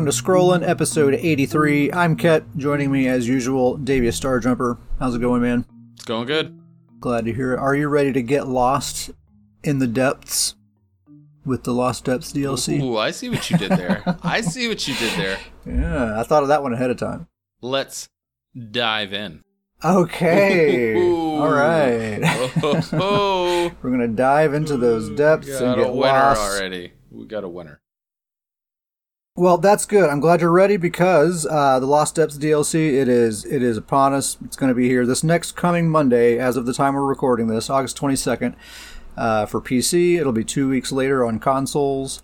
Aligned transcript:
welcome 0.00 0.10
to 0.10 0.22
Scrollin', 0.22 0.66
episode 0.66 1.12
83. 1.12 1.92
I'm 1.92 2.16
Ket. 2.16 2.44
Joining 2.56 2.90
me, 2.90 3.06
as 3.06 3.28
usual, 3.28 3.76
Davius 3.76 4.18
Starjumper. 4.18 4.78
How's 4.98 5.14
it 5.14 5.20
going, 5.20 5.42
man? 5.42 5.66
It's 5.92 6.06
going 6.06 6.26
good. 6.26 6.58
Glad 7.00 7.26
to 7.26 7.34
hear 7.34 7.52
it. 7.52 7.58
Are 7.58 7.74
you 7.74 7.86
ready 7.88 8.10
to 8.14 8.22
get 8.22 8.48
lost 8.48 9.10
in 9.62 9.78
the 9.78 9.86
depths 9.86 10.54
with 11.44 11.64
the 11.64 11.74
Lost 11.74 12.06
Depths 12.06 12.32
DLC? 12.32 12.80
Ooh, 12.80 12.96
I 12.96 13.10
see 13.10 13.28
what 13.28 13.50
you 13.50 13.58
did 13.58 13.72
there. 13.72 14.02
I 14.22 14.40
see 14.40 14.68
what 14.68 14.88
you 14.88 14.94
did 14.94 15.18
there. 15.18 15.38
Yeah, 15.66 16.18
I 16.18 16.22
thought 16.22 16.44
of 16.44 16.48
that 16.48 16.62
one 16.62 16.72
ahead 16.72 16.88
of 16.88 16.96
time. 16.96 17.26
Let's 17.60 18.08
dive 18.70 19.12
in. 19.12 19.42
Okay. 19.84 20.96
Ooh. 20.96 21.42
All 21.42 21.52
right. 21.52 22.20
Oh, 22.94 23.70
We're 23.82 23.90
going 23.90 24.00
to 24.00 24.08
dive 24.08 24.54
into 24.54 24.78
those 24.78 25.10
depths 25.10 25.48
we 25.48 25.52
and 25.52 25.60
got 25.60 25.78
a 25.78 25.82
get 25.82 25.92
winner 25.92 26.12
lost. 26.12 26.40
already. 26.40 26.92
We 27.10 27.26
got 27.26 27.44
a 27.44 27.48
winner. 27.50 27.82
Well, 29.40 29.56
that's 29.56 29.86
good. 29.86 30.10
I'm 30.10 30.20
glad 30.20 30.42
you're 30.42 30.50
ready 30.50 30.76
because 30.76 31.46
uh, 31.46 31.80
the 31.80 31.86
Lost 31.86 32.16
Depths 32.16 32.36
DLC 32.36 33.00
it 33.00 33.08
is 33.08 33.46
it 33.46 33.62
is 33.62 33.78
upon 33.78 34.12
us. 34.12 34.36
It's 34.44 34.54
going 34.54 34.68
to 34.68 34.74
be 34.74 34.86
here 34.86 35.06
this 35.06 35.24
next 35.24 35.52
coming 35.52 35.88
Monday, 35.88 36.38
as 36.38 36.58
of 36.58 36.66
the 36.66 36.74
time 36.74 36.92
we're 36.92 37.06
recording 37.06 37.46
this, 37.46 37.70
August 37.70 37.96
22nd, 37.96 38.54
uh, 39.16 39.46
for 39.46 39.62
PC. 39.62 40.18
It'll 40.20 40.34
be 40.34 40.44
two 40.44 40.68
weeks 40.68 40.92
later 40.92 41.24
on 41.24 41.38
consoles. 41.38 42.22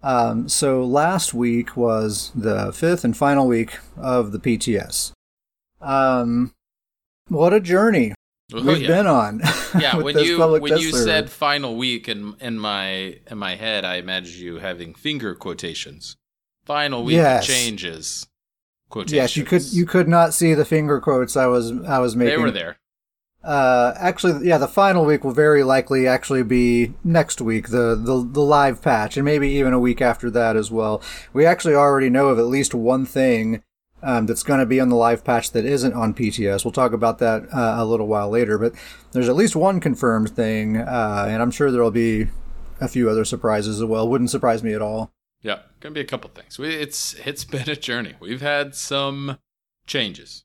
Um, 0.00 0.48
so 0.48 0.84
last 0.84 1.34
week 1.34 1.76
was 1.76 2.30
the 2.36 2.72
fifth 2.72 3.02
and 3.02 3.16
final 3.16 3.48
week 3.48 3.80
of 3.96 4.30
the 4.30 4.38
PTS. 4.38 5.10
Um, 5.80 6.54
what 7.26 7.52
a 7.52 7.58
journey 7.58 8.14
Oh, 8.52 8.62
we've 8.62 8.82
yeah. 8.82 8.86
been 8.86 9.06
on. 9.08 9.40
yeah, 9.80 9.96
when 10.00 10.16
you 10.18 10.38
when 10.60 10.78
you 10.78 10.92
said 10.92 11.30
final 11.30 11.74
week 11.74 12.08
in 12.08 12.36
in 12.38 12.60
my 12.60 13.18
in 13.28 13.38
my 13.38 13.56
head, 13.56 13.84
I 13.84 13.96
imagined 13.96 14.36
you 14.36 14.60
having 14.60 14.94
finger 14.94 15.34
quotations. 15.34 16.14
Final 16.64 17.04
week 17.04 17.16
Yes. 17.16 17.46
changes. 17.46 18.26
Quotations. 18.88 19.16
yes, 19.16 19.36
you 19.36 19.44
could 19.44 19.62
you 19.72 19.86
could 19.86 20.08
not 20.08 20.32
see 20.34 20.54
the 20.54 20.64
finger 20.64 21.00
quotes 21.00 21.36
I 21.36 21.46
was 21.46 21.72
I 21.86 21.98
was 21.98 22.14
making. 22.14 22.36
They 22.36 22.42
were 22.42 22.50
there. 22.50 22.76
Uh, 23.42 23.92
actually, 23.98 24.46
yeah, 24.48 24.56
the 24.56 24.68
final 24.68 25.04
week 25.04 25.22
will 25.22 25.32
very 25.32 25.62
likely 25.62 26.06
actually 26.06 26.42
be 26.42 26.94
next 27.04 27.40
week, 27.42 27.68
the, 27.68 27.94
the 27.94 28.26
the 28.26 28.40
live 28.40 28.80
patch, 28.80 29.16
and 29.16 29.24
maybe 29.24 29.48
even 29.50 29.72
a 29.74 29.78
week 29.78 30.00
after 30.00 30.30
that 30.30 30.56
as 30.56 30.70
well. 30.70 31.02
We 31.34 31.44
actually 31.44 31.74
already 31.74 32.08
know 32.08 32.28
of 32.28 32.38
at 32.38 32.46
least 32.46 32.72
one 32.74 33.04
thing 33.04 33.62
um, 34.02 34.24
that's 34.26 34.42
going 34.42 34.60
to 34.60 34.66
be 34.66 34.80
on 34.80 34.88
the 34.88 34.96
live 34.96 35.24
patch 35.24 35.50
that 35.50 35.66
isn't 35.66 35.92
on 35.92 36.14
PTS. 36.14 36.64
We'll 36.64 36.72
talk 36.72 36.92
about 36.92 37.18
that 37.18 37.42
uh, 37.52 37.74
a 37.78 37.84
little 37.84 38.06
while 38.06 38.30
later, 38.30 38.56
but 38.56 38.72
there's 39.12 39.28
at 39.28 39.36
least 39.36 39.56
one 39.56 39.78
confirmed 39.80 40.30
thing, 40.30 40.78
uh, 40.78 41.26
and 41.28 41.42
I'm 41.42 41.50
sure 41.50 41.70
there'll 41.70 41.90
be 41.90 42.28
a 42.80 42.88
few 42.88 43.10
other 43.10 43.24
surprises 43.26 43.78
as 43.80 43.84
well. 43.86 44.08
Wouldn't 44.08 44.30
surprise 44.30 44.62
me 44.62 44.72
at 44.72 44.80
all. 44.82 45.10
Yeah, 45.44 45.60
gonna 45.80 45.92
be 45.92 46.00
a 46.00 46.04
couple 46.06 46.30
things. 46.30 46.58
We, 46.58 46.74
it's 46.74 47.14
it's 47.24 47.44
been 47.54 47.68
a 47.70 47.76
journey. 47.76 48.14
We've 48.18 48.40
had 48.40 48.74
some 48.74 49.38
changes. 49.86 50.44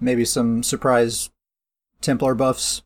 Maybe 0.00 0.24
some 0.24 0.62
surprise 0.62 1.30
Templar 2.00 2.34
buffs. 2.34 2.82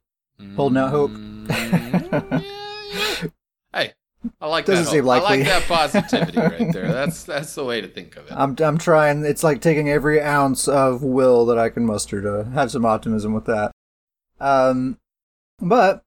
Holding 0.57 0.79
out 0.79 0.91
hope. 0.91 1.13
Mm, 1.13 1.49
yeah, 1.49 2.43
yeah. 2.93 3.29
Hey, 3.73 3.93
I 4.41 4.49
like 4.49 4.67
Doesn't 4.67 4.85
that. 4.87 4.91
seem 4.91 5.05
hope. 5.05 5.23
I 5.23 5.37
like 5.37 5.45
that 5.45 5.63
positivity 5.63 6.39
right 6.41 6.73
there. 6.73 6.93
That's 6.93 7.23
that's 7.23 7.55
the 7.55 7.65
way 7.65 7.81
to 7.81 7.87
think 7.87 8.17
of 8.17 8.27
it. 8.27 8.33
I'm 8.33 8.57
I'm 8.59 8.77
trying. 8.77 9.25
It's 9.25 9.45
like 9.45 9.61
taking 9.61 9.89
every 9.89 10.21
ounce 10.21 10.67
of 10.67 11.03
will 11.05 11.47
that 11.47 11.59
I 11.59 11.69
can 11.69 11.87
muster 11.87 12.21
to 12.21 12.51
have 12.51 12.73
some 12.73 12.85
optimism 12.85 13.33
with 13.33 13.45
that. 13.47 13.71
Um, 14.41 14.99
but 15.61 16.04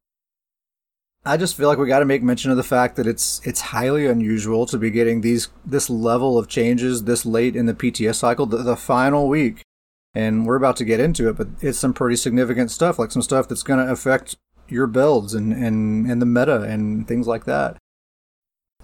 I 1.28 1.36
just 1.36 1.56
feel 1.56 1.68
like 1.68 1.78
we 1.78 1.88
got 1.88 2.00
to 2.00 2.06
make 2.06 2.24
mention 2.24 2.52
of 2.52 2.58
the 2.58 2.64
fact 2.64 2.96
that 2.96 3.06
it's 3.06 3.42
it's 3.44 3.60
highly 3.60 4.08
unusual 4.08 4.66
to 4.68 4.78
be 4.78 4.90
getting 4.90 5.22
these 5.22 5.50
this 5.66 5.90
level 5.90 6.38
of 6.38 6.48
changes 6.48 7.04
this 7.04 7.26
late 7.26 7.56
in 7.56 7.66
the 7.66 7.74
PTS 7.74 8.16
cycle, 8.16 8.46
the, 8.46 8.58
the 8.58 8.78
final 8.78 9.28
week, 9.28 9.64
and 10.16 10.46
we're 10.46 10.56
about 10.56 10.78
to 10.78 10.86
get 10.86 11.02
into 11.02 11.28
it. 11.28 11.38
But 11.38 11.50
it's 11.62 11.78
some 11.78 11.94
pretty 11.94 12.16
significant 12.16 12.72
stuff, 12.72 12.98
like 12.98 13.12
some 13.12 13.22
stuff 13.22 13.50
that's 13.50 13.64
going 13.64 13.86
to 13.86 13.92
affect 13.92 14.38
your 14.70 14.88
builds 14.88 15.34
and 15.34 15.52
and 15.52 16.10
and 16.10 16.22
the 16.22 16.26
meta 16.26 16.62
and 16.62 17.08
things 17.08 17.28
like 17.28 17.44
that. 17.44 17.78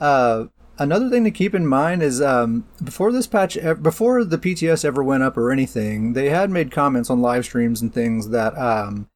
Uh, 0.02 0.48
another 0.78 1.10
thing 1.10 1.24
to 1.24 1.32
keep 1.32 1.56
in 1.56 1.66
mind 1.66 2.04
is 2.04 2.22
um, 2.22 2.68
before 2.84 3.14
this 3.14 3.28
patch, 3.28 3.58
before 3.82 4.26
the 4.26 4.38
PTS 4.38 4.84
ever 4.84 5.04
went 5.04 5.24
up 5.24 5.38
or 5.38 5.52
anything, 5.52 6.12
they 6.12 6.30
had 6.30 6.50
made 6.50 6.72
comments 6.72 7.10
on 7.10 7.22
live 7.22 7.46
streams 7.46 7.82
and 7.82 7.94
things 7.94 8.30
that 8.30 8.58
um, 8.58 9.08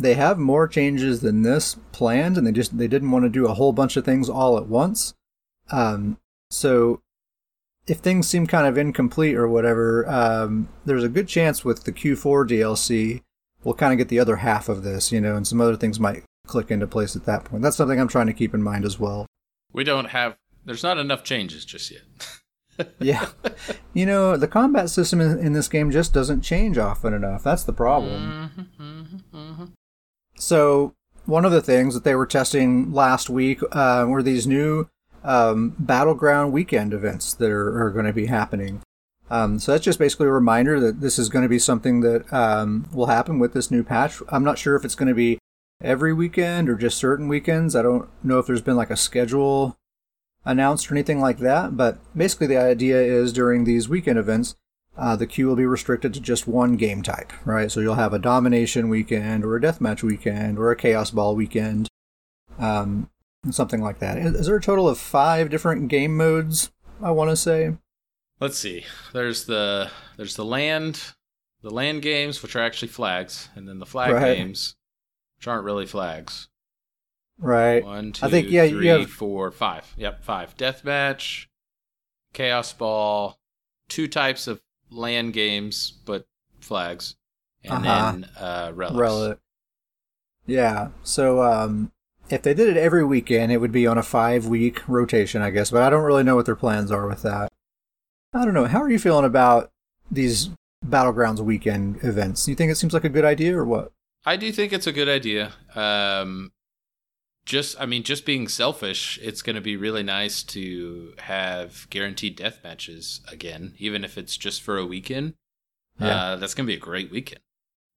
they 0.00 0.14
have 0.14 0.38
more 0.38 0.66
changes 0.66 1.20
than 1.20 1.42
this 1.42 1.76
planned, 1.92 2.36
and 2.36 2.46
they 2.46 2.52
just 2.52 2.76
they 2.76 2.88
didn't 2.88 3.10
want 3.10 3.24
to 3.24 3.28
do 3.28 3.46
a 3.46 3.54
whole 3.54 3.72
bunch 3.72 3.96
of 3.96 4.04
things 4.04 4.28
all 4.28 4.56
at 4.56 4.66
once. 4.66 5.14
Um, 5.70 6.18
so 6.50 7.00
if 7.86 7.98
things 7.98 8.28
seem 8.28 8.46
kind 8.46 8.66
of 8.66 8.76
incomplete 8.76 9.36
or 9.36 9.48
whatever, 9.48 10.08
um, 10.08 10.68
there's 10.84 11.04
a 11.04 11.08
good 11.08 11.28
chance 11.28 11.64
with 11.64 11.84
the 11.84 11.92
Q4 11.92 12.48
DLC 12.48 13.22
we'll 13.64 13.74
kind 13.74 13.92
of 13.92 13.98
get 13.98 14.08
the 14.08 14.18
other 14.18 14.36
half 14.36 14.68
of 14.68 14.82
this, 14.82 15.12
you 15.12 15.20
know, 15.20 15.36
and 15.36 15.46
some 15.46 15.60
other 15.60 15.76
things 15.76 16.00
might 16.00 16.24
click 16.46 16.70
into 16.70 16.86
place 16.86 17.14
at 17.16 17.24
that 17.26 17.44
point. 17.44 17.62
That's 17.62 17.76
something 17.76 18.00
I'm 18.00 18.08
trying 18.08 18.26
to 18.26 18.32
keep 18.32 18.54
in 18.54 18.62
mind 18.62 18.84
as 18.84 18.98
well. 18.98 19.26
We 19.72 19.84
don't 19.84 20.06
have. 20.06 20.36
There's 20.64 20.82
not 20.82 20.98
enough 20.98 21.22
changes 21.24 21.64
just 21.64 21.90
yet. 21.90 22.02
yeah. 22.98 23.28
You 23.94 24.06
know, 24.06 24.36
the 24.36 24.48
combat 24.48 24.90
system 24.90 25.20
in, 25.20 25.38
in 25.38 25.52
this 25.52 25.68
game 25.68 25.90
just 25.90 26.12
doesn't 26.12 26.42
change 26.42 26.78
often 26.78 27.14
enough. 27.14 27.42
That's 27.42 27.64
the 27.64 27.72
problem. 27.72 28.50
Mhm, 28.56 28.66
mhm, 28.80 29.22
mhm. 29.32 29.72
So, 30.40 30.94
one 31.26 31.44
of 31.44 31.52
the 31.52 31.60
things 31.60 31.92
that 31.92 32.02
they 32.02 32.14
were 32.14 32.26
testing 32.26 32.92
last 32.92 33.28
week 33.28 33.60
uh, 33.72 34.06
were 34.08 34.22
these 34.22 34.46
new 34.46 34.88
um, 35.22 35.76
Battleground 35.78 36.52
weekend 36.52 36.94
events 36.94 37.34
that 37.34 37.50
are, 37.50 37.84
are 37.84 37.90
going 37.90 38.06
to 38.06 38.12
be 38.14 38.26
happening. 38.26 38.80
Um, 39.28 39.58
so, 39.58 39.72
that's 39.72 39.84
just 39.84 39.98
basically 39.98 40.28
a 40.28 40.32
reminder 40.32 40.80
that 40.80 41.02
this 41.02 41.18
is 41.18 41.28
going 41.28 41.42
to 41.42 41.48
be 41.48 41.58
something 41.58 42.00
that 42.00 42.32
um, 42.32 42.88
will 42.90 43.06
happen 43.06 43.38
with 43.38 43.52
this 43.52 43.70
new 43.70 43.84
patch. 43.84 44.22
I'm 44.30 44.42
not 44.42 44.58
sure 44.58 44.76
if 44.76 44.84
it's 44.84 44.94
going 44.94 45.08
to 45.08 45.14
be 45.14 45.38
every 45.82 46.14
weekend 46.14 46.70
or 46.70 46.74
just 46.74 46.96
certain 46.96 47.28
weekends. 47.28 47.76
I 47.76 47.82
don't 47.82 48.08
know 48.24 48.38
if 48.38 48.46
there's 48.46 48.62
been 48.62 48.76
like 48.76 48.90
a 48.90 48.96
schedule 48.96 49.76
announced 50.46 50.90
or 50.90 50.94
anything 50.94 51.20
like 51.20 51.38
that, 51.38 51.76
but 51.76 51.98
basically 52.16 52.46
the 52.46 52.56
idea 52.56 52.98
is 52.98 53.32
during 53.32 53.64
these 53.64 53.90
weekend 53.90 54.18
events, 54.18 54.54
uh, 55.00 55.16
the 55.16 55.26
queue 55.26 55.46
will 55.46 55.56
be 55.56 55.64
restricted 55.66 56.12
to 56.14 56.20
just 56.20 56.46
one 56.46 56.76
game 56.76 57.02
type, 57.02 57.32
right? 57.46 57.72
So 57.72 57.80
you'll 57.80 57.94
have 57.94 58.12
a 58.12 58.18
domination 58.18 58.88
weekend 58.88 59.44
or 59.44 59.56
a 59.56 59.60
deathmatch 59.60 60.02
weekend 60.02 60.58
or 60.58 60.70
a 60.70 60.76
chaos 60.76 61.10
ball 61.10 61.34
weekend, 61.34 61.88
um, 62.58 63.08
something 63.50 63.80
like 63.80 63.98
that. 64.00 64.18
Is 64.18 64.46
there 64.46 64.56
a 64.56 64.60
total 64.60 64.88
of 64.88 64.98
five 64.98 65.48
different 65.50 65.88
game 65.88 66.16
modes? 66.16 66.70
I 67.02 67.10
want 67.12 67.30
to 67.30 67.36
say. 67.36 67.76
Let's 68.40 68.58
see. 68.58 68.84
There's 69.12 69.44
the 69.46 69.90
there's 70.16 70.36
the 70.36 70.44
land, 70.44 71.12
the 71.62 71.70
land 71.70 72.02
games 72.02 72.42
which 72.42 72.54
are 72.56 72.62
actually 72.62 72.88
flags, 72.88 73.48
and 73.56 73.66
then 73.68 73.78
the 73.78 73.86
flag 73.86 74.12
Right. 74.12 74.36
games, 74.36 74.76
which 75.38 75.48
aren't 75.48 75.64
really 75.64 75.86
flags. 75.86 76.48
Right. 77.38 77.82
One, 77.82 78.12
two, 78.12 78.26
I 78.26 78.28
think, 78.30 78.50
yeah, 78.50 78.64
you 78.64 78.76
three, 78.76 78.86
have- 78.88 79.10
four, 79.10 79.50
five. 79.50 79.94
Yep, 79.96 80.22
five. 80.24 80.56
Deathmatch, 80.58 81.46
Chaos 82.34 82.72
Ball, 82.74 83.38
two 83.88 84.06
types 84.08 84.46
of 84.46 84.60
land 84.90 85.32
games, 85.32 85.92
but 86.04 86.26
flags, 86.60 87.16
and 87.64 87.86
Uh-huh. 87.86 88.12
then 88.12 88.24
uh, 88.38 88.72
relics. 88.74 88.98
Relic. 88.98 89.38
Yeah. 90.46 90.88
So 91.02 91.42
um, 91.42 91.92
if 92.28 92.42
they 92.42 92.54
did 92.54 92.68
it 92.68 92.76
every 92.76 93.04
weekend, 93.04 93.52
it 93.52 93.58
would 93.58 93.72
be 93.72 93.86
on 93.86 93.98
a 93.98 94.02
five 94.02 94.46
week 94.46 94.86
rotation, 94.88 95.42
I 95.42 95.50
guess. 95.50 95.70
But 95.70 95.82
I 95.82 95.90
don't 95.90 96.04
really 96.04 96.24
know 96.24 96.36
what 96.36 96.46
their 96.46 96.56
plans 96.56 96.90
are 96.90 97.06
with 97.06 97.22
that. 97.22 97.50
I 98.32 98.44
don't 98.44 98.54
know. 98.54 98.66
How 98.66 98.80
are 98.82 98.90
you 98.90 98.98
feeling 98.98 99.24
about 99.24 99.70
these 100.10 100.50
Battlegrounds 100.86 101.40
weekend 101.40 102.02
events? 102.02 102.44
Do 102.44 102.50
you 102.52 102.56
think 102.56 102.70
it 102.72 102.76
seems 102.76 102.94
like 102.94 103.04
a 103.04 103.08
good 103.08 103.24
idea 103.24 103.56
or 103.56 103.64
what? 103.64 103.92
I 104.24 104.36
do 104.36 104.52
think 104.52 104.72
it's 104.72 104.86
a 104.86 104.92
good 104.92 105.08
idea. 105.08 105.52
Um, 105.74 106.52
just, 107.46 107.80
I 107.80 107.86
mean, 107.86 108.02
just 108.02 108.26
being 108.26 108.48
selfish, 108.48 109.18
it's 109.22 109.42
going 109.42 109.56
to 109.56 109.62
be 109.62 109.76
really 109.76 110.02
nice 110.02 110.42
to 110.44 111.14
have 111.18 111.86
guaranteed 111.90 112.36
death 112.36 112.60
matches 112.62 113.20
again, 113.28 113.74
even 113.78 114.04
if 114.04 114.16
it's 114.18 114.36
just 114.36 114.62
for 114.62 114.78
a 114.78 114.86
weekend. 114.86 115.34
Yeah. 115.98 116.08
Uh, 116.08 116.36
that's 116.36 116.54
going 116.54 116.66
to 116.66 116.72
be 116.72 116.76
a 116.76 116.80
great 116.80 117.10
weekend. 117.10 117.40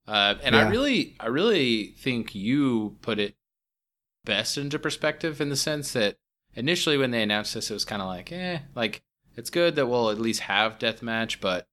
Uh, 0.07 0.35
and 0.43 0.55
I 0.55 0.67
really, 0.69 1.15
I 1.19 1.27
really 1.27 1.95
think 1.97 2.35
you 2.35 2.97
put 3.01 3.19
it 3.19 3.35
best 4.25 4.57
into 4.57 4.77
perspective 4.77 5.39
in 5.39 5.49
the 5.49 5.55
sense 5.55 5.93
that 5.93 6.17
initially 6.55 6.97
when 6.97 7.11
they 7.11 7.23
announced 7.23 7.53
this, 7.53 7.71
it 7.71 7.73
was 7.73 7.85
kind 7.85 8.01
of 8.01 8.09
like, 8.09 8.31
eh, 8.31 8.59
like 8.75 9.01
it's 9.37 9.49
good 9.49 9.75
that 9.75 9.87
we'll 9.87 10.09
at 10.09 10.19
least 10.19 10.41
have 10.41 10.79
deathmatch, 10.79 11.39
but 11.39 11.67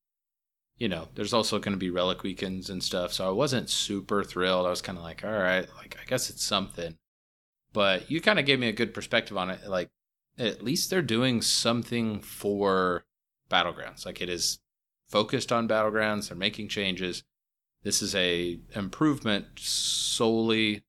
you 0.79 0.89
know, 0.89 1.09
there's 1.15 1.35
also 1.35 1.59
going 1.59 1.75
to 1.75 1.79
be 1.79 1.91
relic 1.91 2.23
weekends 2.23 2.71
and 2.71 2.83
stuff. 2.83 3.13
So 3.13 3.29
I 3.29 3.33
wasn't 3.33 3.69
super 3.69 4.25
thrilled. 4.25 4.67
I 4.67 4.71
was 4.71 4.81
kind 4.81 4.97
of 4.97 5.05
like, 5.05 5.23
all 5.25 5.31
right, 5.31 5.69
like 5.77 5.97
I 6.01 6.09
guess 6.09 6.31
it's 6.31 6.43
something. 6.43 6.97
But 7.73 8.11
you 8.11 8.21
kind 8.21 8.39
of 8.39 8.47
gave 8.47 8.59
me 8.59 8.69
a 8.69 8.73
good 8.73 8.93
perspective 8.95 9.37
on 9.37 9.51
it. 9.51 9.61
Like 9.69 9.91
at 10.39 10.63
least 10.65 10.91
they're 10.91 11.03
doing 11.03 11.43
something 11.43 12.21
for 12.21 13.05
battlegrounds. 13.51 14.05
Like 14.07 14.21
it 14.21 14.29
is 14.29 14.59
focused 15.09 15.53
on 15.53 15.69
battlegrounds. 15.69 16.29
They're 16.29 16.37
making 16.37 16.69
changes. 16.69 17.23
This 17.83 18.03
is 18.03 18.15
a 18.15 18.59
improvement 18.75 19.47
solely 19.57 20.83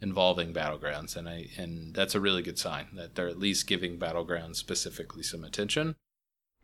involving 0.00 0.52
battlegrounds, 0.52 1.16
and 1.16 1.28
I 1.28 1.46
and 1.56 1.94
that's 1.94 2.14
a 2.14 2.20
really 2.20 2.42
good 2.42 2.58
sign 2.58 2.88
that 2.94 3.14
they're 3.14 3.28
at 3.28 3.38
least 3.38 3.66
giving 3.66 3.98
battlegrounds 3.98 4.56
specifically 4.56 5.22
some 5.22 5.42
attention. 5.42 5.96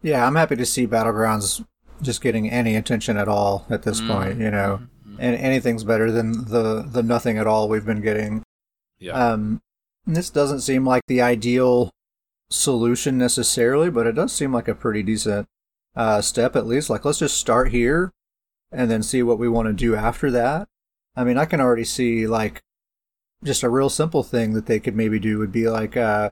Yeah, 0.02 0.26
I'm 0.26 0.34
happy 0.34 0.56
to 0.56 0.66
see 0.66 0.86
Battlegrounds 0.86 1.64
just 2.02 2.20
getting 2.22 2.50
any 2.50 2.74
attention 2.74 3.16
at 3.16 3.28
all 3.28 3.66
at 3.70 3.82
this 3.84 4.00
Mm, 4.00 4.08
point. 4.08 4.38
You 4.40 4.50
know, 4.50 4.80
mhm, 5.06 5.14
mhm. 5.14 5.16
and 5.20 5.36
anything's 5.36 5.84
better 5.84 6.10
than 6.10 6.44
the 6.46 6.82
the 6.82 7.02
nothing 7.02 7.38
at 7.38 7.46
all 7.46 7.68
we've 7.68 7.86
been 7.86 8.00
getting. 8.02 8.42
Yeah. 9.02 9.12
Um, 9.12 9.60
this 10.06 10.30
doesn't 10.30 10.60
seem 10.60 10.86
like 10.86 11.02
the 11.06 11.20
ideal 11.20 11.90
solution 12.50 13.18
necessarily, 13.18 13.90
but 13.90 14.06
it 14.06 14.14
does 14.14 14.32
seem 14.32 14.52
like 14.52 14.68
a 14.68 14.74
pretty 14.74 15.02
decent 15.02 15.48
uh, 15.96 16.20
step 16.20 16.56
at 16.56 16.66
least. 16.66 16.88
Like, 16.88 17.04
let's 17.04 17.18
just 17.18 17.36
start 17.36 17.70
here 17.70 18.12
and 18.70 18.90
then 18.90 19.02
see 19.02 19.22
what 19.22 19.38
we 19.38 19.48
want 19.48 19.68
to 19.68 19.72
do 19.72 19.94
after 19.94 20.30
that. 20.30 20.68
I 21.16 21.24
mean, 21.24 21.36
I 21.36 21.44
can 21.44 21.60
already 21.60 21.84
see 21.84 22.26
like 22.26 22.62
just 23.44 23.62
a 23.62 23.68
real 23.68 23.90
simple 23.90 24.22
thing 24.22 24.52
that 24.54 24.66
they 24.66 24.80
could 24.80 24.96
maybe 24.96 25.18
do 25.18 25.38
would 25.38 25.52
be 25.52 25.68
like 25.68 25.96
uh, 25.96 26.30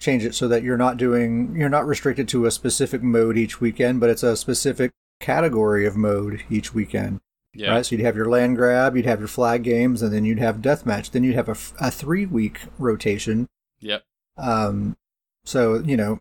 change 0.00 0.24
it 0.24 0.34
so 0.34 0.48
that 0.48 0.62
you're 0.62 0.78
not 0.78 0.96
doing 0.96 1.54
you're 1.56 1.68
not 1.68 1.86
restricted 1.86 2.28
to 2.28 2.46
a 2.46 2.50
specific 2.50 3.02
mode 3.02 3.36
each 3.36 3.60
weekend, 3.60 4.00
but 4.00 4.10
it's 4.10 4.22
a 4.22 4.36
specific 4.36 4.92
category 5.20 5.84
of 5.84 5.96
mode 5.96 6.44
each 6.48 6.72
weekend. 6.72 7.20
Yeah. 7.54 7.70
Right, 7.70 7.86
so 7.86 7.94
you'd 7.94 8.04
have 8.04 8.16
your 8.16 8.28
land 8.28 8.56
grab, 8.56 8.96
you'd 8.96 9.06
have 9.06 9.20
your 9.20 9.28
flag 9.28 9.62
games, 9.62 10.02
and 10.02 10.12
then 10.12 10.24
you'd 10.24 10.38
have 10.38 10.56
deathmatch. 10.56 11.10
Then 11.10 11.24
you'd 11.24 11.36
have 11.36 11.48
a, 11.48 11.52
f- 11.52 11.72
a 11.80 11.90
three 11.90 12.26
week 12.26 12.62
rotation. 12.78 13.48
Yep. 13.80 14.04
Um, 14.36 14.96
so 15.44 15.76
you 15.78 15.96
know 15.96 16.18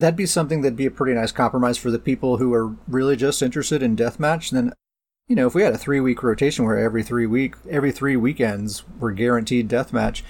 that'd 0.00 0.16
be 0.16 0.26
something 0.26 0.62
that'd 0.62 0.76
be 0.76 0.86
a 0.86 0.90
pretty 0.90 1.14
nice 1.14 1.32
compromise 1.32 1.78
for 1.78 1.90
the 1.90 1.98
people 1.98 2.36
who 2.36 2.52
are 2.52 2.74
really 2.86 3.16
just 3.16 3.42
interested 3.42 3.82
in 3.82 3.96
deathmatch. 3.96 4.50
Then 4.50 4.72
you 5.26 5.36
know 5.36 5.46
if 5.46 5.54
we 5.54 5.62
had 5.62 5.74
a 5.74 5.78
three 5.78 6.00
week 6.00 6.22
rotation 6.22 6.64
where 6.64 6.78
every 6.78 7.02
three 7.02 7.26
week 7.26 7.54
every 7.70 7.92
three 7.92 8.16
weekends 8.16 8.84
were 8.98 9.12
guaranteed 9.12 9.68
deathmatch, 9.68 10.22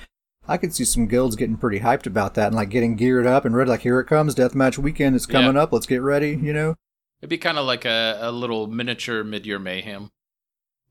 I 0.47 0.57
could 0.57 0.75
see 0.75 0.85
some 0.85 1.07
guilds 1.07 1.37
getting 1.37 1.57
pretty 1.57 1.81
hyped 1.81 2.07
about 2.07 2.35
that 2.35 2.49
and 2.49 2.57
like 2.57 2.71
getting 2.71 2.97
geared 2.97 3.27
up 3.27 3.45
and 3.45 3.57
ready. 3.57 3.71
Like 3.71 3.81
here 3.81 4.01
it 4.01 4.07
comes, 4.07 4.35
deathmatch 4.35 4.79
weekend. 4.79 5.17
is 5.17 5.27
coming 5.27 5.57
up. 5.57 5.73
Let's 5.73 5.87
get 5.87 6.03
ready. 6.03 6.31
You 6.31 6.53
know. 6.53 6.75
It'd 7.21 7.31
be 7.31 7.39
kind 7.39 7.59
of 7.59 7.67
like 7.67 7.85
a, 7.85 8.19
a 8.21 8.31
little 8.31 8.69
miniature 8.69 9.25
mid-year 9.25 9.59
mayhem. 9.59 10.11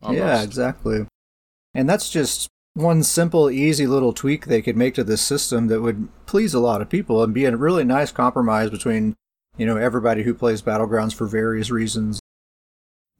Yeah, 0.10 0.42
exactly. 0.42 1.08
And 1.74 1.90
that's 1.90 2.10
just 2.10 2.50
one 2.74 3.02
simple, 3.04 3.50
easy 3.50 3.88
little 3.88 4.14
tweak 4.14 4.46
they 4.46 4.62
could 4.62 4.78
make 4.78 4.94
to 4.96 5.04
this 5.04 5.22
system 5.22 5.68
that 5.68 5.82
would 5.82 6.10
please 6.26 6.54
a 6.54 6.60
lot 6.60 6.82
of 6.82 6.90
people 6.90 7.24
and 7.24 7.34
be 7.34 7.46
a 7.46 7.56
really 7.56 7.84
nice 7.84 8.12
compromise 8.12 8.70
between, 8.70 9.16
you 9.58 9.66
know, 9.66 9.78
everybody 9.78 10.24
who 10.24 10.34
plays 10.34 10.62
Battlegrounds 10.62 11.14
for 11.14 11.26
various 11.26 11.72
reasons. 11.72 12.20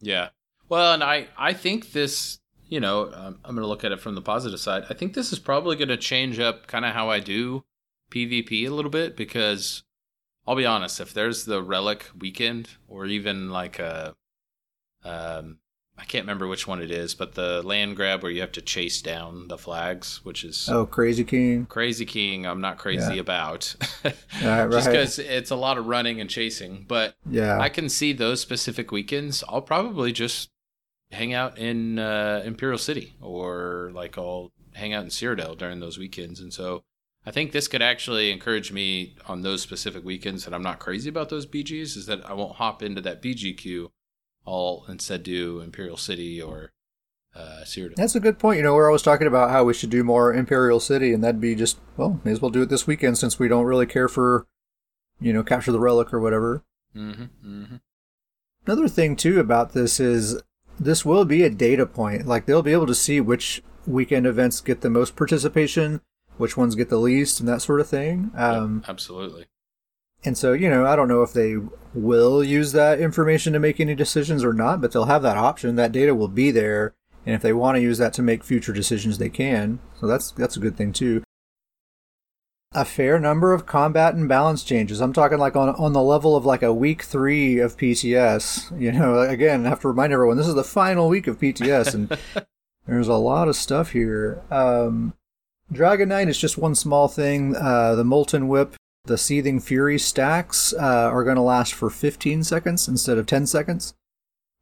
Yeah. 0.00 0.28
Well, 0.68 0.94
and 0.94 1.02
I 1.02 1.28
I 1.36 1.52
think 1.52 1.92
this, 1.92 2.38
you 2.68 2.78
know, 2.78 3.12
um, 3.12 3.40
I'm 3.44 3.54
going 3.54 3.62
to 3.62 3.68
look 3.68 3.84
at 3.84 3.92
it 3.92 4.00
from 4.00 4.14
the 4.14 4.22
positive 4.22 4.60
side. 4.60 4.84
I 4.88 4.94
think 4.94 5.14
this 5.14 5.32
is 5.32 5.38
probably 5.38 5.76
going 5.76 5.88
to 5.88 5.96
change 5.96 6.38
up 6.38 6.66
kind 6.66 6.84
of 6.84 6.94
how 6.94 7.10
I 7.10 7.18
do 7.18 7.64
PvP 8.10 8.66
a 8.66 8.70
little 8.70 8.90
bit 8.90 9.16
because 9.16 9.82
I'll 10.46 10.56
be 10.56 10.66
honest, 10.66 11.00
if 11.00 11.12
there's 11.12 11.44
the 11.44 11.62
relic 11.62 12.10
weekend 12.16 12.70
or 12.86 13.06
even 13.06 13.50
like 13.50 13.78
a 13.78 14.14
um 15.04 15.58
I 16.00 16.04
can't 16.04 16.22
remember 16.22 16.46
which 16.46 16.66
one 16.66 16.80
it 16.80 16.90
is, 16.90 17.14
but 17.14 17.34
the 17.34 17.60
land 17.62 17.96
grab 17.96 18.22
where 18.22 18.30
you 18.30 18.40
have 18.40 18.52
to 18.52 18.62
chase 18.62 19.02
down 19.02 19.48
the 19.48 19.58
flags, 19.58 20.20
which 20.24 20.44
is 20.44 20.68
Oh, 20.70 20.86
Crazy 20.86 21.24
King. 21.24 21.66
Crazy 21.66 22.06
King, 22.06 22.46
I'm 22.46 22.60
not 22.60 22.78
crazy 22.78 23.14
Yeah. 23.16 23.20
about. 23.20 23.74
Right, 24.04 24.70
Just 24.70 24.86
right. 24.86 24.92
because 24.92 25.18
it's 25.18 25.50
a 25.50 25.56
lot 25.56 25.76
of 25.78 25.86
running 25.86 26.20
and 26.20 26.30
chasing. 26.30 26.84
But 26.86 27.14
Yeah. 27.28 27.58
I 27.58 27.68
can 27.68 27.88
see 27.88 28.12
those 28.12 28.40
specific 28.40 28.92
weekends. 28.92 29.42
I'll 29.48 29.60
probably 29.62 30.12
just 30.12 30.50
hang 31.10 31.34
out 31.34 31.58
in 31.58 31.98
uh, 31.98 32.42
Imperial 32.44 32.78
City 32.78 33.16
or 33.20 33.90
like 33.94 34.16
I'll 34.16 34.52
hang 34.74 34.92
out 34.92 35.02
in 35.02 35.10
Cyrodiil 35.10 35.58
during 35.58 35.80
those 35.80 35.98
weekends. 35.98 36.38
And 36.40 36.52
so 36.52 36.84
I 37.26 37.30
think 37.32 37.50
this 37.52 37.66
could 37.66 37.82
actually 37.82 38.30
encourage 38.30 38.70
me 38.70 39.16
on 39.26 39.42
those 39.42 39.62
specific 39.62 40.04
weekends 40.04 40.44
that 40.44 40.54
I'm 40.54 40.62
not 40.62 40.78
crazy 40.78 41.08
about 41.08 41.28
those 41.28 41.46
BGs 41.46 41.96
is 41.96 42.06
that 42.06 42.24
I 42.28 42.34
won't 42.34 42.56
hop 42.56 42.82
into 42.82 43.00
that 43.00 43.20
BG 43.20 43.56
queue. 43.56 43.90
I'll 44.48 44.84
instead 44.88 45.22
do 45.22 45.60
Imperial 45.60 45.96
City 45.96 46.40
or 46.40 46.72
uh, 47.36 47.60
Cyrodiil. 47.64 47.96
That's 47.96 48.14
a 48.14 48.20
good 48.20 48.38
point. 48.38 48.56
You 48.56 48.62
know, 48.62 48.74
we're 48.74 48.88
always 48.88 49.02
talking 49.02 49.26
about 49.26 49.50
how 49.50 49.64
we 49.64 49.74
should 49.74 49.90
do 49.90 50.02
more 50.02 50.32
Imperial 50.32 50.80
City, 50.80 51.12
and 51.12 51.22
that'd 51.22 51.40
be 51.40 51.54
just, 51.54 51.78
well, 51.96 52.20
may 52.24 52.32
as 52.32 52.40
well 52.40 52.50
do 52.50 52.62
it 52.62 52.68
this 52.68 52.86
weekend 52.86 53.18
since 53.18 53.38
we 53.38 53.48
don't 53.48 53.66
really 53.66 53.86
care 53.86 54.08
for, 54.08 54.46
you 55.20 55.32
know, 55.32 55.42
capture 55.42 55.72
the 55.72 55.78
relic 55.78 56.12
or 56.12 56.20
whatever. 56.20 56.64
hmm 56.94 57.12
hmm 57.42 57.64
Another 58.66 58.88
thing 58.88 59.16
too 59.16 59.40
about 59.40 59.72
this 59.72 59.98
is 60.00 60.42
this 60.80 61.04
will 61.04 61.24
be 61.24 61.42
a 61.42 61.50
data 61.50 61.86
point. 61.86 62.26
Like 62.26 62.46
they'll 62.46 62.62
be 62.62 62.72
able 62.72 62.86
to 62.86 62.94
see 62.94 63.20
which 63.20 63.62
weekend 63.86 64.26
events 64.26 64.60
get 64.60 64.80
the 64.80 64.90
most 64.90 65.16
participation, 65.16 66.00
which 66.36 66.56
ones 66.56 66.74
get 66.74 66.88
the 66.88 66.98
least, 66.98 67.40
and 67.40 67.48
that 67.48 67.62
sort 67.62 67.80
of 67.80 67.88
thing. 67.88 68.30
Um, 68.36 68.84
Absolutely. 68.86 69.46
And 70.24 70.36
so, 70.36 70.52
you 70.52 70.68
know, 70.68 70.86
I 70.86 70.96
don't 70.96 71.08
know 71.08 71.22
if 71.22 71.32
they 71.32 71.56
will 71.94 72.42
use 72.42 72.72
that 72.72 73.00
information 73.00 73.52
to 73.52 73.60
make 73.60 73.78
any 73.78 73.94
decisions 73.94 74.44
or 74.44 74.52
not, 74.52 74.80
but 74.80 74.92
they'll 74.92 75.04
have 75.04 75.22
that 75.22 75.36
option. 75.36 75.76
That 75.76 75.92
data 75.92 76.14
will 76.14 76.28
be 76.28 76.50
there, 76.50 76.94
and 77.24 77.34
if 77.34 77.42
they 77.42 77.52
want 77.52 77.76
to 77.76 77.82
use 77.82 77.98
that 77.98 78.12
to 78.14 78.22
make 78.22 78.42
future 78.42 78.72
decisions, 78.72 79.18
they 79.18 79.28
can. 79.28 79.78
So 80.00 80.06
that's 80.06 80.32
that's 80.32 80.56
a 80.56 80.60
good 80.60 80.76
thing 80.76 80.92
too. 80.92 81.22
A 82.72 82.84
fair 82.84 83.18
number 83.18 83.54
of 83.54 83.64
combat 83.64 84.14
and 84.14 84.28
balance 84.28 84.62
changes. 84.62 85.00
I'm 85.00 85.12
talking 85.12 85.38
like 85.38 85.56
on 85.56 85.70
on 85.70 85.92
the 85.92 86.02
level 86.02 86.34
of 86.36 86.44
like 86.44 86.62
a 86.62 86.74
week 86.74 87.02
three 87.02 87.60
of 87.60 87.76
PTS. 87.76 88.78
You 88.78 88.92
know, 88.92 89.20
again, 89.28 89.66
I 89.66 89.68
have 89.68 89.80
to 89.80 89.88
remind 89.88 90.12
everyone 90.12 90.36
this 90.36 90.48
is 90.48 90.54
the 90.54 90.64
final 90.64 91.08
week 91.08 91.28
of 91.28 91.38
PTS, 91.38 91.94
and 91.94 92.18
there's 92.86 93.08
a 93.08 93.14
lot 93.14 93.46
of 93.46 93.54
stuff 93.54 93.92
here. 93.92 94.42
Um, 94.50 95.14
Dragon 95.70 96.08
Knight 96.08 96.28
is 96.28 96.38
just 96.38 96.58
one 96.58 96.74
small 96.74 97.06
thing. 97.06 97.54
Uh, 97.54 97.94
the 97.94 98.04
Molten 98.04 98.48
Whip 98.48 98.74
the 99.08 99.18
Seething 99.18 99.58
Fury 99.58 99.98
stacks 99.98 100.72
uh, 100.72 101.10
are 101.12 101.24
going 101.24 101.36
to 101.36 101.42
last 101.42 101.74
for 101.74 101.90
15 101.90 102.44
seconds 102.44 102.86
instead 102.86 103.18
of 103.18 103.26
10 103.26 103.46
seconds. 103.46 103.94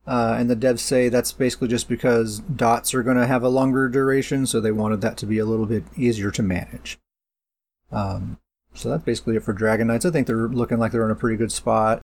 Uh, 0.06 0.36
and 0.38 0.48
the 0.48 0.56
devs 0.56 0.78
say 0.78 1.08
that's 1.08 1.32
basically 1.32 1.68
just 1.68 1.88
because 1.88 2.38
dots 2.38 2.94
are 2.94 3.02
going 3.02 3.16
to 3.16 3.26
have 3.26 3.42
a 3.42 3.48
longer 3.48 3.88
duration, 3.88 4.46
so 4.46 4.60
they 4.60 4.70
wanted 4.70 5.00
that 5.00 5.16
to 5.18 5.26
be 5.26 5.38
a 5.38 5.44
little 5.44 5.66
bit 5.66 5.82
easier 5.96 6.30
to 6.30 6.42
manage. 6.42 6.98
Um, 7.90 8.38
so 8.72 8.88
that's 8.88 9.02
basically 9.02 9.36
it 9.36 9.42
for 9.42 9.52
Dragon 9.52 9.88
Knights. 9.88 10.06
I 10.06 10.10
think 10.10 10.26
they're 10.26 10.48
looking 10.48 10.78
like 10.78 10.92
they're 10.92 11.04
in 11.04 11.10
a 11.10 11.16
pretty 11.16 11.36
good 11.36 11.50
spot. 11.50 12.02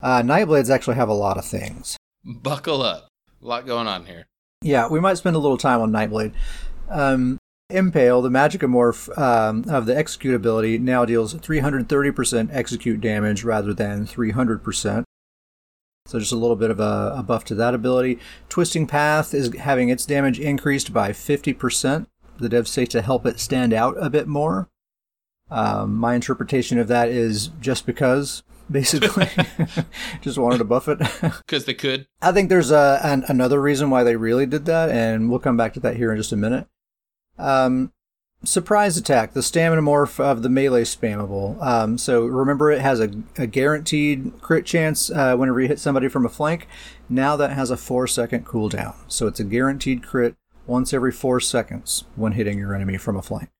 Uh, 0.00 0.22
Nightblades 0.22 0.70
actually 0.70 0.96
have 0.96 1.08
a 1.08 1.14
lot 1.14 1.38
of 1.38 1.44
things. 1.44 1.96
Buckle 2.24 2.82
up. 2.82 3.08
A 3.42 3.46
lot 3.46 3.66
going 3.66 3.88
on 3.88 4.06
here. 4.06 4.26
Yeah, 4.62 4.88
we 4.88 5.00
might 5.00 5.18
spend 5.18 5.36
a 5.36 5.40
little 5.40 5.58
time 5.58 5.80
on 5.80 5.90
Nightblade. 5.90 6.34
Um, 6.88 7.38
Impale, 7.70 8.22
the 8.22 8.28
Magicka 8.28 8.68
morph 8.68 9.16
um, 9.18 9.64
of 9.68 9.86
the 9.86 9.96
execute 9.96 10.34
ability, 10.34 10.78
now 10.78 11.04
deals 11.04 11.34
330% 11.34 12.48
execute 12.52 13.00
damage 13.00 13.44
rather 13.44 13.72
than 13.72 14.06
300%. 14.06 15.04
So 16.06 16.18
just 16.18 16.32
a 16.32 16.36
little 16.36 16.56
bit 16.56 16.70
of 16.70 16.80
a, 16.80 17.14
a 17.16 17.22
buff 17.22 17.44
to 17.46 17.54
that 17.56 17.74
ability. 17.74 18.18
Twisting 18.48 18.86
Path 18.86 19.32
is 19.32 19.54
having 19.54 19.90
its 19.90 20.06
damage 20.06 20.40
increased 20.40 20.92
by 20.92 21.10
50%. 21.10 22.06
The 22.38 22.48
devs 22.48 22.68
say 22.68 22.86
to 22.86 23.02
help 23.02 23.26
it 23.26 23.38
stand 23.38 23.72
out 23.72 23.96
a 23.98 24.10
bit 24.10 24.26
more. 24.26 24.68
Um, 25.50 25.96
my 25.96 26.14
interpretation 26.14 26.78
of 26.78 26.88
that 26.88 27.08
is 27.08 27.48
just 27.60 27.86
because, 27.86 28.42
basically. 28.70 29.28
just 30.20 30.38
wanted 30.38 30.58
to 30.58 30.64
buff 30.64 30.88
it. 30.88 30.98
Because 31.46 31.64
they 31.64 31.74
could. 31.74 32.06
I 32.22 32.32
think 32.32 32.48
there's 32.48 32.70
a, 32.70 33.00
an, 33.02 33.24
another 33.28 33.60
reason 33.60 33.90
why 33.90 34.02
they 34.02 34.16
really 34.16 34.46
did 34.46 34.64
that, 34.66 34.90
and 34.90 35.28
we'll 35.28 35.38
come 35.38 35.56
back 35.56 35.74
to 35.74 35.80
that 35.80 35.96
here 35.96 36.10
in 36.10 36.16
just 36.16 36.32
a 36.32 36.36
minute. 36.36 36.66
Um, 37.40 37.92
surprise 38.44 38.96
attack, 38.96 39.32
the 39.32 39.42
stamina 39.42 39.82
morph 39.82 40.18
of 40.18 40.42
the 40.42 40.48
melee 40.48 40.84
spammable. 40.84 41.60
Um, 41.62 41.98
so 41.98 42.24
remember, 42.24 42.70
it 42.70 42.80
has 42.80 43.00
a, 43.00 43.10
a 43.36 43.46
guaranteed 43.46 44.32
crit 44.40 44.64
chance 44.64 45.10
uh, 45.10 45.36
whenever 45.36 45.60
you 45.60 45.68
hit 45.68 45.78
somebody 45.78 46.08
from 46.08 46.24
a 46.24 46.30
flank. 46.30 46.66
Now 47.08 47.36
that 47.36 47.52
has 47.52 47.70
a 47.70 47.76
four 47.76 48.06
second 48.06 48.46
cooldown, 48.46 48.94
so 49.08 49.26
it's 49.26 49.40
a 49.40 49.44
guaranteed 49.44 50.02
crit 50.02 50.36
once 50.66 50.92
every 50.92 51.12
four 51.12 51.40
seconds 51.40 52.04
when 52.16 52.32
hitting 52.32 52.58
your 52.58 52.74
enemy 52.74 52.96
from 52.96 53.16
a 53.16 53.22
flank. 53.22 53.50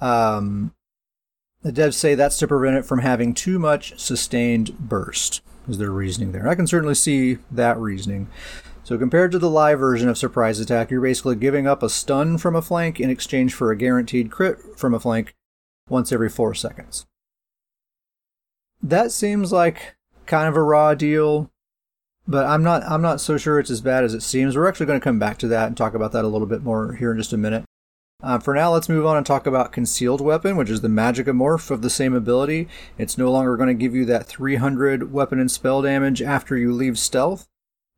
Um, 0.00 0.74
the 1.62 1.72
devs 1.72 1.94
say 1.94 2.14
that's 2.14 2.38
to 2.38 2.48
prevent 2.48 2.76
it 2.76 2.84
from 2.84 3.00
having 3.00 3.34
too 3.34 3.58
much 3.58 3.98
sustained 3.98 4.78
burst, 4.78 5.42
is 5.68 5.78
their 5.78 5.90
reasoning 5.90 6.32
there. 6.32 6.48
I 6.48 6.54
can 6.54 6.66
certainly 6.66 6.94
see 6.94 7.38
that 7.50 7.78
reasoning. 7.78 8.28
So 8.84 8.98
compared 8.98 9.32
to 9.32 9.38
the 9.38 9.48
live 9.48 9.78
version 9.78 10.10
of 10.10 10.18
Surprise 10.18 10.60
Attack, 10.60 10.90
you're 10.90 11.00
basically 11.00 11.36
giving 11.36 11.66
up 11.66 11.82
a 11.82 11.88
stun 11.88 12.36
from 12.36 12.54
a 12.54 12.60
flank 12.60 13.00
in 13.00 13.08
exchange 13.08 13.54
for 13.54 13.70
a 13.70 13.76
guaranteed 13.76 14.30
crit 14.30 14.58
from 14.76 14.92
a 14.92 15.00
flank 15.00 15.34
once 15.88 16.12
every 16.12 16.28
four 16.28 16.52
seconds. 16.52 17.06
That 18.82 19.10
seems 19.10 19.52
like 19.52 19.96
kind 20.26 20.48
of 20.48 20.56
a 20.56 20.62
raw 20.62 20.94
deal, 20.94 21.50
but 22.28 22.44
I'm 22.44 22.62
not 22.62 22.82
I'm 22.82 23.00
not 23.00 23.22
so 23.22 23.38
sure 23.38 23.58
it's 23.58 23.70
as 23.70 23.80
bad 23.80 24.04
as 24.04 24.12
it 24.12 24.22
seems. 24.22 24.54
We're 24.54 24.68
actually 24.68 24.86
going 24.86 25.00
to 25.00 25.04
come 25.04 25.18
back 25.18 25.38
to 25.38 25.48
that 25.48 25.68
and 25.68 25.76
talk 25.76 25.94
about 25.94 26.12
that 26.12 26.24
a 26.24 26.28
little 26.28 26.46
bit 26.46 26.62
more 26.62 26.92
here 26.92 27.10
in 27.10 27.16
just 27.16 27.32
a 27.32 27.38
minute. 27.38 27.64
Uh, 28.22 28.38
for 28.38 28.54
now, 28.54 28.70
let's 28.70 28.88
move 28.88 29.06
on 29.06 29.16
and 29.16 29.24
talk 29.24 29.46
about 29.46 29.72
Concealed 29.72 30.20
Weapon, 30.20 30.56
which 30.56 30.70
is 30.70 30.82
the 30.82 30.88
Magicka 30.88 31.34
morph 31.34 31.70
of 31.70 31.80
the 31.80 31.90
same 31.90 32.14
ability. 32.14 32.68
It's 32.98 33.18
no 33.18 33.30
longer 33.30 33.56
going 33.56 33.68
to 33.68 33.74
give 33.74 33.94
you 33.94 34.04
that 34.06 34.26
300 34.26 35.10
weapon 35.10 35.40
and 35.40 35.50
spell 35.50 35.80
damage 35.80 36.20
after 36.20 36.56
you 36.56 36.72
leave 36.72 36.98
stealth. 36.98 37.46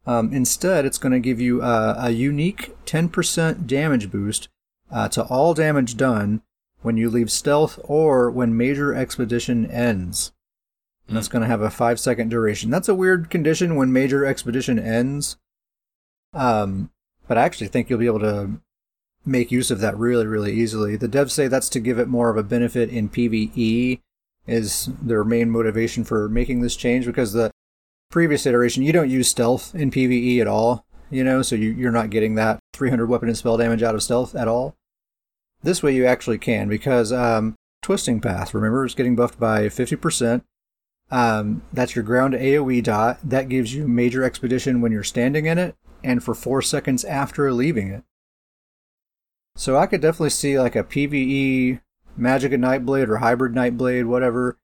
Um, 0.07 0.33
instead, 0.33 0.85
it's 0.85 0.99
going 0.99 1.13
to 1.13 1.19
give 1.19 1.41
you 1.41 1.63
a, 1.63 1.97
a 1.99 2.11
unique 2.11 2.77
10% 2.87 3.67
damage 3.67 4.11
boost 4.11 4.49
uh, 4.91 5.09
to 5.09 5.25
all 5.25 5.53
damage 5.53 5.97
done 5.97 6.43
when 6.83 6.97
you 6.97 7.11
leave 7.11 7.31
stealth 7.31 7.81
or 7.85 8.31
when 8.31 8.57
major 8.57 8.95
expedition 8.95 9.67
ends. 9.67 10.33
And 11.09 11.17
that's 11.17 11.29
going 11.29 11.43
to 11.43 11.49
have 11.49 11.63
a 11.63 11.71
five 11.71 12.01
second 12.01 12.31
duration. 12.31 12.71
That's 12.71 12.89
a 12.89 12.95
weird 12.95 13.31
condition 13.31 13.77
when 13.77 13.93
Major 13.93 14.27
Expedition 14.27 14.79
ends. 14.79 15.37
Um, 16.35 16.91
but 17.29 17.39
I 17.39 17.43
actually 17.43 17.69
think 17.69 17.89
you'll 17.89 18.01
be 18.01 18.07
able 18.07 18.21
to 18.21 18.61
make 19.25 19.51
use 19.51 19.71
of 19.71 19.81
that 19.81 19.97
really, 19.97 20.27
really 20.27 20.53
easily. 20.53 20.97
The 20.97 21.09
devs 21.09 21.31
say 21.31 21.49
that's 21.49 21.69
to 21.71 21.81
give 21.81 21.99
it 21.99 22.09
more 22.09 22.31
of 22.31 22.37
a 22.37 22.43
benefit 22.43 22.91
in 22.91 23.09
PvE, 23.09 24.01
is 24.47 24.89
their 25.03 25.25
main 25.25 25.51
motivation 25.51 26.05
for 26.05 26.29
making 26.29 26.61
this 26.61 26.77
change 26.77 27.07
because 27.07 27.33
the 27.33 27.51
previous 28.11 28.47
iteration, 28.47 28.83
you 28.83 28.93
don't 28.93 29.11
use 29.11 29.29
stealth 29.29 29.75
in 29.75 29.91
PvE 29.91 30.41
at 30.41 30.47
all, 30.47 30.87
you 31.11 31.25
know, 31.25 31.43
so 31.43 31.57
you, 31.57 31.71
you're 31.71 31.93
not 31.93 32.11
getting 32.11 32.35
that 32.35 32.59
300 32.73 33.07
weapon 33.07 33.29
and 33.29 33.37
spell 33.37 33.57
damage 33.57 33.83
out 33.83 33.95
of 33.95 34.03
stealth 34.03 34.35
at 34.35 34.49
all. 34.49 34.77
This 35.63 35.83
way 35.83 35.95
you 35.95 36.07
actually 36.07 36.39
can 36.39 36.69
because 36.69 37.13
um, 37.13 37.57
Twisting 37.83 38.21
Path, 38.21 38.55
remember, 38.55 38.85
is 38.85 38.95
getting 38.95 39.17
buffed 39.17 39.39
by 39.39 39.67
50%. 39.67 40.43
Um, 41.11 41.63
that's 41.73 41.95
your 41.95 42.05
ground 42.05 42.35
AoE 42.35 42.83
dot. 42.83 43.19
That 43.23 43.49
gives 43.49 43.75
you 43.75 43.87
major 43.87 44.25
expedition 44.25 44.81
when 44.81 44.93
you're 44.93 45.05
standing 45.05 45.47
in 45.47 45.59
it 45.59 45.77
and 46.03 46.23
for 46.23 46.35
four 46.35 46.63
seconds 46.63 47.05
after 47.05 47.53
leaving 47.53 47.89
it. 47.89 48.05
So 49.57 49.77
I 49.77 49.87
could 49.87 50.03
definitely 50.03 50.31
see 50.31 50.59
like 50.59 50.77
a 50.77 50.85
PvE 50.85 51.81
Magic 52.17 52.53
Magicka 52.53 52.59
Nightblade 52.59 53.09
or 53.09 53.19
Hybrid 53.19 53.55
Nightblade, 53.55 54.07
whatever. 54.07 54.59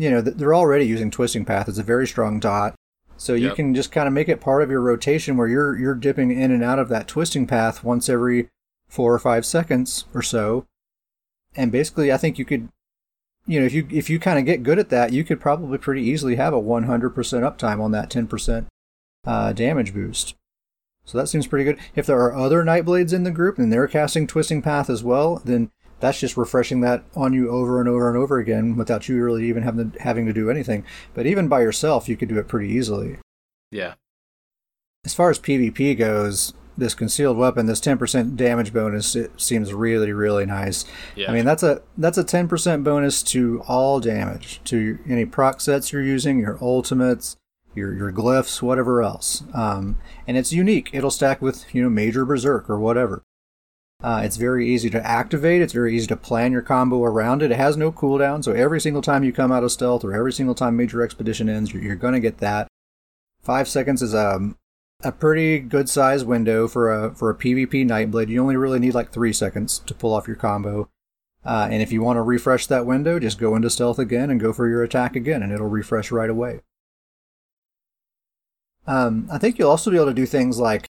You 0.00 0.10
know, 0.10 0.20
they're 0.22 0.54
already 0.54 0.86
using 0.86 1.10
Twisting 1.10 1.44
Path. 1.44 1.68
It's 1.68 1.78
a 1.78 1.82
very 1.82 2.06
strong 2.06 2.40
dot. 2.40 2.74
So 3.18 3.34
you 3.34 3.48
Yep. 3.48 3.56
can 3.56 3.74
just 3.74 3.92
kind 3.92 4.08
of 4.08 4.14
make 4.14 4.30
it 4.30 4.40
part 4.40 4.62
of 4.62 4.70
your 4.70 4.80
rotation 4.80 5.36
where 5.36 5.46
you're 5.46 5.76
you're 5.76 5.94
dipping 5.94 6.30
in 6.30 6.50
and 6.50 6.64
out 6.64 6.78
of 6.78 6.88
that 6.88 7.06
twisting 7.06 7.46
path 7.46 7.84
once 7.84 8.08
every 8.08 8.48
four 8.88 9.12
or 9.12 9.18
five 9.18 9.44
seconds 9.44 10.06
or 10.14 10.22
so. 10.22 10.64
And 11.54 11.70
basically 11.70 12.10
I 12.10 12.16
think 12.16 12.38
you 12.38 12.46
could 12.46 12.68
you 13.46 13.60
know, 13.60 13.66
if 13.66 13.74
you 13.74 13.86
if 13.90 14.08
you 14.08 14.18
kind 14.18 14.38
of 14.38 14.46
get 14.46 14.62
good 14.62 14.78
at 14.78 14.88
that, 14.88 15.12
you 15.12 15.22
could 15.22 15.40
probably 15.40 15.76
pretty 15.76 16.02
easily 16.02 16.36
have 16.36 16.54
a 16.54 16.60
100% 16.60 17.12
uptime 17.14 17.80
on 17.82 17.90
that 17.92 18.08
10% 18.10 18.66
uh, 19.26 19.52
damage 19.52 19.92
boost. 19.92 20.34
So 21.04 21.18
that 21.18 21.26
seems 21.26 21.46
pretty 21.46 21.64
good. 21.64 21.78
If 21.94 22.06
there 22.06 22.20
are 22.20 22.34
other 22.34 22.62
Nightblades 22.64 23.12
in 23.12 23.24
the 23.24 23.30
group 23.30 23.58
and 23.58 23.72
they're 23.72 23.88
casting 23.88 24.26
Twisting 24.26 24.62
Path 24.62 24.88
as 24.88 25.02
well, 25.02 25.42
then 25.44 25.70
that's 26.00 26.20
just 26.20 26.36
refreshing 26.36 26.80
that 26.80 27.04
on 27.14 27.32
you 27.32 27.50
over 27.50 27.80
and 27.80 27.88
over 27.88 28.08
and 28.08 28.16
over 28.16 28.38
again 28.38 28.76
without 28.76 29.08
you 29.08 29.22
really 29.22 29.48
even 29.48 29.62
having 29.62 29.92
to, 29.92 30.02
having 30.02 30.26
to 30.26 30.32
do 30.32 30.50
anything. 30.50 30.84
But 31.14 31.26
even 31.26 31.48
by 31.48 31.60
yourself, 31.60 32.08
you 32.08 32.16
could 32.16 32.28
do 32.28 32.38
it 32.38 32.48
pretty 32.48 32.68
easily. 32.68 33.18
Yeah. 33.70 33.94
As 35.04 35.14
far 35.14 35.30
as 35.30 35.38
PvP 35.38 35.96
goes, 35.96 36.52
this 36.76 36.94
concealed 36.94 37.36
weapon, 37.36 37.66
this 37.66 37.80
10% 37.80 38.36
damage 38.36 38.72
bonus, 38.72 39.14
it 39.14 39.40
seems 39.40 39.72
really, 39.72 40.12
really 40.12 40.46
nice. 40.46 40.84
Yeah. 41.14 41.30
I 41.30 41.34
mean, 41.34 41.44
that's 41.44 41.62
a 41.62 41.82
that's 41.96 42.18
a 42.18 42.24
10% 42.24 42.82
bonus 42.82 43.22
to 43.24 43.62
all 43.68 44.00
damage, 44.00 44.60
to 44.64 44.98
any 45.08 45.24
proc 45.24 45.60
sets 45.60 45.92
you're 45.92 46.02
using, 46.02 46.40
your 46.40 46.58
ultimates, 46.62 47.36
your 47.74 47.94
your 47.94 48.12
glyphs, 48.12 48.62
whatever 48.62 49.02
else. 49.02 49.44
Um, 49.54 49.98
and 50.26 50.36
it's 50.36 50.52
unique. 50.52 50.90
It'll 50.92 51.10
stack 51.10 51.40
with 51.40 51.72
you 51.74 51.82
know 51.82 51.90
major 51.90 52.24
berserk 52.24 52.68
or 52.68 52.78
whatever. 52.78 53.22
Uh, 54.02 54.22
it's 54.24 54.36
very 54.36 54.66
easy 54.66 54.88
to 54.88 55.06
activate. 55.06 55.60
It's 55.60 55.74
very 55.74 55.94
easy 55.94 56.06
to 56.06 56.16
plan 56.16 56.52
your 56.52 56.62
combo 56.62 57.04
around 57.04 57.42
it. 57.42 57.50
It 57.50 57.56
has 57.56 57.76
no 57.76 57.92
cooldown, 57.92 58.42
so 58.42 58.52
every 58.52 58.80
single 58.80 59.02
time 59.02 59.24
you 59.24 59.32
come 59.32 59.52
out 59.52 59.62
of 59.62 59.72
stealth 59.72 60.04
or 60.04 60.14
every 60.14 60.32
single 60.32 60.54
time 60.54 60.76
major 60.76 61.02
expedition 61.02 61.48
ends, 61.48 61.72
you're, 61.72 61.82
you're 61.82 61.96
going 61.96 62.14
to 62.14 62.20
get 62.20 62.38
that. 62.38 62.66
Five 63.42 63.68
seconds 63.68 64.00
is 64.02 64.14
a 64.14 64.54
a 65.02 65.12
pretty 65.12 65.58
good 65.60 65.88
size 65.88 66.24
window 66.24 66.68
for 66.68 66.92
a 66.92 67.14
for 67.14 67.30
a 67.30 67.34
PvP 67.34 67.86
Nightblade. 67.86 68.28
You 68.28 68.40
only 68.42 68.56
really 68.56 68.78
need 68.78 68.94
like 68.94 69.12
three 69.12 69.32
seconds 69.32 69.78
to 69.80 69.94
pull 69.94 70.14
off 70.14 70.26
your 70.26 70.36
combo. 70.36 70.88
Uh, 71.44 71.68
and 71.70 71.80
if 71.80 71.90
you 71.90 72.02
want 72.02 72.18
to 72.18 72.22
refresh 72.22 72.66
that 72.66 72.84
window, 72.84 73.18
just 73.18 73.38
go 73.38 73.56
into 73.56 73.70
stealth 73.70 73.98
again 73.98 74.30
and 74.30 74.40
go 74.40 74.52
for 74.52 74.68
your 74.68 74.82
attack 74.82 75.16
again, 75.16 75.42
and 75.42 75.52
it'll 75.52 75.68
refresh 75.68 76.10
right 76.10 76.28
away. 76.28 76.60
Um, 78.86 79.26
I 79.32 79.38
think 79.38 79.58
you'll 79.58 79.70
also 79.70 79.90
be 79.90 79.96
able 79.96 80.06
to 80.06 80.14
do 80.14 80.26
things 80.26 80.58
like 80.58 80.86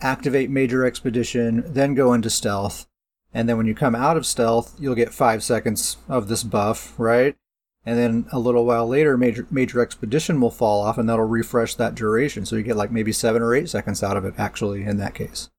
activate 0.00 0.50
Major 0.50 0.84
Expedition, 0.84 1.64
then 1.66 1.94
go 1.94 2.12
into 2.12 2.30
stealth, 2.30 2.86
and 3.32 3.48
then 3.48 3.56
when 3.56 3.66
you 3.66 3.74
come 3.74 3.94
out 3.94 4.16
of 4.16 4.26
stealth, 4.26 4.74
you'll 4.78 4.94
get 4.94 5.12
five 5.12 5.42
seconds 5.42 5.96
of 6.08 6.28
this 6.28 6.42
buff, 6.42 6.94
right? 6.98 7.36
And 7.84 7.98
then 7.98 8.26
a 8.32 8.38
little 8.38 8.64
while 8.66 8.86
later, 8.88 9.16
Major 9.16 9.46
Major 9.50 9.80
Expedition 9.80 10.40
will 10.40 10.50
fall 10.50 10.82
off, 10.82 10.98
and 10.98 11.08
that'll 11.08 11.24
refresh 11.24 11.74
that 11.76 11.94
duration. 11.94 12.44
So 12.44 12.56
you 12.56 12.62
get 12.62 12.76
like 12.76 12.90
maybe 12.90 13.12
seven 13.12 13.42
or 13.42 13.54
eight 13.54 13.68
seconds 13.68 14.02
out 14.02 14.16
of 14.16 14.24
it, 14.24 14.34
actually, 14.36 14.82
in 14.82 14.96
that 14.96 15.14
case. 15.14 15.50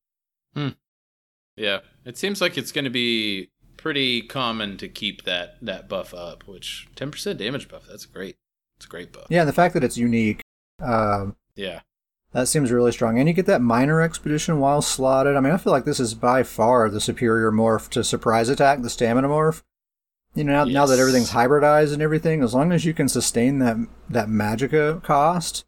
Yeah. 1.55 1.79
It 2.05 2.17
seems 2.17 2.39
like 2.39 2.57
it's 2.57 2.71
going 2.71 2.85
to 2.85 2.91
be 2.91 3.49
pretty 3.75 4.21
common 4.21 4.77
to 4.77 4.87
keep 4.87 5.23
that 5.23 5.57
that 5.61 5.89
buff 5.89 6.13
up, 6.13 6.47
which 6.47 6.87
10% 6.95 7.37
damage 7.37 7.67
buff, 7.67 7.83
that's 7.89 8.05
great. 8.05 8.37
It's 8.77 8.85
a 8.85 8.89
great 8.89 9.11
buff. 9.11 9.25
Yeah, 9.29 9.41
and 9.41 9.49
the 9.49 9.53
fact 9.53 9.73
that 9.73 9.83
it's 9.83 9.97
unique, 9.97 10.41
um, 10.81 11.35
Yeah. 11.55 11.81
That 12.33 12.47
seems 12.47 12.71
really 12.71 12.91
strong. 12.91 13.17
And 13.17 13.27
you 13.27 13.33
get 13.33 13.45
that 13.45 13.61
minor 13.61 14.01
expedition 14.01 14.59
while 14.59 14.81
slotted. 14.81 15.35
I 15.35 15.39
mean, 15.39 15.53
I 15.53 15.57
feel 15.57 15.73
like 15.73 15.85
this 15.85 15.99
is 15.99 16.13
by 16.13 16.43
far 16.43 16.89
the 16.89 17.01
superior 17.01 17.51
morph 17.51 17.89
to 17.89 18.03
surprise 18.03 18.49
attack, 18.49 18.81
the 18.81 18.89
stamina 18.89 19.27
morph. 19.29 19.63
You 20.35 20.43
know, 20.43 20.65
now, 20.65 20.65
now 20.65 20.85
that 20.85 20.99
everything's 20.99 21.31
hybridized 21.31 21.93
and 21.93 22.01
everything, 22.01 22.43
as 22.43 22.53
long 22.53 22.71
as 22.71 22.85
you 22.85 22.93
can 22.93 23.09
sustain 23.09 23.59
that 23.59 23.77
that 24.09 24.27
magicka 24.27 25.01
cost, 25.01 25.65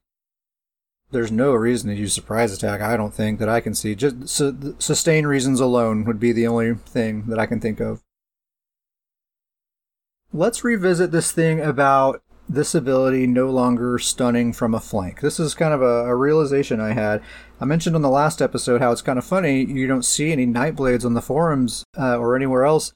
there's 1.11 1.31
no 1.31 1.53
reason 1.53 1.89
to 1.89 1.95
use 1.95 2.13
surprise 2.13 2.53
attack. 2.53 2.81
I 2.81 2.95
don't 2.95 3.13
think 3.13 3.39
that 3.39 3.49
I 3.49 3.61
can 3.61 3.73
see. 3.73 3.95
Just 3.95 4.29
su- 4.29 4.75
sustain 4.77 5.25
reasons 5.25 5.59
alone 5.59 6.03
would 6.05 6.19
be 6.19 6.31
the 6.31 6.45
only 6.45 6.75
thing 6.75 7.23
that 7.27 7.39
I 7.39 7.47
can 7.47 7.59
think 7.59 7.79
of. 7.79 8.03
Let's 10.31 10.63
revisit 10.63 11.11
this 11.11 11.31
thing 11.31 11.59
about 11.59 12.21
this 12.49 12.73
ability 12.73 13.27
no 13.27 13.49
longer 13.51 13.99
stunning 13.99 14.51
from 14.51 14.73
a 14.73 14.79
flank. 14.79 15.21
This 15.21 15.39
is 15.39 15.53
kind 15.53 15.71
of 15.71 15.83
a, 15.83 16.05
a 16.05 16.15
realization 16.15 16.81
I 16.81 16.93
had. 16.93 17.21
I 17.61 17.65
mentioned 17.65 17.95
on 17.95 18.01
the 18.01 18.09
last 18.09 18.41
episode 18.41 18.81
how 18.81 18.91
it's 18.91 19.03
kind 19.03 19.19
of 19.19 19.25
funny 19.25 19.63
you 19.63 19.85
don't 19.85 20.03
see 20.03 20.31
any 20.31 20.47
Nightblades 20.47 21.05
on 21.05 21.13
the 21.13 21.21
forums 21.21 21.85
uh, 21.97 22.17
or 22.17 22.35
anywhere 22.35 22.65
else 22.65 22.93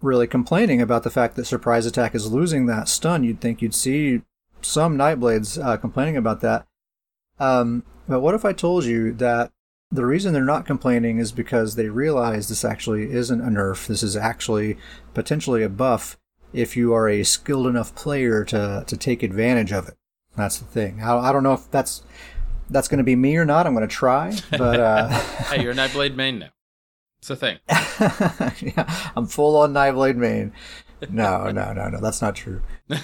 really 0.00 0.26
complaining 0.26 0.80
about 0.82 1.04
the 1.04 1.10
fact 1.10 1.36
that 1.36 1.44
Surprise 1.44 1.86
Attack 1.86 2.14
is 2.14 2.30
losing 2.30 2.66
that 2.66 2.88
stun. 2.88 3.24
You'd 3.24 3.40
think 3.40 3.62
you'd 3.62 3.74
see 3.74 4.22
some 4.60 4.98
Nightblades 4.98 5.64
uh, 5.64 5.76
complaining 5.76 6.16
about 6.16 6.40
that. 6.40 6.66
Um, 7.38 7.84
but 8.08 8.20
what 8.20 8.34
if 8.34 8.44
I 8.44 8.52
told 8.52 8.84
you 8.84 9.12
that 9.14 9.52
the 9.90 10.04
reason 10.04 10.32
they're 10.32 10.44
not 10.44 10.66
complaining 10.66 11.18
is 11.18 11.32
because 11.32 11.74
they 11.74 11.88
realize 11.88 12.48
this 12.48 12.64
actually 12.64 13.10
isn't 13.10 13.40
a 13.40 13.44
nerf. 13.44 13.86
This 13.86 14.02
is 14.02 14.16
actually 14.16 14.76
potentially 15.14 15.62
a 15.62 15.68
buff 15.68 16.17
if 16.52 16.76
you 16.76 16.94
are 16.94 17.08
a 17.08 17.22
skilled 17.24 17.66
enough 17.66 17.94
player 17.94 18.44
to 18.44 18.84
to 18.86 18.96
take 18.96 19.22
advantage 19.22 19.72
of 19.72 19.88
it. 19.88 19.96
That's 20.36 20.58
the 20.58 20.64
thing. 20.64 21.02
I, 21.02 21.16
I 21.16 21.32
don't 21.32 21.42
know 21.42 21.54
if 21.54 21.70
that's 21.70 22.02
that's 22.70 22.88
going 22.88 22.98
to 22.98 23.04
be 23.04 23.16
me 23.16 23.36
or 23.36 23.44
not. 23.44 23.66
I'm 23.66 23.74
going 23.74 23.86
to 23.86 23.94
try, 23.94 24.36
but 24.50 24.80
uh, 24.80 25.08
hey, 25.50 25.62
you're 25.62 25.72
a 25.72 25.74
Nightblade 25.74 26.14
main 26.14 26.38
now. 26.38 26.48
It's 27.18 27.30
a 27.30 27.36
thing. 27.36 27.58
yeah, 27.68 29.10
I'm 29.16 29.26
full 29.26 29.56
on 29.56 29.72
Nightblade 29.72 30.16
main. 30.16 30.52
No, 31.10 31.50
no, 31.50 31.72
no, 31.72 31.88
no. 31.88 32.00
That's 32.00 32.22
not 32.22 32.34
true. 32.34 32.62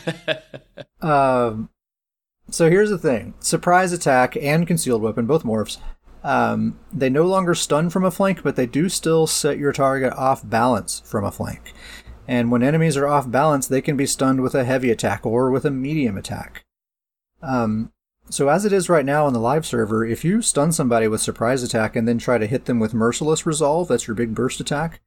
Um, 1.00 1.68
so 2.48 2.70
here's 2.70 2.88
the 2.88 2.98
thing: 2.98 3.34
surprise 3.40 3.92
attack 3.92 4.36
and 4.36 4.66
concealed 4.66 5.02
weapon, 5.02 5.26
both 5.26 5.44
morphs. 5.44 5.76
Um, 6.22 6.78
they 6.90 7.10
no 7.10 7.24
longer 7.24 7.54
stun 7.54 7.90
from 7.90 8.04
a 8.04 8.10
flank, 8.10 8.42
but 8.42 8.56
they 8.56 8.64
do 8.64 8.88
still 8.88 9.26
set 9.26 9.58
your 9.58 9.72
target 9.72 10.14
off 10.14 10.48
balance 10.48 11.02
from 11.04 11.24
a 11.24 11.30
flank. 11.30 11.74
And 12.26 12.50
when 12.50 12.62
enemies 12.62 12.96
are 12.96 13.06
off 13.06 13.30
balance, 13.30 13.66
they 13.66 13.82
can 13.82 13.96
be 13.96 14.06
stunned 14.06 14.40
with 14.40 14.54
a 14.54 14.64
heavy 14.64 14.90
attack 14.90 15.26
or 15.26 15.50
with 15.50 15.64
a 15.64 15.70
medium 15.70 16.16
attack. 16.16 16.64
Um, 17.42 17.92
so 18.30 18.48
as 18.48 18.64
it 18.64 18.72
is 18.72 18.88
right 18.88 19.04
now 19.04 19.26
on 19.26 19.34
the 19.34 19.38
live 19.38 19.66
server, 19.66 20.04
if 20.04 20.24
you 20.24 20.40
stun 20.40 20.72
somebody 20.72 21.06
with 21.08 21.20
surprise 21.20 21.62
attack 21.62 21.94
and 21.94 22.08
then 22.08 22.18
try 22.18 22.38
to 22.38 22.46
hit 22.46 22.64
them 22.64 22.80
with 22.80 22.94
merciless 22.94 23.44
resolve, 23.44 23.88
that's 23.88 24.06
your 24.06 24.14
big 24.14 24.34
burst 24.34 24.60
attack, 24.60 25.00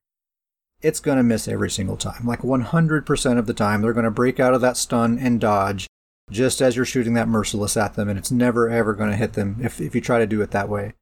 it's 0.81 0.99
going 0.99 1.17
to 1.17 1.23
miss 1.23 1.47
every 1.47 1.71
single 1.71 1.97
time. 1.97 2.27
Like 2.27 2.41
100% 2.41 3.39
of 3.39 3.47
the 3.47 3.53
time, 3.53 3.81
they're 3.81 3.93
going 3.93 4.03
to 4.05 4.11
break 4.11 4.39
out 4.39 4.53
of 4.53 4.61
that 4.61 4.77
stun 4.77 5.17
and 5.17 5.41
dodge 5.41 5.87
just 6.29 6.61
as 6.61 6.75
you're 6.75 6.85
shooting 6.85 7.13
that 7.13 7.27
merciless 7.27 7.77
at 7.77 7.95
them, 7.95 8.09
and 8.09 8.19
it's 8.19 8.31
never 8.31 8.69
ever 8.69 8.93
going 8.93 9.09
to 9.09 9.15
hit 9.15 9.33
them 9.33 9.57
if, 9.61 9.79
if 9.79 9.95
you 9.95 10.01
try 10.01 10.19
to 10.19 10.27
do 10.27 10.41
it 10.41 10.51
that 10.51 10.69
way. 10.69 10.93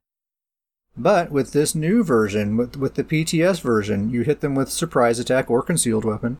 But 0.96 1.30
with 1.30 1.52
this 1.52 1.74
new 1.74 2.02
version, 2.02 2.56
with, 2.56 2.76
with 2.76 2.94
the 2.94 3.04
PTS 3.04 3.60
version, 3.60 4.10
you 4.10 4.22
hit 4.22 4.40
them 4.40 4.54
with 4.54 4.70
surprise 4.70 5.18
attack 5.18 5.50
or 5.50 5.62
concealed 5.62 6.04
weapon. 6.04 6.38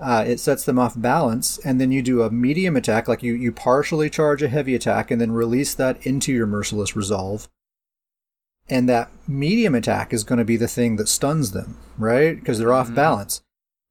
Uh, 0.00 0.24
it 0.26 0.40
sets 0.40 0.64
them 0.64 0.78
off 0.78 0.98
balance, 1.00 1.58
and 1.58 1.80
then 1.80 1.92
you 1.92 2.00
do 2.02 2.22
a 2.22 2.30
medium 2.30 2.74
attack, 2.76 3.06
like 3.06 3.22
you, 3.22 3.34
you 3.34 3.52
partially 3.52 4.08
charge 4.08 4.42
a 4.42 4.48
heavy 4.48 4.74
attack 4.74 5.10
and 5.10 5.20
then 5.20 5.30
release 5.32 5.74
that 5.74 6.04
into 6.06 6.32
your 6.32 6.46
merciless 6.46 6.96
resolve. 6.96 7.48
And 8.68 8.88
that 8.88 9.10
medium 9.28 9.74
attack 9.74 10.12
is 10.12 10.24
going 10.24 10.38
to 10.38 10.44
be 10.44 10.56
the 10.56 10.68
thing 10.68 10.96
that 10.96 11.08
stuns 11.08 11.52
them, 11.52 11.76
right? 11.98 12.36
Because 12.38 12.58
they're 12.58 12.72
off 12.72 12.88
Mhm. 12.88 12.94
balance. 12.94 13.42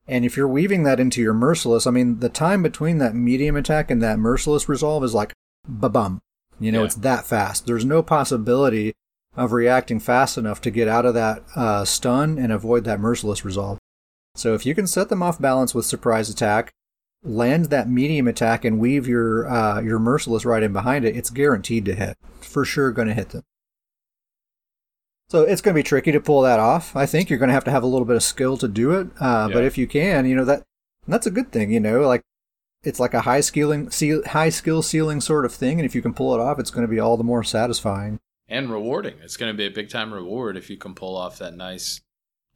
And 0.07 0.25
if 0.25 0.35
you're 0.35 0.47
weaving 0.47 0.83
that 0.83 0.99
into 0.99 1.21
your 1.21 1.33
merciless, 1.33 1.85
I 1.85 1.91
mean, 1.91 2.19
the 2.19 2.29
time 2.29 2.63
between 2.63 2.97
that 2.97 3.13
medium 3.15 3.55
attack 3.55 3.91
and 3.91 4.01
that 4.01 4.17
merciless 4.17 4.67
resolve 4.67 5.03
is 5.03 5.13
like 5.13 5.33
ba 5.67 5.89
bum. 5.89 6.19
You 6.59 6.71
know, 6.71 6.79
Yeah. 6.79 6.85
it's 6.85 6.95
that 6.95 7.25
fast. 7.25 7.67
There's 7.67 7.85
no 7.85 8.01
possibility 8.01 8.93
of 9.35 9.51
reacting 9.53 9.99
fast 9.99 10.37
enough 10.37 10.61
to 10.61 10.71
get 10.71 10.87
out 10.87 11.05
of 11.05 11.13
that 11.13 11.43
uh, 11.55 11.85
stun 11.85 12.37
and 12.37 12.51
avoid 12.51 12.83
that 12.83 12.99
merciless 12.99 13.45
resolve. 13.45 13.77
So 14.35 14.53
if 14.53 14.65
you 14.65 14.75
can 14.75 14.87
set 14.87 15.09
them 15.09 15.23
off 15.23 15.39
balance 15.39 15.73
with 15.73 15.85
surprise 15.85 16.29
attack, 16.29 16.71
land 17.23 17.65
that 17.65 17.89
medium 17.89 18.27
attack 18.27 18.65
and 18.65 18.79
weave 18.79 19.07
your 19.07 19.47
uh, 19.49 19.81
your 19.81 19.99
merciless 19.99 20.45
right 20.45 20.63
in 20.63 20.73
behind 20.73 21.05
it, 21.05 21.15
it's 21.15 21.29
guaranteed 21.29 21.85
to 21.85 21.95
hit. 21.95 22.17
For 22.41 22.65
sure, 22.65 22.91
going 22.91 23.07
to 23.07 23.13
hit 23.13 23.29
them. 23.29 23.43
So 25.29 25.43
it's 25.43 25.61
going 25.61 25.73
to 25.73 25.79
be 25.79 25.83
tricky 25.83 26.11
to 26.11 26.19
pull 26.19 26.41
that 26.41 26.59
off. 26.59 26.93
I 26.93 27.05
think 27.05 27.29
you're 27.29 27.39
going 27.39 27.47
to 27.47 27.53
have 27.53 27.63
to 27.63 27.71
have 27.71 27.83
a 27.83 27.87
little 27.87 28.05
bit 28.05 28.17
of 28.17 28.23
skill 28.23 28.57
to 28.57 28.67
do 28.67 28.91
it. 28.91 29.07
Uh, 29.19 29.47
Yeah. 29.49 29.53
But 29.53 29.63
if 29.63 29.77
you 29.77 29.87
can, 29.87 30.25
you 30.25 30.35
know 30.35 30.45
that 30.45 30.63
that's 31.07 31.25
a 31.27 31.31
good 31.31 31.51
thing. 31.51 31.71
You 31.71 31.79
know, 31.79 32.01
like 32.01 32.21
it's 32.83 32.99
like 32.99 33.13
a 33.13 33.21
high 33.21 33.41
skilling, 33.41 33.89
high 34.27 34.49
skill 34.49 34.81
ceiling 34.81 35.21
sort 35.21 35.45
of 35.45 35.53
thing, 35.53 35.79
and 35.79 35.85
if 35.85 35.95
you 35.95 36.01
can 36.01 36.13
pull 36.13 36.33
it 36.33 36.41
off, 36.41 36.59
it's 36.59 36.71
going 36.71 36.85
to 36.85 36.91
be 36.91 36.99
all 36.99 37.15
the 37.15 37.23
more 37.23 37.43
satisfying. 37.43 38.19
And 38.51 38.69
rewarding. 38.69 39.15
It's 39.23 39.37
going 39.37 39.51
to 39.51 39.57
be 39.57 39.65
a 39.65 39.71
big 39.71 39.89
time 39.89 40.13
reward 40.13 40.57
if 40.57 40.69
you 40.69 40.77
can 40.77 40.93
pull 40.93 41.15
off 41.15 41.39
that 41.39 41.55
nice, 41.55 42.01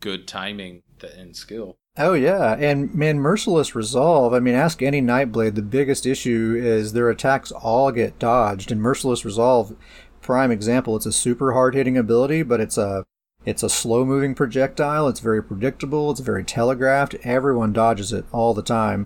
good 0.01 0.27
timing 0.27 0.83
and 1.17 1.35
skill. 1.35 1.77
Oh 1.97 2.13
yeah, 2.13 2.55
and 2.55 2.93
man, 2.93 3.19
merciless 3.19 3.73
resolve. 3.73 4.33
I 4.33 4.39
mean, 4.39 4.53
ask 4.53 4.81
any 4.81 5.01
Nightblade. 5.01 5.55
The 5.55 5.61
biggest 5.61 6.05
issue 6.05 6.61
is 6.61 6.91
their 6.91 7.09
attacks 7.09 7.51
all 7.51 7.91
get 7.91 8.19
dodged, 8.19 8.69
and 8.69 8.81
merciless 8.81 9.23
resolve, 9.23 9.75
prime 10.21 10.51
example. 10.51 10.97
It's 10.97 11.05
a 11.05 11.13
super 11.13 11.53
hard 11.53 11.73
hitting 11.73 11.97
ability, 11.97 12.43
but 12.43 12.59
it's 12.59 12.77
a 12.77 13.05
it's 13.45 13.63
a 13.63 13.69
slow 13.69 14.03
moving 14.03 14.35
projectile. 14.35 15.07
It's 15.07 15.21
very 15.21 15.41
predictable. 15.41 16.11
It's 16.11 16.19
very 16.19 16.43
telegraphed. 16.43 17.15
Everyone 17.23 17.71
dodges 17.71 18.11
it 18.11 18.25
all 18.33 18.53
the 18.53 18.61
time. 18.61 19.05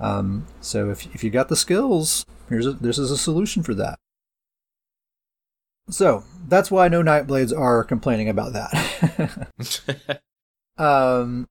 Um, 0.00 0.46
so 0.60 0.90
if 0.90 1.06
if 1.14 1.22
you 1.22 1.30
got 1.30 1.48
the 1.48 1.56
skills, 1.56 2.26
here's 2.48 2.66
a, 2.66 2.72
this 2.72 2.98
is 2.98 3.12
a 3.12 3.18
solution 3.18 3.62
for 3.62 3.74
that. 3.74 4.00
So 5.88 6.24
that's 6.48 6.70
why 6.70 6.88
no 6.88 7.02
Nightblades 7.02 7.56
are 7.56 7.84
complaining 7.84 8.28
about 8.28 8.52
that. 8.52 10.20
um, 10.78 11.48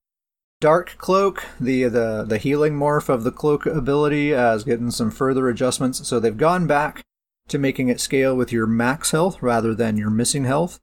Dark 0.64 0.96
Cloak, 0.98 1.46
the 1.60 1.84
the 1.84 2.24
the 2.28 2.38
healing 2.38 2.74
morph 2.74 3.10
of 3.10 3.24
the 3.26 3.32
cloak 3.32 3.66
ability, 3.66 4.34
uh, 4.34 4.56
is 4.56 4.64
getting 4.64 4.92
some 4.92 5.12
further 5.12 5.50
adjustments. 5.50 6.08
So 6.08 6.20
they've 6.20 6.38
gone 6.38 6.68
back 6.68 7.04
to 7.50 7.58
making 7.58 7.90
it 7.90 8.00
scale 8.00 8.36
with 8.36 8.52
your 8.52 8.66
max 8.66 9.12
health 9.12 9.42
rather 9.42 9.76
than 9.76 9.98
your 9.98 10.10
missing 10.10 10.46
health, 10.46 10.80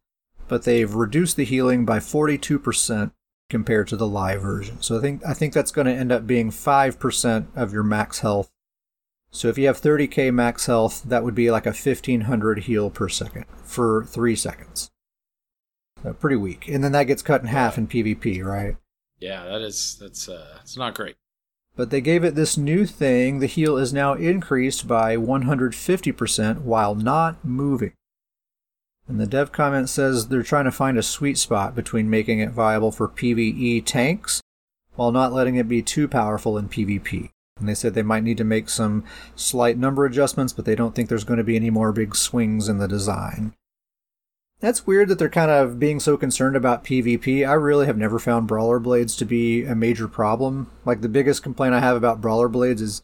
but 0.49 0.65
they've 0.65 0.95
reduced 0.95 1.37
the 1.37 1.45
healing 1.45 1.87
by 1.87 1.99
42% 1.99 3.13
compared 3.49 3.89
to 3.89 3.97
the 3.97 4.07
live 4.07 4.43
version. 4.43 4.83
So 4.83 4.99
I 4.99 5.01
think 5.01 5.25
I 5.27 5.33
think 5.33 5.55
that's 5.55 5.73
going 5.73 5.87
to 5.87 5.95
end 5.95 6.13
up 6.13 6.27
being 6.27 6.51
5% 6.51 7.47
of 7.57 7.73
your 7.73 7.83
max 7.83 8.21
health. 8.21 8.51
So 9.33 9.49
if 9.49 9.59
you 9.59 9.67
have 9.67 9.81
30k 9.81 10.33
max 10.35 10.67
health, 10.67 11.03
that 11.05 11.23
would 11.23 11.35
be 11.35 11.51
like 11.51 11.67
a 11.67 11.71
1500 11.71 12.61
heal 12.61 12.91
per 12.91 13.09
second 13.09 13.45
for 13.65 14.05
3 14.05 14.35
seconds. 14.35 14.91
So 16.03 16.13
pretty 16.15 16.37
weak. 16.37 16.69
And 16.69 16.83
then 16.83 16.93
that 16.93 17.05
gets 17.05 17.23
cut 17.23 17.43
in 17.43 17.49
half 17.49 17.79
in 17.79 17.87
PvP, 17.87 18.45
right? 18.45 18.77
yeah, 19.21 19.45
that 19.45 19.61
is 19.61 19.97
that's 20.01 20.29
uh, 20.29 20.59
it's 20.63 20.77
not 20.77 20.95
great. 20.95 21.17
But 21.77 21.91
they 21.91 22.01
gave 22.01 22.25
it 22.25 22.35
this 22.35 22.57
new 22.57 22.85
thing. 22.85 23.39
The 23.39 23.47
heal 23.47 23.77
is 23.77 23.93
now 23.93 24.15
increased 24.15 24.89
by 24.89 25.17
150% 25.17 26.63
while 26.63 26.95
not 26.95 27.45
moving. 27.45 27.93
And 29.07 29.21
the 29.21 29.27
dev 29.27 29.53
comment 29.53 29.89
says 29.89 30.29
they're 30.29 30.43
trying 30.43 30.65
to 30.65 30.73
find 30.73 30.99
a 30.99 31.03
sweet 31.03 31.39
spot 31.39 31.75
between 31.75 32.11
making 32.11 32.41
it 32.41 32.51
viable 32.51 32.91
for 32.91 33.09
PvE 33.09 33.85
tanks 33.85 34.43
while 34.97 35.13
not 35.13 35.33
letting 35.33 35.57
it 35.57 35.69
be 35.69 35.81
too 35.81 36.09
powerful 36.09 36.59
in 36.59 36.69
PvP. 36.69 37.31
And 37.61 37.69
they 37.69 37.75
said 37.75 37.95
they 37.95 38.03
might 38.03 38.25
need 38.25 38.39
to 38.39 38.45
make 38.45 38.69
some 38.69 39.05
slight 39.37 39.79
number 39.79 40.05
adjustments, 40.05 40.53
but 40.53 40.65
they 40.65 40.75
don't 40.75 40.95
think 40.95 41.09
there's 41.09 41.25
going 41.25 41.39
to 41.39 41.45
be 41.45 41.57
any 41.57 41.71
more 41.71 41.93
big 41.93 42.17
swings 42.17 42.69
in 42.69 42.79
the 42.79 42.89
design. 42.89 43.55
That's 44.61 44.87
weird 44.87 45.09
that 45.09 45.19
they're 45.19 45.31
kind 45.31 45.51
of 45.51 45.79
being 45.79 46.01
so 46.01 46.17
concerned 46.17 46.55
about 46.55 46.85
PvP. 46.85 47.49
I 47.49 47.55
really 47.55 47.87
have 47.87 47.97
never 47.97 48.19
found 48.19 48.47
Brawler 48.47 48.79
Blades 48.79 49.17
to 49.17 49.25
be 49.25 49.65
a 49.65 49.75
major 49.75 50.07
problem. 50.07 50.71
Like 50.85 51.01
the 51.01 51.09
biggest 51.09 51.43
complaint 51.43 51.75
I 51.75 51.81
have 51.81 51.97
about 51.97 52.21
Brawler 52.21 52.49
Blades 52.49 52.83
is, 52.83 53.03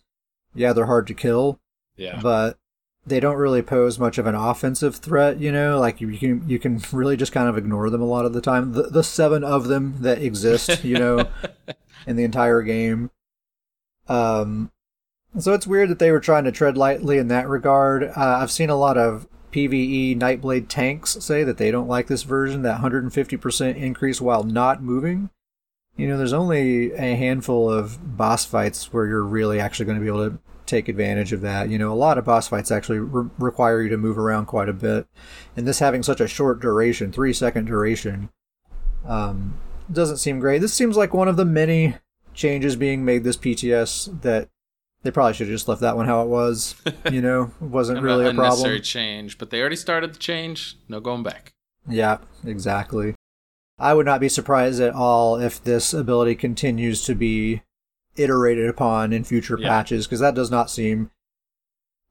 yeah, 0.55 0.73
they're 0.75 0.87
hard 0.87 1.07
to 1.07 1.14
kill, 1.14 1.59
Yeah, 1.97 2.21
but 2.23 2.59
they 3.07 3.21
don't 3.21 3.37
really 3.37 3.62
pose 3.62 3.99
much 3.99 4.19
of 4.19 4.27
an 4.27 4.35
offensive 4.35 4.97
threat. 4.97 5.40
You 5.40 5.51
know, 5.51 5.79
like 5.79 6.01
you, 6.01 6.16
can 6.19 6.47
you 6.47 6.59
can 6.59 6.83
really 6.92 7.16
just 7.16 7.33
kind 7.33 7.49
of 7.49 7.57
ignore 7.57 7.88
them 7.88 8.03
a 8.03 8.07
lot 8.07 8.27
of 8.27 8.35
the 8.35 8.42
time. 8.42 8.73
The 8.73 8.85
the 8.85 9.05
seven 9.05 9.42
of 9.42 9.69
them 9.69 9.97
that 10.01 10.21
exist, 10.21 10.85
you 10.85 10.99
know, 10.99 11.27
in 12.07 12.16
the 12.16 12.25
entire 12.25 12.61
game. 12.62 13.11
Um, 14.09 14.71
so 15.38 15.53
it's 15.53 15.66
weird 15.66 15.90
that 15.90 15.99
they 15.99 16.11
were 16.11 16.21
trying 16.21 16.45
to 16.45 16.53
tread 16.53 16.79
lightly 16.79 17.19
in 17.19 17.29
that 17.29 17.49
regard. 17.49 18.05
Uh, 18.05 18.38
I've 18.40 18.51
seen 18.51 18.71
a 18.71 18.77
lot 18.77 18.97
of 18.97 19.29
PVE 19.53 20.19
Nightblade 20.19 20.69
tanks 20.69 21.19
say 21.21 21.45
that 21.45 21.59
they 21.59 21.71
don't 21.71 21.88
like 21.88 22.07
this 22.07 22.23
version, 22.23 22.62
that 22.62 22.81
150% 22.81 23.77
increase 23.77 24.21
while 24.21 24.45
not 24.45 24.83
moving. 24.83 25.31
You 25.97 26.09
know, 26.09 26.19
there's 26.19 26.33
only 26.33 26.92
a 26.92 27.16
handful 27.16 27.71
of 27.71 28.16
boss 28.16 28.45
fights 28.45 28.92
where 28.92 29.07
you're 29.07 29.25
really 29.25 29.59
actually 29.59 29.87
going 29.87 29.99
to 29.99 30.03
be 30.03 30.09
able 30.09 30.31
to 30.31 30.38
take 30.66 30.88
advantage 30.88 31.33
of 31.33 31.40
that. 31.40 31.71
You 31.71 31.79
know, 31.79 31.92
a 31.92 31.95
lot 31.95 32.19
of 32.19 32.25
boss 32.25 32.49
fights 32.49 32.71
actually 32.71 32.99
re- 32.99 33.31
require 33.38 33.81
you 33.83 33.88
to 33.90 33.97
move 33.97 34.19
around 34.19 34.47
quite 34.47 34.69
a 34.69 34.75
bit. 34.75 35.07
And 35.57 35.66
this 35.66 35.79
having 35.79 36.03
such 36.03 36.21
a 36.21 36.29
short 36.29 36.61
duration, 36.61 37.12
three 37.12 37.33
second 37.33 37.66
duration, 37.66 38.31
um, 39.07 39.59
doesn't 39.90 40.19
seem 40.19 40.40
great. 40.40 40.61
This 40.61 40.75
seems 40.75 40.97
like 40.97 41.14
one 41.14 41.29
of 41.29 41.37
the 41.37 41.45
many 41.45 41.97
changes 42.37 42.77
being 42.77 43.05
made 43.05 43.25
this 43.25 43.37
PTS 43.37 44.22
that 44.22 44.49
they 45.03 45.11
probably 45.11 45.33
should 45.35 45.46
have 45.49 45.55
just 45.55 45.66
left 45.68 45.81
that 45.81 45.96
one 45.96 46.07
how 46.07 46.22
it 46.22 46.29
was. 46.29 46.75
You 47.11 47.22
know, 47.22 47.51
it 47.61 47.66
wasn't 47.68 48.03
really 48.03 48.27
a 48.27 48.31
unnecessary 48.31 48.77
problem. 48.79 48.83
change, 48.83 49.38
but 49.38 49.51
they 49.51 49.61
already 49.61 49.77
started 49.77 50.14
the 50.14 50.18
change. 50.18 50.77
No 50.88 51.01
going 51.01 51.22
back. 51.22 51.53
Yeah, 51.88 52.18
exactly. 52.44 53.14
I 53.79 53.94
would 53.94 54.07
not 54.07 54.20
be 54.20 54.29
surprised 54.29 54.81
at 54.81 54.92
all 54.94 55.37
if 55.40 55.62
this 55.62 55.92
ability 55.94 56.35
continues 56.37 57.03
to 57.05 57.14
be 57.14 57.62
iterated 58.16 58.68
upon 58.68 59.12
in 59.12 59.22
future 59.25 59.57
Yeah. 59.59 59.68
patches 59.68 60.07
because 60.07 60.20
that 60.20 60.35
does 60.35 60.51
not 60.51 60.70
seem. 60.70 61.11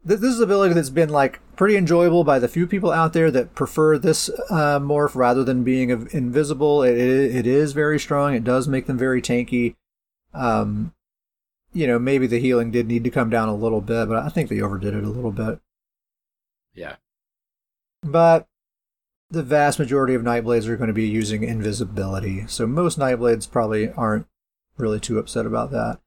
Th- 0.07 0.19
This 0.19 0.33
is 0.33 0.37
an 0.39 0.43
ability 0.45 0.75
that's 0.75 0.89
been 0.91 1.09
like 1.09 1.39
pretty 1.55 1.75
enjoyable 1.75 2.23
by 2.23 2.37
the 2.39 2.47
few 2.47 2.67
people 2.67 2.91
out 2.91 3.13
there 3.13 3.31
that 3.31 3.55
prefer 3.55 3.97
this 3.97 4.29
uh, 4.49 4.79
morph 4.79 5.15
rather 5.15 5.43
than 5.43 5.63
being 5.63 5.89
invisible. 6.11 6.83
It, 6.83 6.95
it 6.97 7.35
it 7.35 7.47
is 7.47 7.73
very 7.73 7.99
strong. 7.99 8.33
It 8.35 8.43
does 8.43 8.67
make 8.67 8.85
them 8.85 8.97
very 8.97 9.21
tanky. 9.21 9.75
Um, 10.35 10.93
you 11.73 11.87
know, 11.87 11.99
maybe 11.99 12.27
the 12.27 12.39
healing 12.39 12.71
did 12.71 12.87
need 12.87 13.03
to 13.03 13.09
come 13.09 13.29
down 13.29 13.49
a 13.49 13.55
little 13.55 13.81
bit, 13.81 14.07
but 14.07 14.17
I 14.17 14.29
think 14.29 14.49
they 14.49 14.61
overdid 14.61 14.93
it 14.93 15.03
a 15.03 15.09
little 15.09 15.31
bit. 15.31 15.59
Yeah, 16.73 16.95
But 18.01 18.47
the 19.29 19.43
vast 19.43 19.79
majority 19.79 20.13
of 20.13 20.21
Nightblades 20.21 20.67
are 20.67 20.75
going 20.77 20.89
to 20.89 20.93
be 20.93 21.07
using 21.07 21.43
invisibility, 21.43 22.45
so 22.47 22.67
most 22.67 22.99
Nightblades 22.99 23.49
probably 23.49 23.91
aren't 23.91 24.27
really 24.77 24.99
too 24.99 25.19
upset 25.19 25.45
about 25.45 25.71
that. 25.71 25.99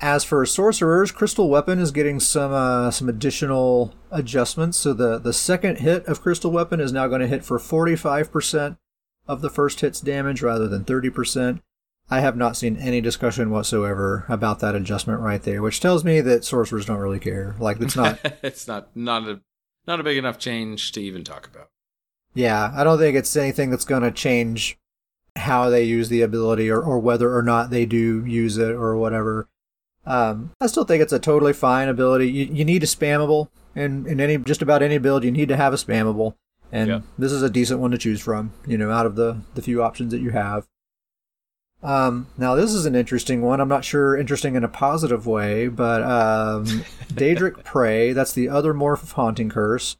As 0.00 0.24
for 0.24 0.44
sorcerers, 0.44 1.12
Crystal 1.12 1.48
Weapon 1.48 1.78
is 1.78 1.90
getting 1.92 2.18
some 2.18 2.52
uh, 2.52 2.90
some 2.90 3.08
additional 3.08 3.94
adjustments. 4.10 4.76
So 4.76 4.92
the 4.92 5.18
the 5.18 5.32
second 5.32 5.78
hit 5.78 6.04
of 6.06 6.20
Crystal 6.20 6.50
Weapon 6.50 6.80
is 6.80 6.92
now 6.92 7.06
going 7.06 7.20
to 7.20 7.28
hit 7.28 7.44
for 7.44 7.58
45% 7.58 8.76
of 9.28 9.40
the 9.40 9.50
first 9.50 9.80
hit's 9.80 10.00
damage 10.00 10.42
rather 10.42 10.66
than 10.66 10.84
30%. 10.84 11.62
I 12.10 12.20
have 12.20 12.36
not 12.36 12.56
seen 12.56 12.76
any 12.76 13.00
discussion 13.00 13.50
whatsoever 13.50 14.24
about 14.28 14.60
that 14.60 14.74
adjustment 14.74 15.20
right 15.20 15.42
there, 15.42 15.62
which 15.62 15.80
tells 15.80 16.04
me 16.04 16.20
that 16.20 16.44
sorcerers 16.44 16.86
don't 16.86 16.98
really 16.98 17.18
care. 17.18 17.56
Like 17.58 17.80
it's 17.80 17.96
not 17.96 18.18
it's 18.42 18.68
not 18.68 18.94
not 18.94 19.26
a 19.28 19.40
not 19.86 20.00
a 20.00 20.04
big 20.04 20.16
enough 20.18 20.38
change 20.38 20.92
to 20.92 21.00
even 21.02 21.24
talk 21.24 21.46
about. 21.46 21.68
Yeah, 22.34 22.72
I 22.74 22.84
don't 22.84 22.98
think 22.98 23.16
it's 23.16 23.36
anything 23.36 23.70
that's 23.70 23.84
going 23.84 24.02
to 24.02 24.10
change 24.10 24.76
how 25.36 25.70
they 25.70 25.82
use 25.84 26.08
the 26.08 26.22
ability 26.22 26.68
or, 26.70 26.80
or 26.80 26.98
whether 26.98 27.34
or 27.34 27.42
not 27.42 27.70
they 27.70 27.86
do 27.86 28.24
use 28.26 28.56
it 28.58 28.70
or 28.72 28.96
whatever. 28.96 29.48
Um, 30.06 30.50
I 30.60 30.66
still 30.66 30.84
think 30.84 31.02
it's 31.02 31.12
a 31.12 31.18
totally 31.18 31.52
fine 31.52 31.88
ability. 31.88 32.30
You, 32.30 32.44
you 32.46 32.64
need 32.64 32.82
a 32.82 32.86
spammable 32.86 33.48
in, 33.74 34.06
in 34.06 34.20
any 34.20 34.36
just 34.36 34.62
about 34.62 34.82
any 34.82 34.98
build. 34.98 35.24
You 35.24 35.30
need 35.30 35.48
to 35.48 35.56
have 35.56 35.72
a 35.72 35.76
spammable, 35.76 36.34
and 36.70 36.88
Yeah. 36.88 37.00
this 37.16 37.32
is 37.32 37.42
a 37.42 37.48
decent 37.50 37.80
one 37.80 37.92
to 37.92 37.98
choose 37.98 38.20
from. 38.20 38.52
You 38.66 38.76
know, 38.78 38.90
out 38.90 39.06
of 39.06 39.16
the 39.16 39.40
the 39.54 39.62
few 39.62 39.82
options 39.82 40.12
that 40.12 40.20
you 40.20 40.30
have. 40.30 40.66
Um, 41.84 42.28
now 42.38 42.54
this 42.54 42.72
is 42.72 42.86
an 42.86 42.94
interesting 42.94 43.42
one. 43.42 43.60
I'm 43.60 43.68
not 43.68 43.84
sure 43.84 44.16
interesting 44.16 44.56
in 44.56 44.64
a 44.64 44.68
positive 44.68 45.26
way, 45.26 45.68
but 45.68 46.02
um, 46.02 46.64
Daedric 47.12 47.62
Prey. 47.62 48.12
That's 48.12 48.32
the 48.32 48.48
other 48.48 48.72
morph 48.72 49.02
of 49.02 49.12
Haunting 49.12 49.50
Curse. 49.50 49.96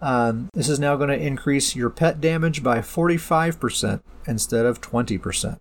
Um, 0.00 0.48
this 0.54 0.68
is 0.68 0.78
now 0.78 0.96
going 0.96 1.08
to 1.08 1.18
increase 1.18 1.74
your 1.74 1.90
pet 1.90 2.20
damage 2.20 2.62
by 2.62 2.78
45% 2.78 4.02
instead 4.26 4.66
of 4.66 4.80
20%. 4.80 5.58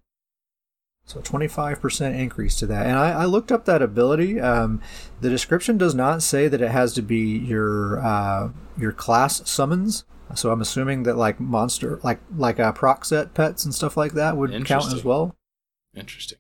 So 1.08 1.22
25% 1.22 2.20
increase 2.20 2.58
to 2.60 2.68
that. 2.68 2.86
And 2.86 2.98
I, 2.98 3.12
I 3.12 3.26
looked 3.26 3.52
up 3.52 3.66
that 3.66 3.82
ability. 3.82 4.40
Um, 4.40 4.82
the 5.22 5.30
description 5.30 5.78
does 5.78 5.96
not 5.96 6.24
say 6.24 6.48
that 6.48 6.62
it 6.62 6.72
has 6.72 6.94
to 6.94 7.02
be 7.02 7.38
your 7.38 8.00
uh, 8.00 8.50
your 8.78 8.92
class 8.92 9.48
summons. 9.50 10.04
So 10.34 10.52
I'm 10.52 10.62
assuming 10.62 11.04
that 11.04 11.16
like 11.16 11.40
monster, 11.40 12.00
like 12.04 12.20
like 12.36 12.60
uh, 12.60 12.72
proc 12.72 13.06
set 13.06 13.36
pets 13.36 13.66
and 13.66 13.74
stuff 13.74 13.96
like 13.96 14.14
that 14.14 14.36
would 14.36 14.66
count 14.66 14.92
as 14.92 15.04
well. 15.04 15.36
Interesting. 15.96 16.40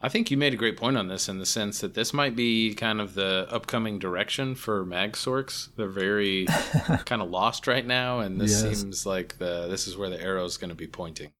I 0.00 0.08
think 0.08 0.30
you 0.30 0.36
made 0.36 0.54
a 0.54 0.56
great 0.56 0.76
point 0.76 0.96
on 0.96 1.08
this 1.08 1.28
in 1.28 1.38
the 1.38 1.46
sense 1.46 1.80
that 1.80 1.94
this 1.94 2.14
might 2.14 2.36
be 2.36 2.72
kind 2.72 3.00
of 3.00 3.14
the 3.14 3.48
upcoming 3.50 3.98
direction 3.98 4.54
for 4.54 4.84
Magsorks. 4.86 5.70
They're 5.76 5.88
very 5.88 6.46
kind 7.04 7.20
of 7.20 7.30
lost 7.30 7.66
right 7.66 7.84
now, 7.84 8.20
and 8.20 8.40
this 8.40 8.62
Yes. 8.62 8.78
seems 8.80 9.04
like 9.04 9.38
the 9.38 9.66
this 9.66 9.88
is 9.88 9.96
where 9.96 10.08
the 10.08 10.20
arrow 10.22 10.44
is 10.44 10.56
going 10.56 10.68
to 10.68 10.76
be 10.76 10.86
pointing. 10.86 11.32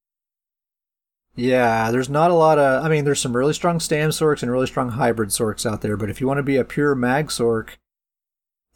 Yeah, 1.37 1.93
there's 1.93 2.09
not 2.11 2.33
a 2.33 2.35
lot 2.35 2.59
of. 2.59 2.85
I 2.85 2.89
mean, 2.89 3.05
there's 3.05 3.21
some 3.21 3.37
really 3.37 3.53
strong 3.53 3.79
Stam 3.79 4.11
Sorks 4.11 4.43
and 4.43 4.51
really 4.51 4.67
strong 4.67 4.91
hybrid 4.91 5.29
Sorks 5.29 5.65
out 5.65 5.81
there, 5.83 5.97
but 5.97 6.11
if 6.11 6.21
you 6.21 6.27
want 6.27 6.39
to 6.39 6.43
be 6.43 6.57
a 6.57 6.65
pure 6.65 6.97
Mag 6.97 7.29
Sork, 7.29 7.77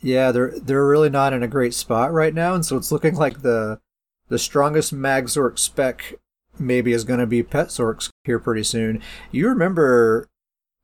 yeah, 0.00 0.30
they're 0.30 0.56
they're 0.60 0.86
really 0.86 1.10
not 1.10 1.32
in 1.32 1.42
a 1.42 1.48
great 1.48 1.74
spot 1.74 2.12
right 2.12 2.32
now, 2.34 2.54
and 2.54 2.64
so 2.64 2.76
it's 2.76 2.92
looking 2.92 3.16
like 3.16 3.42
the 3.42 3.80
the 4.28 4.38
strongest 4.38 4.92
Mag 4.92 5.24
Sork 5.24 5.58
spec 5.58 6.14
maybe 6.58 6.92
is 6.92 7.04
going 7.04 7.20
to 7.20 7.26
be 7.26 7.42
Pet 7.42 7.68
Sorks 7.68 8.08
here 8.24 8.38
pretty 8.38 8.62
soon. 8.64 9.02
You 9.30 9.48
remember 9.48 10.28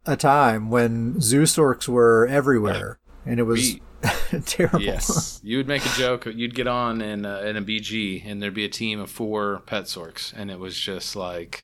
a 0.06 0.16
time 0.16 0.70
when 0.70 1.20
Zoo 1.20 1.42
Sorks 1.42 1.88
were 1.88 2.26
everywhere, 2.26 2.98
and 3.26 3.38
it 3.38 3.44
was 3.44 3.60
We- 3.60 3.82
terrible. 4.46 4.80
Yes, 4.80 5.40
you 5.42 5.56
would 5.56 5.66
make 5.68 5.84
a 5.84 5.90
joke. 5.90 6.26
You'd 6.26 6.54
get 6.54 6.68
on 6.68 7.00
in 7.00 7.24
a, 7.24 7.40
in 7.42 7.56
a 7.56 7.62
BG, 7.62 8.22
and 8.24 8.40
there'd 8.40 8.54
be 8.54 8.64
a 8.64 8.68
team 8.68 9.00
of 9.00 9.10
four 9.10 9.62
pet 9.66 9.84
sorks, 9.84 10.32
and 10.36 10.50
it 10.50 10.58
was 10.60 10.78
just 10.78 11.16
like, 11.16 11.60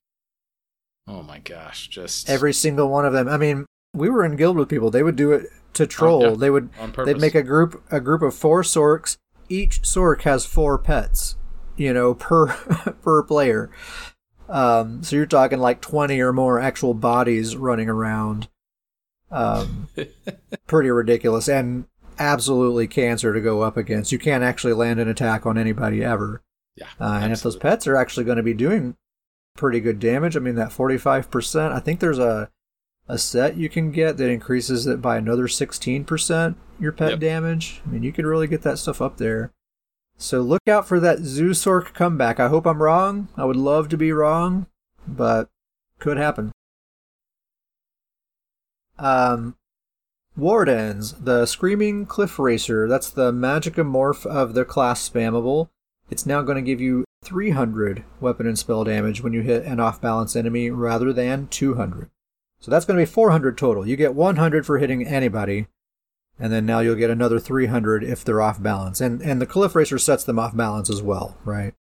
oh 1.07 1.23
my 1.23 1.39
gosh, 1.39 1.89
just 1.89 2.29
Every 2.29 2.53
single 2.53 2.89
one 2.89 3.07
of 3.07 3.13
them. 3.13 3.29
I 3.29 3.37
mean, 3.37 3.67
we 3.95 4.11
were 4.11 4.25
in 4.25 4.35
guild 4.37 4.57
with 4.57 4.69
people. 4.69 4.91
They 4.91 5.03
would 5.05 5.15
do 5.17 5.31
it 5.33 5.47
to 5.75 5.87
troll. 5.87 6.25
Oh, 6.25 6.31
yeah. 6.31 6.37
They 6.37 6.51
would 6.51 6.71
on. 6.81 6.93
They'd 7.05 7.21
make 7.21 7.37
a 7.37 7.43
group 7.43 7.83
a 7.91 8.01
group 8.01 8.23
of 8.23 8.35
four 8.35 8.63
sorks. 8.63 9.17
Each 9.49 9.83
sork 9.83 10.23
has 10.23 10.45
four 10.45 10.77
pets, 10.79 11.37
you 11.77 11.93
know, 11.93 12.15
per 12.15 12.47
per 13.03 13.23
player. 13.23 13.71
Um, 14.49 15.03
so 15.03 15.17
you're 15.17 15.27
talking 15.27 15.59
like 15.59 15.81
twenty 15.81 16.21
or 16.21 16.33
more 16.33 16.61
actual 16.61 16.95
bodies 16.95 17.57
running 17.57 17.89
around. 17.89 18.49
Um, 19.31 19.89
pretty 20.67 20.91
ridiculous 20.91 21.49
and 21.49 21.87
absolutely 22.19 22.87
cancer 22.87 23.33
to 23.33 23.41
go 23.41 23.63
up 23.63 23.77
against. 23.77 24.13
You 24.13 24.19
can't 24.19 24.45
actually 24.45 24.75
land 24.75 25.01
an 25.01 25.09
attack 25.09 25.47
on 25.47 25.59
anybody 25.59 26.05
ever. 26.05 26.43
yeah, 26.77 26.87
Uh, 27.01 27.19
and 27.23 27.33
if 27.33 27.43
those 27.43 27.57
pets 27.57 27.87
are 27.89 27.97
actually 27.97 28.25
going 28.25 28.37
to 28.37 28.43
be 28.45 28.55
doing 28.55 28.97
pretty 29.57 29.81
good 29.81 29.99
damage, 29.99 30.37
I 30.37 30.41
mean 30.41 30.55
that 30.57 30.69
45%, 30.71 31.73
I 31.73 31.81
think 31.81 32.01
there's 32.01 32.19
a 32.19 32.51
a 33.09 33.19
set 33.19 33.57
you 33.57 33.69
can 33.69 33.91
get 33.91 34.17
that 34.17 34.31
increases 34.31 34.87
it 34.87 35.03
by 35.03 35.17
another 35.19 35.47
16% 35.47 36.55
your 36.81 36.93
pet 36.93 37.11
Yep. 37.11 37.19
damage. 37.21 37.83
I 37.85 37.91
mean, 37.91 38.03
you 38.03 38.13
could 38.13 38.25
really 38.25 38.47
get 38.47 38.63
that 38.63 38.79
stuff 38.79 39.03
up 39.03 39.17
there. 39.19 39.53
So 40.17 40.41
look 40.41 40.67
out 40.69 40.87
for 40.87 41.01
that 41.01 41.19
Zoosork 41.19 41.93
comeback. 41.93 42.41
I 42.41 42.49
hope 42.49 42.67
I'm 42.67 42.83
wrong. 42.83 43.29
I 43.37 43.45
would 43.45 43.57
love 43.57 43.89
to 43.91 43.97
be 43.97 44.13
wrong, 44.13 44.67
but 45.07 45.49
could 45.99 46.17
happen. 46.17 46.53
Um 48.99 49.57
Wardens, 50.37 51.13
the 51.13 51.47
Screaming 51.47 52.07
Cliff 52.07 52.41
Racer, 52.41 52.89
that's 52.89 53.09
the 53.09 53.31
Magicka 53.31 53.87
morph 53.87 54.27
of 54.27 54.55
the 54.55 54.65
class 54.65 55.09
spammable. 55.09 55.69
It's 56.11 56.27
now 56.27 56.43
going 56.43 56.57
to 56.57 56.63
give 56.63 56.81
you 56.81 57.05
300 57.23 58.05
weapon 58.21 58.47
and 58.47 58.59
spell 58.59 58.83
damage 58.83 59.23
when 59.23 59.33
you 59.33 59.43
hit 59.43 59.65
an 59.65 59.79
off 59.79 60.01
balance 60.01 60.35
enemy 60.35 60.71
rather 60.71 61.13
than 61.13 61.47
200. 61.49 62.11
So 62.59 62.71
that's 62.71 62.85
going 62.85 62.99
to 62.99 63.03
be 63.03 63.11
400 63.11 63.57
total. 63.57 63.87
You 63.87 63.97
get 63.97 64.15
100 64.15 64.67
for 64.67 64.79
hitting 64.79 65.07
anybody, 65.07 65.69
and 66.39 66.53
then 66.53 66.67
now 66.67 66.81
you'll 66.81 66.95
get 66.97 67.11
another 67.11 67.39
300 67.39 68.03
if 68.05 68.25
they're 68.25 68.41
off 68.43 68.63
balance. 68.63 69.01
And 69.01 69.21
and 69.23 69.41
the 69.41 69.47
Cliff 69.47 69.75
Racer 69.75 69.99
sets 69.99 70.25
them 70.25 70.39
off 70.39 70.57
balance 70.57 70.91
as 70.91 71.03
well, 71.03 71.37
right? 71.45 71.75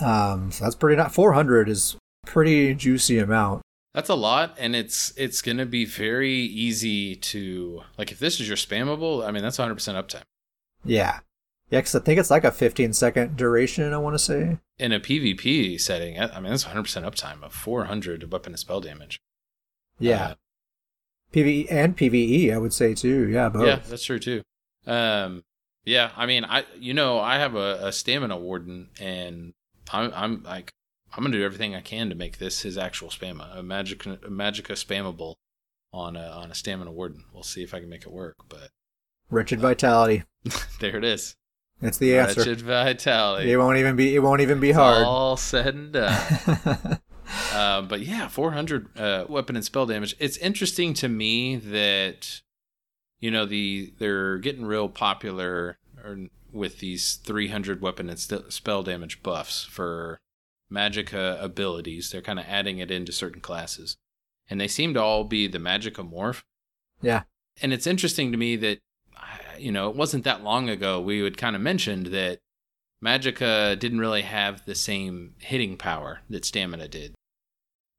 Um, 0.00 0.52
so 0.52 0.64
that's 0.64 0.76
pretty 0.76 0.96
not 0.96 1.12
400 1.14 1.68
is 1.68 1.96
pretty 2.26 2.74
juicy 2.74 3.18
amount. 3.18 3.62
That's 3.94 4.08
a 4.08 4.14
lot, 4.14 4.54
and 4.58 4.76
it's 4.76 5.12
it's 5.16 5.42
gonna 5.42 5.66
be 5.66 5.84
very 5.84 6.32
easy 6.34 7.16
to 7.16 7.82
like 7.96 8.12
if 8.12 8.18
this 8.20 8.38
is 8.38 8.46
your 8.46 8.56
spammable. 8.56 9.26
I 9.26 9.32
mean, 9.32 9.42
that's 9.42 9.58
100 9.58 9.74
percent 9.74 9.98
uptime 9.98 10.22
Yeah. 10.84 11.20
yeah, 11.70 11.80
because 11.80 11.96
I 11.96 12.00
think 12.00 12.20
it's 12.20 12.30
like 12.30 12.44
a 12.44 12.52
15 12.52 12.92
second 12.92 13.36
duration, 13.36 13.92
I 13.92 13.98
want 13.98 14.14
to 14.14 14.18
say. 14.20 14.58
in 14.78 14.92
a 14.92 15.00
PvP 15.00 15.80
setting. 15.80 16.20
I 16.20 16.38
mean, 16.38 16.50
that's 16.50 16.64
100 16.66 16.82
percent 16.82 17.06
uptime 17.06 17.42
of 17.42 17.52
400 17.52 18.30
weapon 18.30 18.52
and 18.52 18.60
spell 18.60 18.80
damage. 18.80 19.18
Yeah. 19.98 20.22
Uh, 20.26 20.34
PvE 21.32 21.66
and 21.70 21.96
PvE, 21.96 22.52
I 22.52 22.58
would 22.58 22.72
say 22.72 22.94
too. 22.94 23.28
Yeah, 23.28 23.48
both. 23.48 23.66
Yeah, 23.66 23.80
that's 23.88 24.04
true 24.04 24.18
too. 24.18 24.42
Um, 24.86 25.44
yeah, 25.84 26.10
I 26.16 26.26
mean, 26.26 26.44
I 26.44 26.64
you 26.78 26.94
know 26.94 27.18
I 27.18 27.36
have 27.38 27.54
a, 27.54 27.78
a 27.86 27.92
stamina 27.92 28.36
warden, 28.36 28.88
and 29.00 29.52
I'm 29.92 30.12
I'm 30.14 30.42
like 30.42 30.72
I'm 31.16 31.22
gonna 31.24 31.36
do 31.36 31.44
everything 31.44 31.74
I 31.74 31.80
can 31.80 32.08
to 32.10 32.14
make 32.14 32.38
this 32.38 32.62
his 32.62 32.76
actual 32.78 33.08
spam 33.08 33.40
a 33.56 33.62
magic 33.62 34.04
a 34.06 34.16
magicka 34.16 34.72
spammable 34.72 35.34
on 35.92 36.16
a 36.16 36.26
on 36.28 36.50
a 36.50 36.54
stamina 36.54 36.90
warden. 36.92 37.24
We'll 37.32 37.42
see 37.42 37.62
if 37.62 37.74
I 37.74 37.80
can 37.80 37.88
make 37.88 38.02
it 38.02 38.12
work, 38.12 38.36
but 38.48 38.70
Wretched 39.30 39.60
Vitality. 39.68 40.24
there 40.80 40.96
it 40.96 41.04
is. 41.04 41.34
That's 41.80 41.98
the 41.98 42.18
answer. 42.18 42.40
Wretched 42.40 42.60
vitality. 42.62 43.52
It 43.52 43.56
won't 43.56 43.76
even 43.78 43.94
be. 43.94 44.14
It 44.14 44.18
won't 44.18 44.40
even 44.40 44.58
be 44.58 44.70
It's 44.70 44.78
hard. 44.78 45.06
all 45.06 45.36
said 45.36 45.74
and 45.74 45.92
done. 45.92 46.98
Uh, 47.52 47.82
but 47.82 48.00
yeah, 48.00 48.28
400 48.28 48.98
uh, 48.98 49.24
weapon 49.28 49.56
and 49.56 49.64
spell 49.64 49.86
damage. 49.86 50.14
It's 50.18 50.36
interesting 50.38 50.94
to 50.94 51.08
me 51.08 51.56
that 51.56 52.40
you 53.20 53.30
know 53.30 53.46
the 53.46 53.92
they're 53.98 54.38
getting 54.38 54.64
real 54.64 54.88
popular 54.88 55.78
with 56.52 56.78
these 56.78 57.16
300 57.16 57.82
weapon 57.82 58.08
and 58.08 58.18
st- 58.18 58.52
spell 58.52 58.82
damage 58.82 59.22
buffs 59.22 59.64
for 59.64 60.20
magicka 60.72 61.42
abilities. 61.42 62.10
They're 62.10 62.22
kind 62.22 62.38
of 62.38 62.46
adding 62.48 62.78
it 62.78 62.90
into 62.90 63.12
certain 63.12 63.40
classes, 63.40 63.96
and 64.48 64.60
they 64.60 64.68
seem 64.68 64.94
to 64.94 65.02
all 65.02 65.24
be 65.24 65.46
the 65.46 65.58
magicka 65.58 66.08
morph. 66.08 66.42
yeah. 67.02 67.22
And 67.60 67.72
it's 67.72 67.88
interesting 67.88 68.30
to 68.30 68.38
me 68.38 68.54
that 68.56 68.78
you 69.58 69.72
know 69.72 69.90
it 69.90 69.96
wasn't 69.96 70.24
that 70.24 70.44
long 70.44 70.68
ago 70.68 71.00
we 71.00 71.20
had 71.20 71.36
kind 71.36 71.56
of 71.56 71.62
mentioned 71.62 72.06
that 72.06 72.38
Magicka 73.02 73.78
didn't 73.78 74.00
really 74.00 74.22
have 74.22 74.64
the 74.64 74.74
same 74.74 75.34
hitting 75.38 75.76
power 75.76 76.20
that 76.28 76.44
Stamina 76.44 76.88
did. 76.88 77.14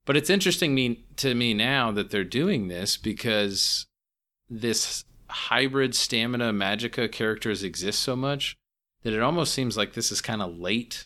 But 0.10 0.18
it's 0.18 0.32
interesting 0.32 0.74
me, 0.74 1.06
to 1.18 1.36
me 1.36 1.54
now 1.54 1.92
that 1.92 2.10
they're 2.10 2.24
doing 2.24 2.68
this 2.68 2.98
because 2.98 3.86
this 4.50 5.06
hybrid 5.28 5.94
Stamina 5.94 6.52
magicka 6.52 7.12
characters 7.12 7.62
exist 7.62 8.00
so 8.00 8.16
much 8.16 8.58
that 9.04 9.14
it 9.14 9.22
almost 9.22 9.54
seems 9.54 9.78
like 9.78 9.94
this 9.94 10.12
is 10.12 10.20
kind 10.20 10.42
of 10.42 10.58
late. 10.58 11.06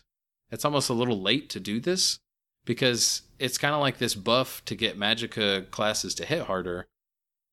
It's 0.50 0.64
almost 0.64 0.88
a 0.88 0.94
little 0.94 1.20
late 1.20 1.50
to 1.50 1.60
do 1.60 1.80
this 1.80 2.18
because 2.64 3.20
it's 3.38 3.58
kind 3.58 3.74
of 3.74 3.82
like 3.82 3.98
this 3.98 4.14
buff 4.14 4.64
to 4.64 4.74
get 4.74 4.98
magicka 4.98 5.70
classes 5.70 6.14
to 6.14 6.24
hit 6.24 6.44
harder 6.44 6.86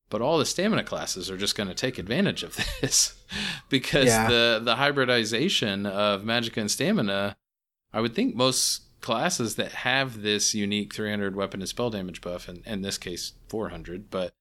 but 0.08 0.22
all 0.22 0.38
the 0.38 0.46
stamina 0.46 0.84
classes 0.84 1.30
are 1.30 1.36
just 1.36 1.54
going 1.56 1.68
to 1.68 1.74
take 1.74 1.98
advantage 1.98 2.42
of 2.42 2.56
this 2.80 3.14
because 3.68 4.06
Yeah. 4.06 4.26
the 4.30 4.60
the 4.64 4.76
hybridization 4.76 5.84
of 5.84 6.22
magicka 6.22 6.62
and 6.62 6.70
stamina 6.70 7.36
i 7.92 8.00
would 8.00 8.14
think 8.14 8.34
most 8.34 8.84
classes 9.02 9.56
that 9.56 9.72
have 9.72 10.22
this 10.22 10.54
unique 10.54 10.94
300 10.94 11.36
weapon 11.36 11.60
and 11.60 11.68
spell 11.68 11.90
damage 11.90 12.20
buff 12.20 12.48
and 12.48 12.64
in 12.66 12.82
this 12.82 12.98
case 12.98 13.34
400 13.48 14.10
but 14.10 14.32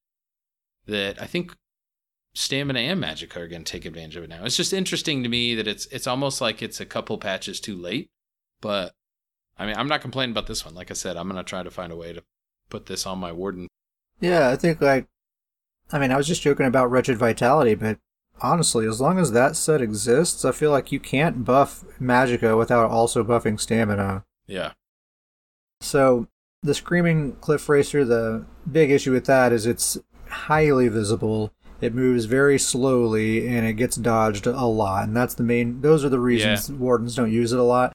that 0.86 1.22
i 1.22 1.26
think 1.26 1.56
stamina 2.34 2.80
and 2.80 3.04
magicka 3.04 3.38
are 3.38 3.48
going 3.48 3.64
to 3.64 3.72
take 3.72 3.86
advantage 3.86 4.16
of 4.16 4.24
it 4.24 4.30
now. 4.30 4.46
It's 4.46 4.56
just 4.56 4.72
interesting 4.72 5.24
to 5.24 5.30
me 5.30 5.56
that 5.56 5.68
it's 5.68 5.86
it's 5.88 6.08
almost 6.08 6.40
like 6.40 6.62
it's 6.62 6.80
a 6.80 6.86
couple 6.86 7.18
patches 7.18 7.60
too 7.60 7.76
late 7.76 8.10
but 8.62 8.94
i 9.58 9.66
mean 9.66 9.76
i'm 9.76 9.90
not 9.90 10.02
complaining 10.02 10.32
about 10.32 10.48
this 10.48 10.64
one. 10.64 10.74
Like 10.74 10.92
i 10.92 10.94
said 10.94 11.18
i'm 11.18 11.28
going 11.28 11.44
to 11.44 11.50
try 11.50 11.62
to 11.62 11.70
find 11.70 11.92
a 11.92 11.98
way 11.98 12.14
to 12.14 12.24
put 12.72 12.88
this 12.88 13.06
on 13.06 13.20
my 13.20 13.32
warden. 13.32 13.68
Yeah, 14.20 14.50
I 14.50 14.56
think 14.56 14.82
like, 14.82 15.08
I 15.92 16.00
mean, 16.00 16.12
I 16.12 16.18
was 16.18 16.28
just 16.28 16.42
joking 16.42 16.66
about 16.66 16.90
Wretched 16.90 17.18
Vitality, 17.18 17.76
but 17.76 18.00
honestly, 18.42 18.88
as 18.88 19.00
long 19.00 19.20
as 19.20 19.34
that 19.34 19.56
set 19.56 19.82
exists, 19.82 20.44
I 20.44 20.52
feel 20.52 20.72
like 20.72 20.92
you 20.92 21.00
can't 21.00 21.46
buff 21.46 21.84
Magicka 22.00 22.58
without 22.58 22.90
also 22.90 23.24
buffing 23.24 23.60
Stamina. 23.60 24.24
Yeah 24.52 24.74
So 25.82 26.28
the 26.64 26.74
Screaming 26.76 27.34
Cliff 27.42 27.68
Racer, 27.68 28.06
the 28.06 28.46
big 28.72 28.92
issue 28.92 29.12
with 29.12 29.26
that 29.26 29.52
is 29.52 29.66
it's 29.66 29.98
highly 30.30 30.88
visible. 30.88 31.52
It 31.82 31.96
moves 31.96 32.26
very 32.26 32.60
slowly 32.60 33.48
and 33.48 33.66
it 33.66 33.74
gets 33.74 33.96
dodged 33.96 34.46
a 34.46 34.66
lot, 34.66 35.06
and 35.06 35.18
that's 35.18 35.34
the 35.34 35.44
main. 35.44 35.82
Those 35.82 36.06
are 36.06 36.10
the 36.10 36.20
reasons 36.20 36.72
wardens 36.72 37.16
don't 37.16 37.32
use 37.32 37.52
it 37.52 37.60
a 37.60 37.64
lot. 37.64 37.94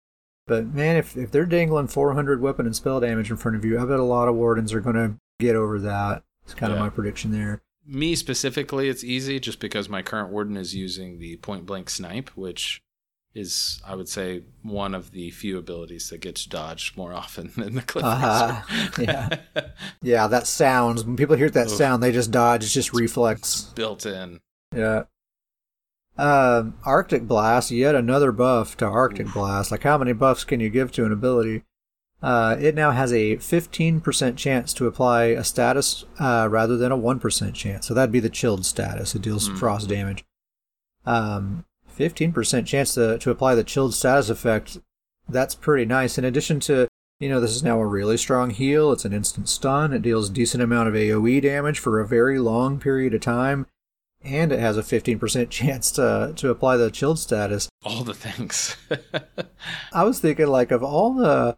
But 0.49 0.75
man, 0.75 0.97
if 0.97 1.17
if 1.17 1.31
they're 1.31 1.47
dangling 1.47 1.87
400 1.87 2.41
weapon 2.41 2.67
and 2.67 2.75
spell 2.75 2.99
damage 2.99 3.31
in 3.31 3.37
front 3.37 3.57
of 3.57 3.65
you, 3.65 3.79
I 3.79 3.85
bet 3.85 4.01
a 4.01 4.05
lot 4.05 4.29
of 4.29 4.35
wardens 4.35 4.73
are 4.73 4.81
going 4.81 4.97
to 4.97 5.15
get 5.39 5.55
over 5.55 5.79
that. 5.81 6.25
It's 6.45 6.55
kind 6.55 6.73
of 6.73 6.79
my 6.79 6.89
prediction 6.89 7.31
there. 7.33 7.63
me 7.85 8.17
specifically, 8.17 8.89
it's 8.89 9.05
easy 9.05 9.39
just 9.39 9.61
because 9.61 9.89
my 9.89 10.03
current 10.03 10.31
warden 10.31 10.57
is 10.57 10.75
using 10.75 11.19
the 11.21 11.37
point 11.37 11.67
blank 11.67 11.89
snipe, 11.91 12.31
which 12.31 12.83
is, 13.37 13.81
I 13.87 13.95
would 13.95 14.09
say, 14.09 14.43
one 14.63 14.95
of 14.95 15.11
the 15.11 15.31
few 15.31 15.59
abilities 15.59 16.09
that 16.11 16.21
gets 16.23 16.45
dodged 16.47 16.97
more 16.97 17.13
often 17.13 17.53
than 17.57 17.75
the 17.75 17.83
cliff 17.83 18.05
Uh-huh. 18.05 18.63
Yeah. 18.99 19.39
Yeah, 20.03 20.27
that 20.29 20.47
sounds. 20.47 21.05
When 21.05 21.17
people 21.17 21.37
hear 21.37 21.51
that 21.51 21.67
Oof. 21.67 21.73
sound, 21.73 22.03
they 22.03 22.13
just 22.13 22.31
dodge. 22.31 22.65
It's 22.65 22.73
just 22.73 22.93
reflex. 22.95 23.63
built 23.75 24.07
in. 24.07 24.41
Yeah. 24.75 25.05
Um, 26.19 26.79
Arctic 26.85 27.29
Blast, 27.29 27.71
yet 27.71 27.95
another 27.95 28.33
buff 28.33 28.77
to 28.79 28.87
Arctic 28.87 29.33
Blast. 29.33 29.71
Like, 29.71 29.83
how 29.83 29.99
many 29.99 30.13
buffs 30.15 30.45
can 30.45 30.61
you 30.61 30.71
give 30.71 30.91
to 30.93 31.05
an 31.05 31.13
ability? 31.13 31.63
Uh, 32.23 32.57
it 32.59 32.75
now 32.75 32.91
has 32.93 33.13
a 33.13 33.37
15% 33.37 34.37
chance 34.37 34.73
to 34.73 34.87
apply 34.87 35.25
a 35.25 35.45
status 35.45 36.05
uh, 36.19 36.49
rather 36.51 36.77
than 36.79 36.91
a 36.91 36.97
1% 36.97 37.53
chance. 37.55 37.87
So 37.87 37.93
that'd 37.93 38.11
be 38.13 38.21
the 38.21 38.31
chilled 38.31 38.65
status. 38.65 39.15
It 39.15 39.21
deals 39.23 39.49
Hmm. 39.49 39.57
frost 39.57 39.89
damage. 39.91 40.25
Um, 41.05 41.67
15% 41.99 42.67
chance 42.67 42.95
to, 42.95 43.19
to 43.19 43.31
apply 43.31 43.55
the 43.55 43.65
chilled 43.65 43.95
status 43.95 44.31
effect. 44.31 44.79
That's 45.29 45.55
pretty 45.55 45.85
nice. 45.85 46.19
In 46.19 46.25
addition 46.25 46.61
to 46.61 46.89
You 47.19 47.31
know, 47.31 47.41
this 47.41 47.57
is 47.57 47.63
now 47.63 47.81
a 47.81 47.87
really 47.87 48.19
strong 48.19 48.51
heal. 48.51 48.93
It's 48.93 49.07
an 49.07 49.15
instant 49.15 49.49
stun. 49.49 49.95
It 49.95 50.03
deals 50.03 50.29
decent 50.29 50.63
amount 50.63 50.89
of 50.89 50.95
AoE 50.95 51.41
damage 51.41 51.79
for 51.79 51.99
a 51.99 52.07
very 52.07 52.39
long 52.39 52.79
period 52.79 53.15
of 53.15 53.23
time, 53.23 53.67
and 54.23 54.53
it 54.53 54.61
has 54.61 54.77
a 54.77 54.83
15% 54.83 55.49
chance 55.51 55.91
to 55.93 56.35
to 56.37 56.51
apply 56.51 56.77
the 56.77 56.91
chilled 56.91 57.19
status. 57.19 57.71
All 57.85 58.05
the 58.05 58.13
things. 58.15 58.77
I 59.93 60.05
was 60.05 60.21
thinking 60.21 60.49
like 60.49 60.71
of 60.71 60.83
all 60.85 61.15
the 61.15 61.57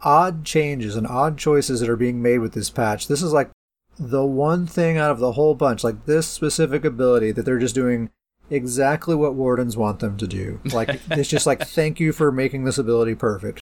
odd 0.00 0.44
changes 0.44 0.96
and 0.96 1.06
odd 1.06 1.38
choices 1.38 1.80
that 1.80 1.88
are 1.88 1.96
being 1.96 2.20
made 2.20 2.38
with 2.38 2.52
this 2.52 2.70
patch. 2.70 3.06
This 3.06 3.22
is 3.22 3.32
like 3.32 3.50
the 3.96 4.24
one 4.26 4.66
thing 4.66 4.98
out 4.98 5.12
of 5.12 5.20
the 5.20 5.32
whole 5.32 5.54
bunch, 5.54 5.84
like 5.84 6.04
this 6.04 6.26
specific 6.26 6.84
ability 6.84 7.30
that 7.32 7.44
they're 7.44 7.58
just 7.60 7.76
doing 7.76 8.10
exactly 8.50 9.14
what 9.14 9.34
wardens 9.34 9.76
want 9.76 10.00
them 10.00 10.16
to 10.18 10.26
do. 10.26 10.60
Like 10.72 11.00
it's 11.10 11.28
just 11.28 11.46
like 11.46 11.66
thank 11.66 12.00
you 12.00 12.12
for 12.12 12.30
making 12.32 12.64
this 12.64 12.78
ability 12.78 13.14
perfect. 13.14 13.60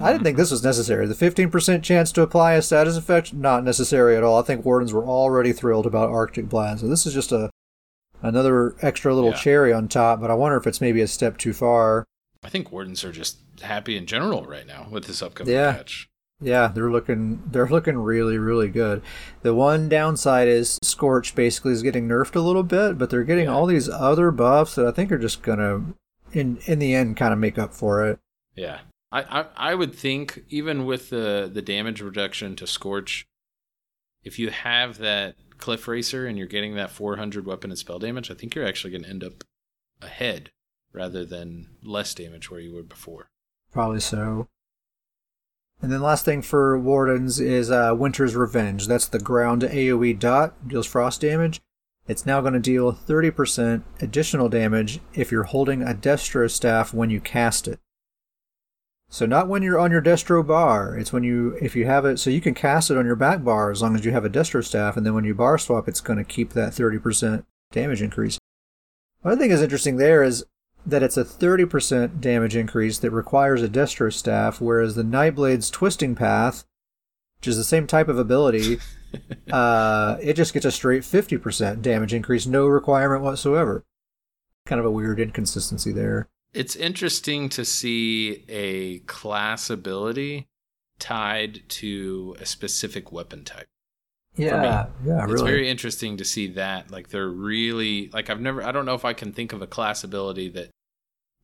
I 0.00 0.10
didn't 0.10 0.24
think 0.24 0.38
this 0.38 0.50
was 0.50 0.64
necessary. 0.64 1.06
The 1.06 1.12
15% 1.12 1.82
chance 1.82 2.10
to 2.12 2.22
apply 2.22 2.54
a 2.54 2.62
status 2.62 2.96
effect, 2.96 3.34
not 3.34 3.62
necessary 3.62 4.16
at 4.16 4.22
all. 4.22 4.38
I 4.40 4.42
think 4.42 4.64
wardens 4.64 4.94
were 4.94 5.04
already 5.04 5.52
thrilled 5.52 5.84
about 5.84 6.08
Arctic 6.08 6.48
Blast. 6.48 6.80
So 6.80 6.88
this 6.88 7.04
is 7.04 7.12
just 7.12 7.30
a 7.30 7.50
another 8.22 8.74
extra 8.80 9.14
little 9.14 9.30
Yeah. 9.30 9.36
cherry 9.36 9.72
on 9.74 9.88
top, 9.88 10.22
but 10.22 10.30
I 10.30 10.34
wonder 10.34 10.56
if 10.56 10.66
it's 10.66 10.80
maybe 10.80 11.02
a 11.02 11.06
step 11.06 11.36
too 11.36 11.52
far. 11.52 12.06
I 12.42 12.48
think 12.48 12.72
wardens 12.72 13.04
are 13.04 13.12
just 13.12 13.36
happy 13.60 13.98
in 13.98 14.06
general 14.06 14.46
right 14.46 14.66
now 14.66 14.86
with 14.90 15.04
this 15.04 15.20
upcoming 15.22 15.52
Yeah. 15.52 15.72
patch. 15.74 16.08
Yeah, 16.40 16.68
they're 16.68 16.90
looking 16.90 17.42
they're 17.46 17.68
looking 17.68 17.96
really 17.96 18.36
really 18.38 18.68
good. 18.68 19.02
The 19.42 19.54
one 19.54 19.88
downside 19.88 20.48
is 20.48 20.78
Scorch 20.82 21.34
basically 21.34 21.72
is 21.72 21.82
getting 21.82 22.06
nerfed 22.08 22.36
a 22.36 22.40
little 22.40 22.62
bit, 22.62 22.98
but 22.98 23.08
they're 23.10 23.24
getting 23.24 23.46
Yeah. 23.46 23.52
all 23.54 23.66
these 23.66 23.88
other 23.88 24.30
buffs 24.30 24.74
that 24.74 24.86
I 24.86 24.90
think 24.90 25.10
are 25.12 25.18
just 25.18 25.42
gonna 25.42 25.94
in 26.32 26.58
in 26.66 26.78
the 26.78 26.94
end 26.94 27.16
kind 27.16 27.32
of 27.32 27.38
make 27.38 27.58
up 27.58 27.72
for 27.72 28.06
it. 28.06 28.18
Yeah. 28.54 28.80
I, 29.12 29.40
I, 29.40 29.46
I 29.70 29.74
would 29.74 29.94
think 29.94 30.42
even 30.48 30.84
with 30.84 31.10
the, 31.10 31.48
the 31.50 31.62
damage 31.62 32.02
reduction 32.02 32.56
to 32.56 32.66
Scorch, 32.66 33.24
if 34.24 34.38
you 34.38 34.50
have 34.50 34.98
that 34.98 35.36
Cliff 35.58 35.86
Racer 35.86 36.26
and 36.26 36.36
you're 36.36 36.48
getting 36.48 36.74
that 36.74 36.90
400 36.90 37.46
weapon 37.46 37.70
and 37.70 37.78
spell 37.78 38.00
damage, 38.00 38.30
I 38.30 38.34
think 38.34 38.54
you're 38.54 38.66
actually 38.66 38.90
going 38.90 39.04
to 39.04 39.08
end 39.08 39.22
up 39.22 39.44
ahead 40.02 40.50
rather 40.92 41.24
than 41.24 41.68
less 41.84 42.14
damage 42.14 42.50
where 42.50 42.58
you 42.60 42.74
were 42.74 42.82
before. 42.82 43.28
Probably 43.70 44.00
so. 44.00 44.48
And 45.82 45.92
then 45.92 46.00
last 46.00 46.24
thing 46.24 46.42
for 46.42 46.78
Wardens 46.78 47.38
is 47.38 47.70
uh, 47.70 47.94
Winter's 47.96 48.34
Revenge. 48.34 48.86
That's 48.86 49.06
the 49.06 49.18
ground 49.18 49.62
AoE 49.62 50.18
dot, 50.18 50.66
deals 50.66 50.86
frost 50.86 51.20
damage. 51.20 51.60
It's 52.08 52.24
now 52.24 52.40
going 52.40 52.54
to 52.54 52.60
deal 52.60 52.92
30% 52.92 53.82
additional 54.00 54.48
damage 54.48 55.00
if 55.12 55.30
you're 55.30 55.42
holding 55.42 55.82
a 55.82 55.92
Destro 55.92 56.50
staff 56.50 56.94
when 56.94 57.10
you 57.10 57.20
cast 57.20 57.66
it. 57.66 57.80
So 59.08 59.26
not 59.26 59.48
when 59.48 59.62
you're 59.62 59.78
on 59.78 59.90
your 59.90 60.02
Destro 60.02 60.46
bar. 60.46 60.96
It's 60.96 61.12
when 61.12 61.22
you 61.22 61.56
if 61.60 61.76
you 61.76 61.86
have 61.86 62.04
it 62.04 62.18
so 62.18 62.30
you 62.30 62.40
can 62.40 62.54
cast 62.54 62.90
it 62.90 62.96
on 62.96 63.06
your 63.06 63.16
back 63.16 63.44
bar 63.44 63.70
as 63.70 63.82
long 63.82 63.94
as 63.94 64.04
you 64.04 64.12
have 64.12 64.24
a 64.24 64.30
Destro 64.30 64.64
staff 64.64 64.96
and 64.96 65.04
then 65.04 65.14
when 65.14 65.24
you 65.24 65.34
bar 65.34 65.58
swap 65.58 65.88
it's 65.88 66.00
going 66.00 66.18
to 66.18 66.24
keep 66.24 66.52
that 66.52 66.72
30% 66.72 67.44
damage 67.72 68.02
increase. 68.02 68.38
One 69.22 69.38
thing 69.38 69.50
is 69.50 69.62
interesting 69.62 69.96
there 69.96 70.22
is 70.22 70.44
that 70.86 71.02
it's 71.02 71.16
a 71.16 71.24
30% 71.24 72.20
damage 72.20 72.54
increase 72.56 72.98
that 72.98 73.10
requires 73.10 73.62
a 73.62 73.68
Destro 73.68 74.12
staff, 74.12 74.60
whereas 74.60 74.94
the 74.94 75.02
Nightblade's 75.02 75.68
Twisting 75.70 76.14
Path, 76.14 76.64
which 77.38 77.48
is 77.48 77.56
the 77.56 77.64
same 77.64 77.86
type 77.86 78.08
of 78.08 78.18
ability, 78.18 78.78
uh, 79.52 80.16
it 80.22 80.34
just 80.34 80.54
gets 80.54 80.64
a 80.66 80.70
straight 80.70 81.02
50% 81.02 81.82
damage 81.82 82.14
increase, 82.14 82.46
no 82.46 82.66
requirement 82.66 83.22
whatsoever. 83.22 83.84
Kind 84.66 84.78
of 84.78 84.86
a 84.86 84.90
weird 84.90 85.20
inconsistency 85.20 85.92
there. 85.92 86.28
It's 86.54 86.76
interesting 86.76 87.48
to 87.50 87.64
see 87.64 88.44
a 88.48 89.00
class 89.00 89.68
ability 89.68 90.48
tied 90.98 91.68
to 91.68 92.36
a 92.40 92.46
specific 92.46 93.12
weapon 93.12 93.44
type. 93.44 93.66
Yeah, 94.36 94.86
yeah, 95.04 95.22
It's 95.24 95.32
really. 95.32 95.50
very 95.50 95.68
interesting 95.68 96.16
to 96.18 96.24
see 96.24 96.48
that. 96.48 96.90
Like 96.90 97.08
they're 97.08 97.28
really 97.28 98.10
like 98.12 98.28
I've 98.28 98.40
never 98.40 98.62
I 98.62 98.70
don't 98.72 98.84
know 98.84 98.94
if 98.94 99.04
I 99.04 99.12
can 99.14 99.32
think 99.32 99.52
of 99.52 99.62
a 99.62 99.66
class 99.66 100.04
ability 100.04 100.50
that 100.50 100.70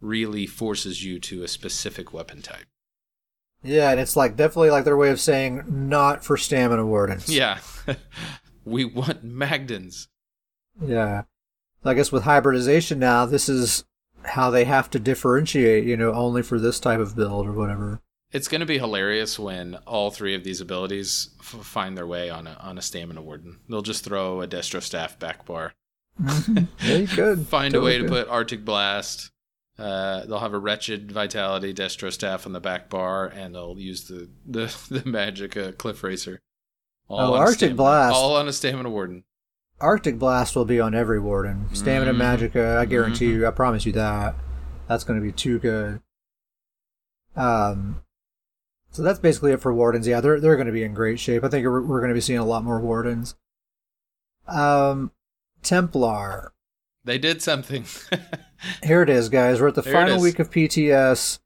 really 0.02 0.46
forces 0.46 1.02
you 1.02 1.18
to 1.20 1.42
a 1.42 1.48
specific 1.48 2.12
weapon 2.12 2.42
type. 2.42 2.66
Yeah, 3.62 3.90
and 3.92 4.00
it's 4.00 4.16
like 4.16 4.36
definitely 4.36 4.70
like 4.70 4.84
their 4.84 4.96
way 4.96 5.10
of 5.10 5.20
saying 5.20 5.62
not 5.68 6.24
for 6.24 6.36
stamina 6.36 6.84
wardens. 6.84 7.28
Yeah. 7.34 7.58
we 8.64 8.84
want 8.84 9.24
Magdens. 9.24 10.08
Yeah. 10.84 11.22
I 11.84 11.94
guess 11.94 12.12
with 12.12 12.24
hybridization 12.24 12.98
now, 12.98 13.24
this 13.26 13.48
is 13.48 13.84
how 14.24 14.50
they 14.50 14.64
have 14.64 14.88
to 14.90 14.98
differentiate, 14.98 15.84
you 15.84 15.96
know, 15.96 16.12
only 16.12 16.42
for 16.42 16.58
this 16.58 16.78
type 16.78 17.00
of 17.00 17.16
build 17.16 17.46
or 17.46 17.52
whatever. 17.52 18.00
It's 18.30 18.48
going 18.48 18.60
to 18.60 18.66
be 18.66 18.78
hilarious 18.78 19.38
when 19.38 19.74
all 19.86 20.10
three 20.10 20.34
of 20.34 20.42
these 20.44 20.60
abilities 20.60 21.30
f- 21.40 21.46
find 21.66 21.98
their 21.98 22.06
way 22.06 22.30
on 22.30 22.46
a 22.46 22.56
on 22.60 22.78
a 22.78 22.82
stamina 22.82 23.20
warden. 23.20 23.58
They'll 23.68 23.82
just 23.82 24.04
throw 24.04 24.40
a 24.40 24.46
Destro 24.48 24.80
staff 24.80 25.18
back 25.18 25.44
bar. 25.44 25.74
Mm-hmm. 26.22 26.64
Yeah, 26.86 26.96
you 26.96 27.06
could. 27.08 27.46
Find 27.48 27.74
Totally 27.74 27.92
a 27.92 27.94
way 27.94 27.98
to 27.98 28.04
could. 28.08 28.26
put 28.26 28.32
Arctic 28.32 28.64
Blast. 28.64 29.31
Uh, 29.78 30.24
they'll 30.26 30.38
have 30.38 30.52
a 30.54 30.58
wretched 30.58 31.10
vitality 31.10 31.72
Destro 31.72 32.12
staff 32.12 32.46
on 32.46 32.52
the 32.52 32.60
back 32.60 32.90
bar, 32.90 33.26
and 33.26 33.54
they'll 33.54 33.78
use 33.78 34.04
the 34.04 34.28
the, 34.46 34.74
the 34.90 35.08
magic 35.08 35.56
uh, 35.56 35.72
Cliff 35.72 36.02
Racer. 36.04 36.40
Oh, 37.10 37.34
Arctic 37.34 37.56
stamina- 37.56 37.76
Blast. 37.76 38.14
all 38.14 38.36
on 38.36 38.48
a 38.48 38.52
stamina 38.52 38.90
warden. 38.90 39.24
Arctic 39.80 40.18
Blast 40.18 40.54
will 40.54 40.64
be 40.64 40.80
on 40.80 40.94
every 40.94 41.18
warden. 41.18 41.66
Stamina 41.74 42.12
Mhm. 42.14 42.18
Magicka, 42.52 42.76
I 42.78 42.84
guarantee 42.84 43.30
Mhm. 43.30 43.34
you, 43.34 43.46
I 43.46 43.50
promise 43.50 43.84
you 43.84 43.92
that. 43.92 44.36
That's 44.88 45.02
going 45.04 45.18
to 45.18 45.24
be 45.24 45.32
too 45.32 45.58
good. 45.58 46.00
Um, 47.34 48.02
so 48.90 49.02
that's 49.02 49.18
basically 49.18 49.52
it 49.52 49.60
for 49.60 49.72
wardens. 49.72 50.06
Yeah, 50.06 50.20
they're 50.20 50.38
they're 50.38 50.56
going 50.56 50.66
to 50.66 50.72
be 50.72 50.84
in 50.84 50.94
great 50.94 51.18
shape. 51.18 51.42
I 51.44 51.48
think 51.48 51.66
we're, 51.66 51.80
we're 51.82 51.98
going 52.00 52.10
to 52.10 52.14
be 52.14 52.20
seeing 52.20 52.38
a 52.38 52.44
lot 52.44 52.62
more 52.64 52.80
wardens. 52.80 53.34
Um, 54.46 55.12
Templar. 55.62 56.52
They 57.04 57.18
did 57.18 57.42
something. 57.42 57.84
Here 58.82 59.02
it 59.02 59.10
is, 59.10 59.28
guys. 59.28 59.60
We're 59.60 59.68
at 59.68 59.74
the 59.74 59.82
There 59.82 59.92
final 59.92 60.20
week 60.20 60.38
of 60.38 60.50
PTS. 60.50 61.40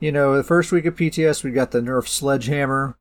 You 0.00 0.12
know, 0.12 0.36
the 0.36 0.42
first 0.42 0.72
week 0.72 0.84
of 0.84 0.96
PTS, 0.96 1.42
we 1.44 1.52
got 1.52 1.70
the 1.70 1.80
nerf 1.80 2.06
sledgehammer, 2.08 2.98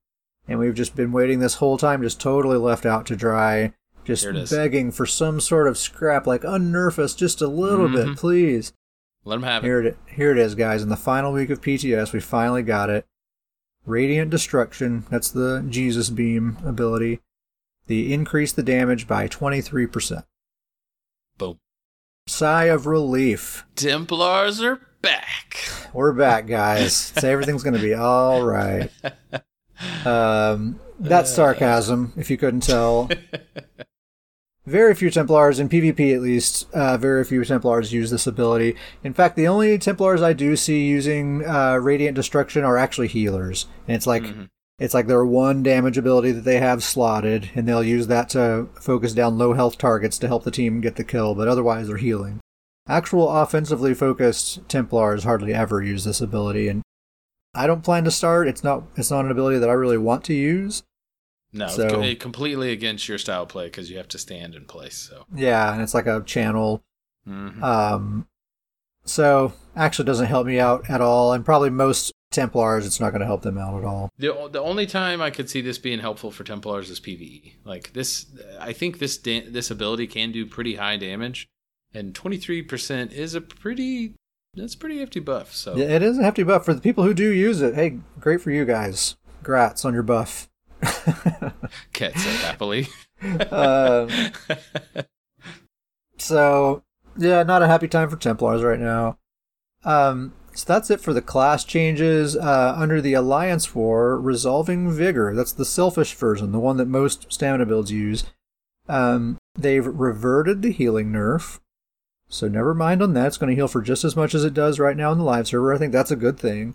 and 0.48 0.60
we've 0.60 0.76
just 0.76 0.96
been 0.96 1.12
waiting 1.12 1.40
this 1.40 1.56
whole 1.56 1.78
time, 1.78 2.02
just 2.04 2.22
totally 2.22 2.58
left 2.58 2.86
out 2.86 3.06
to 3.08 3.16
dry, 3.16 3.74
just 4.06 4.24
There 4.24 4.32
it 4.32 4.38
is. 4.38 4.50
begging 4.52 4.92
for 4.92 5.06
some 5.06 5.42
sort 5.42 5.68
of 5.68 5.78
scrap, 5.78 6.26
like 6.28 6.44
unnerf 6.44 6.98
us 7.00 7.14
just 7.16 7.42
a 7.42 7.48
little 7.48 7.90
bit, 7.90 8.08
Mhm. 8.08 8.18
please. 8.18 8.72
Let 9.26 9.38
them 9.38 9.44
have 9.44 9.64
it. 9.64 9.68
Here 9.68 9.82
it, 9.82 9.98
here 10.08 10.32
it 10.32 10.38
is, 10.38 10.54
guys. 10.56 10.84
In 10.84 10.90
the 10.90 10.96
final 10.96 11.34
week 11.34 11.50
of 11.50 11.60
PTS, 11.62 12.14
we 12.14 12.20
finally 12.20 12.62
got 12.64 12.90
it. 12.92 13.06
Radiant 13.86 14.30
Destruction. 14.32 15.04
That's 15.10 15.30
the 15.32 15.66
Jesus 15.68 16.10
Beam 16.12 16.58
ability. 16.66 17.20
The 17.88 18.14
increase 18.14 18.52
the 18.54 18.64
damage 18.64 19.08
by 19.08 19.28
23%. 19.28 20.24
Sigh 22.28 22.66
of 22.66 22.88
relief. 22.88 23.66
Templars 23.76 24.60
are 24.62 24.82
back. 25.02 25.70
We're 25.94 26.12
back, 26.12 26.48
guys. 26.48 26.96
so 27.18 27.30
everything's 27.30 27.62
going 27.62 27.76
to 27.76 27.82
be 27.82 27.94
all 27.94 28.44
right. 28.44 28.90
Um, 30.04 30.80
that's 31.00 31.32
sarcasm, 31.32 32.14
if 32.18 32.32
you 32.32 32.38
couldn't 32.38 32.62
tell. 32.64 33.10
Very 34.66 34.96
few 34.96 35.12
Templars, 35.12 35.60
in 35.60 35.70
PvP 35.70 36.16
at 36.16 36.22
least, 36.24 36.68
uh, 36.74 36.98
very 36.98 37.24
few 37.24 37.46
Templars 37.46 37.94
use 37.94 38.10
this 38.10 38.26
ability. 38.26 38.76
In 39.04 39.14
fact, 39.14 39.36
the 39.36 39.48
only 39.48 39.78
Templars 39.78 40.24
I 40.24 40.34
do 40.34 40.56
see 40.56 40.88
using 40.88 41.46
uh, 41.46 41.76
Radiant 41.76 42.16
Destruction 42.16 42.64
are 42.64 42.76
actually 42.76 43.08
healers. 43.10 43.68
And 43.88 43.96
it's 43.96 44.08
like 44.08 44.24
Mhm. 44.24 44.50
It's 44.80 44.94
like 44.94 45.08
their 45.08 45.26
one 45.26 45.64
damage 45.64 45.98
ability 45.98 46.32
that 46.34 46.42
they 46.44 46.60
have 46.60 46.84
slotted, 46.84 47.50
and 47.56 47.68
they'll 47.68 47.84
use 47.84 48.08
that 48.08 48.30
to 48.30 48.68
focus 48.80 49.14
down 49.14 49.38
low 49.38 49.54
health 49.54 49.78
targets 49.78 50.18
to 50.20 50.28
help 50.28 50.44
the 50.44 50.52
team 50.52 50.82
get 50.82 50.96
the 50.96 51.04
kill, 51.04 51.34
but 51.36 51.48
otherwise 51.48 51.88
they're 51.88 51.98
healing. 51.98 52.40
Actual 52.88 53.30
offensively 53.30 53.94
focused 53.94 54.68
Templars 54.70 55.24
hardly 55.24 55.54
ever 55.54 55.82
use 55.82 56.04
this 56.04 56.22
ability, 56.22 56.68
and 56.68 56.82
I 57.54 57.68
don't 57.68 57.84
plan 57.84 58.04
to 58.04 58.12
start. 58.12 58.48
It's 58.48 58.64
not 58.64 58.84
it's 58.96 59.10
not 59.10 59.26
an 59.26 59.32
ability 59.32 59.60
that 59.60 59.70
I 59.70 59.74
really 59.74 59.98
want 59.98 60.24
to 60.26 60.34
use. 60.34 60.84
No, 61.54 61.68
So- 61.68 62.02
it's 62.02 62.22
completely 62.22 62.72
against 62.72 63.08
your 63.08 63.18
style 63.18 63.46
play 63.46 63.68
because 63.68 63.90
you 63.90 63.96
have 63.98 64.10
to 64.10 64.18
stand 64.18 64.56
in 64.56 64.66
place. 64.66 64.96
So, 64.98 65.26
Yeah, 65.34 65.72
and 65.72 65.82
it's 65.82 65.94
like 65.94 66.06
a 66.06 66.22
channel. 66.26 66.84
Mhm. 67.28 67.64
Um, 67.64 68.28
so 69.06 69.54
actually 69.76 70.06
doesn't 70.06 70.26
help 70.28 70.46
me 70.46 70.60
out 70.60 70.90
at 70.90 71.00
all, 71.02 71.32
and 71.32 71.46
probably 71.46 71.70
most 71.70 72.12
Templars 72.36 72.86
it's 72.86 73.00
not 73.00 73.12
going 73.12 73.22
to 73.22 73.26
help 73.26 73.42
them 73.42 73.58
out 73.58 73.78
at 73.78 73.86
all. 73.86 74.10
the 74.18 74.50
the 74.52 74.62
only 74.62 74.86
time 74.86 75.22
I 75.22 75.30
could 75.30 75.50
see 75.50 75.62
this 75.62 75.78
being 75.78 76.00
helpful 76.00 76.32
for 76.32 76.44
Templars 76.44 76.90
is 76.90 77.00
PVE. 77.00 77.54
Like 77.64 77.94
this, 77.94 78.26
I 78.60 78.74
think 78.74 79.00
this 79.00 79.18
da- 79.18 79.50
this 79.50 79.72
ability 79.72 80.08
can 80.08 80.32
do 80.32 80.46
pretty 80.46 80.76
high 80.76 80.98
damage, 80.98 81.48
and 81.94 82.14
twenty 82.14 82.38
three 82.38 82.62
percent 82.62 83.14
is 83.14 83.36
a 83.36 83.42
pretty 83.42 84.14
that's 84.54 84.76
a 84.76 84.78
pretty 84.78 85.00
hefty 85.00 85.20
buff. 85.20 85.54
So 85.54 85.76
Yeah, 85.76 85.86
it 85.86 86.04
is 86.04 86.18
a 86.18 86.24
hefty 86.24 86.44
buff 86.44 86.66
for 86.66 86.74
the 86.74 86.82
people 86.82 87.04
who 87.04 87.14
do 87.14 87.30
use 87.30 87.62
it. 87.62 87.76
Hey, 87.76 88.00
great 88.20 88.42
for 88.42 88.52
you 88.52 88.66
guys. 88.66 89.16
Grats 89.44 89.86
on 89.86 89.94
your 89.94 90.04
buff. 90.04 90.50
Cat 91.94 92.18
said 92.18 92.36
happily. 92.42 92.88
Um, 93.52 94.10
so 96.18 96.84
yeah, 97.18 97.44
not 97.44 97.62
a 97.62 97.68
happy 97.68 97.88
time 97.88 98.10
for 98.10 98.18
Templars 98.18 98.64
right 98.64 98.80
now. 98.80 99.18
Um, 99.84 100.34
So 100.56 100.64
that's 100.68 100.90
it 100.90 101.02
for 101.02 101.14
the 101.14 101.22
class 101.22 101.66
changes. 101.66 102.36
Uh, 102.36 102.74
under 102.78 103.02
the 103.02 103.14
Alliance 103.14 103.76
War, 103.76 104.20
Resolving 104.20 104.90
Vigor, 104.90 105.36
that's 105.36 105.52
the 105.52 105.66
selfish 105.66 106.14
version, 106.16 106.54
the 106.54 106.60
one 106.60 106.78
that 106.78 106.88
most 106.88 107.32
stamina 107.32 107.66
builds 107.66 107.92
use. 107.92 108.24
Um, 108.88 109.38
they've 109.56 109.86
reverted 109.86 110.62
the 110.62 110.72
healing 110.72 111.12
nerf. 111.12 111.60
So 112.30 112.48
never 112.48 112.74
mind 112.74 113.04
on 113.04 113.14
that. 113.14 113.28
It's 113.28 113.38
going 113.38 113.50
to 113.50 113.56
heal 113.56 113.68
for 113.68 113.82
just 113.82 114.04
as 114.04 114.16
much 114.16 114.34
as 114.34 114.44
it 114.46 114.54
does 114.54 114.80
right 114.80 114.98
now 114.98 115.12
in 115.12 115.18
the 115.18 115.24
live 115.24 115.48
server. 115.48 115.74
I 115.74 115.78
think 115.78 115.92
that's 115.92 116.12
a 116.12 116.16
good 116.16 116.40
thing. 116.40 116.74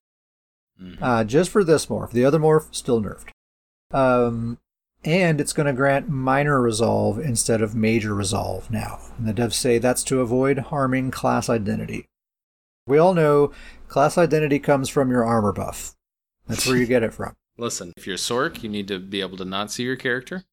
Mhm. 0.81 0.99
Uh, 1.01 1.25
just 1.25 1.51
for 1.51 1.65
this 1.65 1.87
morph. 1.87 2.11
The 2.11 2.25
other 2.25 2.39
morph, 2.39 2.75
still 2.75 3.01
nerfed. 3.03 3.29
Um, 3.93 4.59
and 5.05 5.41
it's 5.41 5.53
going 5.53 5.67
to 5.67 5.73
grant 5.73 6.09
minor 6.09 6.61
resolve 6.61 7.19
instead 7.19 7.63
of 7.63 7.75
major 7.75 8.15
resolve 8.15 8.71
now. 8.71 8.99
And 9.19 9.27
the 9.27 9.35
devs 9.35 9.55
say 9.55 9.79
that's 9.79 10.05
to 10.05 10.21
avoid 10.21 10.59
harming 10.59 11.11
class 11.11 11.49
identity. 11.49 12.07
We 12.91 12.99
all 12.99 13.15
know 13.15 13.53
class 13.89 14.19
identity 14.19 14.59
comes 14.59 14.89
from 14.89 15.11
your 15.11 15.25
armor 15.25 15.53
buff. 15.53 15.95
That's 16.47 16.67
where 16.67 16.77
you 16.77 16.87
get 16.87 17.03
it 17.03 17.15
from. 17.15 17.35
Listen, 17.57 17.93
if 17.97 18.07
you're 18.07 18.17
a 18.17 18.19
Sorc, 18.19 18.63
you 18.63 18.69
need 18.69 18.89
to 18.89 18.99
be 18.99 19.21
able 19.21 19.37
to 19.39 19.45
not 19.45 19.71
see 19.71 19.85
your 19.85 19.97
character. 19.97 20.45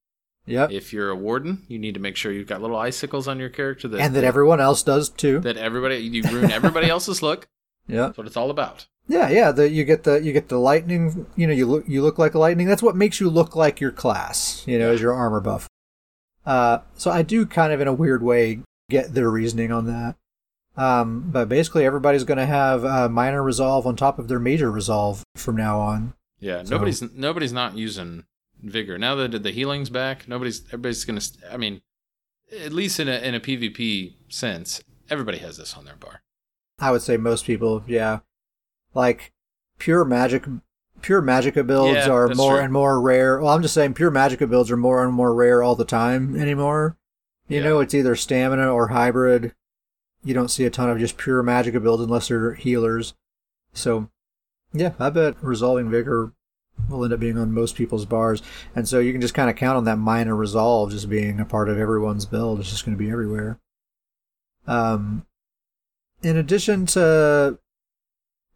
Yep. 0.45 0.71
If 0.71 0.93
you're 0.93 1.09
a 1.09 1.15
warden, 1.15 1.63
you 1.67 1.77
need 1.77 1.93
to 1.95 1.99
make 1.99 2.15
sure 2.15 2.31
you've 2.31 2.47
got 2.47 2.61
little 2.61 2.77
icicles 2.77 3.27
on 3.27 3.37
your 3.39 3.49
character 3.49 3.87
that 3.89 3.99
And 3.99 4.15
that 4.15 4.23
everyone 4.23 4.61
else 4.61 4.81
does 4.81 5.09
too. 5.09 5.39
that 5.41 5.57
everybody 5.57 5.97
you 5.97 6.23
ruin 6.23 6.51
everybody 6.51 6.89
else's 6.89 7.21
look. 7.21 7.47
Yeah. 7.87 8.07
That's 8.07 8.17
what 8.17 8.27
it's 8.27 8.37
all 8.37 8.49
about. 8.49 8.85
Yeah, 9.09 9.29
yeah. 9.29 9.51
The, 9.51 9.69
you 9.69 9.83
get 9.83 10.03
the 10.03 10.21
you 10.21 10.31
get 10.33 10.49
the 10.49 10.57
lightning. 10.57 11.25
You 11.35 11.47
know, 11.47 11.53
you 11.53 11.65
look 11.65 11.85
you 11.87 12.01
look 12.01 12.17
like 12.17 12.35
lightning. 12.35 12.67
That's 12.67 12.83
what 12.83 12.95
makes 12.95 13.19
you 13.19 13.29
look 13.29 13.55
like 13.55 13.81
your 13.81 13.91
class. 13.91 14.63
You 14.67 14.77
know, 14.79 14.91
is 14.91 15.01
your 15.01 15.13
armor 15.13 15.39
buff. 15.39 15.67
Uh, 16.45 16.79
so 16.95 17.11
I 17.11 17.23
do 17.23 17.45
kind 17.45 17.73
of 17.73 17.81
in 17.81 17.87
a 17.87 17.93
weird 17.93 18.21
way 18.23 18.59
get 18.89 19.13
their 19.13 19.29
reasoning 19.29 19.71
on 19.71 19.85
that. 19.87 20.15
Um, 20.77 21.29
but 21.31 21.49
basically, 21.49 21.85
everybody's 21.85 22.23
going 22.23 22.37
to 22.37 22.45
have 22.45 22.85
uh, 22.85 23.09
minor 23.09 23.41
resolve 23.41 23.87
on 23.87 23.95
top 23.95 24.19
of 24.19 24.27
their 24.27 24.39
major 24.39 24.71
resolve 24.71 25.23
from 25.35 25.55
now 25.55 25.79
on. 25.79 26.13
Yeah, 26.39 26.63
So- 26.63 26.75
nobody's 26.75 27.01
nobody's 27.13 27.53
not 27.53 27.75
using 27.75 28.25
vigor 28.61 28.97
now 28.97 29.15
that 29.15 29.41
the 29.43 29.51
healing's 29.51 29.89
back. 29.89 30.27
Nobody's 30.27 30.63
everybody's 30.67 31.03
gonna. 31.03 31.21
I 31.51 31.57
mean, 31.57 31.81
at 32.63 32.73
least 32.73 32.99
in 32.99 33.07
a 33.07 33.17
in 33.17 33.33
a 33.33 33.39
PvP 33.39 34.13
sense, 34.29 34.81
everybody 35.09 35.39
has 35.39 35.57
this 35.57 35.75
on 35.75 35.85
their 35.85 35.95
bar. 35.95 36.21
I 36.79 36.91
would 36.91 37.01
say 37.01 37.17
most 37.17 37.45
people, 37.45 37.83
yeah, 37.87 38.19
like 38.93 39.33
pure 39.79 40.05
magic. 40.05 40.45
Pure 41.03 41.21
Magicka 41.21 41.65
builds 41.65 41.93
Yeah, 41.93 42.09
are 42.09 42.27
more 42.29 42.55
true. 42.55 42.63
and 42.63 42.73
more 42.73 42.99
rare. 42.99 43.39
Well, 43.39 43.53
I'm 43.53 43.61
just 43.61 43.75
saying, 43.75 43.93
pure 43.93 44.09
Magicka 44.09 44.49
builds 44.49 44.71
are 44.71 44.77
more 44.77 45.03
and 45.05 45.13
more 45.13 45.31
rare 45.31 45.61
all 45.61 45.75
the 45.75 45.85
time 45.85 46.35
anymore. 46.35 46.97
You 47.47 47.57
Yeah. 47.59 47.65
know, 47.65 47.79
it's 47.81 47.93
either 47.93 48.15
stamina 48.15 48.67
or 48.73 48.87
hybrid. 48.87 49.53
You 50.27 50.33
don't 50.33 50.51
see 50.51 50.65
a 50.65 50.69
ton 50.69 50.89
of 50.89 50.99
just 50.99 51.17
pure 51.17 51.41
Magicka 51.41 51.81
builds 51.81 52.03
unless 52.03 52.27
they're 52.27 52.53
healers. 52.53 53.13
So, 53.71 54.09
yeah, 54.73 54.91
I 54.99 55.09
bet 55.09 55.35
Resolving 55.41 55.89
Vigor 55.89 56.33
will 56.89 57.05
end 57.05 57.13
up 57.13 57.21
being 57.21 57.37
on 57.37 57.53
most 57.53 57.75
people's 57.75 58.05
bars. 58.05 58.41
And 58.75 58.89
so 58.89 58.99
you 58.99 59.13
can 59.13 59.21
just 59.21 59.33
kind 59.33 59.49
of 59.49 59.55
count 59.55 59.77
on 59.77 59.85
that 59.85 59.95
minor 59.95 60.35
resolve 60.35 60.91
just 60.91 61.09
being 61.09 61.39
a 61.39 61.45
part 61.45 61.69
of 61.69 61.79
everyone's 61.79 62.25
build. 62.25 62.59
It's 62.59 62.69
just 62.69 62.83
going 62.83 62.97
to 62.97 63.01
be 63.01 63.09
everywhere. 63.09 63.57
Um, 64.67 65.25
in 66.21 66.35
addition 66.35 66.87
to 66.87 67.57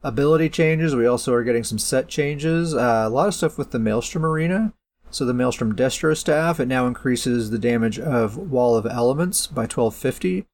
ability 0.03 0.49
changes, 0.49 0.93
we 0.93 1.07
also 1.07 1.31
are 1.31 1.43
getting 1.43 1.63
some 1.63 1.79
set 1.79 2.10
changes. 2.10 2.75
Uh, 2.75 3.05
a 3.05 3.10
lot 3.10 3.29
of 3.29 3.34
stuff 3.34 3.57
with 3.57 3.71
the 3.71 3.79
Maelstrom 3.79 4.25
Arena. 4.25 4.73
So 5.10 5.23
the 5.23 5.34
Maelstrom 5.34 5.73
Destro 5.73 6.17
staff, 6.17 6.60
it 6.60 6.67
now 6.67 6.86
increases 6.86 7.49
the 7.49 7.60
damage 7.60 7.97
of 7.97 8.36
Wall 8.36 8.75
of 8.75 8.86
Elements 8.86 9.47
by 9.47 9.62
1250, 9.62 10.47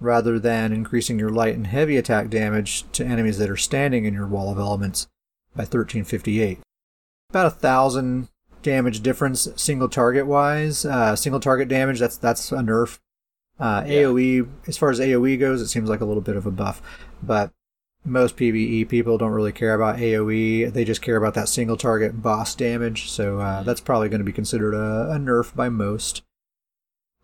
rather 0.00 0.38
than 0.38 0.72
increasing 0.72 1.18
your 1.18 1.30
light 1.30 1.54
and 1.54 1.66
heavy 1.66 1.96
attack 1.96 2.30
damage 2.30 2.84
to 2.92 3.04
enemies 3.04 3.38
that 3.38 3.50
are 3.50 3.56
standing 3.56 4.04
in 4.06 4.14
your 4.14 4.26
Wall 4.26 4.50
of 4.50 4.58
Elements 4.58 5.06
by 5.54 5.62
1358. 5.62 6.58
About 7.30 7.46
a 7.46 7.50
thousand 7.50 8.28
damage 8.62 9.00
difference 9.02 9.48
single 9.56 9.88
target 9.88 10.26
wise. 10.26 10.84
Uh, 10.84 11.14
single 11.16 11.40
target 11.40 11.68
damage, 11.68 12.00
that's 12.00 12.16
that's 12.16 12.50
a 12.52 12.56
nerf. 12.56 12.98
Uh, 13.58 13.84
Yeah. 13.86 14.02
AoE, 14.04 14.48
as 14.66 14.78
far 14.78 14.90
as 14.90 14.98
AoE 15.00 15.38
goes, 15.38 15.60
it 15.60 15.68
seems 15.68 15.88
like 15.88 16.00
a 16.00 16.04
little 16.06 16.22
bit 16.22 16.36
of 16.36 16.46
a 16.46 16.50
buff, 16.50 16.80
but 17.22 17.52
most 18.04 18.36
PvE 18.38 18.88
people 18.88 19.18
don't 19.18 19.32
really 19.32 19.52
care 19.52 19.74
about 19.74 19.98
AoE. 19.98 20.72
They 20.72 20.84
just 20.84 21.02
care 21.02 21.16
about 21.16 21.34
that 21.34 21.48
single 21.50 21.76
target 21.76 22.22
boss 22.22 22.54
damage. 22.54 23.10
So 23.10 23.38
uh, 23.38 23.62
that's 23.62 23.82
probably 23.82 24.08
going 24.08 24.20
to 24.20 24.24
be 24.24 24.32
considered 24.32 24.72
a, 24.74 25.10
a 25.12 25.18
nerf 25.18 25.54
by 25.54 25.68
most. 25.68 26.22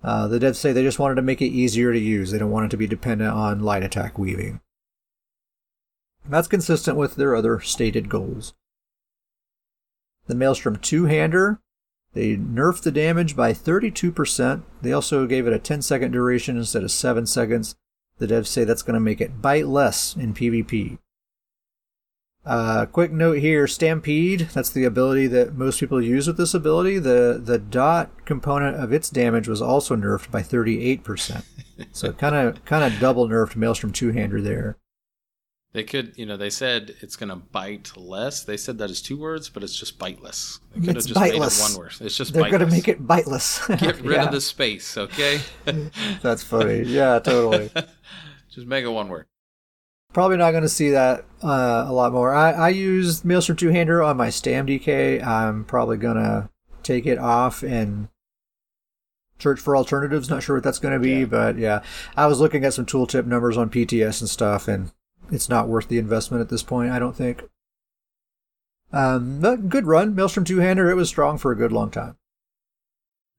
Uh, 0.03 0.29
the 0.29 0.39
devs 0.39 0.57
say 0.57 0.73
they 0.73 0.83
just 0.83 0.99
wanted 0.99 1.17
to 1.17 1.23
make 1.23 1.43
it 1.43 1.47
easier 1.47 1.93
to 1.93 1.99
use. 1.99 2.31
They 2.31 2.39
don't 2.39 2.51
want 2.51 2.67
it 2.67 2.71
to 2.71 2.77
be 2.77 2.87
dependent 2.87 3.33
on 3.33 3.61
light 3.61 3.83
attack 3.83 4.19
weaving. 4.19 4.61
That's 6.29 6.49
consistent 6.49 6.97
with 6.97 7.17
their 7.17 7.35
other 7.35 7.61
stated 7.61 8.09
goals. 8.09 8.55
The 10.27 10.35
Maelstrom 10.35 10.77
two-hander, 10.77 11.61
they 12.15 12.37
nerfed 12.37 12.83
the 12.83 12.91
damage 12.91 13.37
by 13.37 13.53
32%. 13.53 14.63
They 14.83 14.93
also 14.93 15.27
gave 15.27 15.47
it 15.47 15.53
a 15.53 15.59
10 15.59 15.83
second 15.83 16.13
duration 16.13 16.57
instead 16.57 16.83
of 16.83 16.91
7 16.91 17.27
seconds. 17.27 17.77
The 18.19 18.27
devs 18.27 18.47
say 18.47 18.65
that's 18.65 18.83
going 18.83 18.95
to 18.95 19.01
make 19.01 19.21
it 19.21 19.41
bite 19.43 19.67
less 19.67 20.17
in 20.17 20.35
PvP. 20.35 20.99
Uh, 22.47 22.87
quick 22.87 23.11
note 23.11 23.39
here: 23.39 23.67
Stampede. 23.67 24.49
That's 24.55 24.71
the 24.71 24.85
ability 24.85 25.27
that 25.29 25.55
most 25.55 25.81
people 25.81 26.01
use 26.01 26.27
with 26.29 26.37
this 26.37 26.55
ability. 26.55 26.99
the 27.01 27.41
The 27.43 27.59
dot 27.59 28.25
component 28.25 28.77
of 28.77 28.93
its 28.93 29.11
damage 29.11 29.49
was 29.49 29.61
also 29.61 29.97
nerfed 29.97 30.31
by 30.31 30.43
thirty 30.43 30.81
eight 30.85 31.03
percent. 31.03 31.45
So 31.93 32.13
kind 32.13 32.37
of 32.37 32.65
kind 32.65 32.85
of 32.85 33.01
double 33.01 33.29
nerfed 33.29 33.57
Maelstrom 33.57 33.93
two 33.93 34.13
hander 34.13 34.41
there. 34.41 34.77
They 35.73 35.83
could, 35.85 36.15
you 36.17 36.25
know, 36.25 36.37
they 36.39 36.49
said 36.49 36.95
it's 37.03 37.17
gonna 37.17 37.37
bite 37.37 37.93
less. 37.97 38.45
They 38.45 38.57
said 38.57 38.79
that 38.79 38.89
is 38.91 39.03
two 39.03 39.19
words, 39.19 39.51
but 39.51 39.63
it's 39.63 39.77
just 39.77 39.99
biteless. 39.99 40.61
They 40.75 40.81
could 40.87 40.97
It's 40.97 41.07
have 41.09 41.15
just 41.15 41.21
made 41.21 41.35
biteless. 41.35 41.59
it 41.61 41.73
one 41.75 41.79
word. 41.85 41.93
It's 42.01 42.17
just 42.17 42.33
They're 42.33 42.45
biteless. 42.45 42.51
going 42.51 42.65
to 42.65 42.71
make 42.71 42.89
it 42.89 43.07
biteless. 43.07 43.79
Get 43.81 44.01
rid 44.01 44.13
Yeah, 44.17 44.25
of 44.27 44.33
the 44.33 44.41
space, 44.41 44.97
okay? 44.97 45.41
That's 46.23 46.43
funny. 46.43 46.85
Yeah, 46.85 47.19
totally. 47.19 47.71
just 48.51 48.67
make 48.67 48.85
it 48.85 48.89
one 48.89 49.09
word. 49.11 49.27
Probably 50.17 50.39
not 50.39 50.53
going 50.53 50.63
to 50.63 50.69
see 50.71 50.89
that 50.93 51.27
uh, 51.43 51.85
a 51.87 51.93
lot 51.93 52.11
more. 52.11 52.35
I, 52.35 52.51
I 52.53 52.69
use 52.71 53.23
Maelstrom 53.23 53.57
two 53.59 53.69
hander 53.69 54.03
on 54.03 54.17
my 54.17 54.31
Stam 54.31 54.67
DK. 54.67 55.23
I'm 55.23 55.67
probably 55.67 55.99
going 55.99 56.17
to 56.17 56.49
take 56.83 57.05
it 57.05 57.19
off 57.19 57.63
and 57.63 58.09
search 59.39 59.61
for 59.61 59.77
alternatives. 59.77 60.31
Not 60.31 60.43
sure 60.43 60.57
what 60.57 60.63
that's 60.65 60.79
going 60.79 60.95
to 60.95 60.99
be, 60.99 61.17
Yeah. 61.21 61.25
but 61.27 61.59
yeah, 61.59 61.83
I 62.17 62.29
was 62.29 62.41
looking 62.41 62.65
at 62.65 62.73
some 62.73 62.87
tooltip 62.87 63.27
numbers 63.27 63.59
on 63.59 63.69
PTS 63.69 64.23
and 64.23 64.31
stuff, 64.31 64.69
and 64.69 64.91
it's 65.31 65.51
not 65.51 65.69
worth 65.69 65.89
the 65.89 65.99
investment 65.99 66.41
at 66.41 66.49
this 66.49 66.63
point. 66.63 66.93
I 66.93 66.99
don't 66.99 67.15
think. 67.15 67.45
Um, 68.95 69.41
but 69.43 69.69
good 69.69 69.85
run, 69.87 70.15
Maelstrom 70.15 70.47
two 70.47 70.61
hander. 70.61 70.91
It 70.91 70.95
was 70.97 71.11
strong 71.11 71.37
for 71.37 71.53
a 71.53 71.57
good 71.57 71.73
long 71.73 71.91
time. 71.91 72.17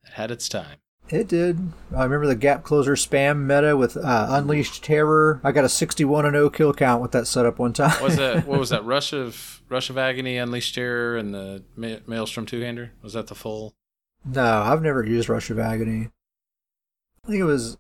It 0.06 0.12
had 0.14 0.30
its 0.30 0.48
time. 0.48 0.78
It 1.10 1.28
did. 1.28 1.72
I 1.96 2.04
remember 2.04 2.28
the 2.28 2.36
gap 2.36 2.64
closer 2.64 2.96
spam 2.96 3.46
meta 3.46 3.78
with 3.78 3.96
uh, 3.96 4.28
Unleashed 4.30 4.84
Terror. 4.84 5.40
I 5.44 5.52
got 5.54 5.64
a 5.64 5.70
61 5.70 6.26
and 6.26 6.34
0 6.34 6.50
kill 6.50 6.74
count 6.74 7.02
with 7.02 7.12
that 7.12 7.28
setup 7.28 7.60
one 7.60 7.72
time. 7.74 8.02
Was 8.04 8.18
that 8.18 8.46
what 8.46 8.60
was 8.60 8.70
that? 8.72 8.84
Rush 8.86 9.14
of 9.14 9.62
Rush 9.70 9.90
of 9.90 9.98
Agony, 9.98 10.38
Unleashed 10.38 10.76
Terror, 10.76 11.18
and 11.18 11.34
the 11.34 11.64
Ma- 11.76 12.00
Maelstrom 12.08 12.46
two 12.46 12.60
hander. 12.62 12.92
Was 13.02 13.14
that 13.14 13.28
the 13.28 13.36
full? 13.36 13.74
No, 14.26 14.44
I've 14.44 14.82
never 14.82 15.06
used 15.06 15.30
Rush 15.30 15.50
of 15.50 15.60
Agony. 15.60 16.10
I 17.24 17.28
think 17.28 17.40
it 17.40 17.46
was 17.46 17.78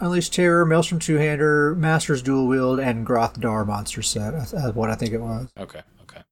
Unleashed 0.00 0.34
Terror, 0.34 0.66
Maelstrom 0.66 1.00
Two 1.00 1.16
Hander, 1.16 1.74
Master's 1.74 2.22
Dual 2.22 2.46
Wield, 2.46 2.78
and 2.78 3.06
Grothdarr 3.06 3.66
monster 3.66 4.02
set. 4.02 4.32
That's 4.32 4.74
what 4.74 4.90
I 4.90 4.94
think 4.94 5.12
it 5.12 5.20
was. 5.20 5.48
Okay, 5.58 5.80
okay. 6.02 6.22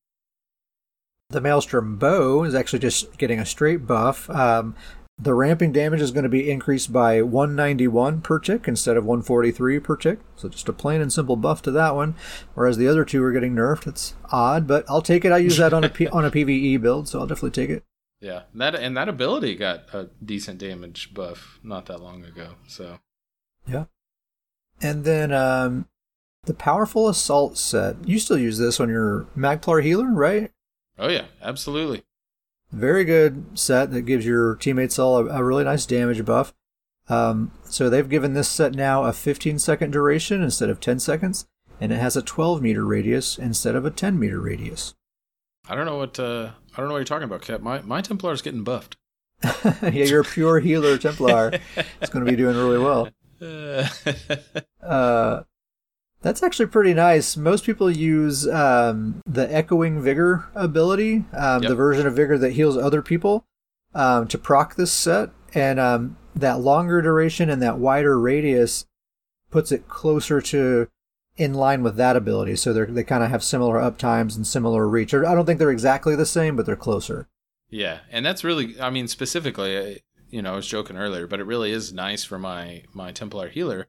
The 1.30 1.40
Maelstrom 1.40 1.96
Bow 1.96 2.44
is 2.44 2.54
actually 2.54 2.80
just 2.80 3.16
getting 3.16 3.40
a 3.40 3.46
straight 3.46 3.86
buff. 3.86 4.28
Um, 4.28 4.74
the 5.16 5.34
ramping 5.34 5.70
damage 5.72 6.00
is 6.00 6.10
going 6.10 6.24
to 6.24 6.28
be 6.28 6.50
increased 6.50 6.92
by 6.92 7.22
191 7.22 8.20
per 8.20 8.38
tick 8.38 8.66
instead 8.66 8.96
of 8.96 9.04
143 9.04 9.78
per 9.80 9.96
tick. 9.96 10.18
So 10.34 10.48
just 10.48 10.68
a 10.68 10.72
plain 10.72 11.00
and 11.00 11.12
simple 11.12 11.36
buff 11.36 11.62
to 11.62 11.70
that 11.70 11.94
one. 11.94 12.16
Whereas 12.54 12.76
the 12.76 12.88
other 12.88 13.04
two 13.04 13.22
are 13.22 13.32
getting 13.32 13.54
nerfed. 13.54 13.86
It's 13.86 14.14
odd, 14.32 14.66
but 14.66 14.84
I'll 14.88 15.02
take 15.02 15.24
it. 15.24 15.32
I 15.32 15.38
use 15.38 15.56
that 15.58 15.72
on 15.72 15.84
a 15.84 15.88
P- 15.88 16.08
on 16.08 16.24
a 16.24 16.30
PVE 16.30 16.80
build, 16.80 17.08
so 17.08 17.20
I'll 17.20 17.26
definitely 17.26 17.52
take 17.52 17.70
it. 17.70 17.84
Yeah, 18.20 18.42
that 18.54 18.74
and 18.74 18.96
that 18.96 19.08
ability 19.08 19.54
got 19.54 19.84
a 19.92 20.08
decent 20.24 20.58
damage 20.58 21.14
buff 21.14 21.60
not 21.62 21.86
that 21.86 22.00
long 22.00 22.24
ago. 22.24 22.54
So 22.66 22.98
Yeah. 23.66 23.84
And 24.82 25.04
then 25.04 25.32
um, 25.32 25.86
the 26.44 26.54
powerful 26.54 27.08
assault 27.08 27.56
set. 27.56 28.08
You 28.08 28.18
still 28.18 28.38
use 28.38 28.58
this 28.58 28.80
on 28.80 28.88
your 28.88 29.26
Magplar 29.36 29.82
healer, 29.82 30.10
right? 30.10 30.50
Oh 30.98 31.08
yeah, 31.08 31.26
absolutely. 31.40 32.02
Very 32.74 33.04
good 33.04 33.56
set 33.56 33.92
that 33.92 34.02
gives 34.02 34.26
your 34.26 34.56
teammates 34.56 34.98
all 34.98 35.16
a, 35.18 35.26
a 35.26 35.44
really 35.44 35.62
nice 35.62 35.86
damage 35.86 36.24
buff. 36.24 36.52
Um, 37.08 37.52
so 37.64 37.88
they've 37.88 38.08
given 38.08 38.34
this 38.34 38.48
set 38.48 38.74
now 38.74 39.04
a 39.04 39.12
15 39.12 39.58
second 39.58 39.92
duration 39.92 40.42
instead 40.42 40.70
of 40.70 40.80
10 40.80 40.98
seconds, 40.98 41.46
and 41.80 41.92
it 41.92 42.00
has 42.00 42.16
a 42.16 42.22
12 42.22 42.60
meter 42.62 42.84
radius 42.84 43.38
instead 43.38 43.76
of 43.76 43.84
a 43.84 43.90
10 43.90 44.18
meter 44.18 44.40
radius. 44.40 44.94
I 45.68 45.74
don't 45.74 45.86
know 45.86 45.98
what 45.98 46.18
uh, 46.18 46.50
I 46.72 46.76
don't 46.76 46.88
know 46.88 46.94
what 46.94 46.98
you're 46.98 47.04
talking 47.04 47.24
about, 47.24 47.42
Cap. 47.42 47.60
My 47.60 47.80
my 47.82 48.00
Templar 48.00 48.32
is 48.32 48.42
getting 48.42 48.64
buffed. 48.64 48.96
yeah, 49.82 49.90
you're 49.90 50.22
a 50.22 50.24
pure 50.24 50.60
healer 50.60 50.98
Templar. 50.98 51.52
It's 52.00 52.10
going 52.10 52.24
to 52.24 52.30
be 52.30 52.36
doing 52.36 52.56
really 52.56 52.78
well. 52.78 53.08
Uh, 53.42 53.86
Uh, 54.82 55.42
That's 56.24 56.42
actually 56.42 56.66
pretty 56.66 56.94
nice. 56.94 57.36
Most 57.36 57.64
people 57.64 57.90
use 57.90 58.48
um, 58.48 59.20
the 59.26 59.46
Echoing 59.54 60.00
Vigor 60.00 60.46
ability, 60.54 61.26
um, 61.34 61.62
Yep. 61.62 61.68
the 61.68 61.74
version 61.74 62.06
of 62.06 62.16
Vigor 62.16 62.38
that 62.38 62.52
heals 62.52 62.78
other 62.78 63.02
people, 63.02 63.44
um, 63.94 64.26
to 64.28 64.38
proc 64.38 64.74
this 64.74 64.90
set. 64.90 65.30
And 65.52 65.78
um, 65.78 66.16
that 66.34 66.60
longer 66.60 67.02
duration 67.02 67.50
and 67.50 67.60
that 67.62 67.78
wider 67.78 68.18
radius 68.18 68.86
puts 69.50 69.70
it 69.70 69.86
closer 69.86 70.40
to 70.40 70.88
in 71.36 71.52
line 71.52 71.82
with 71.82 71.96
that 71.96 72.16
ability. 72.16 72.56
So 72.56 72.72
they 72.72 72.90
they 72.90 73.04
kind 73.04 73.22
of 73.22 73.28
have 73.28 73.44
similar 73.44 73.78
uptimes 73.78 74.34
and 74.34 74.46
similar 74.46 74.88
reach. 74.88 75.12
Or 75.12 75.26
I 75.26 75.34
don't 75.34 75.44
think 75.44 75.58
they're 75.58 75.70
exactly 75.70 76.16
the 76.16 76.24
same, 76.26 76.56
but 76.56 76.64
they're 76.64 76.74
closer. 76.74 77.28
Yeah, 77.68 77.98
and 78.10 78.24
that's 78.24 78.42
really, 78.44 78.80
I 78.80 78.88
mean, 78.88 79.08
specifically, 79.08 80.02
you 80.30 80.40
know, 80.40 80.54
I 80.54 80.56
was 80.56 80.66
joking 80.66 80.96
earlier, 80.96 81.26
but 81.26 81.38
it 81.40 81.44
really 81.44 81.70
is 81.70 81.92
nice 81.92 82.24
for 82.24 82.38
my 82.38 82.84
my 82.94 83.12
Templar 83.12 83.48
healer 83.50 83.88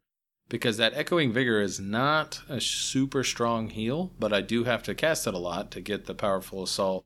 because 0.49 0.77
that 0.77 0.93
Echoing 0.93 1.33
Vigor 1.33 1.61
is 1.61 1.79
not 1.79 2.41
a 2.47 2.61
super 2.61 3.23
strong 3.23 3.69
heal, 3.69 4.11
but 4.19 4.31
I 4.31 4.41
do 4.41 4.65
have 4.65 4.83
to 4.83 4.95
cast 4.95 5.27
it 5.27 5.33
a 5.33 5.39
lot 5.39 5.71
to 5.71 5.81
get 5.81 6.05
the 6.05 6.13
powerful 6.13 6.63
assault 6.63 7.05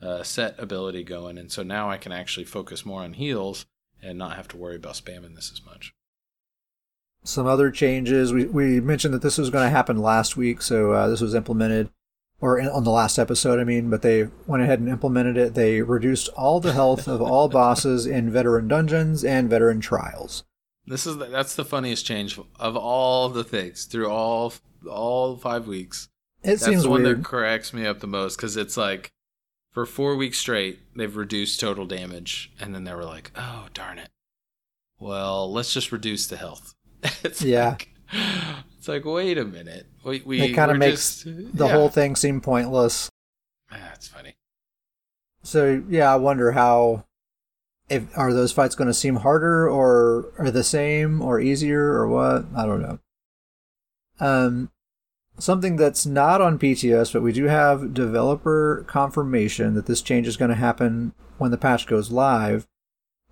uh, 0.00 0.22
set 0.22 0.58
ability 0.58 1.02
going, 1.02 1.38
and 1.38 1.50
so 1.50 1.62
now 1.62 1.90
I 1.90 1.96
can 1.96 2.12
actually 2.12 2.44
focus 2.44 2.86
more 2.86 3.02
on 3.02 3.14
heals 3.14 3.66
and 4.00 4.16
not 4.16 4.36
have 4.36 4.48
to 4.48 4.56
worry 4.56 4.76
about 4.76 4.94
spamming 4.94 5.34
this 5.34 5.50
as 5.52 5.64
much. 5.64 5.92
Some 7.24 7.46
other 7.46 7.70
changes. 7.70 8.32
We, 8.32 8.44
we 8.44 8.80
mentioned 8.80 9.12
that 9.12 9.22
this 9.22 9.38
was 9.38 9.50
going 9.50 9.64
to 9.64 9.70
happen 9.70 10.00
last 10.00 10.36
week, 10.36 10.62
so 10.62 10.92
uh, 10.92 11.08
this 11.08 11.20
was 11.20 11.34
implemented, 11.34 11.90
or 12.40 12.58
in, 12.58 12.68
on 12.68 12.84
the 12.84 12.92
last 12.92 13.18
episode, 13.18 13.58
I 13.58 13.64
mean, 13.64 13.90
but 13.90 14.02
they 14.02 14.28
went 14.46 14.62
ahead 14.62 14.78
and 14.78 14.88
implemented 14.88 15.36
it. 15.36 15.54
They 15.54 15.82
reduced 15.82 16.28
all 16.30 16.60
the 16.60 16.72
health 16.72 17.08
of 17.08 17.20
all 17.20 17.48
bosses 17.48 18.06
in 18.06 18.30
veteran 18.30 18.68
dungeons 18.68 19.24
and 19.24 19.50
veteran 19.50 19.80
trials. 19.80 20.44
This 20.88 21.06
is 21.06 21.18
the, 21.18 21.26
that's 21.26 21.54
the 21.54 21.64
funniest 21.64 22.04
change 22.06 22.38
of 22.58 22.76
all 22.76 23.28
the 23.28 23.44
things 23.44 23.84
through 23.84 24.08
all 24.10 24.52
all 24.90 25.36
five 25.36 25.66
weeks. 25.66 26.08
It 26.42 26.50
That's 26.50 26.64
seems 26.64 26.82
the 26.84 26.90
one 26.90 27.02
weird. 27.02 27.18
that 27.18 27.24
cracks 27.24 27.72
me 27.72 27.84
up 27.84 27.98
the 28.00 28.06
most 28.06 28.36
because 28.36 28.56
it's 28.56 28.76
like 28.76 29.10
for 29.72 29.84
four 29.86 30.16
weeks 30.16 30.38
straight 30.38 30.78
they've 30.96 31.16
reduced 31.16 31.58
total 31.60 31.84
damage, 31.84 32.52
and 32.60 32.74
then 32.74 32.84
they 32.84 32.94
were 32.94 33.04
like, 33.04 33.32
"Oh 33.36 33.66
darn 33.74 33.98
it! 33.98 34.08
Well, 35.00 35.52
let's 35.52 35.74
just 35.74 35.92
reduce 35.92 36.26
the 36.26 36.36
health." 36.36 36.74
it's 37.24 37.42
Yeah. 37.42 37.70
like, 37.70 37.88
it's 38.78 38.88
like 38.88 39.04
wait 39.04 39.36
a 39.38 39.44
minute. 39.44 39.86
We 40.04 40.22
we 40.24 40.40
It 40.42 40.54
kinda 40.54 40.74
makes 40.74 41.22
just- 41.22 41.24
the 41.56 41.66
yeah. 41.66 41.72
whole 41.72 41.88
thing 41.88 42.14
seem 42.16 42.40
pointless. 42.40 43.10
Ah, 43.70 43.90
it's 43.94 44.08
funny. 44.08 44.36
So 45.42 45.82
yeah, 45.88 46.12
I 46.12 46.16
wonder 46.16 46.52
how 46.52 47.04
if 47.88 48.16
are 48.16 48.32
those 48.32 48.52
fights 48.52 48.74
going 48.74 48.88
to 48.88 48.94
seem 48.94 49.16
harder 49.16 49.68
or 49.68 50.32
are 50.38 50.50
the 50.50 50.64
same 50.64 51.22
or 51.22 51.40
easier 51.40 51.92
or 51.92 52.08
what? 52.08 52.46
I 52.56 52.66
don't 52.66 52.82
know. 52.82 52.98
Um 54.20 54.70
something 55.38 55.76
that's 55.76 56.04
not 56.04 56.40
on 56.40 56.58
PTS 56.58 57.12
but 57.12 57.22
we 57.22 57.32
do 57.32 57.44
have 57.44 57.94
developer 57.94 58.84
confirmation 58.88 59.74
that 59.74 59.86
this 59.86 60.02
change 60.02 60.26
is 60.26 60.36
going 60.36 60.48
to 60.48 60.56
happen 60.56 61.12
when 61.38 61.52
the 61.52 61.58
patch 61.58 61.86
goes 61.86 62.10
live. 62.10 62.66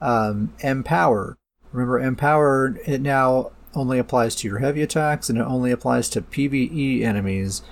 Um 0.00 0.54
Empower. 0.60 1.36
Remember 1.72 1.98
Empower 1.98 2.76
it 2.86 3.00
now 3.00 3.50
only 3.74 3.98
applies 3.98 4.34
to 4.36 4.48
your 4.48 4.58
heavy 4.58 4.82
attacks 4.82 5.28
and 5.28 5.38
it 5.38 5.42
only 5.42 5.70
applies 5.70 6.08
to 6.10 6.22
PvE 6.22 7.02
enemies. 7.02 7.62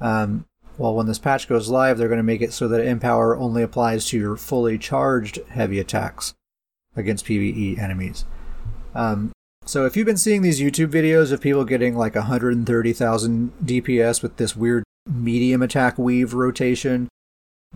Um 0.00 0.46
well, 0.76 0.94
when 0.94 1.06
this 1.06 1.18
patch 1.18 1.48
goes 1.48 1.68
live, 1.68 1.98
they're 1.98 2.08
going 2.08 2.18
to 2.18 2.22
make 2.22 2.42
it 2.42 2.52
so 2.52 2.66
that 2.68 2.84
Empower 2.84 3.36
only 3.36 3.62
applies 3.62 4.06
to 4.06 4.18
your 4.18 4.36
fully 4.36 4.78
charged 4.78 5.38
heavy 5.50 5.78
attacks 5.78 6.34
against 6.96 7.26
PvE 7.26 7.78
enemies. 7.78 8.24
Um, 8.94 9.32
so 9.64 9.86
if 9.86 9.96
you've 9.96 10.06
been 10.06 10.16
seeing 10.16 10.42
these 10.42 10.60
YouTube 10.60 10.88
videos 10.88 11.32
of 11.32 11.40
people 11.40 11.64
getting 11.64 11.96
like 11.96 12.14
130,000 12.14 13.52
DPS 13.64 14.22
with 14.22 14.36
this 14.36 14.54
weird 14.56 14.84
medium 15.06 15.62
attack 15.62 15.96
weave 15.96 16.34
rotation, 16.34 17.08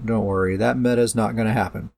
don't 0.04 0.24
worry, 0.24 0.56
that 0.56 0.76
meta 0.76 1.00
is 1.00 1.14
not 1.14 1.34
going 1.34 1.46
to 1.46 1.52
happen. 1.52 1.90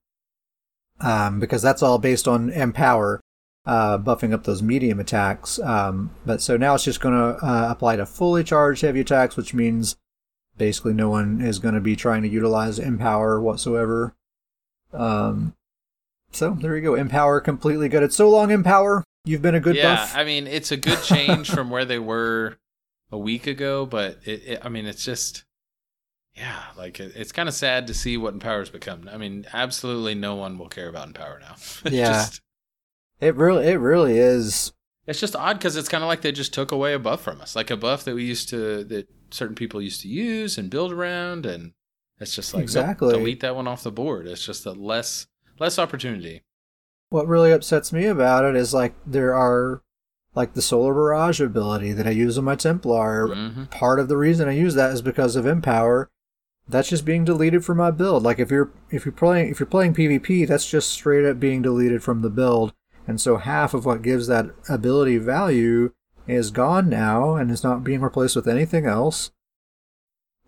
Um, 0.99 1.39
because 1.39 1.63
that's 1.63 1.81
all 1.81 1.97
based 1.97 2.27
on 2.27 2.51
Empower 2.51 3.21
uh, 3.65 3.97
buffing 3.97 4.33
up 4.33 4.43
those 4.43 4.61
medium 4.61 4.99
attacks. 4.99 5.59
Um, 5.59 6.11
but 6.25 6.41
so 6.41 6.57
now 6.57 6.75
it's 6.75 6.83
just 6.83 7.01
going 7.01 7.15
to 7.15 7.43
uh, 7.43 7.67
apply 7.71 7.95
to 7.95 8.05
fully 8.05 8.43
charged 8.43 8.81
heavy 8.81 8.99
attacks, 8.99 9.35
which 9.35 9.53
means 9.53 9.95
basically 10.61 10.93
no 10.93 11.09
one 11.09 11.41
is 11.41 11.57
going 11.57 11.73
to 11.73 11.81
be 11.81 11.95
trying 11.95 12.21
to 12.21 12.27
utilize 12.27 12.77
empower 12.77 13.41
whatsoever 13.41 14.15
um 14.93 15.55
so 16.31 16.51
there 16.61 16.75
you 16.75 16.83
go 16.83 16.93
empower 16.93 17.41
completely 17.41 17.89
good 17.89 18.03
it's 18.03 18.15
so 18.15 18.29
long 18.29 18.51
empower 18.51 19.03
you've 19.25 19.41
been 19.41 19.55
a 19.55 19.59
good 19.59 19.75
yeah, 19.75 19.95
buff 19.95 20.15
I 20.15 20.23
mean 20.23 20.45
it's 20.45 20.71
a 20.71 20.77
good 20.77 21.01
change 21.01 21.49
from 21.49 21.69
where 21.71 21.85
they 21.85 21.99
were 21.99 22.57
a 23.11 23.17
week 23.17 23.47
ago, 23.47 23.85
but 23.85 24.19
it, 24.23 24.43
it 24.45 24.59
I 24.63 24.69
mean 24.69 24.85
it's 24.85 25.03
just 25.03 25.43
yeah, 26.35 26.63
like 26.77 26.99
it, 26.99 27.11
it's 27.15 27.33
kind 27.33 27.49
of 27.49 27.55
sad 27.55 27.87
to 27.87 27.93
see 27.93 28.15
what 28.15 28.37
Empower's 28.37 28.69
become. 28.69 29.09
I 29.11 29.17
mean, 29.17 29.45
absolutely 29.51 30.15
no 30.15 30.35
one 30.35 30.57
will 30.57 30.69
care 30.69 30.87
about 30.87 31.07
Empower 31.07 31.41
now. 31.41 31.55
Yeah. 31.91 32.07
just, 32.07 32.41
it 33.19 33.35
really 33.35 33.67
it 33.67 33.77
really 33.77 34.17
is 34.17 34.71
it's 35.07 35.19
just 35.19 35.35
odd 35.35 35.57
because 35.57 35.75
it's 35.75 35.89
kind 35.89 36.03
of 36.03 36.07
like 36.07 36.21
they 36.21 36.31
just 36.31 36.53
took 36.53 36.71
away 36.71 36.93
a 36.93 36.99
buff 36.99 37.21
from 37.21 37.41
us, 37.41 37.55
like 37.55 37.69
a 37.69 37.77
buff 37.77 38.05
that 38.05 38.15
we 38.15 38.23
used 38.23 38.49
to 38.49 38.83
that 38.85 39.09
certain 39.31 39.55
people 39.55 39.81
used 39.81 40.01
to 40.01 40.07
use 40.07 40.57
and 40.57 40.69
build 40.69 40.91
around, 40.91 41.45
and 41.45 41.73
it's 42.19 42.35
just 42.35 42.53
like 42.53 42.63
Exactly. 42.63 43.13
delete 43.13 43.39
that 43.41 43.55
one 43.55 43.67
off 43.67 43.83
the 43.83 43.91
board. 43.91 44.27
It's 44.27 44.45
just 44.45 44.65
a 44.65 44.71
less 44.71 45.27
less 45.59 45.77
opportunity. 45.79 46.43
what 47.09 47.27
really 47.27 47.51
upsets 47.51 47.91
me 47.93 48.05
about 48.05 48.45
it 48.45 48.55
is 48.55 48.73
like 48.73 48.93
there 49.05 49.35
are 49.35 49.81
like 50.33 50.53
the 50.53 50.61
solar 50.61 50.93
barrage 50.93 51.41
ability 51.41 51.91
that 51.91 52.07
i 52.07 52.09
use 52.09 52.37
on 52.37 52.45
my 52.45 52.55
templar 52.55 53.27
hmm 53.27 53.63
part 53.65 53.99
of 53.99 54.07
the 54.07 54.15
reason 54.17 54.47
I 54.47 54.53
use 54.53 54.75
that 54.75 54.91
is 54.93 55.01
because 55.01 55.35
of 55.35 55.45
Empower. 55.45 56.09
That's 56.69 56.89
just 56.89 57.03
being 57.05 57.25
deleted 57.25 57.65
from 57.65 57.77
my 57.79 57.91
build. 57.91 58.23
Like 58.23 58.39
if 58.39 58.49
you're 58.49 58.71
if 58.89 59.05
you're 59.05 59.11
playing 59.11 59.49
if 59.49 59.59
you're 59.59 59.67
playing 59.67 59.93
PvP, 59.93 60.47
that's 60.47 60.69
just 60.69 60.89
straight 60.89 61.25
up 61.25 61.39
being 61.39 61.61
deleted 61.61 62.01
from 62.01 62.21
the 62.21 62.29
build. 62.29 62.73
And 63.07 63.19
so 63.19 63.37
half 63.37 63.73
of 63.73 63.85
what 63.85 64.01
gives 64.03 64.27
that 64.27 64.45
ability 64.69 65.17
value 65.17 65.91
is 66.27 66.51
gone 66.51 66.89
now 66.89 67.35
and 67.35 67.51
is 67.51 67.63
not 67.63 67.83
being 67.83 68.01
replaced 68.01 68.35
with 68.35 68.47
anything 68.47 68.85
else. 68.85 69.31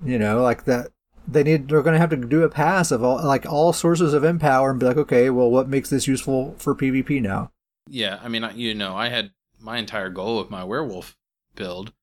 You 0.03 0.19
know, 0.19 0.41
like 0.41 0.65
that 0.65 0.91
they 1.27 1.43
need 1.43 1.69
they're 1.69 1.81
going 1.81 1.93
to 1.93 1.99
have 1.99 2.09
to 2.09 2.17
do 2.17 2.43
a 2.43 2.49
pass 2.49 2.91
of 2.91 3.03
all 3.03 3.23
like 3.23 3.45
all 3.45 3.73
sources 3.73 4.13
of 4.13 4.23
Empower 4.23 4.71
and 4.71 4.79
be 4.79 4.85
like, 4.85 4.97
"Okay, 4.97 5.29
well 5.29 5.49
what 5.49 5.69
makes 5.69 5.89
this 5.89 6.07
useful 6.07 6.55
for 6.57 6.75
PvP 6.75 7.21
now?" 7.21 7.51
Yeah, 7.89 8.19
I 8.21 8.27
mean, 8.27 8.47
you 8.55 8.73
know, 8.73 8.95
I 8.95 9.09
had 9.09 9.31
my 9.59 9.77
entire 9.77 10.09
goal 10.09 10.39
of 10.39 10.49
my 10.49 10.63
werewolf 10.63 11.15
build 11.55 11.93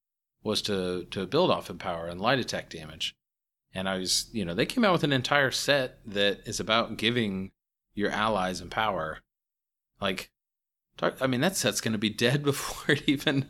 was 0.43 0.62
to 0.62 1.05
to 1.11 1.27
build 1.27 1.51
off 1.51 1.68
empower 1.71 2.07
and 2.07 2.21
light 2.21 2.39
attack 2.39 2.71
damage, 2.71 3.14
and 3.75 3.89
I 3.89 3.99
was, 3.99 4.29
you 4.33 4.45
know, 4.45 4.55
they 4.55 4.66
came 4.66 4.85
out 4.85 4.93
with 4.93 5.05
an 5.05 5.12
entire 5.12 5.51
set 5.51 5.99
that 6.07 6.41
is 6.47 6.61
about 6.61 6.97
giving 6.97 7.53
your 7.95 8.11
allies 8.11 8.61
empower. 8.61 9.18
Like, 10.01 10.31
I 11.03 11.26
mean, 11.26 11.40
that 11.40 11.57
set's 11.57 11.80
going 11.80 11.92
to 11.92 11.98
be 11.98 12.11
dead 12.11 12.42
before 12.44 12.94
it 12.94 13.03
even. 13.07 13.48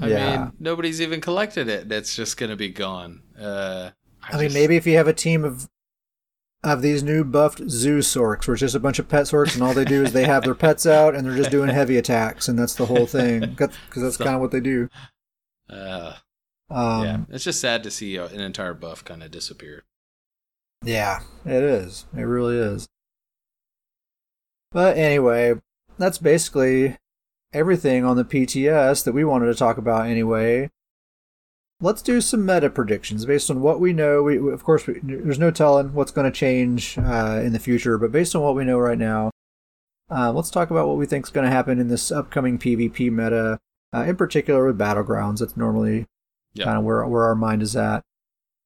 I 0.00 0.08
Yeah. 0.08 0.36
mean, 0.44 0.52
nobody's 0.58 1.00
even 1.00 1.20
collected 1.20 1.68
it. 1.68 1.90
It's 1.92 2.14
just 2.16 2.36
going 2.36 2.50
to 2.50 2.56
be 2.56 2.68
gone. 2.70 3.22
Uh, 3.38 3.90
I 4.22 4.32
mean, 4.38 4.44
just- 4.44 4.54
maybe 4.54 4.76
if 4.76 4.86
you 4.86 4.96
have 4.96 5.08
a 5.08 5.12
team 5.12 5.44
of 5.44 5.68
of 6.62 6.82
these 6.82 7.02
new 7.02 7.24
buffed 7.24 7.62
zoo 7.70 8.00
sorcs, 8.00 8.46
where 8.46 8.52
it's 8.54 8.60
just 8.60 8.74
a 8.74 8.80
bunch 8.80 8.98
of 8.98 9.08
pet 9.08 9.24
sorcs, 9.24 9.54
and 9.54 9.62
all 9.62 9.72
they 9.72 9.84
do 9.84 10.02
is 10.04 10.12
they 10.12 10.26
have 10.26 10.44
their 10.44 10.54
pets 10.54 10.84
out 10.84 11.14
and 11.14 11.26
they're 11.26 11.34
just 11.36 11.50
doing 11.50 11.70
heavy 11.70 11.96
attacks, 11.96 12.48
and 12.48 12.58
that's 12.58 12.74
the 12.74 12.84
whole 12.84 13.06
thing. 13.06 13.40
Because 13.40 13.70
that's 13.96 14.18
kind 14.18 14.34
of 14.34 14.42
what 14.42 14.50
they 14.50 14.60
do. 14.60 14.90
Uh, 15.70 16.16
Um, 16.68 17.02
yeah, 17.04 17.18
it's 17.30 17.44
just 17.44 17.60
sad 17.62 17.82
to 17.84 17.90
see 17.90 18.18
uh, 18.18 18.28
an 18.28 18.40
entire 18.40 18.74
buff 18.74 19.02
kind 19.04 19.22
of 19.22 19.30
disappear. 19.30 19.84
yeah, 20.84 21.20
it 21.46 21.62
is. 21.62 22.04
It 22.14 22.22
really 22.24 22.56
is. 22.58 22.88
But 24.70 24.98
anyway, 24.98 25.54
that's 26.00 26.18
basically 26.18 26.96
everything 27.52 28.04
on 28.04 28.16
the 28.16 28.24
PTS 28.24 29.04
that 29.04 29.12
we 29.12 29.24
wanted 29.24 29.46
to 29.46 29.54
talk 29.54 29.76
about. 29.78 30.06
Anyway, 30.06 30.70
let's 31.80 32.02
do 32.02 32.20
some 32.20 32.44
meta 32.46 32.70
predictions 32.70 33.26
based 33.26 33.50
on 33.50 33.60
what 33.60 33.80
we 33.80 33.92
know. 33.92 34.22
We, 34.22 34.36
of 34.52 34.64
course, 34.64 34.86
we, 34.86 35.00
there's 35.02 35.38
no 35.38 35.50
telling 35.50 35.92
what's 35.94 36.12
going 36.12 36.30
to 36.30 36.36
change 36.36 36.96
uh, 36.98 37.40
in 37.44 37.52
the 37.52 37.58
future, 37.58 37.98
but 37.98 38.12
based 38.12 38.34
on 38.34 38.42
what 38.42 38.54
we 38.54 38.64
know 38.64 38.78
right 38.78 38.98
now, 38.98 39.30
uh, 40.10 40.32
let's 40.32 40.50
talk 40.50 40.70
about 40.70 40.88
what 40.88 40.96
we 40.96 41.06
think 41.06 41.26
is 41.26 41.30
going 41.30 41.46
to 41.46 41.52
happen 41.54 41.78
in 41.78 41.88
this 41.88 42.10
upcoming 42.10 42.58
PvP 42.58 43.10
meta. 43.10 43.58
Uh, 43.92 44.02
in 44.04 44.16
particular, 44.16 44.66
with 44.66 44.78
battlegrounds, 44.78 45.38
that's 45.38 45.56
normally 45.56 46.06
Yeah. 46.54 46.64
kind 46.64 46.78
of 46.78 46.84
where 46.84 47.04
where 47.06 47.24
our 47.24 47.34
mind 47.34 47.62
is 47.62 47.74
at. 47.76 48.02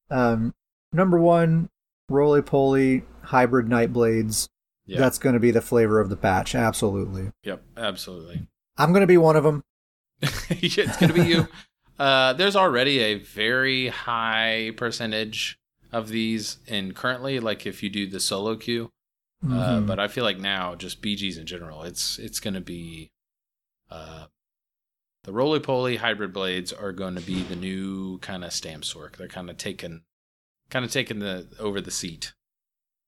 Um, 0.09 0.53
number 0.93 1.19
one, 1.19 1.69
roly 2.09 2.41
poly 2.43 3.03
hybrid 3.23 3.67
night 3.67 3.91
blades. 3.91 4.47
Yeah. 4.85 4.99
That's 4.99 5.17
going 5.17 5.33
to 5.33 5.39
be 5.39 5.51
the 5.51 5.61
flavor 5.61 5.99
of 5.99 6.09
the 6.09 6.15
patch. 6.17 6.53
Absolutely. 6.55 7.31
Yep, 7.43 7.63
absolutely. 7.77 8.47
I'm 8.77 8.91
going 8.91 9.01
to 9.01 9.07
be 9.07 9.17
one 9.17 9.35
of 9.35 9.43
them. 9.43 9.63
it's 10.21 10.97
going 10.97 11.13
to 11.13 11.21
be 11.21 11.27
you. 11.27 11.47
Uh, 11.97 12.33
there's 12.33 12.57
already 12.57 12.99
a 12.99 13.13
very 13.19 13.87
high 13.87 14.69
percentage 14.75 15.57
of 15.93 16.09
these, 16.09 16.57
and 16.67 16.93
currently, 16.93 17.39
like 17.39 17.65
if 17.65 17.81
you 17.81 17.89
do 17.89 18.05
the 18.05 18.19
solo 18.19 18.57
queue, 18.57 18.91
uh, 19.45 19.47
Mhm. 19.79 19.87
but 19.87 19.97
I 19.97 20.09
feel 20.09 20.25
like 20.25 20.37
now 20.37 20.75
just 20.75 21.01
BGs 21.01 21.37
in 21.37 21.45
general, 21.45 21.83
it's 21.83 22.19
it's 22.19 22.41
going 22.41 22.53
to 22.53 22.59
be 22.59 23.11
uh, 23.89 24.25
the 25.23 25.31
roly 25.31 25.61
poly 25.61 25.95
hybrid 25.95 26.33
blades 26.33 26.73
are 26.73 26.91
going 26.91 27.15
to 27.15 27.21
be 27.21 27.43
the 27.43 27.55
new 27.55 28.17
kind 28.17 28.43
of 28.43 28.51
stamps 28.51 28.93
work. 28.93 29.15
They're 29.15 29.29
kind 29.29 29.49
of 29.49 29.55
taking, 29.55 30.01
kind 30.69 30.83
of 30.83 30.91
taking 30.91 31.19
the 31.19 31.47
over 31.59 31.79
the 31.79 31.91
seat. 31.91 32.33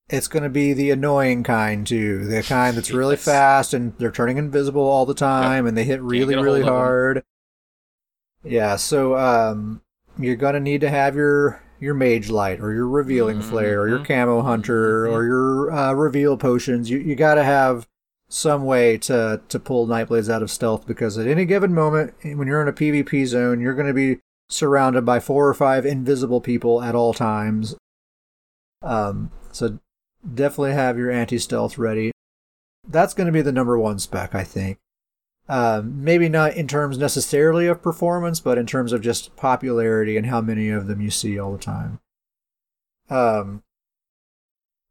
It's 0.10 0.28
going 0.30 0.44
to 0.44 0.50
be 0.50 0.72
the 0.74 0.90
annoying 0.92 1.44
kind 1.44 1.86
too, 1.86 2.26
the 2.26 2.42
kind 2.44 2.78
that's 2.78 2.92
really 2.92 3.16
Yes. 3.16 3.26
fast 3.26 3.74
and 3.74 3.94
they're 3.98 4.12
turning 4.12 4.38
invisible 4.38 4.82
all 4.82 5.06
the 5.06 5.14
time 5.14 5.66
and 5.68 5.78
they 5.78 5.84
hit 5.84 6.02
really 6.02 6.36
really 6.36 6.62
hold 6.62 6.62
of 6.62 6.68
'em. 6.68 6.74
hard. 6.74 7.24
Yeah, 8.44 8.78
so 8.78 9.18
um, 9.18 9.82
you're 10.18 10.36
going 10.38 10.54
to 10.54 10.60
need 10.60 10.82
to 10.82 10.90
have 10.90 11.16
your 11.16 11.62
your 11.80 11.94
mage 11.94 12.30
light 12.30 12.60
or 12.60 12.74
your 12.74 12.88
revealing 12.88 13.40
flare 13.42 13.82
or 13.82 13.88
your 13.90 14.00
Mhm. 14.00 14.06
camo 14.08 14.42
hunter 14.42 15.08
or 15.08 15.24
your 15.26 15.72
uh, 15.72 15.94
reveal 15.94 16.38
potions. 16.38 16.90
You 16.90 16.98
you 17.00 17.16
got 17.16 17.36
to 17.36 17.44
have 17.44 17.86
some 18.30 18.64
way 18.64 18.98
to 19.00 19.42
to 19.50 19.60
pull 19.60 19.88
Nightblades 19.88 20.30
out 20.30 20.42
of 20.42 20.50
stealth 20.50 20.88
because 20.88 21.18
at 21.18 21.28
any 21.28 21.46
given 21.46 21.74
moment 21.74 22.14
when 22.24 22.48
you're 22.48 22.62
in 22.62 22.68
a 22.68 22.74
PvP 22.74 23.26
zone, 23.26 23.60
you're 23.60 23.74
going 23.76 23.88
to 23.88 23.94
be 23.94 24.20
surrounded 24.50 25.06
by 25.06 25.20
four 25.20 25.48
or 25.48 25.54
five 25.54 25.86
invisible 25.86 26.40
people 26.42 26.82
at 26.82 26.96
all 26.96 27.14
times. 27.14 27.76
Um, 28.82 29.32
so 29.52 29.80
definitely 30.34 30.74
have 30.74 30.98
your 30.98 31.12
anti-stealth 31.12 31.78
ready. 31.78 32.12
That's 32.88 33.14
going 33.14 33.28
to 33.28 33.34
be 33.34 33.42
the 33.42 33.52
number 33.52 33.78
one 33.78 34.00
spec, 34.00 34.34
I 34.34 34.44
think. 34.44 34.78
Um, 35.50 36.04
maybe 36.04 36.28
not 36.28 36.56
in 36.56 36.68
terms 36.68 36.98
necessarily 36.98 37.68
of 37.68 37.82
performance, 37.82 38.40
but 38.40 38.58
in 38.58 38.66
terms 38.66 38.92
of 38.92 39.02
just 39.02 39.36
popularity 39.36 40.18
and 40.18 40.28
how 40.28 40.42
many 40.42 40.70
of 40.70 40.88
them 40.88 41.00
you 41.00 41.10
see 41.10 41.40
all 41.40 41.54
the 41.54 41.58
time. 41.58 42.00
Um, 43.10 43.64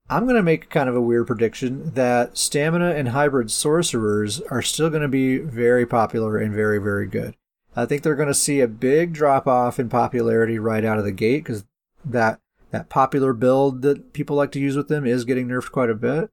I'm 0.09 0.25
going 0.25 0.37
to 0.37 0.43
make 0.43 0.71
kind 0.71 0.89
of 0.89 0.95
a 0.95 1.01
weird 1.01 1.27
prediction 1.27 1.93
that 1.95 2.39
stamina 2.39 2.93
and 2.95 3.09
hybrid 3.09 3.51
sorcerers 3.51 4.41
are 4.43 4.63
still 4.63 4.89
going 4.89 5.03
to 5.03 5.09
be 5.09 5.39
very 5.39 5.85
popular 5.85 6.39
and 6.39 6.55
very, 6.55 6.79
very 6.79 7.07
good. 7.07 7.37
I 7.75 7.85
think 7.85 8.03
they're 8.03 8.15
going 8.15 8.29
to 8.29 8.35
see 8.35 8.61
a 8.61 8.69
big 8.69 9.13
drop 9.13 9.47
off 9.47 9.79
in 9.79 9.91
popularity 9.91 10.59
right 10.59 10.85
out 10.85 10.99
of 10.99 11.05
the 11.05 11.13
gate 11.13 11.45
because 11.45 11.67
that 12.05 12.41
that 12.71 12.89
popular 12.89 13.33
build 13.33 13.83
that 13.83 14.13
people 14.13 14.37
like 14.37 14.53
to 14.53 14.61
use 14.61 14.77
with 14.77 14.89
them 14.89 15.07
is 15.07 15.25
getting 15.25 15.49
nerfed 15.49 15.71
quite 15.71 15.91
a 15.91 15.95
bit. 15.95 16.31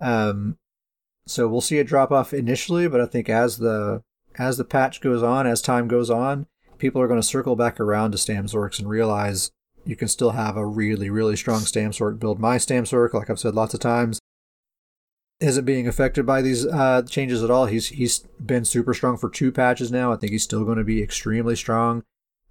Um, 0.00 0.56
so 1.26 1.46
we'll 1.48 1.60
see 1.60 1.78
a 1.78 1.84
drop 1.84 2.10
off 2.10 2.32
initially, 2.34 2.88
but 2.88 3.00
I 3.00 3.06
think 3.06 3.28
as 3.28 3.58
the 3.58 4.02
as 4.36 4.56
the 4.56 4.64
patch 4.64 5.00
goes 5.00 5.22
on, 5.22 5.46
as 5.46 5.60
time 5.60 5.88
goes 5.88 6.10
on, 6.10 6.46
people 6.78 7.00
are 7.00 7.08
going 7.08 7.20
to 7.20 7.26
circle 7.26 7.56
back 7.56 7.78
around 7.78 8.12
to 8.12 8.18
Stamsorcs 8.18 8.78
and 8.78 8.88
realize 8.88 9.50
you 9.84 9.96
can 9.96 10.08
still 10.08 10.30
have 10.30 10.56
a 10.56 10.66
really, 10.66 11.10
really 11.10 11.36
strong 11.36 11.60
Stamsorc 11.60 12.18
build. 12.18 12.38
My 12.38 12.56
Stamsorc, 12.56 13.14
like 13.14 13.30
I've 13.30 13.38
said 13.38 13.54
lots 13.54 13.74
of 13.74 13.80
times, 13.80 14.18
isn't 15.40 15.64
being 15.64 15.88
affected 15.88 16.26
by 16.26 16.42
these 16.42 16.66
uh, 16.66 17.02
changes 17.08 17.42
at 17.42 17.50
all. 17.50 17.66
He's 17.66 17.88
he's 17.88 18.20
been 18.44 18.64
super 18.64 18.94
strong 18.94 19.16
for 19.16 19.30
two 19.30 19.52
patches 19.52 19.90
now. 19.90 20.12
I 20.12 20.16
think 20.16 20.32
he's 20.32 20.42
still 20.42 20.64
going 20.64 20.78
to 20.78 20.84
be 20.84 21.02
extremely 21.02 21.56
strong, 21.56 22.02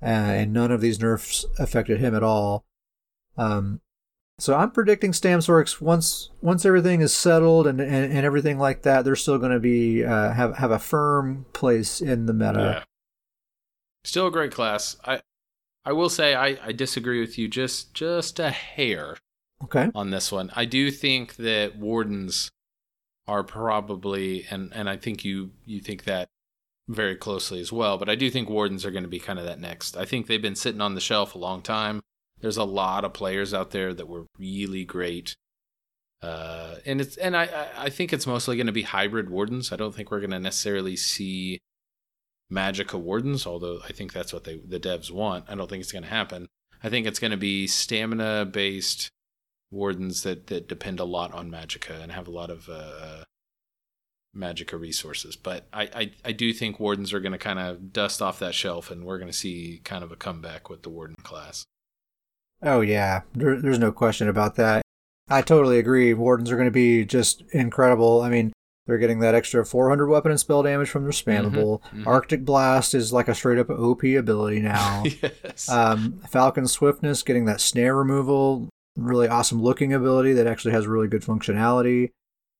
uh, 0.01 0.05
and 0.05 0.53
none 0.53 0.71
of 0.71 0.81
these 0.81 0.99
nerfs 0.99 1.45
affected 1.57 1.99
him 1.99 2.15
at 2.15 2.23
all. 2.23 2.65
Um, 3.39 3.81
so 4.39 4.55
I'm 4.55 4.71
predicting 4.71 5.11
Stamsorcs 5.11 5.81
once 5.81 6.29
once 6.41 6.65
everything 6.65 7.01
is 7.01 7.13
settled 7.13 7.67
and, 7.67 7.81
and, 7.81 8.13
and 8.13 8.25
everything 8.25 8.57
like 8.57 8.83
that, 8.83 9.03
they're 9.03 9.15
still 9.15 9.37
going 9.37 9.51
to 9.51 9.59
be 9.59 10.03
uh, 10.03 10.31
have 10.33 10.57
have 10.57 10.71
a 10.71 10.79
firm 10.79 11.45
place 11.53 12.01
in 12.01 12.25
the 12.25 12.33
meta. 12.33 12.59
Yeah. 12.59 12.83
Still 14.05 14.27
a 14.27 14.31
great 14.31 14.51
class. 14.51 14.95
I 15.05 15.21
I 15.85 15.91
will 15.91 16.09
say 16.09 16.35
I, 16.35 16.57
I 16.63 16.71
disagree 16.71 17.19
with 17.19 17.37
you 17.37 17.47
just 17.47 17.93
just 17.93 18.39
a 18.39 18.49
hair 18.49 19.17
Okay. 19.61 19.89
on 19.93 20.09
this 20.11 20.31
one. 20.31 20.51
I 20.55 20.63
do 20.63 20.89
think 20.89 21.35
that 21.35 21.77
wardens 21.77 22.49
are 23.27 23.43
probably 23.43 24.45
and 24.49 24.71
and 24.73 24.89
I 24.89 24.95
think 24.95 25.25
you 25.25 25.51
you 25.65 25.81
think 25.81 26.05
that 26.05 26.29
very 26.87 27.15
closely 27.15 27.59
as 27.59 27.71
well, 27.71 27.97
but 27.97 28.09
I 28.09 28.15
do 28.15 28.31
think 28.31 28.49
wardens 28.49 28.85
are 28.85 28.91
going 28.91 29.03
to 29.03 29.09
be 29.09 29.19
kind 29.19 29.37
of 29.37 29.45
that 29.45 29.59
next. 29.59 29.97
I 29.97 30.05
think 30.05 30.27
they've 30.27 30.41
been 30.41 30.55
sitting 30.55 30.81
on 30.81 30.95
the 30.95 31.01
shelf 31.01 31.35
a 31.35 31.37
long 31.37 31.61
time. 31.61 32.01
There's 32.41 32.57
a 32.57 32.63
lot 32.63 33.03
of 33.03 33.13
players 33.13 33.53
out 33.53 33.71
there 33.71 33.93
that 33.93 34.07
were 34.07 34.25
really 34.37 34.85
great. 34.85 35.35
Uh, 36.21 36.75
and 36.85 36.99
it's 36.99 37.15
and 37.17 37.35
I 37.35 37.69
I- 37.77 37.89
think 37.89 38.11
it's 38.11 38.27
mostly 38.27 38.57
going 38.57 38.67
to 38.67 38.73
be 38.73 38.81
hybrid 38.83 39.29
wardens. 39.29 39.71
I 39.71 39.77
don't 39.77 39.95
think 39.95 40.11
we're 40.11 40.19
going 40.19 40.31
to 40.31 40.39
necessarily 40.39 40.95
see 40.97 41.59
Magicka 42.51 42.99
wardens, 42.99 43.45
although 43.47 43.79
I 43.87 43.93
think 43.93 44.11
that's 44.11 44.33
what 44.33 44.43
they 44.43 44.57
the 44.57 44.79
devs 44.79 45.11
want. 45.11 45.45
I 45.47 45.55
don't 45.55 45.69
think 45.69 45.81
it's 45.81 45.91
going 45.93 46.03
to 46.03 46.09
happen. 46.09 46.47
I 46.83 46.89
think 46.89 47.07
it's 47.07 47.19
going 47.19 47.31
to 47.31 47.37
be 47.37 47.67
stamina 47.67 48.45
based 48.51 49.09
wardens 49.71 50.23
that 50.23 50.47
that 50.47 50.67
depend 50.67 50.99
a 50.99 51.05
lot 51.05 51.33
on 51.33 51.49
Magicka 51.51 52.01
and 52.01 52.11
have 52.11 52.27
a 52.27 52.31
lot 52.31 52.49
of 52.49 52.67
uh, 52.69 53.23
Magicka 54.35 54.79
resources. 54.79 55.35
But 55.37 55.67
I, 55.71 55.83
I 55.93 56.11
I 56.25 56.31
do 56.33 56.51
think 56.53 56.79
wardens 56.81 57.13
are 57.13 57.19
going 57.21 57.31
to 57.31 57.37
kind 57.37 57.59
of 57.59 57.93
dust 57.93 58.21
off 58.21 58.39
that 58.39 58.55
shelf, 58.55 58.91
and 58.91 59.05
we're 59.05 59.19
going 59.19 59.31
to 59.31 59.37
see 59.37 59.79
kind 59.85 60.03
of 60.03 60.11
a 60.11 60.17
comeback 60.17 60.69
with 60.69 60.83
the 60.83 60.89
warden 60.89 61.15
class. 61.23 61.65
Oh 62.61 62.81
yeah, 62.81 63.21
there, 63.33 63.59
there's 63.61 63.79
no 63.79 63.91
question 63.91 64.27
about 64.27 64.55
that. 64.55 64.81
I 65.29 65.41
totally 65.41 65.77
agree. 65.79 66.13
Wardens 66.13 66.51
are 66.51 66.55
going 66.55 66.67
to 66.67 66.71
be 66.71 67.05
just 67.05 67.43
incredible. 67.51 68.21
I 68.21 68.29
mean, 68.29 68.51
they're 68.87 68.97
getting 68.97 69.19
that 69.19 69.35
extra 69.35 69.63
400 69.65 70.07
weapon 70.07 70.31
and 70.31 70.39
spell 70.39 70.63
damage 70.63 70.89
from 70.89 71.03
their 71.03 71.11
spammable. 71.11 71.81
mhm. 71.93 72.07
Arctic 72.07 72.43
Blast 72.43 72.95
is 72.95 73.13
like 73.13 73.27
a 73.27 73.35
straight 73.35 73.59
up 73.59 73.69
OP 73.69 74.03
ability 74.03 74.59
now. 74.61 75.03
yes. 75.21 75.69
um, 75.69 76.19
Falcon 76.29 76.67
Swiftness 76.67 77.21
getting 77.23 77.45
that 77.45 77.61
snare 77.61 77.95
removal, 77.95 78.67
really 78.97 79.27
awesome 79.27 79.61
looking 79.61 79.93
ability 79.93 80.33
that 80.33 80.47
actually 80.47 80.71
has 80.73 80.87
really 80.87 81.07
good 81.07 81.21
functionality. 81.21 82.09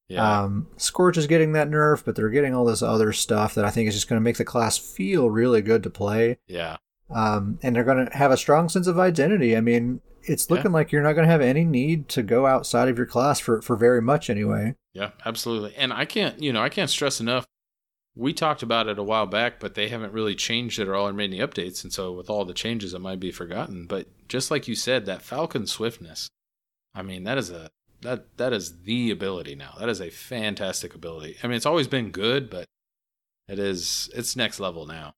yeah. 0.08 0.44
Um, 0.44 0.68
Scorch 0.78 1.18
is 1.18 1.26
getting 1.26 1.54
that 1.54 1.70
nerf, 1.72 2.06
but 2.06 2.16
they're 2.16 2.30
getting 2.30 2.54
all 2.54 2.66
this 2.66 2.84
other 2.84 3.12
stuff 3.12 3.56
that 3.56 3.66
I 3.66 3.72
think 3.72 3.88
is 3.90 3.96
just 3.96 4.08
going 4.08 4.20
to 4.20 4.24
make 4.24 4.38
the 4.38 4.46
class 4.46 4.78
feel 4.78 5.30
really 5.32 5.64
good 5.64 5.82
to 5.84 5.90
play. 5.90 6.38
yeah. 6.48 6.78
Um, 7.12 7.60
and 7.64 7.76
they're 7.76 7.84
going 7.84 8.06
to 8.06 8.16
have 8.16 8.32
a 8.32 8.38
strong 8.38 8.70
sense 8.70 8.88
of 8.88 9.00
identity. 9.00 9.58
I 9.58 9.62
mean, 9.62 10.02
it's 10.24 10.48
Yeah. 10.50 10.56
looking 10.58 10.72
like 10.72 10.92
you're 10.92 11.02
not 11.02 11.14
going 11.14 11.26
to 11.26 11.32
have 11.32 11.42
any 11.42 11.66
need 11.66 12.08
to 12.10 12.22
go 12.22 12.46
outside 12.46 12.88
of 12.88 12.98
your 12.98 13.08
class 13.08 13.40
for, 13.40 13.62
for 13.62 13.76
very 13.76 14.02
much 14.02 14.30
anyway. 14.30 14.76
Yeah, 14.94 15.12
absolutely. 15.26 15.76
And 15.76 15.92
I 15.94 16.06
can't, 16.06 16.42
you 16.42 16.54
know, 16.54 16.62
I 16.62 16.70
can't 16.70 16.90
stress 16.90 17.20
enough. 17.20 17.46
We 18.16 18.34
talked 18.34 18.62
about 18.64 18.88
it 18.88 19.00
a 19.00 19.04
while 19.04 19.26
back, 19.28 19.60
but 19.60 19.76
they 19.76 19.88
haven't 19.90 20.14
really 20.14 20.36
changed 20.36 20.78
it 20.78 20.88
or 20.88 20.96
all 20.96 21.08
or 21.08 21.14
made 21.14 21.32
any 21.32 21.40
updates. 21.40 21.84
And 21.84 21.94
so 21.94 22.12
with 22.12 22.30
all 22.30 22.44
the 22.44 22.54
changes, 22.54 22.94
it 22.94 23.00
might 23.00 23.20
be 23.20 23.32
forgotten. 23.32 23.86
But 23.88 24.08
just 24.28 24.52
like 24.52 24.68
you 24.68 24.76
said, 24.76 25.06
that 25.06 25.22
Falcon 25.22 25.68
swiftness, 25.68 26.28
I 26.94 27.02
mean, 27.02 27.24
that 27.24 27.38
is 27.38 27.50
a 27.50 27.70
that 28.02 28.38
that 28.38 28.52
is 28.54 28.82
the 28.82 29.12
ability 29.12 29.56
now. 29.56 29.76
That 29.80 29.90
is 29.90 30.02
a 30.02 30.10
fantastic 30.10 30.96
ability. 30.96 31.38
I 31.44 31.48
mean, 31.48 31.56
it's 31.56 31.66
always 31.66 31.88
been 31.88 32.12
good, 32.12 32.50
but 32.50 32.66
it 33.48 33.60
is 33.60 34.10
it's 34.14 34.36
next 34.36 34.60
level 34.60 34.86
now. 34.86 35.14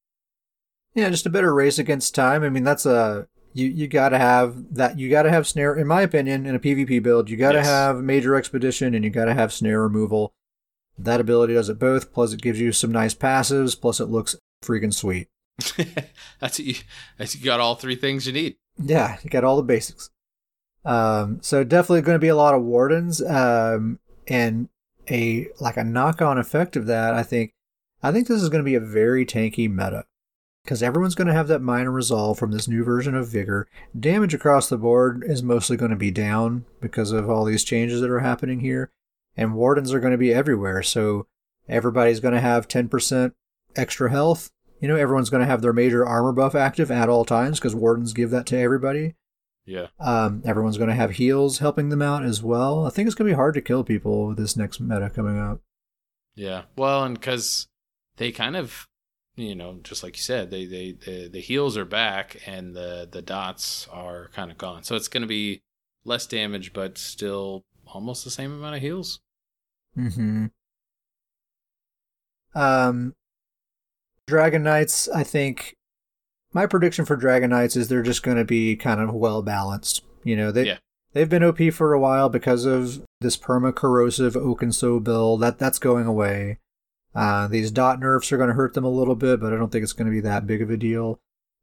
Yeah, 0.93 1.09
just 1.09 1.25
a 1.25 1.29
better 1.29 1.53
race 1.53 1.79
against 1.79 2.13
time. 2.15 2.43
I 2.43 2.49
mean, 2.49 2.63
that's 2.63 2.85
a 2.85 3.27
you 3.53 3.67
you 3.67 3.87
got 3.87 4.09
to 4.09 4.17
have 4.17 4.75
that. 4.75 4.99
You 4.99 5.09
got 5.09 5.23
to 5.23 5.29
have 5.29 5.47
snare. 5.47 5.75
In 5.75 5.87
my 5.87 6.01
opinion, 6.01 6.45
in 6.45 6.55
a 6.55 6.59
PvP 6.59 7.01
build, 7.01 7.29
you 7.29 7.37
got 7.37 7.53
to 7.53 7.59
Yes. 7.59 7.67
have 7.67 7.97
major 8.03 8.35
expedition 8.35 8.93
and 8.93 9.03
you 9.03 9.09
got 9.09 9.25
to 9.25 9.33
have 9.33 9.53
snare 9.53 9.81
removal. 9.81 10.33
That 10.97 11.19
ability 11.21 11.53
does 11.53 11.69
it 11.69 11.79
both. 11.79 12.13
Plus, 12.13 12.33
it 12.33 12.41
gives 12.41 12.59
you 12.59 12.71
some 12.71 12.91
nice 12.91 13.13
passives. 13.15 13.79
Plus, 13.79 13.99
it 13.99 14.05
looks 14.05 14.35
freaking 14.63 14.93
sweet. 14.93 15.27
that's 16.39 16.59
you, 16.59 16.75
that's 17.17 17.35
you 17.35 17.43
got 17.43 17.59
all 17.59 17.75
three 17.75 17.95
things 17.95 18.27
you 18.27 18.33
need. 18.33 18.57
Yeah, 18.77 19.17
you 19.23 19.29
got 19.29 19.43
all 19.43 19.57
the 19.57 19.63
basics. 19.63 20.09
Um, 20.83 21.39
so 21.41 21.63
definitely 21.63 22.01
going 22.01 22.15
to 22.15 22.19
be 22.19 22.27
a 22.27 22.35
lot 22.35 22.55
of 22.55 22.63
wardens. 22.63 23.21
Um, 23.21 23.99
and 24.27 24.69
a 25.09 25.47
like 25.59 25.77
a 25.77 25.83
knock-on 25.83 26.37
effect 26.37 26.75
of 26.75 26.85
that, 26.87 27.13
I 27.13 27.23
think. 27.23 27.53
I 28.03 28.11
think 28.11 28.27
this 28.27 28.41
is 28.41 28.49
going 28.49 28.63
to 28.63 28.69
be 28.69 28.75
a 28.75 28.79
very 28.79 29.25
tanky 29.25 29.69
meta 29.69 30.05
because 30.64 30.84
everyone's 30.84 31.16
going 31.16 31.28
to 31.28 31.34
have 31.34 31.47
that 31.47 31.62
minor 31.62 31.91
resolve 31.91 32.38
from 32.38 32.51
this 32.51 32.68
new 32.68 32.84
version 32.84 33.16
of 33.16 33.28
Vigor. 33.28 33.68
Damage 33.99 34.34
across 34.34 34.70
the 34.70 34.78
board 34.78 35.24
is 35.26 35.41
mostly 35.41 35.78
going 35.78 35.91
to 35.91 35.97
be 35.97 36.12
down 36.12 36.66
because 36.80 37.12
of 37.12 37.30
all 37.30 37.45
these 37.45 37.64
changes 37.64 38.01
that 38.01 38.09
are 38.09 38.20
happening 38.20 38.59
here, 38.59 38.91
and 39.36 39.55
wardens 39.55 39.93
are 39.93 39.99
going 39.99 40.12
to 40.12 40.18
be 40.18 40.34
everywhere. 40.34 40.84
So 40.84 41.28
everybody's 41.68 42.20
going 42.20 42.34
to 42.34 42.41
have 42.41 42.68
10% 42.68 43.34
extra 43.76 44.12
health. 44.12 44.51
You 44.80 44.88
know, 44.88 44.95
everyone's 44.95 45.30
going 45.30 45.41
to 45.41 45.47
have 45.47 45.62
their 45.62 45.74
major 45.74 46.05
armor 46.05 46.32
buff 46.32 46.55
active 46.55 46.91
at 46.91 47.09
all 47.09 47.26
times 47.26 47.59
because 47.59 47.76
wardens 47.76 48.14
give 48.14 48.32
that 48.32 48.45
to 48.47 48.57
everybody. 48.57 49.16
Yeah. 49.66 49.88
Um, 49.99 50.41
everyone's 50.43 50.78
going 50.78 50.89
to 50.89 50.95
have 50.95 51.12
heals 51.12 51.59
helping 51.59 51.89
them 51.89 52.01
out 52.01 52.26
as 52.26 52.41
well. 52.41 52.86
I 52.86 52.89
think 52.89 53.07
it's 53.07 53.16
going 53.16 53.30
to 53.30 53.34
be 53.34 53.38
hard 53.38 53.53
to 53.53 53.62
kill 53.62 53.84
people 53.84 54.28
with 54.28 54.38
this 54.38 54.57
next 54.57 54.80
meta 54.80 55.09
coming 55.09 55.39
up. 55.39 55.62
Yeah. 56.36 56.64
Well, 56.76 57.03
and 57.03 57.20
because 57.20 57.68
they 58.18 58.32
kind 58.32 58.55
of, 58.55 58.88
you 59.36 59.55
know, 59.55 59.79
just 59.84 60.03
like 60.03 60.17
you 60.17 60.21
said, 60.21 60.51
they, 60.51 60.65
they, 60.65 60.91
the 60.91 61.27
the 61.29 61.39
heals 61.41 61.77
are 61.77 61.86
back 61.86 62.38
and 62.45 62.75
the, 62.75 63.07
the 63.11 63.21
dots 63.21 63.88
are 63.91 64.29
kind 64.34 64.51
of 64.51 64.57
gone. 64.57 64.84
So 64.84 64.95
it's 64.95 65.07
going 65.07 65.21
to 65.21 65.27
be 65.27 65.61
less 66.03 66.25
damage, 66.25 66.73
but 66.73 66.97
still 66.97 67.63
almost 67.88 68.23
the 68.23 68.32
same 68.32 68.51
amount 68.51 68.75
of 68.75 68.82
heals. 68.82 69.19
Mm-hmm. 69.97 70.47
Um, 72.55 73.13
Dragon 74.27 74.63
Knights, 74.63 75.07
I 75.09 75.23
think 75.23 75.75
my 76.53 76.65
prediction 76.65 77.05
for 77.05 77.15
Dragon 77.15 77.49
Knights 77.51 77.75
is 77.75 77.88
they're 77.88 78.01
just 78.01 78.23
going 78.23 78.38
to 78.38 78.45
be 78.45 78.75
kind 78.75 78.99
of 78.99 79.13
well 79.13 79.41
balanced. 79.41 80.03
You 80.23 80.36
know, 80.36 80.51
they 80.51 80.65
Yeah. 80.67 80.77
they've 81.13 81.29
been 81.29 81.43
OP 81.43 81.59
for 81.73 81.93
a 81.93 81.99
while 81.99 82.29
because 82.29 82.65
of 82.65 83.03
this 83.21 83.38
perma 83.38 83.73
corrosive 83.73 84.34
Oakensoul 84.34 85.03
build 85.03 85.41
that 85.41 85.57
that's 85.59 85.79
going 85.79 86.05
away. 86.05 86.57
Uh, 87.14 87.47
these 87.47 87.72
dot 87.72 87.99
nerfs 87.99 88.32
are 88.32 88.38
going 88.38 88.49
to 88.49 88.55
hurt 88.55 88.74
them 88.74 88.86
a 88.86 88.89
little 88.89 89.16
bit, 89.16 89.39
but 89.39 89.53
I 89.53 89.57
don't 89.57 89.72
think 89.72 89.84
it's 89.84 89.93
going 89.93 90.05
to 90.07 90.12
be 90.12 90.22
that 90.22 90.47
big 90.47 90.62
of 90.62 90.70
a 90.70 90.78
deal. 90.78 91.20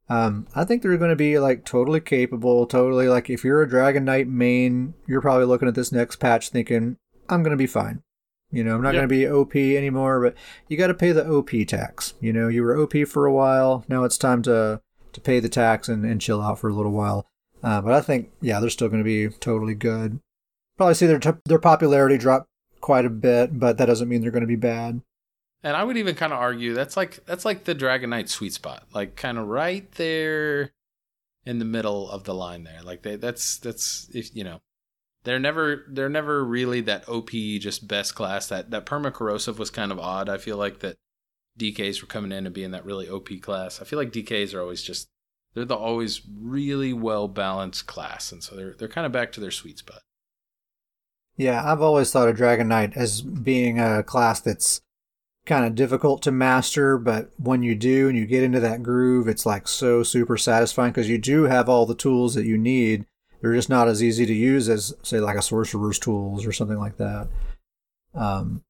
Um, 0.07 0.47
I 0.55 0.63
think 0.63 0.81
they're 0.81 0.97
going 0.97 1.09
to 1.11 1.15
be 1.15 1.37
like 1.39 1.65
totally 1.65 1.99
capable, 1.99 2.65
totally 2.65 3.07
like 3.07 3.29
if 3.29 3.43
you're 3.43 3.61
a 3.61 3.69
Dragon 3.69 4.05
Knight 4.05 4.27
main, 4.27 4.93
you're 5.07 5.21
probably 5.21 5.45
looking 5.45 5.67
at 5.67 5.75
this 5.75 5.91
next 5.91 6.15
patch 6.17 6.49
thinking, 6.49 6.97
I'm 7.29 7.43
going 7.43 7.51
to 7.51 7.57
be 7.57 7.67
fine. 7.67 8.01
You 8.51 8.63
know, 8.63 8.75
I'm 8.75 8.81
not 8.81 8.95
Yeah. 8.95 9.01
going 9.01 9.09
to 9.09 9.15
be 9.15 9.27
OP 9.29 9.55
anymore, 9.55 10.19
but 10.21 10.35
you 10.67 10.77
got 10.77 10.87
to 10.87 10.95
pay 10.95 11.11
the 11.11 11.27
OP 11.27 11.51
tax. 11.67 12.15
You 12.19 12.33
know, 12.33 12.47
you 12.47 12.63
were 12.63 12.75
OP 12.75 13.07
for 13.07 13.27
a 13.27 13.33
while. 13.33 13.85
Now 13.87 14.03
it's 14.03 14.17
time 14.17 14.41
to, 14.43 14.81
to 15.13 15.21
pay 15.21 15.39
the 15.39 15.49
tax 15.49 15.87
and, 15.87 16.03
and 16.03 16.19
chill 16.19 16.41
out 16.41 16.57
for 16.57 16.69
a 16.69 16.73
little 16.73 16.91
while. 16.91 17.27
Uh, 17.63 17.79
but 17.81 17.93
I 17.93 18.01
think, 18.01 18.31
yeah, 18.41 18.59
they're 18.59 18.69
still 18.71 18.87
going 18.89 19.03
to 19.03 19.29
be 19.29 19.29
totally 19.37 19.75
good. 19.75 20.19
Probably 20.77 20.95
see 20.95 21.05
their, 21.05 21.19
t- 21.19 21.31
their 21.45 21.59
popularity 21.59 22.17
drop 22.17 22.47
quite 22.81 23.05
a 23.05 23.09
bit, 23.11 23.59
but 23.59 23.77
that 23.77 23.85
doesn't 23.85 24.09
mean 24.09 24.21
they're 24.21 24.31
going 24.31 24.41
to 24.41 24.47
be 24.47 24.55
bad. 24.55 25.01
And 25.61 25.75
I 25.75 25.83
would 25.83 25.97
even 25.97 26.15
kind 26.15 26.31
of 26.31 26.39
argue 26.39 26.73
that's 26.73 26.95
like 26.95 27.25
that's 27.25 27.43
like 27.43 27.65
the 27.65 27.73
Dragon 27.73 28.09
Knight 28.11 28.29
sweet 28.29 28.53
spot, 28.53 28.87
like 28.93 29.15
kind 29.15 29.37
of 29.37 29.47
right 29.47 29.91
there 29.93 30.71
in 31.45 31.59
the 31.59 31.65
middle 31.65 32.09
of 32.09 32.23
the 32.23 32.33
line 32.33 32.63
there. 32.63 32.81
Like 32.81 33.01
they, 33.03 33.17
that's 33.17 33.57
that's 33.57 34.09
if 34.13 34.33
you 34.35 34.43
know, 34.43 34.61
they're 35.23 35.39
never 35.39 35.85
they're 35.89 36.09
never 36.09 36.45
really 36.45 36.79
that 36.81 37.09
OP 37.09 37.31
just 37.59 37.87
best 37.87 38.15
class. 38.15 38.47
That 38.47 38.71
that 38.71 38.85
perma 38.85 39.13
corrosive 39.13 39.59
was 39.59 39.69
kind 39.69 39.91
of 39.91 39.99
odd. 39.99 40.29
I 40.29 40.37
feel 40.37 40.55
like 40.55 40.79
that 40.79 40.95
DKs 41.57 42.01
were 42.01 42.07
coming 42.07 42.31
in 42.31 42.45
and 42.45 42.55
being 42.55 42.71
that 42.71 42.85
really 42.85 43.09
OP 43.09 43.29
class. 43.41 43.81
I 43.81 43.85
feel 43.85 43.99
like 43.99 44.11
DKs 44.11 44.53
are 44.53 44.61
always 44.61 44.81
just 44.81 45.09
they're 45.53 45.65
the 45.65 45.75
always 45.75 46.21
really 46.39 46.93
well 46.93 47.27
balanced 47.27 47.85
class, 47.85 48.31
and 48.31 48.41
so 48.41 48.55
they're 48.55 48.73
they're 48.73 48.87
kind 48.87 49.05
of 49.05 49.11
back 49.11 49.31
to 49.33 49.41
their 49.41 49.51
sweet 49.51 49.79
spot. 49.79 50.01
Yeah, 51.35 51.69
I've 51.69 51.81
always 51.81 52.11
thought 52.11 52.29
of 52.29 52.35
Dragon 52.35 52.67
Knight 52.67 52.93
as 52.95 53.21
being 53.21 53.79
a 53.79 54.03
class 54.03 54.41
that's 54.41 54.81
kind 55.45 55.65
of 55.65 55.75
difficult 55.75 56.21
to 56.23 56.31
master, 56.31 56.97
but 56.97 57.31
when 57.37 57.63
you 57.63 57.73
do 57.75 58.07
and 58.07 58.17
you 58.17 58.25
get 58.25 58.43
into 58.43 58.59
that 58.59 58.83
groove, 58.83 59.27
it's 59.27 59.45
like 59.45 59.67
so 59.67 60.03
super 60.03 60.37
satisfying 60.37 60.91
because 60.91 61.09
you 61.09 61.17
do 61.17 61.43
have 61.43 61.67
all 61.67 61.85
the 61.85 61.95
tools 61.95 62.35
that 62.35 62.45
you 62.45 62.57
need. 62.57 63.05
They're 63.41 63.55
just 63.55 63.69
not 63.69 63.87
as 63.87 64.03
easy 64.03 64.25
to 64.25 64.33
use 64.33 64.67
as, 64.69 64.93
say, 65.01 65.19
like 65.19 65.37
a 65.37 65.41
sorcerer's 65.41 65.97
tools 65.97 66.45
or 66.45 66.51
something 66.51 66.77
like 66.77 66.97
that. 66.97 67.29
Um, 68.13 68.63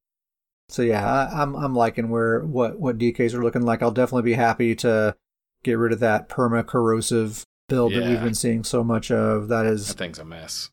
so 0.69 0.83
yeah, 0.83 1.05
I, 1.05 1.41
I'm 1.41 1.55
I'm 1.55 1.73
liking 1.75 2.09
where 2.09 2.41
what 2.41 2.79
what 2.79 2.97
DKs 2.99 3.33
are 3.33 3.43
looking 3.43 3.63
like. 3.63 3.81
I'll 3.81 3.89
definitely 3.91 4.29
be 4.29 4.35
happy 4.35 4.75
to 4.75 5.15
get 5.63 5.73
rid 5.79 5.91
of 5.91 5.99
that 6.01 6.29
perma 6.29 6.65
corrosive 6.65 7.43
build 7.67 7.93
that 7.93 8.03
we've 8.07 8.21
been 8.23 8.35
seeing 8.35 8.63
so 8.63 8.83
much 8.83 9.09
of. 9.09 9.47
That 9.47 9.65
is 9.65 9.87
That 9.87 9.97
thing's 9.97 10.19
a 10.19 10.25
mess. 10.25 10.69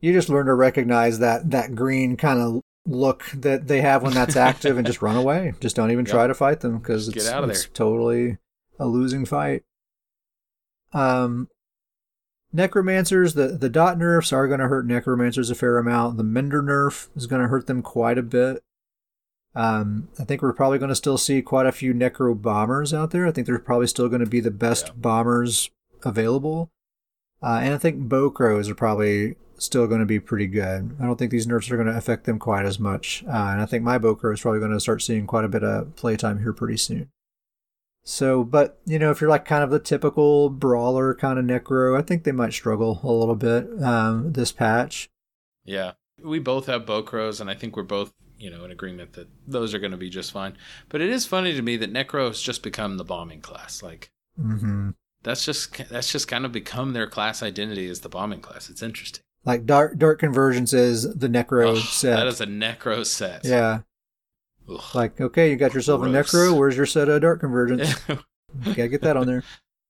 you 0.00 0.12
just 0.12 0.28
learn 0.28 0.46
to 0.46 0.54
recognize 0.54 1.18
that 1.18 1.50
that 1.50 1.74
green 1.74 2.16
kind 2.16 2.40
of 2.40 2.59
look 2.86 3.24
that 3.34 3.68
they 3.68 3.80
have 3.82 4.02
when 4.02 4.14
that's 4.14 4.36
active 4.36 4.76
and 4.78 4.86
just 4.86 5.02
run 5.02 5.16
away. 5.22 5.52
Just 5.60 5.76
don't 5.76 5.90
even 5.90 6.06
Yep. 6.06 6.12
try 6.14 6.26
to 6.26 6.34
fight 6.34 6.60
them 6.60 6.78
because 6.78 7.08
it's, 7.08 7.26
it's 7.26 7.66
totally 7.74 8.38
a 8.78 8.86
losing 8.86 9.24
fight. 9.24 9.62
Um, 10.92 11.48
necromancers, 12.52 13.34
the 13.34 13.48
the 13.48 13.68
dot 13.68 13.98
nerfs 13.98 14.32
are 14.32 14.48
going 14.48 14.60
to 14.60 14.68
hurt 14.68 14.86
necromancers 14.86 15.50
a 15.50 15.54
fair 15.54 15.78
amount. 15.78 16.16
The 16.16 16.24
mender 16.24 16.62
nerf 16.62 17.08
is 17.16 17.26
going 17.26 17.42
to 17.42 17.48
hurt 17.48 17.66
them 17.66 17.82
quite 17.82 18.18
a 18.18 18.22
bit. 18.22 18.62
Um, 19.54 20.08
I 20.18 20.24
think 20.24 20.42
we're 20.42 20.52
probably 20.52 20.78
going 20.78 20.90
to 20.90 20.94
still 20.96 21.18
see 21.18 21.42
quite 21.42 21.66
a 21.66 21.72
few 21.72 21.92
necro 21.92 22.40
bombers 22.40 22.94
out 22.94 23.10
there. 23.10 23.26
I 23.26 23.32
think 23.32 23.46
there's 23.46 23.62
probably 23.64 23.88
still 23.88 24.08
going 24.08 24.20
to 24.20 24.26
be 24.26 24.40
the 24.40 24.50
best 24.50 24.86
Yeah. 24.88 24.92
bombers 24.96 25.70
available. 26.04 26.70
Uh, 27.42 27.58
and 27.62 27.74
I 27.74 27.78
think 27.78 28.08
bow 28.08 28.30
crows 28.30 28.68
are 28.68 28.74
probably 28.74 29.36
still 29.64 29.86
going 29.86 30.00
to 30.00 30.06
be 30.06 30.20
pretty 30.20 30.46
good. 30.46 30.96
I 31.00 31.04
don't 31.04 31.18
think 31.18 31.30
these 31.30 31.46
nerfs 31.46 31.70
are 31.70 31.76
going 31.76 31.88
to 31.88 31.96
affect 31.96 32.24
them 32.24 32.38
quite 32.38 32.64
as 32.64 32.78
much. 32.78 33.22
Uh, 33.26 33.30
and 33.30 33.60
I 33.60 33.66
think 33.66 33.84
my 33.84 33.98
Boker 33.98 34.32
is 34.32 34.40
probably 34.40 34.60
going 34.60 34.72
to 34.72 34.80
start 34.80 35.02
seeing 35.02 35.26
quite 35.26 35.44
a 35.44 35.48
bit 35.48 35.64
of 35.64 35.94
playtime 35.96 36.40
here 36.40 36.52
pretty 36.52 36.76
soon. 36.76 37.10
So, 38.02 38.44
but, 38.44 38.80
you 38.86 38.98
know, 38.98 39.10
if 39.10 39.20
you're 39.20 39.30
like 39.30 39.44
kind 39.44 39.62
of 39.62 39.70
the 39.70 39.78
typical 39.78 40.48
brawler 40.48 41.14
kind 41.14 41.38
of 41.38 41.44
necro, 41.44 41.98
I 41.98 42.02
think 42.02 42.24
they 42.24 42.32
might 42.32 42.52
struggle 42.52 43.00
a 43.02 43.12
little 43.12 43.36
bit 43.36 43.82
um, 43.82 44.32
this 44.32 44.52
patch. 44.52 45.10
Yeah. 45.64 45.92
We 46.22 46.38
both 46.38 46.66
have 46.66 46.86
bow 46.86 47.02
crows, 47.02 47.40
and 47.40 47.50
I 47.50 47.54
think 47.54 47.76
we're 47.76 47.82
both, 47.82 48.12
you 48.38 48.50
know, 48.50 48.64
in 48.64 48.70
agreement 48.70 49.12
that 49.14 49.28
those 49.46 49.74
are 49.74 49.78
going 49.78 49.90
to 49.90 49.96
be 49.96 50.10
just 50.10 50.32
fine. 50.32 50.56
But 50.88 51.00
it 51.00 51.10
is 51.10 51.26
funny 51.26 51.54
to 51.54 51.62
me 51.62 51.76
that 51.76 51.92
Necro 51.92 52.28
has 52.28 52.40
just 52.40 52.62
become 52.62 52.96
the 52.96 53.04
bombing 53.04 53.40
class. 53.40 53.82
Like 53.82 54.10
hmm 54.36 54.90
that's 55.22 55.44
just 55.44 55.76
that's 55.88 56.10
just 56.10 56.28
kind 56.28 56.44
of 56.44 56.52
become 56.52 56.92
their 56.92 57.06
class 57.06 57.42
identity 57.42 57.88
as 57.88 58.00
the 58.00 58.08
bombing 58.08 58.40
class. 58.40 58.70
It's 58.70 58.82
interesting. 58.82 59.22
Like 59.44 59.64
dark 59.66 59.96
dark 59.98 60.18
convergence 60.18 60.72
is 60.72 61.02
the 61.14 61.28
necro 61.28 61.68
Oh, 61.68 61.74
set. 61.76 62.16
That 62.16 62.26
is 62.26 62.40
a 62.40 62.46
Necro 62.46 63.04
set. 63.06 63.44
yeah. 63.44 63.80
Ugh. 64.68 64.80
Like, 64.94 65.20
okay, 65.20 65.50
you 65.50 65.56
got 65.56 65.74
yourself 65.74 66.00
Gross. 66.02 66.14
a 66.32 66.36
necro. 66.36 66.56
Where's 66.58 66.76
your 66.76 66.86
set 66.86 67.08
of 67.08 67.22
dark 67.22 67.40
convergence? 67.40 67.94
you 68.08 68.18
gotta 68.74 68.88
get 68.88 69.00
that 69.02 69.16
on 69.16 69.26
there. 69.26 69.42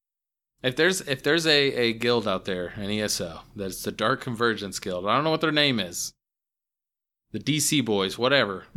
if 0.62 0.76
there's 0.76 1.00
if 1.02 1.22
there's 1.22 1.46
a, 1.46 1.72
a 1.74 1.92
guild 1.92 2.28
out 2.28 2.44
there, 2.44 2.68
an 2.76 2.90
ESO, 2.90 3.40
that's 3.56 3.82
the 3.82 3.90
Dark 3.92 4.20
Convergence 4.20 4.78
Guild. 4.78 5.06
I 5.06 5.14
don't 5.14 5.24
know 5.24 5.30
what 5.30 5.40
their 5.40 5.50
name 5.52 5.80
is. 5.80 6.14
The 7.32 7.38
DC 7.40 7.84
boys, 7.84 8.18
whatever. 8.18 8.64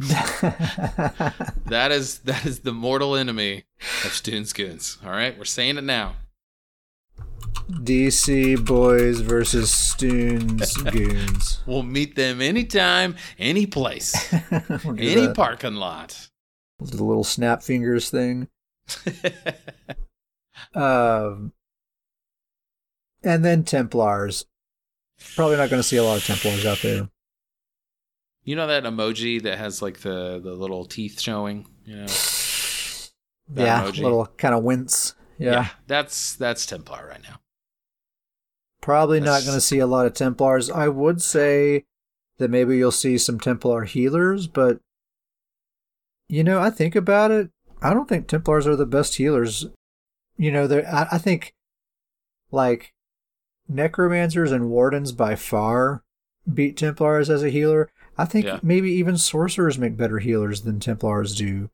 That 1.67 1.91
is 1.91 2.19
that 2.19 2.45
is 2.45 2.59
the 2.59 2.71
mortal 2.74 3.15
enemy 3.15 3.63
of 4.05 4.13
Stoon's 4.13 4.53
Goons. 4.53 4.97
All 5.03 5.11
right, 5.11 5.36
we're 5.38 5.45
saying 5.45 5.78
it 5.78 5.84
now. 5.84 6.15
DC 7.70 8.64
boys 8.66 9.20
versus 9.22 9.72
Stoons 9.72 10.76
goons. 10.91 11.62
We'll 11.66 11.84
meet 11.84 12.16
them 12.16 12.41
anytime, 12.41 13.16
any 13.39 13.66
place, 13.66 14.14
We'll 14.84 14.98
any 15.00 15.28
the, 15.28 15.34
parking 15.34 15.76
lot. 15.76 16.30
the 16.80 17.04
little 17.04 17.24
snap 17.24 17.64
fingers 17.64 18.10
thing. 18.10 18.48
Um, 20.76 21.52
and 23.24 23.44
then 23.46 23.64
Templars. 23.64 24.46
Probably 25.36 25.58
not 25.58 25.70
going 25.70 25.82
to 25.82 25.88
see 25.88 25.98
a 25.98 26.04
lot 26.04 26.18
of 26.18 26.26
Templars 26.26 26.66
out 26.66 26.80
there. 26.82 27.10
you 28.44 28.56
know 28.56 28.68
that 28.68 28.84
emoji 28.84 29.41
that 29.44 29.58
has 29.58 29.82
like 29.82 30.00
the 30.00 30.39
the 30.44 30.54
little 30.54 30.86
teeth 30.86 31.20
showing. 31.22 31.68
You 31.86 31.98
know, 31.98 32.06
That 32.06 33.64
yeah, 33.66 33.84
emoji? 33.84 34.02
little 34.04 34.26
kind 34.38 34.56
of 34.56 34.64
wince. 34.64 35.16
Yeah, 35.38 35.70
that's 35.88 36.36
that's 36.36 36.66
Templar 36.66 37.08
right 37.10 37.22
now. 37.24 37.40
probably 38.82 39.20
not 39.20 39.44
going 39.44 39.56
to 39.56 39.62
see 39.62 39.80
a 39.80 39.88
lot 39.88 40.06
of 40.06 40.14
Templars. 40.14 40.70
I 40.70 40.88
would 40.90 41.22
say 41.22 41.86
that 42.38 42.50
maybe 42.52 42.78
you'll 42.78 42.92
see 42.92 43.18
some 43.18 43.40
Templar 43.40 43.84
healers, 43.86 44.48
but 44.48 44.80
you 46.30 46.44
know, 46.44 46.60
I 46.60 46.70
think 46.70 46.96
about 46.96 47.32
it. 47.32 47.50
I 47.82 47.94
don't 47.94 48.08
think 48.10 48.28
Templars 48.28 48.66
are 48.68 48.76
the 48.76 48.86
best 48.86 49.16
healers. 49.16 49.66
You 50.38 50.52
know, 50.52 50.68
they're, 50.68 50.88
I, 50.88 51.08
I 51.14 51.18
think 51.18 51.54
like 52.52 52.94
necromancers 53.68 54.52
and 54.52 54.70
wardens 54.70 55.12
by 55.12 55.36
far 55.36 56.04
beat 56.52 56.78
Templars 56.78 57.30
as 57.30 57.44
a 57.44 57.50
healer. 57.50 57.90
I 58.18 58.26
think 58.26 58.46
Yeah. 58.46 58.60
maybe 58.62 58.92
even 58.92 59.18
sorcerers 59.18 59.78
make 59.80 59.98
better 59.98 60.20
healers 60.20 60.62
than 60.62 60.80
Templars 60.80 61.36
do. 61.36 61.70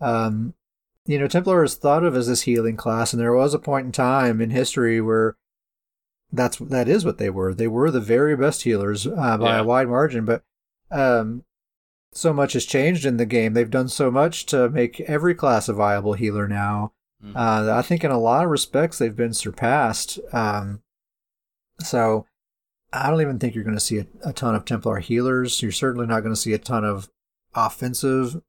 Um, 0.00 0.54
you 1.06 1.18
know, 1.18 1.28
Templar 1.28 1.62
is 1.64 1.74
thought 1.74 2.04
of 2.04 2.16
as 2.16 2.26
this 2.28 2.42
healing 2.42 2.76
class, 2.76 3.12
and 3.12 3.20
there 3.20 3.34
was 3.34 3.52
a 3.54 3.58
point 3.58 3.86
in 3.86 3.92
time 3.92 4.40
in 4.40 4.50
history 4.50 5.00
where 5.00 5.36
that's 6.32 6.56
that 6.58 6.88
is 6.88 7.04
what 7.04 7.18
they 7.18 7.30
were. 7.30 7.54
They 7.54 7.68
were 7.68 7.90
the 7.90 8.00
very 8.00 8.36
best 8.36 8.62
healers 8.62 9.06
uh, 9.06 9.36
by 9.38 9.56
Yeah. 9.56 9.60
a 9.60 9.64
wide 9.64 9.88
margin, 9.88 10.24
but 10.24 10.42
um, 10.90 11.44
so 12.12 12.32
much 12.32 12.52
has 12.54 12.64
changed 12.64 13.04
in 13.04 13.16
the 13.18 13.26
game. 13.26 13.52
They've 13.54 13.70
done 13.70 13.88
so 13.88 14.10
much 14.10 14.46
to 14.46 14.68
make 14.70 15.00
every 15.00 15.34
class 15.34 15.68
a 15.68 15.72
viable 15.74 16.14
healer 16.14 16.48
now. 16.48 16.92
Mhm. 17.24 17.36
Uh, 17.36 17.76
I 17.76 17.82
think 17.82 18.02
in 18.04 18.10
a 18.10 18.18
lot 18.18 18.44
of 18.44 18.50
respects 18.50 18.98
they've 18.98 19.14
been 19.16 19.34
surpassed. 19.34 20.18
Um, 20.32 20.82
so 21.80 22.26
I 22.92 23.10
don't 23.10 23.20
even 23.20 23.38
think 23.38 23.54
you're 23.54 23.64
going 23.64 23.76
to 23.76 23.80
see 23.80 23.98
a, 23.98 24.06
a 24.24 24.32
ton 24.32 24.54
of 24.54 24.64
Templar 24.64 24.98
healers. 25.00 25.60
You're 25.62 25.72
certainly 25.72 26.06
not 26.06 26.20
going 26.20 26.34
to 26.34 26.40
see 26.40 26.52
a 26.52 26.58
ton 26.58 26.84
of 26.84 27.08
offensive 27.54 28.40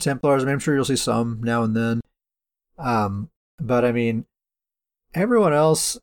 Templars. 0.00 0.42
I 0.42 0.46
mean, 0.46 0.54
I'm 0.54 0.58
sure 0.58 0.74
you'll 0.74 0.84
see 0.84 0.96
some 0.96 1.40
now 1.42 1.62
and 1.62 1.76
then. 1.76 2.00
Um, 2.82 3.30
but 3.60 3.84
I 3.84 3.92
mean, 3.92 4.26
everyone 5.14 5.52
else, 5.52 5.98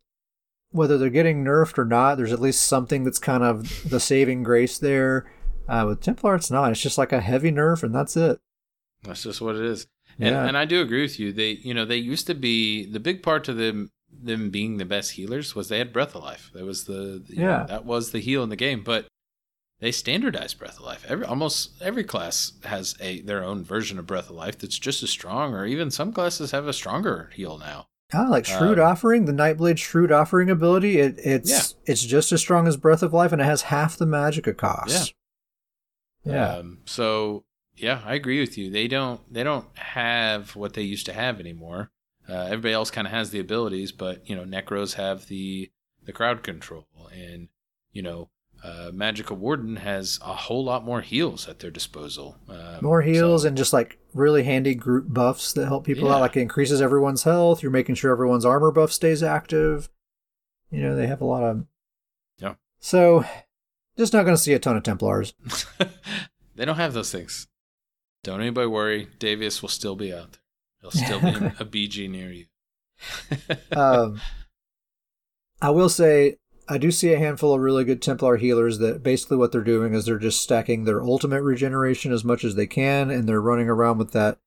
whether 0.72 0.98
they're 0.98 1.10
getting 1.10 1.44
nerfed 1.44 1.78
or 1.78 1.86
not, 1.86 2.16
there's 2.16 2.32
at 2.34 2.42
least 2.42 2.62
something 2.64 3.04
that's 3.04 3.20
kind 3.20 3.44
of 3.44 3.90
the 3.90 4.00
saving 4.00 4.44
grace 4.44 4.78
there. 4.78 5.30
Uh, 5.68 5.86
with 5.88 6.02
Templar, 6.02 6.36
it's 6.36 6.50
not. 6.50 6.72
It's 6.72 6.82
just 6.82 6.98
like 6.98 7.12
a 7.12 7.22
heavy 7.22 7.52
nerf, 7.52 7.84
and 7.84 7.94
that's 7.94 8.18
it. 8.18 8.40
That's 9.04 9.24
just 9.24 9.40
what 9.42 9.56
it 9.56 9.64
is. 9.64 9.88
And 10.18 10.30
Yeah. 10.30 10.46
and 10.46 10.58
I 10.58 10.66
do 10.66 10.82
agree 10.82 11.02
with 11.04 11.20
you. 11.20 11.32
They 11.32 11.52
you 11.52 11.74
know 11.74 11.86
they 11.86 11.98
used 11.98 12.28
to 12.28 12.34
be 12.36 12.86
the 12.86 13.00
big 13.00 13.22
part 13.24 13.44
to 13.46 13.54
them 13.54 13.92
them 14.12 14.50
being 14.50 14.78
the 14.78 14.86
best 14.86 15.12
healers 15.12 15.56
was 15.56 15.70
they 15.70 15.78
had 15.78 15.94
breath 15.94 16.16
of 16.16 16.24
life. 16.24 16.50
That 16.56 16.66
was 16.66 16.86
the 16.86 17.24
know, 17.30 17.44
Yeah. 17.44 17.66
that 17.68 17.86
was 17.86 18.12
the 18.12 18.20
heal 18.20 18.42
in 18.44 18.50
the 18.50 18.56
game. 18.56 18.82
But 18.84 19.06
they 19.80 19.92
standardized 19.92 20.60
breath 20.60 20.78
of 20.80 20.86
life. 20.86 21.06
Every 21.08 21.26
almost 21.26 21.72
every 21.82 22.04
class 22.04 22.54
has 22.66 22.96
a 23.00 23.22
their 23.22 23.44
own 23.44 23.64
version 23.64 23.98
of 24.00 24.06
breath 24.08 24.30
of 24.30 24.36
life 24.36 24.58
that's 24.58 24.78
just 24.80 25.04
as 25.04 25.10
strong, 25.10 25.54
or 25.54 25.66
even 25.66 25.90
some 25.92 26.12
classes 26.14 26.52
have 26.52 26.68
a 26.68 26.74
stronger 26.74 27.30
heal 27.34 27.58
now. 27.58 27.88
I 28.12 28.28
like 28.28 28.46
Shrewd 28.46 28.80
Um, 28.80 28.86
Offering, 28.88 29.26
the 29.26 29.32
Nightblade 29.32 29.78
Shrewd 29.78 30.12
Offering 30.12 30.50
ability. 30.50 30.98
It, 31.00 31.20
it's 31.24 31.50
Yeah. 31.52 31.62
it's 31.86 32.04
just 32.04 32.32
as 32.32 32.42
strong 32.42 32.68
as 32.68 32.76
Breath 32.76 33.04
of 33.04 33.14
Life, 33.14 33.32
and 33.32 33.40
it 33.42 33.46
has 33.46 33.64
half 33.64 33.98
the 33.98 34.08
magic 34.08 34.48
it 34.48 34.58
costs. 34.58 35.14
Yeah. 36.24 36.56
Um, 36.56 36.80
so 36.86 37.46
Yeah, 37.76 38.02
I 38.06 38.16
agree 38.16 38.40
with 38.42 38.58
you. 38.58 38.70
They 38.70 38.88
don't 38.88 39.22
they 39.32 39.44
don't 39.44 39.66
have 39.78 40.56
what 40.56 40.74
they 40.74 40.82
used 40.82 41.06
to 41.06 41.14
have 41.14 41.40
anymore. 41.40 41.92
Uh, 42.28 42.44
everybody 42.46 42.74
else 42.74 42.92
kind 42.92 43.08
of 43.08 43.14
has 43.14 43.30
the 43.32 43.40
abilities, 43.40 43.92
but 43.92 44.28
you 44.30 44.36
know, 44.36 44.44
Necros 44.44 44.96
have 44.96 45.28
the 45.28 45.72
the 46.04 46.12
crowd 46.12 46.44
control, 46.44 46.88
and 47.14 47.48
you 47.92 48.02
know, 48.02 48.30
uh, 48.64 48.92
Magicka 48.94 49.36
Warden 49.38 49.78
has 49.78 50.20
a 50.22 50.34
whole 50.34 50.64
lot 50.64 50.84
more 50.86 51.02
heals 51.02 51.48
at 51.48 51.60
their 51.60 51.72
disposal. 51.72 52.38
Um, 52.50 52.80
More 52.82 53.02
heals 53.02 53.44
so- 53.44 53.48
and 53.48 53.58
just 53.58 53.74
like 53.74 53.98
really 54.14 54.44
handy 54.44 54.76
group 54.76 55.06
buffs 55.14 55.54
that 55.54 55.68
help 55.68 55.86
people 55.86 56.08
Yeah. 56.08 56.16
out. 56.16 56.22
Like 56.22 56.36
it 56.38 56.42
increases 56.42 56.82
everyone's 56.82 57.24
health. 57.24 57.62
You're 57.64 57.72
making 57.72 57.96
sure 57.96 58.12
everyone's 58.12 58.46
armor 58.46 58.72
buff 58.72 58.92
stays 58.92 59.24
active. 59.24 59.90
You 60.72 60.82
know, 60.82 60.96
they 60.96 61.08
have 61.08 61.22
a 61.22 61.26
lot 61.26 61.44
of. 61.44 61.66
Yeah. 62.38 62.56
So, 62.80 63.24
just 63.98 64.14
not 64.14 64.24
going 64.24 64.36
to 64.36 64.42
see 64.42 64.54
a 64.54 64.60
ton 64.60 64.78
of 64.78 64.84
Templars. 64.84 65.34
they 66.56 66.66
don't 66.66 66.76
have 66.78 66.94
those 66.94 67.12
things. 67.12 67.48
Don't 68.24 68.42
anybody 68.42 68.68
worry. 68.68 69.08
Davius 69.20 69.62
will 69.62 69.70
still 69.70 69.96
be 69.96 70.14
out 70.14 70.34
there. 70.34 70.42
He'll 70.82 70.92
still 71.06 71.20
be 71.22 71.28
a 71.28 71.66
BG 71.66 72.10
near 72.10 72.32
you. 72.32 72.46
um, 73.78 74.20
I 75.62 75.70
will 75.72 75.90
say 75.90 76.38
I 76.72 76.78
do 76.78 76.92
see 76.92 77.12
a 77.14 77.18
handful 77.20 77.54
of 77.54 77.62
really 77.62 77.84
good 77.84 78.02
Templar 78.02 78.38
healers 78.38 78.78
that 78.78 79.02
basically 79.02 79.38
what 79.38 79.52
they're 79.52 79.62
doing 79.64 79.94
is 79.96 80.06
they're 80.06 80.20
just 80.20 80.42
stacking 80.42 80.84
their 80.86 81.02
ultimate 81.04 81.42
regeneration 81.42 82.12
as 82.14 82.24
much 82.24 82.44
as 82.44 82.54
they 82.56 82.68
can, 82.68 83.10
and 83.10 83.28
they're 83.28 83.42
running 83.42 83.68
around 83.68 83.98
with 83.98 84.12
that 84.12 84.38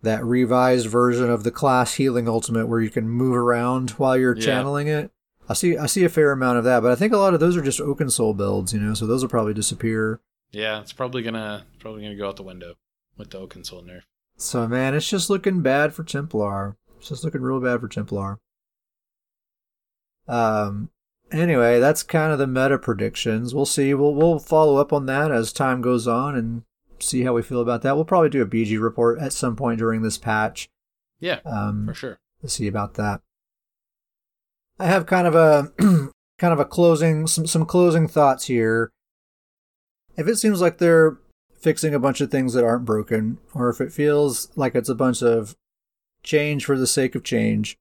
that 0.00 0.24
revised 0.24 0.86
version 0.86 1.28
of 1.28 1.42
the 1.44 1.50
class 1.50 1.94
healing 1.94 2.28
ultimate 2.28 2.68
where 2.68 2.80
you 2.80 2.88
can 2.88 3.08
move 3.08 3.34
around 3.34 3.90
while 3.92 4.16
you're 4.16 4.36
Yeah. 4.36 4.44
channeling 4.44 4.86
it. 4.86 5.10
I 5.48 5.54
see 5.54 5.76
I 5.76 5.86
see 5.86 6.04
a 6.04 6.08
fair 6.08 6.30
amount 6.32 6.58
of 6.58 6.64
that, 6.64 6.80
but 6.80 6.92
I 6.92 6.94
think 6.94 7.12
a 7.12 7.16
lot 7.18 7.34
of 7.34 7.40
those 7.40 7.56
are 7.56 7.62
just 7.62 7.80
Oakensoul 7.80 8.36
builds, 8.36 8.72
you 8.72 8.80
know, 8.80 8.94
so 8.94 9.06
those 9.06 9.22
will 9.22 9.28
probably 9.30 9.54
disappear. 9.54 10.20
yeah, 10.52 10.80
it's 10.80 10.92
probably 10.94 11.22
gonna 11.22 11.66
probably 11.80 12.02
gonna 12.02 12.16
go 12.16 12.28
out 12.28 12.36
the 12.36 12.42
window 12.42 12.74
with 13.18 13.30
the 13.30 13.38
Oakensoul 13.38 13.84
nerf. 13.84 14.02
So 14.36 14.66
man, 14.68 14.94
it's 14.94 15.08
just 15.10 15.28
looking 15.28 15.60
bad 15.62 15.92
for 15.92 16.04
Templar. 16.04 16.76
It's 16.98 17.08
just 17.10 17.24
looking 17.24 17.42
real 17.42 17.60
bad 17.60 17.80
for 17.80 17.88
Templar. 17.88 18.38
Um 20.26 20.90
anyway, 21.32 21.78
that's 21.80 22.02
kind 22.02 22.32
of 22.32 22.38
the 22.38 22.46
meta 22.46 22.78
predictions. 22.78 23.54
We'll 23.54 23.66
see. 23.66 23.94
We'll 23.94 24.14
we'll 24.14 24.38
follow 24.38 24.76
up 24.76 24.92
on 24.92 25.06
that 25.06 25.30
as 25.30 25.52
time 25.52 25.80
goes 25.80 26.06
on 26.06 26.34
and 26.36 26.62
see 27.00 27.22
how 27.22 27.32
we 27.34 27.42
feel 27.42 27.60
about 27.60 27.82
that. 27.82 27.94
We'll 27.96 28.04
probably 28.04 28.30
do 28.30 28.42
a 28.42 28.46
BG 28.46 28.80
report 28.80 29.18
at 29.20 29.32
some 29.32 29.56
point 29.56 29.78
during 29.78 30.02
this 30.02 30.18
patch. 30.18 30.68
Yeah, 31.20 31.40
Um 31.44 31.86
for 31.86 31.94
sure. 31.94 32.18
to 32.42 32.48
see 32.48 32.66
about 32.66 32.94
that. 32.94 33.20
I 34.78 34.86
have 34.86 35.06
kind 35.06 35.26
of 35.26 35.34
a 35.34 35.72
kind 36.38 36.52
of 36.52 36.60
a 36.60 36.64
closing 36.64 37.26
some 37.26 37.46
some 37.46 37.66
closing 37.66 38.06
thoughts 38.08 38.46
here. 38.46 38.90
If 40.16 40.26
it 40.26 40.36
seems 40.36 40.60
like 40.60 40.78
they're 40.78 41.18
fixing 41.60 41.94
a 41.94 41.98
bunch 41.98 42.20
of 42.20 42.30
things 42.30 42.54
that 42.54 42.64
aren't 42.64 42.84
broken, 42.84 43.38
or 43.54 43.68
if 43.68 43.80
it 43.80 43.92
feels 43.92 44.48
like 44.56 44.74
it's 44.74 44.88
a 44.88 44.94
bunch 44.94 45.22
of 45.22 45.56
change 46.22 46.64
for 46.64 46.76
the 46.78 46.86
sake 46.86 47.14
of 47.14 47.24
change, 47.24 47.76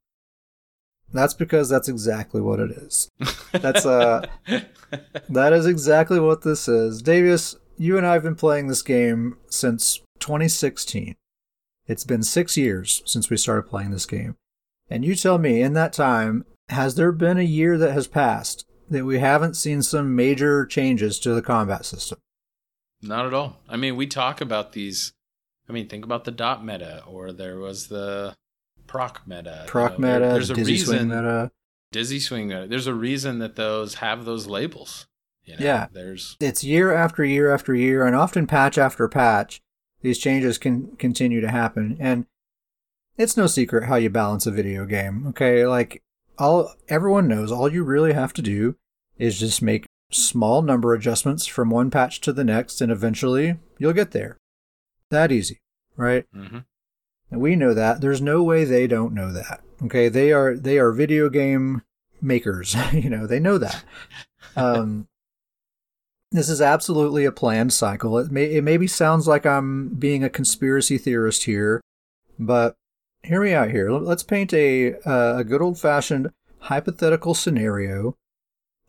that's 1.13 1.33
because 1.33 1.69
that's 1.69 1.87
exactly 1.87 2.41
what 2.41 2.59
it 2.59 2.71
is. 2.71 3.09
That's, 3.53 3.85
uh, 3.85 4.25
That 5.29 5.53
is 5.53 5.65
exactly 5.65 6.19
what 6.19 6.41
this 6.41 6.67
is. 6.67 7.01
Davius, 7.03 7.55
you 7.77 7.97
and 7.97 8.05
I 8.05 8.13
have 8.13 8.23
been 8.23 8.35
playing 8.35 8.67
this 8.67 8.81
game 8.81 9.37
since 9.49 9.99
2016. 10.19 11.15
It's 11.87 12.03
been 12.03 12.23
six 12.23 12.57
years 12.57 13.01
since 13.05 13.29
we 13.29 13.37
started 13.37 13.69
playing 13.69 13.91
this 13.91 14.05
game. 14.05 14.35
And 14.89 15.03
you 15.03 15.15
tell 15.15 15.37
me, 15.37 15.61
in 15.61 15.73
that 15.73 15.93
time, 15.93 16.45
has 16.69 16.95
there 16.95 17.11
been 17.11 17.37
a 17.37 17.43
year 17.43 17.77
that 17.77 17.93
has 17.93 18.07
passed 18.07 18.65
that 18.89 19.05
we 19.05 19.19
haven't 19.19 19.55
seen 19.55 19.81
some 19.81 20.15
major 20.15 20.65
changes 20.65 21.19
to 21.19 21.33
the 21.33 21.41
combat 21.41 21.85
system? 21.85 22.19
Not 23.01 23.25
at 23.25 23.33
all. 23.33 23.59
I 23.69 23.77
mean, 23.77 23.95
we 23.95 24.07
talk 24.07 24.41
about 24.41 24.71
these. 24.71 25.13
I 25.69 25.73
mean, 25.73 25.87
think 25.89 26.05
about 26.05 26.23
the 26.23 26.31
dot 26.31 26.65
meta, 26.65 27.03
or 27.05 27.31
there 27.33 27.59
was 27.59 27.87
the 27.87 28.35
proc 28.87 29.21
meta. 29.27 29.61
you 29.63 29.69
Proc 29.69 29.97
there- 29.97 30.19
meta, 30.19 30.33
there's 30.33 30.49
a 30.49 30.55
dizzy 30.55 30.71
reason. 30.73 30.97
swing 30.97 31.07
meta. 31.09 31.51
Dizzy 31.91 32.19
swing 32.19 32.47
meta. 32.47 32.67
There's 32.67 32.87
a 32.87 32.93
reason 32.93 33.39
that 33.39 33.55
those 33.55 33.95
have 33.95 34.25
those 34.25 34.47
labels. 34.47 35.07
You 35.43 35.55
know, 35.57 35.63
Yeah. 35.65 35.87
There's 35.91 36.35
It's 36.39 36.63
year 36.63 36.93
after 36.93 37.23
year 37.23 37.53
after 37.53 37.73
year, 37.73 38.05
and 38.05 38.15
often 38.15 38.47
patch 38.47 38.77
after 38.77 39.07
patch, 39.07 39.61
these 40.01 40.17
changes 40.17 40.57
can 40.57 40.95
continue 40.97 41.39
to 41.41 41.49
happen. 41.49 41.95
And 41.99 42.25
it's 43.17 43.37
no 43.37 43.47
secret 43.47 43.85
how 43.85 43.95
you 43.95 44.09
balance 44.09 44.45
a 44.45 44.51
video 44.51 44.85
game. 44.85 45.25
Okay, 45.27 45.65
like 45.65 46.03
all 46.37 46.73
everyone 46.89 47.27
knows, 47.27 47.51
all 47.51 47.71
you 47.71 47.83
really 47.83 48.13
have 48.13 48.33
to 48.33 48.41
do 48.41 48.75
is 49.17 49.39
just 49.39 49.61
make 49.61 49.85
small 50.11 50.61
number 50.61 50.93
adjustments 50.93 51.47
from 51.47 51.69
one 51.69 51.89
patch 51.89 52.21
to 52.21 52.31
the 52.33 52.43
next, 52.43 52.79
and 52.81 52.91
eventually 52.91 53.57
you'll 53.79 53.93
get 53.93 54.11
there. 54.11 54.37
That 55.09 55.31
easy, 55.31 55.59
right? 55.95 56.25
hmm 56.33 56.59
And 57.29 57.41
we 57.41 57.55
know 57.55 57.73
that. 57.73 58.01
There's 58.01 58.21
no 58.21 58.43
way 58.43 58.63
they 58.63 58.87
don't 58.87 59.13
know 59.13 59.31
that. 59.31 59.61
Okay, 59.83 60.09
they 60.09 60.31
are 60.31 60.55
they 60.55 60.79
are 60.79 60.91
video 60.91 61.29
game 61.29 61.83
makers. 62.21 62.75
you 62.93 63.09
know, 63.09 63.27
they 63.27 63.39
know 63.39 63.57
that. 63.57 63.83
Um, 64.55 65.07
this 66.31 66.49
is 66.49 66.61
absolutely 66.61 67.25
a 67.25 67.31
planned 67.31 67.73
cycle. 67.73 68.17
It 68.17 68.31
may 68.31 68.45
it 68.45 68.63
maybe 68.63 68.87
sounds 68.87 69.27
like 69.27 69.45
I'm 69.45 69.89
being 69.89 70.23
a 70.23 70.29
conspiracy 70.29 70.97
theorist 70.97 71.45
here, 71.45 71.81
but 72.39 72.75
hear 73.23 73.41
me 73.41 73.53
out 73.53 73.71
here. 73.71 73.91
Let's 73.91 74.23
paint 74.23 74.53
a 74.53 74.95
a 75.05 75.43
good 75.43 75.61
old 75.61 75.79
fashioned 75.79 76.31
hypothetical 76.59 77.33
scenario. 77.33 78.17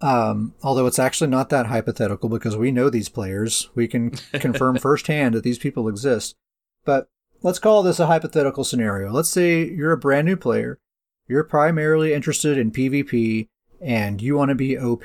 Um, 0.00 0.54
although 0.62 0.86
it's 0.86 1.00
actually 1.00 1.30
not 1.30 1.48
that 1.50 1.66
hypothetical 1.66 2.28
because 2.28 2.56
we 2.56 2.70
know 2.70 2.88
these 2.88 3.08
players. 3.08 3.68
We 3.74 3.88
can 3.88 4.10
confirm 4.32 4.78
firsthand 4.78 5.34
that 5.34 5.42
these 5.42 5.58
people 5.58 5.88
exist. 5.88 6.36
But 6.84 7.08
let's 7.42 7.58
call 7.58 7.82
this 7.82 8.00
a 8.00 8.06
hypothetical 8.06 8.64
scenario. 8.64 9.10
Let's 9.10 9.28
say 9.28 9.68
you're 9.68 9.92
a 9.92 9.98
brand 9.98 10.26
new 10.26 10.36
player. 10.36 10.78
You're 11.26 11.44
primarily 11.44 12.12
interested 12.12 12.56
in 12.56 12.70
PvP 12.70 13.48
and 13.80 14.20
you 14.20 14.36
want 14.36 14.48
to 14.48 14.54
be 14.54 14.78
OP, 14.78 15.04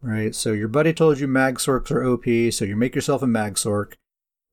right? 0.00 0.34
So 0.34 0.52
your 0.52 0.68
buddy 0.68 0.92
told 0.92 1.18
you 1.18 1.26
Magsorcs 1.26 1.90
are 1.90 2.04
OP, 2.04 2.52
so 2.52 2.64
you 2.64 2.76
make 2.76 2.94
yourself 2.94 3.22
a 3.22 3.26
Magsorc. 3.26 3.94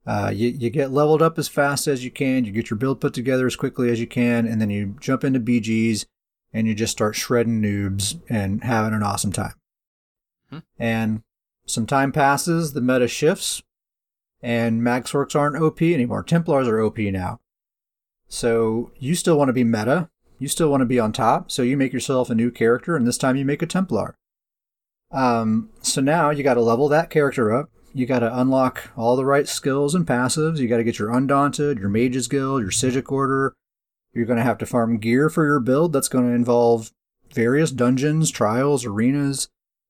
Uh, 0.05 0.31
you, 0.33 0.49
you 0.49 0.69
get 0.69 0.91
leveled 0.91 1.21
up 1.21 1.37
as 1.37 1.47
fast 1.47 1.87
as 1.87 2.03
you 2.03 2.11
can, 2.11 2.45
you 2.45 2.51
get 2.51 2.69
your 2.69 2.77
build 2.77 3.01
put 3.01 3.13
together 3.13 3.45
as 3.45 3.55
quickly 3.55 3.89
as 3.89 3.99
you 3.99 4.07
can, 4.07 4.47
and 4.47 4.61
then 4.61 4.69
you 4.69 4.95
jump 4.99 5.23
into 5.23 5.39
BGs 5.39 6.05
and 6.53 6.65
you 6.65 6.73
just 6.73 6.93
start 6.93 7.15
shredding 7.15 7.61
noobs 7.61 8.19
and 8.29 8.63
having 8.63 8.93
an 8.93 9.03
awesome 9.03 9.33
time. 9.33 9.53
Hmm. 10.49 10.59
And 10.79 11.23
some 11.65 11.85
time 11.85 12.13
passes, 12.13 12.71
the 12.71 12.81
meta 12.81 13.07
shifts, 13.07 13.61
and 14.41 14.81
Magsorcs 14.81 15.35
aren't 15.35 15.61
OP 15.61 15.81
anymore. 15.81 16.23
Templars 16.23 16.67
are 16.67 16.79
OP 16.79 16.97
now. 16.97 17.39
So 18.27 18.91
you 18.99 19.15
still 19.15 19.37
want 19.37 19.49
to 19.49 19.53
be 19.53 19.63
meta. 19.63 20.09
You 20.39 20.47
still 20.47 20.69
want 20.69 20.81
to 20.81 20.85
be 20.85 20.99
on 20.99 21.13
top. 21.13 21.51
So 21.51 21.61
you 21.61 21.77
make 21.77 21.93
yourself 21.93 22.29
a 22.29 22.35
new 22.35 22.51
character, 22.51 22.95
and 22.95 23.07
this 23.07 23.17
time 23.17 23.35
you 23.35 23.45
make 23.45 23.61
a 23.61 23.67
Templar. 23.67 24.15
Um, 25.11 25.69
so 25.81 26.01
now 26.01 26.29
you 26.29 26.43
got 26.43 26.55
to 26.55 26.61
level 26.61 26.89
that 26.89 27.09
character 27.09 27.53
up. 27.53 27.69
You 27.93 28.05
got 28.05 28.19
to 28.19 28.39
unlock 28.39 28.91
all 28.95 29.15
the 29.15 29.25
right 29.25 29.47
skills 29.47 29.95
and 29.95 30.05
passives. 30.05 30.59
You 30.59 30.67
got 30.67 30.77
to 30.77 30.83
get 30.83 30.99
your 30.99 31.11
Undaunted, 31.11 31.79
your 31.79 31.89
Mage's 31.89 32.27
Guild, 32.27 32.61
your 32.61 32.71
Psijic 32.71 33.11
Order. 33.11 33.53
You're 34.13 34.25
going 34.25 34.37
to 34.37 34.43
have 34.43 34.57
to 34.59 34.65
farm 34.65 34.99
gear 34.99 35.29
for 35.29 35.45
your 35.45 35.59
build. 35.59 35.93
That's 35.93 36.09
going 36.09 36.27
to 36.27 36.35
involve 36.35 36.91
various 37.33 37.71
dungeons, 37.71 38.29
trials, 38.29 38.85
arenas. 38.85 39.47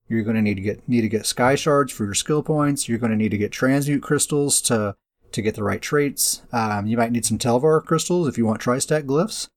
You're 0.09 0.23
going 0.23 0.35
to 0.35 0.41
need 0.41 0.55
to 0.55 0.61
get 0.61 0.87
need 0.87 1.01
to 1.01 1.09
get 1.09 1.25
sky 1.25 1.55
shards 1.55 1.91
for 1.91 2.05
your 2.05 2.13
skill 2.13 2.43
points. 2.43 2.87
You're 2.87 2.97
going 2.97 3.11
to 3.11 3.17
need 3.17 3.31
to 3.31 3.37
get 3.37 3.51
transmute 3.51 4.01
crystals 4.01 4.61
to 4.61 4.95
to 5.31 5.41
get 5.41 5.55
the 5.55 5.63
right 5.63 5.81
traits. 5.81 6.43
Um, 6.51 6.87
you 6.87 6.97
might 6.97 7.11
need 7.11 7.25
some 7.25 7.37
Telvar 7.37 7.83
crystals 7.83 8.27
if 8.27 8.37
you 8.37 8.45
want 8.45 8.61
tri-stat 8.61 9.05
glyphs. 9.05 9.49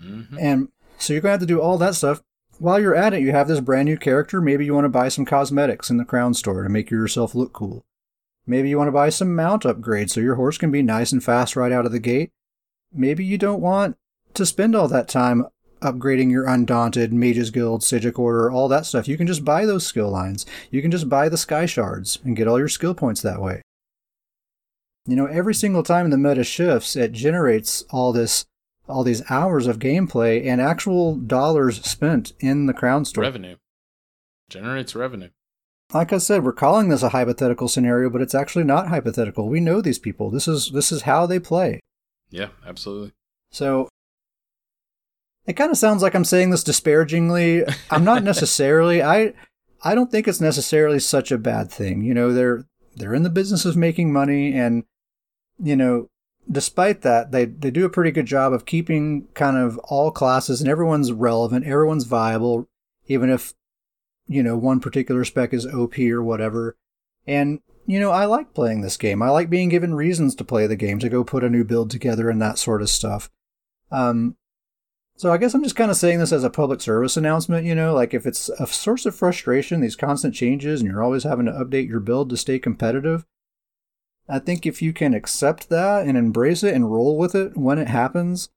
hmm 0.00 0.22
And 0.38 0.68
so 0.98 1.12
you're 1.12 1.22
going 1.22 1.30
to 1.30 1.34
have 1.34 1.40
to 1.40 1.46
do 1.46 1.60
all 1.60 1.78
that 1.78 1.94
stuff. 1.94 2.22
While 2.58 2.80
you're 2.80 2.94
at 2.94 3.14
it, 3.14 3.20
you 3.20 3.32
have 3.32 3.48
this 3.48 3.60
brand 3.60 3.86
new 3.86 3.96
character. 3.96 4.40
Maybe 4.40 4.64
you 4.64 4.74
want 4.74 4.84
to 4.84 4.88
buy 4.88 5.08
some 5.08 5.24
cosmetics 5.24 5.90
in 5.90 5.96
the 5.96 6.04
crown 6.04 6.34
store 6.34 6.62
to 6.62 6.68
make 6.68 6.90
yourself 6.90 7.34
look 7.34 7.52
cool. 7.52 7.84
Maybe 8.46 8.68
you 8.68 8.78
want 8.78 8.88
to 8.88 8.92
buy 8.92 9.08
some 9.08 9.34
mount 9.34 9.62
upgrades 9.62 10.10
so 10.10 10.20
your 10.20 10.34
horse 10.34 10.58
can 10.58 10.70
be 10.70 10.82
nice 10.82 11.12
and 11.12 11.22
fast 11.22 11.56
right 11.56 11.72
out 11.72 11.86
of 11.86 11.92
the 11.92 11.98
gate. 11.98 12.30
Maybe 12.92 13.24
you 13.24 13.38
don't 13.38 13.60
want 13.60 13.96
to 14.34 14.46
spend 14.46 14.76
all 14.76 14.88
that 14.88 15.08
time 15.08 15.46
upgrading 15.84 16.30
your 16.30 16.46
Undaunted, 16.46 17.12
Mage's 17.12 17.50
Guild, 17.50 17.82
Psijic 17.82 18.18
Order, 18.18 18.50
all 18.50 18.66
that 18.68 18.86
stuff. 18.86 19.06
You 19.06 19.16
can 19.16 19.26
just 19.26 19.44
buy 19.44 19.64
those 19.64 19.86
skill 19.86 20.10
lines. 20.10 20.44
You 20.70 20.82
can 20.82 20.90
just 20.90 21.08
buy 21.08 21.28
the 21.28 21.36
Sky 21.36 21.66
Shards 21.66 22.18
and 22.24 22.36
get 22.36 22.48
all 22.48 22.58
your 22.58 22.68
skill 22.68 22.94
points 22.94 23.22
that 23.22 23.40
way. 23.40 23.62
You 25.06 25.16
know, 25.16 25.26
every 25.26 25.54
single 25.54 25.82
time 25.82 26.10
the 26.10 26.18
meta 26.18 26.44
shifts, 26.44 26.96
it 26.96 27.12
generates 27.12 27.84
all 27.90 28.12
this 28.12 28.46
all 28.86 29.04
these 29.04 29.22
hours 29.30 29.66
of 29.66 29.78
gameplay 29.78 30.44
and 30.44 30.60
actual 30.60 31.16
dollars 31.16 31.82
spent 31.86 32.32
in 32.40 32.66
the 32.66 32.74
crown 32.74 33.04
store. 33.04 33.22
Revenue 33.22 33.56
generates 34.50 34.94
revenue. 34.94 35.30
Like 35.92 36.12
I 36.12 36.18
said, 36.18 36.44
we're 36.44 36.52
calling 36.52 36.88
this 36.88 37.02
a 37.02 37.10
hypothetical 37.10 37.68
scenario, 37.68 38.10
but 38.10 38.20
it's 38.20 38.34
actually 38.34 38.64
not 38.64 38.88
hypothetical. 38.88 39.48
We 39.48 39.60
know 39.60 39.80
these 39.80 39.98
people. 39.98 40.30
This 40.30 40.48
is 40.48 40.70
this 40.72 40.90
is 40.90 41.02
how 41.02 41.26
they 41.26 41.38
play. 41.38 41.80
Yeah, 42.30 42.48
absolutely. 42.66 43.12
So 43.52 43.88
it 45.46 45.54
kind 45.54 45.70
of 45.70 45.78
sounds 45.78 46.02
like 46.02 46.14
I'm 46.14 46.24
saying 46.24 46.50
this 46.50 46.64
disparagingly. 46.64 47.64
I'm 47.90 48.04
not 48.04 48.22
necessarily. 48.24 49.02
I 49.02 49.34
I 49.82 49.94
don't 49.94 50.10
think 50.10 50.26
it's 50.26 50.40
necessarily 50.40 50.98
such 50.98 51.30
a 51.30 51.38
bad 51.38 51.70
thing. 51.70 52.02
You 52.02 52.14
know, 52.14 52.32
they're 52.32 52.66
they're 52.96 53.14
in 53.14 53.22
the 53.22 53.30
business 53.30 53.64
of 53.64 53.76
making 53.76 54.12
money 54.12 54.54
and 54.54 54.84
you 55.58 55.76
know, 55.76 56.08
despite 56.50 57.02
that, 57.02 57.30
they, 57.32 57.44
they 57.44 57.70
do 57.70 57.84
a 57.84 57.90
pretty 57.90 58.10
good 58.10 58.26
job 58.26 58.52
of 58.52 58.66
keeping 58.66 59.28
kind 59.34 59.56
of 59.56 59.78
all 59.78 60.10
classes 60.10 60.60
and 60.60 60.68
everyone's 60.68 61.12
relevant, 61.12 61.66
everyone's 61.66 62.04
viable, 62.04 62.68
even 63.06 63.30
if, 63.30 63.54
you 64.26 64.42
know, 64.42 64.56
one 64.56 64.80
particular 64.80 65.24
spec 65.24 65.52
is 65.52 65.66
OP 65.66 65.98
or 65.98 66.22
whatever. 66.22 66.76
And, 67.26 67.60
you 67.86 68.00
know, 68.00 68.10
I 68.10 68.24
like 68.24 68.54
playing 68.54 68.80
this 68.80 68.96
game. 68.96 69.22
I 69.22 69.30
like 69.30 69.50
being 69.50 69.68
given 69.68 69.94
reasons 69.94 70.34
to 70.36 70.44
play 70.44 70.66
the 70.66 70.76
game, 70.76 70.98
to 70.98 71.08
go 71.08 71.24
put 71.24 71.44
a 71.44 71.50
new 71.50 71.64
build 71.64 71.90
together 71.90 72.30
and 72.30 72.40
that 72.42 72.58
sort 72.58 72.82
of 72.82 72.90
stuff. 72.90 73.30
Um, 73.90 74.36
so 75.16 75.32
I 75.32 75.38
guess 75.38 75.54
I'm 75.54 75.62
just 75.62 75.76
kind 75.76 75.90
of 75.90 75.96
saying 75.96 76.18
this 76.18 76.32
as 76.32 76.44
a 76.44 76.50
public 76.50 76.80
service 76.80 77.16
announcement, 77.16 77.66
you 77.66 77.74
know, 77.74 77.94
like 77.94 78.14
if 78.14 78.26
it's 78.26 78.48
a 78.48 78.66
source 78.66 79.06
of 79.06 79.14
frustration, 79.14 79.80
these 79.80 79.96
constant 79.96 80.34
changes, 80.34 80.80
and 80.80 80.90
you're 80.90 81.02
always 81.02 81.22
having 81.22 81.46
to 81.46 81.52
update 81.52 81.88
your 81.88 82.00
build 82.00 82.30
to 82.30 82.36
stay 82.36 82.58
competitive, 82.58 83.24
I 84.28 84.38
think 84.38 84.66
if 84.66 84.82
you 84.82 84.92
can 84.92 85.14
accept 85.14 85.68
that 85.68 86.06
and 86.06 86.16
embrace 86.16 86.62
it 86.62 86.74
and 86.74 86.90
roll 86.90 87.16
with 87.16 87.34
it 87.34 87.56
when 87.56 87.78
it 87.78 87.88
happens, 87.88 88.48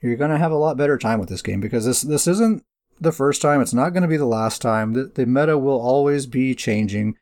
you're 0.00 0.16
going 0.16 0.30
to 0.30 0.38
have 0.38 0.52
a 0.52 0.56
lot 0.56 0.76
better 0.76 0.96
time 0.96 1.20
with 1.20 1.28
this 1.28 1.42
game 1.42 1.60
because 1.60 1.84
this 1.84 2.00
this 2.02 2.26
isn't 2.26 2.64
the 3.00 3.12
first 3.12 3.42
time, 3.42 3.60
it's 3.60 3.74
not 3.74 3.90
going 3.90 4.02
to 4.02 4.08
be 4.08 4.16
the 4.16 4.26
last 4.26 4.60
time. 4.60 4.92
The, 4.92 5.04
the 5.04 5.26
meta 5.26 5.56
will 5.56 5.80
always 5.80 6.26
be 6.26 6.54
changing. 6.54 7.16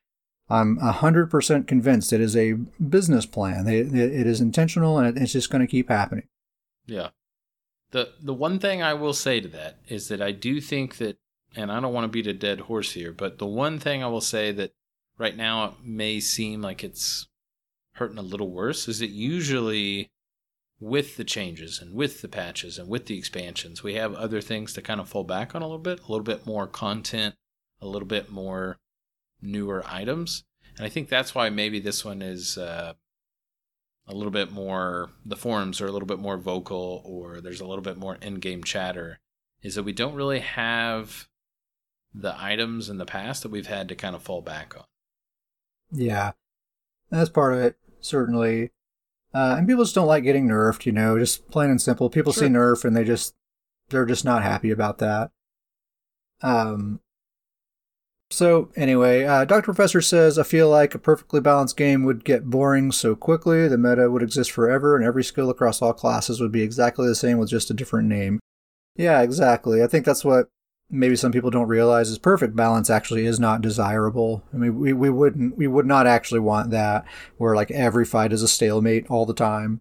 I'm 0.50 0.78
100% 0.78 1.66
convinced 1.66 2.12
it 2.12 2.20
is 2.20 2.36
a 2.36 2.54
business 2.54 3.26
plan. 3.26 3.68
It, 3.68 3.94
it 3.94 4.26
is 4.26 4.40
intentional 4.40 4.98
and 4.98 5.16
it's 5.16 5.32
just 5.32 5.50
going 5.50 5.60
to 5.60 5.70
keep 5.70 5.88
happening. 5.88 6.26
Yeah. 6.86 7.10
The 7.90 8.10
the 8.20 8.34
one 8.34 8.58
thing 8.58 8.82
I 8.82 8.94
will 8.94 9.14
say 9.14 9.40
to 9.40 9.48
that 9.48 9.78
is 9.88 10.08
that 10.08 10.20
I 10.20 10.32
do 10.32 10.60
think 10.60 10.98
that 10.98 11.18
and 11.56 11.72
I 11.72 11.80
don't 11.80 11.94
want 11.94 12.04
to 12.04 12.08
beat 12.08 12.26
a 12.26 12.34
dead 12.34 12.60
horse 12.60 12.92
here, 12.92 13.12
but 13.12 13.38
the 13.38 13.46
one 13.46 13.78
thing 13.78 14.02
I 14.02 14.08
will 14.08 14.20
say 14.20 14.52
that 14.52 14.72
right 15.16 15.36
now 15.36 15.64
it 15.64 15.72
may 15.82 16.20
seem 16.20 16.62
like 16.62 16.84
it's 16.84 17.26
hurting 17.92 18.18
a 18.18 18.22
little 18.22 18.50
worse 18.50 18.86
is 18.88 19.00
that 19.00 19.10
usually 19.10 20.10
with 20.80 21.16
the 21.16 21.24
changes 21.24 21.80
and 21.80 21.94
with 21.94 22.22
the 22.22 22.28
patches 22.28 22.78
and 22.78 22.88
with 22.88 23.06
the 23.06 23.18
expansions, 23.18 23.82
we 23.82 23.94
have 23.94 24.14
other 24.14 24.40
things 24.40 24.72
to 24.72 24.82
kind 24.82 25.00
of 25.00 25.08
fall 25.08 25.24
back 25.24 25.54
on 25.54 25.62
a 25.62 25.64
little 25.64 25.78
bit, 25.78 26.00
a 26.00 26.12
little 26.12 26.24
bit 26.24 26.46
more 26.46 26.66
content, 26.66 27.34
a 27.80 27.86
little 27.86 28.06
bit 28.06 28.30
more 28.30 28.78
newer 29.42 29.82
items. 29.86 30.44
And 30.76 30.86
I 30.86 30.88
think 30.88 31.08
that's 31.08 31.34
why 31.34 31.50
maybe 31.50 31.80
this 31.80 32.04
one 32.04 32.22
is 32.22 32.56
uh, 32.56 32.94
a 34.08 34.14
little 34.14 34.32
bit 34.32 34.50
more, 34.50 35.10
the 35.24 35.36
forums 35.36 35.80
are 35.80 35.86
a 35.86 35.92
little 35.92 36.06
bit 36.06 36.18
more 36.18 36.38
vocal 36.38 37.02
or 37.04 37.40
there's 37.40 37.60
a 37.60 37.66
little 37.66 37.82
bit 37.82 37.98
more 37.98 38.16
in 38.22 38.36
game 38.36 38.64
chatter, 38.64 39.20
is 39.62 39.74
that 39.74 39.82
we 39.82 39.92
don't 39.92 40.14
really 40.14 40.40
have 40.40 41.28
the 42.14 42.34
items 42.42 42.88
in 42.88 42.96
the 42.96 43.04
past 43.04 43.42
that 43.42 43.50
we've 43.50 43.66
had 43.66 43.88
to 43.88 43.94
kind 43.94 44.16
of 44.16 44.22
fall 44.22 44.40
back 44.40 44.74
on. 44.76 44.84
Yeah, 45.92 46.32
that's 47.10 47.30
part 47.30 47.52
of 47.52 47.60
it, 47.60 47.76
certainly. 48.00 48.70
Uh, 49.34 49.56
and 49.58 49.68
people 49.68 49.84
just 49.84 49.94
don't 49.94 50.06
like 50.06 50.24
getting 50.24 50.48
nerfed, 50.48 50.86
you 50.86 50.92
know, 50.92 51.18
just 51.18 51.50
plain 51.50 51.68
and 51.68 51.80
simple. 51.80 52.08
People 52.08 52.32
sure. 52.32 52.44
see 52.44 52.48
nerf 52.48 52.84
and 52.84 52.96
they 52.96 53.04
just, 53.04 53.34
they're 53.90 54.06
just 54.06 54.24
not 54.24 54.42
happy 54.42 54.70
about 54.70 54.98
that. 54.98 55.30
Um, 56.40 57.00
so, 58.30 58.70
anyway, 58.76 59.24
uh, 59.24 59.44
Dr. 59.46 59.64
Professor 59.64 60.02
says, 60.02 60.38
I 60.38 60.42
feel 60.42 60.68
like 60.68 60.94
a 60.94 60.98
perfectly 60.98 61.40
balanced 61.40 61.76
game 61.78 62.04
would 62.04 62.24
get 62.24 62.50
boring 62.50 62.92
so 62.92 63.16
quickly, 63.16 63.68
the 63.68 63.78
meta 63.78 64.10
would 64.10 64.22
exist 64.22 64.50
forever, 64.50 64.94
and 64.94 65.04
every 65.04 65.24
skill 65.24 65.48
across 65.48 65.80
all 65.80 65.94
classes 65.94 66.40
would 66.40 66.52
be 66.52 66.62
exactly 66.62 67.08
the 67.08 67.14
same 67.14 67.38
with 67.38 67.48
just 67.48 67.70
a 67.70 67.74
different 67.74 68.06
name. 68.08 68.38
Yeah, 68.96 69.22
exactly. 69.22 69.82
I 69.82 69.86
think 69.86 70.04
that's 70.04 70.24
what 70.24 70.48
maybe 70.90 71.16
some 71.16 71.32
people 71.32 71.50
don't 71.50 71.68
realize 71.68 72.10
is 72.10 72.18
perfect 72.18 72.56
balance 72.56 72.90
actually 72.90 73.24
is 73.24 73.38
not 73.38 73.62
desirable. 73.62 74.42
I 74.52 74.56
mean, 74.56 74.78
we, 74.78 74.92
we 74.92 75.10
wouldn't, 75.10 75.56
we 75.56 75.66
would 75.66 75.86
not 75.86 76.06
actually 76.06 76.40
want 76.40 76.70
that 76.70 77.04
where 77.36 77.54
like 77.54 77.70
every 77.70 78.04
fight 78.04 78.32
is 78.32 78.42
a 78.42 78.48
stalemate 78.48 79.06
all 79.08 79.26
the 79.26 79.34
time. 79.34 79.80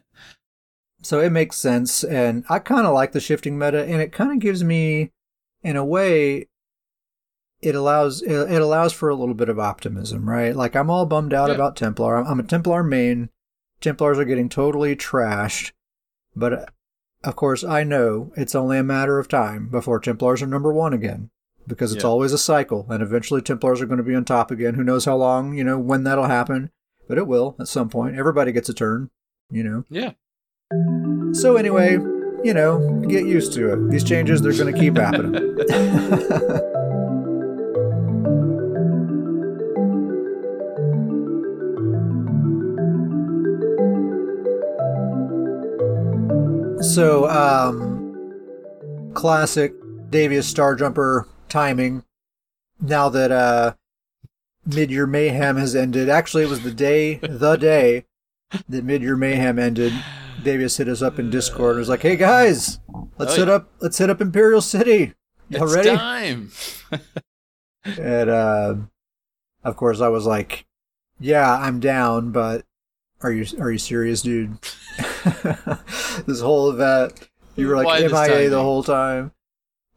so 1.02 1.20
it 1.20 1.30
makes 1.30 1.56
sense. 1.56 2.02
And 2.04 2.44
I 2.48 2.58
kind 2.58 2.86
of 2.86 2.94
like 2.94 3.12
the 3.12 3.20
shifting 3.20 3.58
meta 3.58 3.84
and 3.84 4.00
it 4.00 4.12
kind 4.12 4.32
of 4.32 4.38
gives 4.38 4.62
me, 4.64 5.12
in 5.62 5.76
a 5.76 5.84
way, 5.84 6.48
it 7.60 7.74
allows 7.74 8.22
it 8.22 8.62
allows 8.62 8.92
for 8.92 9.08
a 9.08 9.14
little 9.14 9.34
bit 9.34 9.48
of 9.48 9.58
optimism, 9.58 10.28
right? 10.28 10.54
Like 10.54 10.76
I'm 10.76 10.90
all 10.90 11.06
bummed 11.06 11.34
out 11.34 11.48
yeah. 11.48 11.54
about 11.54 11.76
Templar. 11.76 12.16
I'm 12.16 12.40
a 12.40 12.44
Templar 12.44 12.82
main. 12.82 13.30
Templars 13.80 14.18
are 14.18 14.24
getting 14.24 14.48
totally 14.48 14.96
trashed, 14.96 15.72
but 16.34 16.72
of 17.24 17.36
course 17.36 17.64
I 17.64 17.84
know 17.84 18.32
it's 18.36 18.54
only 18.54 18.78
a 18.78 18.84
matter 18.84 19.18
of 19.18 19.28
time 19.28 19.68
before 19.68 20.00
Templars 20.00 20.42
are 20.42 20.46
number 20.46 20.72
one 20.72 20.92
again, 20.92 21.30
because 21.66 21.92
it's 21.92 22.04
yeah. 22.04 22.10
always 22.10 22.32
a 22.32 22.38
cycle, 22.38 22.86
and 22.90 23.02
eventually 23.02 23.42
Templars 23.42 23.80
are 23.80 23.86
going 23.86 23.98
to 23.98 24.04
be 24.04 24.14
on 24.14 24.24
top 24.24 24.50
again. 24.50 24.74
Who 24.74 24.84
knows 24.84 25.04
how 25.04 25.16
long? 25.16 25.54
You 25.54 25.64
know 25.64 25.78
when 25.78 26.04
that'll 26.04 26.24
happen, 26.24 26.70
but 27.08 27.18
it 27.18 27.26
will 27.26 27.56
at 27.58 27.68
some 27.68 27.88
point. 27.88 28.16
Everybody 28.16 28.52
gets 28.52 28.68
a 28.68 28.74
turn, 28.74 29.10
you 29.50 29.64
know. 29.64 29.84
Yeah. 29.88 30.12
So 31.32 31.56
anyway, 31.56 31.92
you 32.44 32.54
know, 32.54 33.00
get 33.08 33.26
used 33.26 33.52
to 33.54 33.72
it. 33.72 33.90
These 33.90 34.04
changes 34.04 34.42
they're 34.42 34.52
going 34.52 34.72
to 34.72 34.78
keep 34.78 34.96
happening. 34.96 35.56
So, 46.80 47.28
um, 47.28 49.12
classic 49.12 49.74
Davius 50.10 50.52
Starjumper 50.52 51.26
timing. 51.48 52.04
Now 52.80 53.08
that 53.08 53.32
uh, 53.32 53.74
Mid-Year 54.64 55.08
Mayhem 55.08 55.56
has 55.56 55.74
ended, 55.74 56.08
actually, 56.08 56.44
it 56.44 56.48
was 56.48 56.62
the 56.62 56.72
day, 56.72 57.16
the 57.16 57.56
day 57.56 58.04
that 58.68 58.84
Mid-Year 58.84 59.16
Mayhem 59.16 59.58
ended. 59.58 59.92
Davius 60.42 60.78
hit 60.78 60.88
us 60.88 61.02
up 61.02 61.18
in 61.18 61.30
Discord 61.30 61.72
and 61.72 61.80
was 61.80 61.88
like, 61.88 62.02
"Hey 62.02 62.14
guys, 62.14 62.78
let's 63.18 63.34
oh, 63.34 63.36
hit 63.38 63.48
up, 63.48 63.68
let's 63.80 63.98
hit 63.98 64.08
up 64.08 64.20
Imperial 64.20 64.60
City. 64.60 65.14
You 65.48 65.64
it's 65.64 65.74
ready?" 65.74 65.96
time. 65.96 66.52
and 67.84 68.30
uh, 68.30 68.74
of 69.64 69.76
course, 69.76 70.00
I 70.00 70.08
was 70.08 70.26
like, 70.26 70.64
"Yeah, 71.18 71.52
I'm 71.52 71.80
down, 71.80 72.30
but 72.30 72.64
are 73.20 73.32
you 73.32 73.46
are 73.58 73.72
you 73.72 73.78
serious, 73.78 74.22
dude?" 74.22 74.58
this 76.26 76.40
whole 76.40 76.70
event. 76.70 77.28
You 77.56 77.68
were 77.68 77.76
like 77.76 78.02
MIA 78.02 78.50
the 78.50 78.62
whole 78.62 78.82
time. 78.82 79.32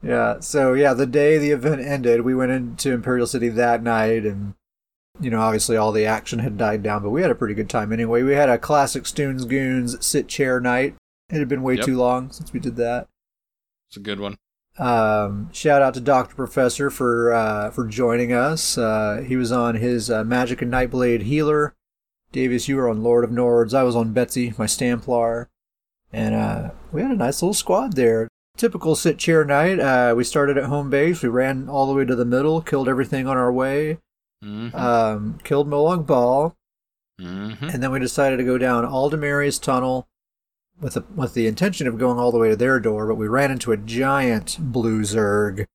Yeah. 0.01 0.39
So 0.39 0.73
yeah, 0.73 0.93
the 0.93 1.05
day 1.05 1.37
the 1.37 1.51
event 1.51 1.81
ended, 1.81 2.21
we 2.21 2.33
went 2.33 2.51
into 2.51 2.91
Imperial 2.91 3.27
City 3.27 3.49
that 3.49 3.83
night, 3.83 4.25
and 4.25 4.55
you 5.19 5.29
know, 5.29 5.41
obviously 5.41 5.77
all 5.77 5.91
the 5.91 6.05
action 6.05 6.39
had 6.39 6.57
died 6.57 6.81
down, 6.81 7.03
but 7.03 7.11
we 7.11 7.21
had 7.21 7.31
a 7.31 7.35
pretty 7.35 7.53
good 7.53 7.69
time 7.69 7.93
anyway. 7.93 8.23
We 8.23 8.33
had 8.33 8.49
a 8.49 8.57
classic 8.57 9.05
Stoons 9.05 9.45
Goons 9.45 10.03
sit 10.05 10.27
chair 10.27 10.59
night. 10.59 10.95
It 11.29 11.37
had 11.37 11.47
been 11.47 11.63
way 11.63 11.75
yep. 11.75 11.85
too 11.85 11.97
long 11.97 12.31
since 12.31 12.51
we 12.51 12.59
did 12.59 12.75
that. 12.77 13.07
It's 13.89 13.97
a 13.97 14.01
good 14.01 14.19
one. 14.19 14.37
Um, 14.77 15.49
shout 15.51 15.81
out 15.81 15.93
to 15.93 16.01
Doctor 16.01 16.33
Professor 16.33 16.89
for 16.89 17.33
uh, 17.33 17.71
for 17.71 17.85
joining 17.85 18.33
us. 18.33 18.77
Uh, 18.77 19.23
he 19.25 19.35
was 19.35 19.51
on 19.51 19.75
his 19.75 20.09
uh, 20.09 20.23
Magic 20.23 20.61
and 20.61 20.71
Nightblade 20.71 21.23
healer 21.23 21.75
Davius, 22.33 22.67
you 22.67 22.77
were 22.77 22.89
on 22.89 23.03
Lord 23.03 23.23
of 23.23 23.29
Nords. 23.29 23.73
I 23.73 23.83
was 23.83 23.95
on 23.95 24.13
Betsy, 24.13 24.53
my 24.57 24.65
Stamplar. 24.65 25.47
And 26.13 26.35
uh, 26.35 26.71
we 26.91 27.01
had 27.01 27.11
a 27.11 27.15
nice 27.15 27.41
little 27.41 27.53
squad 27.53 27.93
there. 27.95 28.27
Typical 28.57 28.95
sit 28.95 29.17
chair 29.17 29.45
night. 29.45 29.79
Uh, 29.79 30.13
we 30.15 30.23
started 30.23 30.57
at 30.57 30.65
home 30.65 30.89
base. 30.89 31.21
We 31.21 31.29
ran 31.29 31.69
all 31.69 31.87
the 31.87 31.93
way 31.93 32.05
to 32.05 32.15
the 32.15 32.25
middle, 32.25 32.61
killed 32.61 32.89
everything 32.89 33.27
on 33.27 33.37
our 33.37 33.51
way, 33.51 33.97
mm-hmm. 34.43 34.75
um, 34.75 35.39
killed 35.43 35.69
Molag 35.69 36.05
Bal. 36.05 36.55
Mm-hmm. 37.19 37.65
And 37.65 37.81
then 37.81 37.91
we 37.91 37.99
decided 37.99 38.37
to 38.37 38.43
go 38.43 38.57
down 38.57 38.85
Aldmeri's 38.85 39.59
tunnel 39.59 40.07
with 40.81 40.95
the, 40.95 41.03
with 41.15 41.33
the 41.33 41.47
intention 41.47 41.87
of 41.87 41.97
going 41.97 42.17
all 42.17 42.31
the 42.31 42.39
way 42.39 42.49
to 42.49 42.55
their 42.55 42.79
door, 42.79 43.07
but 43.07 43.15
we 43.15 43.27
ran 43.27 43.51
into 43.51 43.71
a 43.71 43.77
giant 43.77 44.57
blue 44.59 45.01
Zerg 45.01 45.67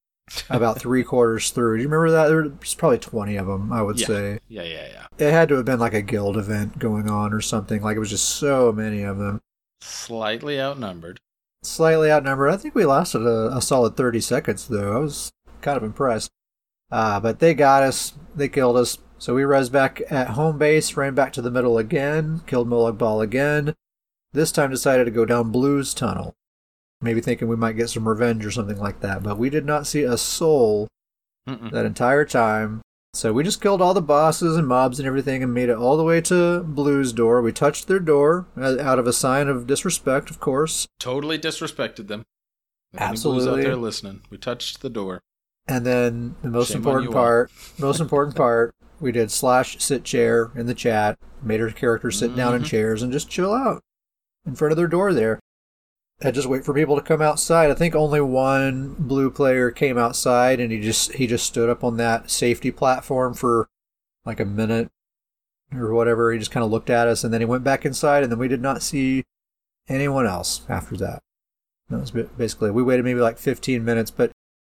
about 0.51 0.81
three 0.81 1.05
quarters 1.05 1.51
through. 1.51 1.77
Do 1.77 1.83
you 1.83 1.89
remember 1.89 2.11
that? 2.11 2.29
There's 2.29 2.75
probably 2.75 2.99
20 2.99 3.37
of 3.37 3.47
them, 3.47 3.73
I 3.73 3.83
would 3.83 4.01
yeah. 4.01 4.07
say. 4.07 4.39
Yeah, 4.49 4.63
yeah, 4.63 4.89
yeah. 4.93 5.07
It 5.19 5.33
had 5.33 5.49
to 5.49 5.57
have 5.57 5.65
been 5.65 5.79
like 5.79 5.95
a 5.95 6.03
guild 6.03 6.37
event 6.37 6.79
going 6.79 7.09
on 7.09 7.33
or 7.33 7.41
something. 7.41 7.83
Like 7.83 7.97
it 7.97 8.01
was 8.01 8.11
just 8.11 8.29
so 8.29 8.73
many 8.73 9.03
of 9.03 9.19
them. 9.19 9.41
Slightly 9.81 10.61
outnumbered. 10.61 11.21
Slightly 11.63 12.11
outnumbered. 12.11 12.53
I 12.53 12.57
think 12.57 12.75
we 12.75 12.85
lasted 12.85 13.23
a, 13.23 13.57
a 13.57 13.63
solid 13.63 13.97
30 13.97 14.21
seconds, 14.21 14.69
though. 14.69 14.97
I 14.97 14.99
was 14.99 15.31
kind 15.61 15.77
of 15.77 15.83
impressed. 15.83 16.31
Uh, 16.91 17.19
but 17.21 17.39
they 17.39 17.55
got 17.55 17.83
us. 17.83 18.15
They 18.35 18.49
killed 18.49 18.77
us. 18.77 18.99
So 19.19 19.35
we 19.35 19.45
res 19.45 19.71
back 19.71 20.03
at 20.11 20.31
home 20.31 20.59
base, 20.59 20.97
ran 20.97 21.15
back 21.15 21.33
to 21.33 21.43
the 21.43 21.51
middle 21.51 21.79
again, 21.79 22.43
killed 22.47 22.69
Molag 22.69 22.99
Bal 22.99 23.21
again. 23.21 23.75
This 24.33 24.53
time 24.53 24.71
decided 24.71 25.07
to 25.07 25.11
go 25.11 25.25
down 25.25 25.51
Blues 25.51 25.95
Tunnel 25.95 26.35
maybe 27.01 27.21
thinking 27.21 27.49
we 27.49 27.57
might 27.57 27.77
get 27.77 27.91
some 27.91 28.09
revenge 28.09 28.45
or 28.45 28.51
something 28.51 28.79
like 28.79 29.01
that. 29.01 29.23
But 29.23 29.39
we 29.39 29.51
did 29.51 29.65
not 29.67 29.87
see 29.87 30.03
a 30.03 30.17
soul 30.17 30.89
Mm-mm. 31.49 31.71
that 31.73 31.87
entire 31.87 32.25
time. 32.25 32.81
So 33.15 33.33
we 33.33 33.45
just 33.45 33.63
killed 33.63 33.81
all 33.81 33.95
the 33.95 34.03
bosses 34.03 34.57
and 34.57 34.69
mobs 34.69 34.99
and 34.99 35.07
everything 35.07 35.43
and 35.43 35.55
made 35.55 35.71
it 35.71 35.77
all 35.79 35.97
the 35.97 36.03
way 36.05 36.21
to 36.23 36.63
Blue's 36.63 37.13
door. 37.15 37.41
We 37.41 37.51
touched 37.53 37.87
their 37.89 37.99
door 37.99 38.47
uh, 38.59 38.79
out 38.81 38.99
of 38.99 39.07
a 39.07 39.13
sign 39.13 39.49
of 39.49 39.67
disrespect, 39.67 40.29
of 40.29 40.39
course. 40.39 40.87
Totally 41.01 41.39
disrespected 41.39 42.09
them. 42.09 42.25
Absolutely. 42.99 43.63
out 43.63 43.65
there 43.65 43.77
listening. 43.77 44.23
We 44.31 44.39
touched 44.39 44.81
the 44.83 44.91
door. 44.91 45.21
And 45.67 45.85
then 45.85 46.37
the 46.43 46.51
most 46.51 46.69
Shame 46.69 46.79
important 46.79 47.13
part, 47.13 47.51
most 47.79 48.01
important 48.01 48.37
part, 48.37 48.75
we 49.01 49.13
did 49.13 49.31
slash 49.31 49.79
sit 49.83 50.05
chair 50.05 50.51
in 50.55 50.67
the 50.67 50.75
chat, 50.75 51.19
made 51.43 51.61
our 51.61 51.71
characters 51.71 52.19
sit 52.19 52.37
down 52.37 52.55
in 52.55 52.63
Mhm. 52.63 52.67
chairs 52.67 53.03
and 53.03 53.13
just 53.13 53.29
chill 53.29 53.53
out 53.53 53.83
in 54.47 54.55
front 54.55 54.73
of 54.73 54.77
their 54.77 54.87
door 54.89 55.13
there. 55.13 55.41
And 56.21 56.35
just 56.35 56.49
wait 56.49 56.65
for 56.65 56.73
people 56.73 56.97
to 56.97 57.03
come 57.03 57.21
outside. 57.21 57.71
I 57.71 57.75
think 57.75 57.95
only 57.95 58.23
one 58.23 58.95
blue 58.99 59.31
player 59.31 59.71
came 59.71 59.99
outside 59.99 60.61
and 60.61 60.73
he 60.73 60.81
just 60.81 61.13
he 61.15 61.27
just 61.27 61.47
stood 61.47 61.69
up 61.69 61.85
on 61.85 61.99
that 61.99 62.31
safety 62.31 62.71
platform 62.71 63.35
for 63.35 63.69
like 64.25 64.41
a 64.41 64.47
minute 64.47 64.91
or 65.75 65.93
whatever. 65.93 66.33
He 66.33 66.39
just 66.39 66.51
kind 66.51 66.65
of 66.65 66.71
looked 66.71 66.89
at 66.89 67.07
us 67.07 67.23
and 67.23 67.35
then 67.35 67.43
he 67.43 67.45
went 67.45 67.65
back 67.65 67.85
inside 67.85 68.23
and 68.23 68.33
then 68.33 68.39
we 68.39 68.49
did 68.49 68.63
not 68.63 68.83
see 68.83 69.25
anyone 69.89 70.27
else 70.27 70.63
after 70.71 70.97
that. 70.97 71.23
That 71.91 72.01
was 72.01 72.11
basically 72.11 72.71
we 72.71 72.83
waited 72.83 73.05
maybe 73.05 73.21
like 73.21 73.39
15 73.39 73.85
minutes, 73.85 74.11
but 74.11 74.33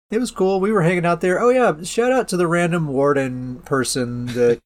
it 0.09 0.19
was 0.19 0.31
cool. 0.31 0.61
We 0.61 0.71
were 0.71 0.83
hanging 0.83 1.05
out 1.05 1.19
there. 1.19 1.41
Oh 1.41 1.49
yeah, 1.49 1.83
shout 1.83 2.13
out 2.13 2.29
to 2.29 2.37
the 2.37 2.47
random 2.47 2.87
warden 2.87 3.59
person 3.65 4.27
that 4.27 4.61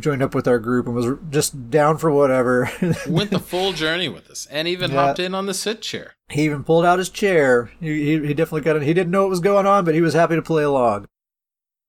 joined 0.00 0.22
up 0.22 0.34
with 0.34 0.48
our 0.48 0.58
group 0.58 0.86
and 0.86 0.94
was 0.94 1.18
just 1.30 1.70
down 1.70 1.98
for 1.98 2.10
whatever. 2.10 2.70
Went 3.08 3.30
the 3.30 3.38
full 3.38 3.72
journey 3.72 4.08
with 4.08 4.30
us, 4.30 4.46
and 4.50 4.66
even 4.66 4.90
Yeah. 4.90 5.06
hopped 5.06 5.18
in 5.18 5.34
on 5.34 5.46
the 5.46 5.54
sit 5.54 5.82
chair. 5.82 6.14
he 6.30 6.42
even 6.44 6.64
pulled 6.64 6.84
out 6.84 6.98
his 6.98 7.10
chair. 7.10 7.70
He, 7.80 8.04
he, 8.18 8.26
he 8.28 8.34
definitely 8.34 8.62
got 8.62 8.76
it. 8.76 8.82
He 8.82 8.94
didn't 8.94 9.10
know 9.10 9.22
what 9.22 9.30
was 9.30 9.40
going 9.40 9.66
on, 9.66 9.84
but 9.84 9.94
he 9.94 10.00
was 10.00 10.14
happy 10.14 10.36
to 10.36 10.42
play 10.42 10.62
along. 10.62 11.06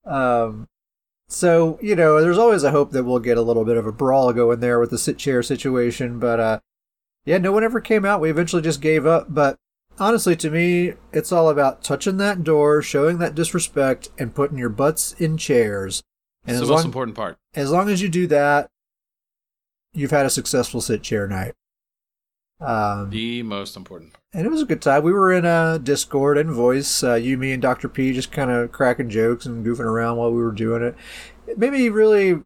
Um, 0.04 0.68
so 1.28 1.78
you 1.82 1.96
know, 1.96 2.20
there's 2.20 2.38
always 2.38 2.62
a 2.62 2.70
hope 2.70 2.92
that 2.92 3.04
we'll 3.04 3.18
get 3.18 3.38
a 3.38 3.42
little 3.42 3.64
bit 3.64 3.76
of 3.76 3.86
a 3.86 3.92
brawl 3.92 4.32
going 4.32 4.60
there 4.60 4.78
with 4.78 4.90
the 4.90 4.98
sit 4.98 5.18
chair 5.18 5.42
situation. 5.42 6.18
But 6.18 6.38
uh, 6.38 6.60
yeah, 7.24 7.38
no 7.38 7.50
one 7.52 7.64
ever 7.64 7.80
came 7.80 8.04
out. 8.04 8.20
We 8.20 8.30
eventually 8.30 8.62
just 8.62 8.80
gave 8.80 9.06
up. 9.06 9.26
But 9.30 9.56
honestly, 9.98 10.36
to 10.36 10.50
me, 10.50 10.92
it's 11.12 11.32
all 11.32 11.48
about 11.48 11.82
touching 11.82 12.18
that 12.18 12.44
door, 12.44 12.82
showing 12.82 13.18
that 13.18 13.34
disrespect, 13.34 14.10
and 14.18 14.34
putting 14.34 14.58
your 14.58 14.68
butts 14.68 15.12
in 15.14 15.36
chairs. 15.38 16.02
And 16.46 16.56
It's 16.58 16.64
the 16.66 16.72
most 16.72 16.80
long, 16.82 16.86
important 16.86 17.16
part. 17.16 17.38
As 17.56 17.70
long 17.70 17.88
as 17.88 18.00
you 18.00 18.08
do 18.08 18.26
that, 18.28 18.70
you've 19.92 20.12
had 20.12 20.26
a 20.26 20.30
successful 20.30 20.80
sit 20.80 21.02
chair 21.02 21.26
night. 21.26 21.54
Um, 22.60 23.10
The 23.10 23.42
most 23.42 23.76
important 23.76 24.14
and 24.36 24.44
it 24.44 24.50
was 24.50 24.60
a 24.60 24.66
good 24.66 24.82
time. 24.82 25.02
We 25.02 25.14
were 25.14 25.32
in 25.32 25.46
a 25.46 25.78
Discord 25.82 26.36
and 26.36 26.50
voice. 26.50 27.02
Uh, 27.02 27.14
you, 27.14 27.38
me, 27.38 27.52
and 27.52 27.62
Dr. 27.62 27.88
P 27.88 28.12
just 28.12 28.30
kind 28.30 28.50
of 28.50 28.70
cracking 28.70 29.08
jokes 29.08 29.46
and 29.46 29.64
goofing 29.64 29.86
around 29.86 30.18
while 30.18 30.30
we 30.30 30.42
were 30.42 30.52
doing 30.52 30.82
it. 30.82 30.94
It 31.46 31.58
made 31.58 31.72
me 31.72 31.88
really 31.88 32.42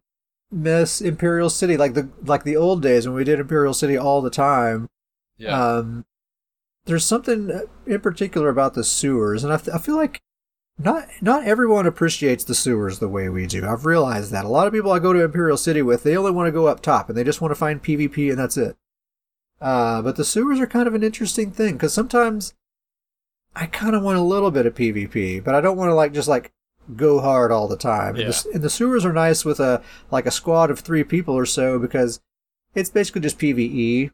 miss 0.49 1.01
Imperial 1.01 1.49
City, 1.49 1.75
like 1.75 1.93
the 1.93 2.07
like 2.23 2.45
the 2.45 2.55
old 2.55 2.81
days 2.81 3.05
when 3.05 3.13
we 3.13 3.25
did 3.25 3.41
Imperial 3.41 3.73
City 3.73 3.97
all 3.97 4.21
the 4.21 4.29
time. 4.29 4.87
Yeah. 5.37 5.61
Um, 5.61 6.05
there's 6.85 7.03
something 7.03 7.67
in 7.85 7.99
particular 7.99 8.47
about 8.47 8.73
the 8.73 8.85
sewers, 8.85 9.43
and 9.43 9.51
I 9.51 9.57
feel 9.57 9.97
like 9.97 10.21
not 10.77 11.07
not 11.21 11.45
everyone 11.45 11.85
appreciates 11.85 12.43
the 12.43 12.55
sewers 12.55 12.99
the 12.99 13.07
way 13.07 13.29
we 13.29 13.45
do. 13.47 13.65
I've 13.67 13.85
realized 13.85 14.31
that 14.31 14.45
a 14.45 14.49
lot 14.49 14.67
of 14.67 14.73
people 14.73 14.91
I 14.91 14.99
go 14.99 15.13
to 15.13 15.23
Imperial 15.23 15.57
City 15.57 15.81
with, 15.81 16.03
they 16.03 16.17
only 16.17 16.31
want 16.31 16.47
to 16.47 16.51
go 16.51 16.67
up 16.67 16.81
top 16.81 17.09
and 17.09 17.17
they 17.17 17.23
just 17.23 17.41
want 17.41 17.51
to 17.51 17.55
find 17.55 17.83
PvP 17.83 18.29
and 18.29 18.39
that's 18.39 18.57
it. 18.57 18.75
Uh, 19.59 20.01
but 20.01 20.15
the 20.15 20.25
sewers 20.25 20.59
are 20.59 20.67
kind 20.67 20.87
of 20.87 20.95
an 20.95 21.03
interesting 21.03 21.51
thing 21.51 21.73
because 21.73 21.93
sometimes 21.93 22.53
I 23.55 23.67
kind 23.67 23.95
of 23.95 24.01
want 24.01 24.17
a 24.17 24.21
little 24.21 24.49
bit 24.49 24.65
of 24.65 24.73
PvP, 24.73 25.43
but 25.43 25.53
I 25.53 25.61
don't 25.61 25.77
want 25.77 25.89
to 25.89 25.95
like 25.95 26.13
just 26.13 26.27
like 26.27 26.51
go 26.95 27.19
hard 27.19 27.51
all 27.51 27.67
the 27.67 27.77
time. 27.77 28.15
And, 28.15 28.33
the, 28.33 28.49
and 28.55 28.63
the 28.63 28.69
sewers 28.69 29.05
are 29.05 29.13
nice 29.13 29.45
with 29.45 29.59
a 29.59 29.83
like 30.09 30.25
a 30.25 30.31
squad 30.31 30.71
of 30.71 30.79
three 30.79 31.03
people 31.03 31.35
or 31.35 31.45
so 31.45 31.77
because 31.77 32.21
it's 32.73 32.89
basically 32.89 33.21
just 33.21 33.37
PVE 33.37 34.11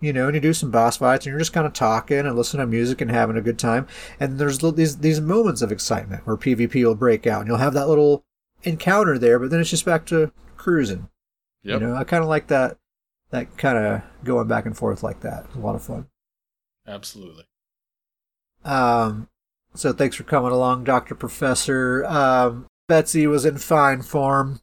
you 0.00 0.12
know, 0.12 0.26
and 0.26 0.34
you 0.34 0.40
do 0.40 0.52
some 0.52 0.70
boss 0.70 0.98
fights, 0.98 1.24
and 1.24 1.32
you're 1.32 1.38
just 1.38 1.52
kind 1.52 1.66
of 1.66 1.72
talking 1.72 2.18
and 2.18 2.36
listening 2.36 2.60
to 2.60 2.66
music 2.66 3.00
and 3.00 3.10
having 3.10 3.36
a 3.36 3.42
good 3.42 3.58
time. 3.58 3.86
And 4.20 4.38
there's 4.38 4.58
these 4.58 4.98
these 4.98 5.20
moments 5.20 5.62
of 5.62 5.72
excitement 5.72 6.26
where 6.26 6.36
PvP 6.36 6.84
will 6.84 6.94
break 6.94 7.26
out, 7.26 7.40
and 7.40 7.48
you'll 7.48 7.58
have 7.58 7.74
that 7.74 7.88
little 7.88 8.24
encounter 8.62 9.18
there, 9.18 9.38
but 9.38 9.50
then 9.50 9.60
it's 9.60 9.70
just 9.70 9.84
back 9.84 10.06
to 10.06 10.32
cruising. 10.56 11.08
yep. 11.62 11.80
You 11.80 11.86
know, 11.86 11.94
I 11.94 12.04
kind 12.04 12.22
of 12.22 12.28
like 12.28 12.48
that 12.48 12.78
that 13.30 13.56
kind 13.56 13.78
of 13.78 14.02
going 14.22 14.48
back 14.48 14.66
and 14.66 14.76
forth 14.76 15.02
like 15.02 15.20
that. 15.20 15.46
It's 15.46 15.56
a 15.56 15.60
lot 15.60 15.74
of 15.74 15.82
fun. 15.82 16.06
Absolutely. 16.86 17.44
Um, 18.64 19.28
so 19.74 19.92
thanks 19.92 20.16
for 20.16 20.24
coming 20.24 20.52
along, 20.52 20.84
Doctor 20.84 21.14
Professor. 21.14 22.04
Um, 22.04 22.66
Betsy 22.86 23.26
was 23.26 23.44
in 23.44 23.58
fine 23.58 24.02
form. 24.02 24.60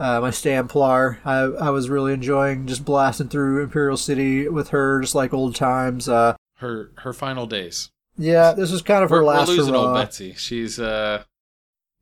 Uh, 0.00 0.18
my 0.20 0.30
Stamplar. 0.30 1.18
I 1.26 1.40
I 1.66 1.70
was 1.70 1.90
really 1.90 2.14
enjoying 2.14 2.66
just 2.66 2.84
blasting 2.86 3.28
through 3.28 3.62
Imperial 3.62 3.98
City 3.98 4.48
with 4.48 4.70
her, 4.70 5.00
just 5.02 5.14
like 5.14 5.34
old 5.34 5.54
times. 5.54 6.08
Uh, 6.08 6.36
Her 6.56 6.90
her 6.98 7.12
final 7.12 7.46
days. 7.46 7.90
Yeah, 8.16 8.52
this 8.52 8.72
was 8.72 8.82
kind 8.82 9.04
of 9.04 9.10
her 9.10 9.16
We're, 9.16 9.22
we're 9.24 9.28
last 9.38 9.48
losing 9.48 9.74
old. 9.74 9.94
Betsy. 9.94 10.34
She's 10.34 10.80
uh, 10.80 11.24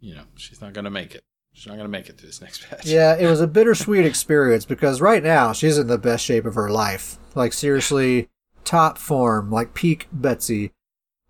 you 0.01 0.14
know, 0.14 0.22
she's 0.36 0.61
not 0.61 0.72
gonna 0.72 0.90
make 0.90 1.14
it. 1.14 1.22
She's 1.53 1.66
not 1.66 1.76
gonna 1.76 1.88
make 1.88 2.09
it 2.09 2.18
to 2.18 2.26
this 2.26 2.40
next 2.40 2.64
patch. 2.70 2.86
Yeah, 2.86 3.16
it 3.16 3.26
was 3.26 3.40
a 3.40 3.46
bittersweet 3.49 4.07
experience 4.07 4.64
because 4.64 5.01
right 5.01 5.22
now 5.22 5.53
she's 5.53 5.76
in 5.76 5.88
the 5.88 5.99
best 5.99 6.24
shape 6.24 6.44
of 6.46 6.55
her 6.55 6.70
life. 6.70 7.18
Like 7.34 7.53
seriously, 7.53 8.28
top 8.64 8.96
form, 8.99 9.51
like 9.51 9.74
peak 9.74 10.07
Betsy. 10.12 10.72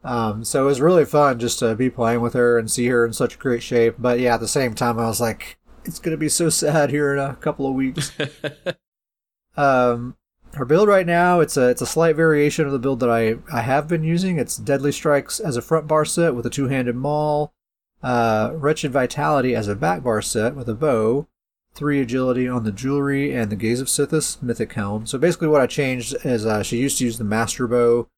Um, 0.05 0.45
so 0.45 0.63
it 0.63 0.67
was 0.67 0.81
really 0.81 1.05
fun 1.05 1.39
just 1.39 1.59
to 1.59 1.75
be 1.75 1.91
playing 1.91 2.21
with 2.21 2.35
her 2.35 2.59
and 2.59 2.71
see 2.71 2.87
her 2.89 3.05
in 3.05 3.13
such 3.13 3.39
great 3.39 3.63
shape. 3.63 3.97
But 3.99 4.21
yeah, 4.21 4.35
at 4.35 4.41
the 4.41 4.49
same 4.49 4.75
time, 4.75 4.99
I 4.99 5.07
was 5.07 5.21
like, 5.21 5.58
it's 5.89 5.99
gonna 5.99 6.17
be 6.17 6.29
so 6.29 6.49
sad 6.49 6.91
here 6.91 7.13
in 7.13 7.19
a 7.19 7.35
couple 7.37 7.67
of 7.67 7.75
weeks. 7.75 8.13
Um, 9.59 10.17
her 10.55 10.65
build 10.65 10.89
right 10.89 11.07
now, 11.07 11.41
it's 11.41 11.57
a 11.57 11.69
it's 11.69 11.83
a 11.83 11.87
slight 11.87 12.15
variation 12.15 12.65
of 12.65 12.73
the 12.73 12.79
build 12.79 13.01
that 13.01 13.11
I 13.11 13.37
I 13.53 13.63
have 13.63 13.89
been 13.89 14.05
using. 14.05 14.39
It's 14.39 14.57
Deadly 14.57 14.93
Strikes 14.93 15.41
as 15.41 15.57
a 15.57 15.63
front 15.63 15.89
bar 15.89 16.05
set 16.05 16.35
with 16.35 16.47
a 16.47 16.51
two 16.51 16.69
handed 16.69 16.95
maul, 16.95 17.53
uh, 18.03 18.53
Wretched 18.55 18.93
Vitality 18.93 19.55
as 19.55 19.67
a 19.67 19.75
back 19.75 20.05
bar 20.05 20.23
set 20.23 20.55
with 20.55 20.69
a 20.69 20.75
bow, 20.75 21.27
three 21.75 22.01
agility 22.01 22.47
on 22.47 22.63
the 22.63 22.73
jewelry, 22.73 23.35
and 23.35 23.51
the 23.51 23.57
Gaze 23.57 23.81
of 23.81 23.89
Sithis 23.89 24.41
mythic 24.41 24.73
helm. 24.73 25.07
So 25.07 25.19
basically, 25.19 25.49
what 25.49 25.61
I 25.61 25.67
changed 25.67 26.17
is 26.25 26.47
uh, 26.47 26.63
she 26.63 26.79
used 26.79 26.99
to 26.99 27.05
use 27.05 27.19
the 27.19 27.25
Master 27.25 27.67
Bow. 27.67 28.09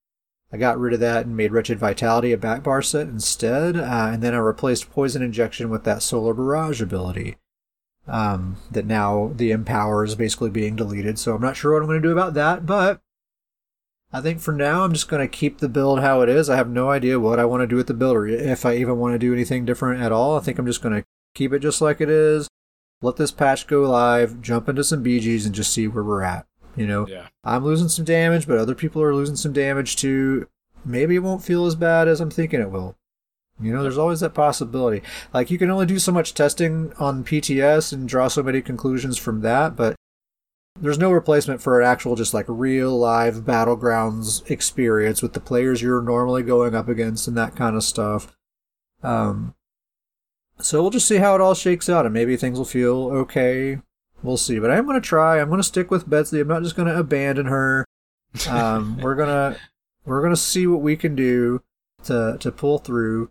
I 0.52 0.58
got 0.58 0.78
rid 0.78 0.92
of 0.92 1.00
that 1.00 1.24
and 1.24 1.36
made 1.36 1.52
Wretched 1.52 1.78
Vitality 1.78 2.32
a 2.32 2.38
back 2.38 2.62
bar 2.62 2.82
set 2.82 3.08
instead, 3.08 3.76
uh, 3.78 4.10
and 4.12 4.22
then 4.22 4.34
I 4.34 4.38
replaced 4.38 4.90
Poison 4.90 5.22
Injection 5.22 5.70
with 5.70 5.84
that 5.84 6.02
Solar 6.02 6.34
Barrage 6.34 6.82
ability 6.82 7.38
um, 8.08 8.56
that 8.70 8.86
now 8.86 9.32
the 9.34 9.50
empower 9.50 10.04
is 10.04 10.14
basically 10.14 10.50
being 10.50 10.76
deleted. 10.76 11.18
So 11.18 11.34
I'm 11.34 11.42
not 11.42 11.56
sure 11.56 11.72
what 11.72 11.82
I'm 11.82 11.88
going 11.88 12.02
to 12.02 12.08
do 12.08 12.12
about 12.12 12.34
that, 12.34 12.66
but 12.66 13.00
I 14.12 14.20
think 14.20 14.40
for 14.40 14.52
now 14.52 14.84
I'm 14.84 14.92
just 14.92 15.08
going 15.08 15.22
to 15.26 15.28
keep 15.28 15.58
the 15.58 15.68
build 15.68 16.00
how 16.00 16.20
it 16.22 16.28
is. 16.28 16.50
I 16.50 16.56
have 16.56 16.68
no 16.68 16.90
idea 16.90 17.20
what 17.20 17.38
I 17.38 17.44
want 17.44 17.62
to 17.62 17.66
do 17.66 17.76
with 17.76 17.86
the 17.86 17.94
build 17.94 18.16
or 18.16 18.26
if 18.26 18.66
I 18.66 18.74
even 18.76 18.98
want 18.98 19.14
to 19.14 19.18
do 19.18 19.32
anything 19.32 19.64
different 19.64 20.02
at 20.02 20.12
all. 20.12 20.36
I 20.36 20.40
think 20.40 20.58
I'm 20.58 20.66
just 20.66 20.82
going 20.82 21.00
to 21.00 21.06
keep 21.34 21.52
it 21.52 21.60
just 21.60 21.80
like 21.80 22.00
it 22.00 22.10
is. 22.10 22.48
Let 23.02 23.16
this 23.16 23.30
patch 23.30 23.66
go 23.66 23.82
live, 23.82 24.42
jump 24.42 24.68
into 24.68 24.84
some 24.84 25.02
BGs, 25.02 25.46
and 25.46 25.54
just 25.54 25.72
see 25.72 25.88
where 25.88 26.04
we're 26.04 26.22
at. 26.22 26.46
You 26.76 26.86
know, 26.86 27.06
yeah. 27.06 27.28
I'm 27.44 27.64
losing 27.64 27.88
some 27.88 28.04
damage, 28.04 28.46
but 28.46 28.58
other 28.58 28.74
people 28.74 29.02
are 29.02 29.14
losing 29.14 29.36
some 29.36 29.52
damage 29.52 29.96
too. 29.96 30.48
Maybe 30.84 31.16
it 31.16 31.20
won't 31.20 31.42
feel 31.42 31.66
as 31.66 31.74
bad 31.74 32.08
as 32.08 32.20
I'm 32.20 32.30
thinking 32.30 32.60
it 32.60 32.70
will. 32.70 32.96
You 33.62 33.72
know, 33.72 33.82
there's 33.82 33.98
always 33.98 34.20
that 34.20 34.34
possibility. 34.34 35.02
Like, 35.32 35.50
you 35.50 35.58
can 35.58 35.70
only 35.70 35.86
do 35.86 35.98
so 35.98 36.12
much 36.12 36.34
testing 36.34 36.92
on 36.98 37.24
PTS 37.24 37.92
and 37.92 38.08
draw 38.08 38.28
so 38.28 38.42
many 38.42 38.60
conclusions 38.62 39.18
from 39.18 39.40
that, 39.42 39.76
but 39.76 39.96
there's 40.80 40.98
no 40.98 41.10
replacement 41.10 41.60
for 41.60 41.80
an 41.80 41.86
actual, 41.86 42.16
just 42.16 42.32
like 42.32 42.46
real 42.48 42.96
live 42.96 43.42
battlegrounds 43.42 44.48
experience 44.50 45.20
with 45.22 45.32
the 45.34 45.40
players 45.40 45.82
you're 45.82 46.02
normally 46.02 46.42
going 46.42 46.74
up 46.74 46.88
against 46.88 47.28
and 47.28 47.36
that 47.36 47.56
kind 47.56 47.76
of 47.76 47.84
stuff. 47.84 48.36
Um, 49.02 49.54
so 50.58 50.80
we'll 50.80 50.90
just 50.90 51.08
see 51.08 51.16
how 51.16 51.34
it 51.34 51.40
all 51.40 51.54
shakes 51.54 51.88
out, 51.88 52.06
and 52.06 52.14
maybe 52.14 52.36
things 52.36 52.58
will 52.58 52.64
feel 52.64 53.10
okay. 53.12 53.78
We'll 54.22 54.36
see. 54.36 54.58
But 54.58 54.70
I 54.70 54.76
am 54.76 54.84
going 54.84 55.00
to 55.00 55.06
try. 55.06 55.40
I'm 55.40 55.48
going 55.48 55.60
to 55.60 55.64
stick 55.64 55.90
with 55.90 56.08
Betsy. 56.08 56.40
I'm 56.40 56.48
not 56.48 56.62
just 56.62 56.76
going 56.76 56.88
to 56.88 56.98
abandon 56.98 57.46
her. 57.46 57.84
Um, 58.48 58.98
we're 58.98 59.16
gonna 59.16 59.56
we're 60.04 60.22
gonna 60.22 60.36
see 60.36 60.66
what 60.66 60.80
we 60.80 60.96
can 60.96 61.14
do 61.14 61.62
to 62.04 62.36
to 62.40 62.52
pull 62.52 62.78
through. 62.78 63.30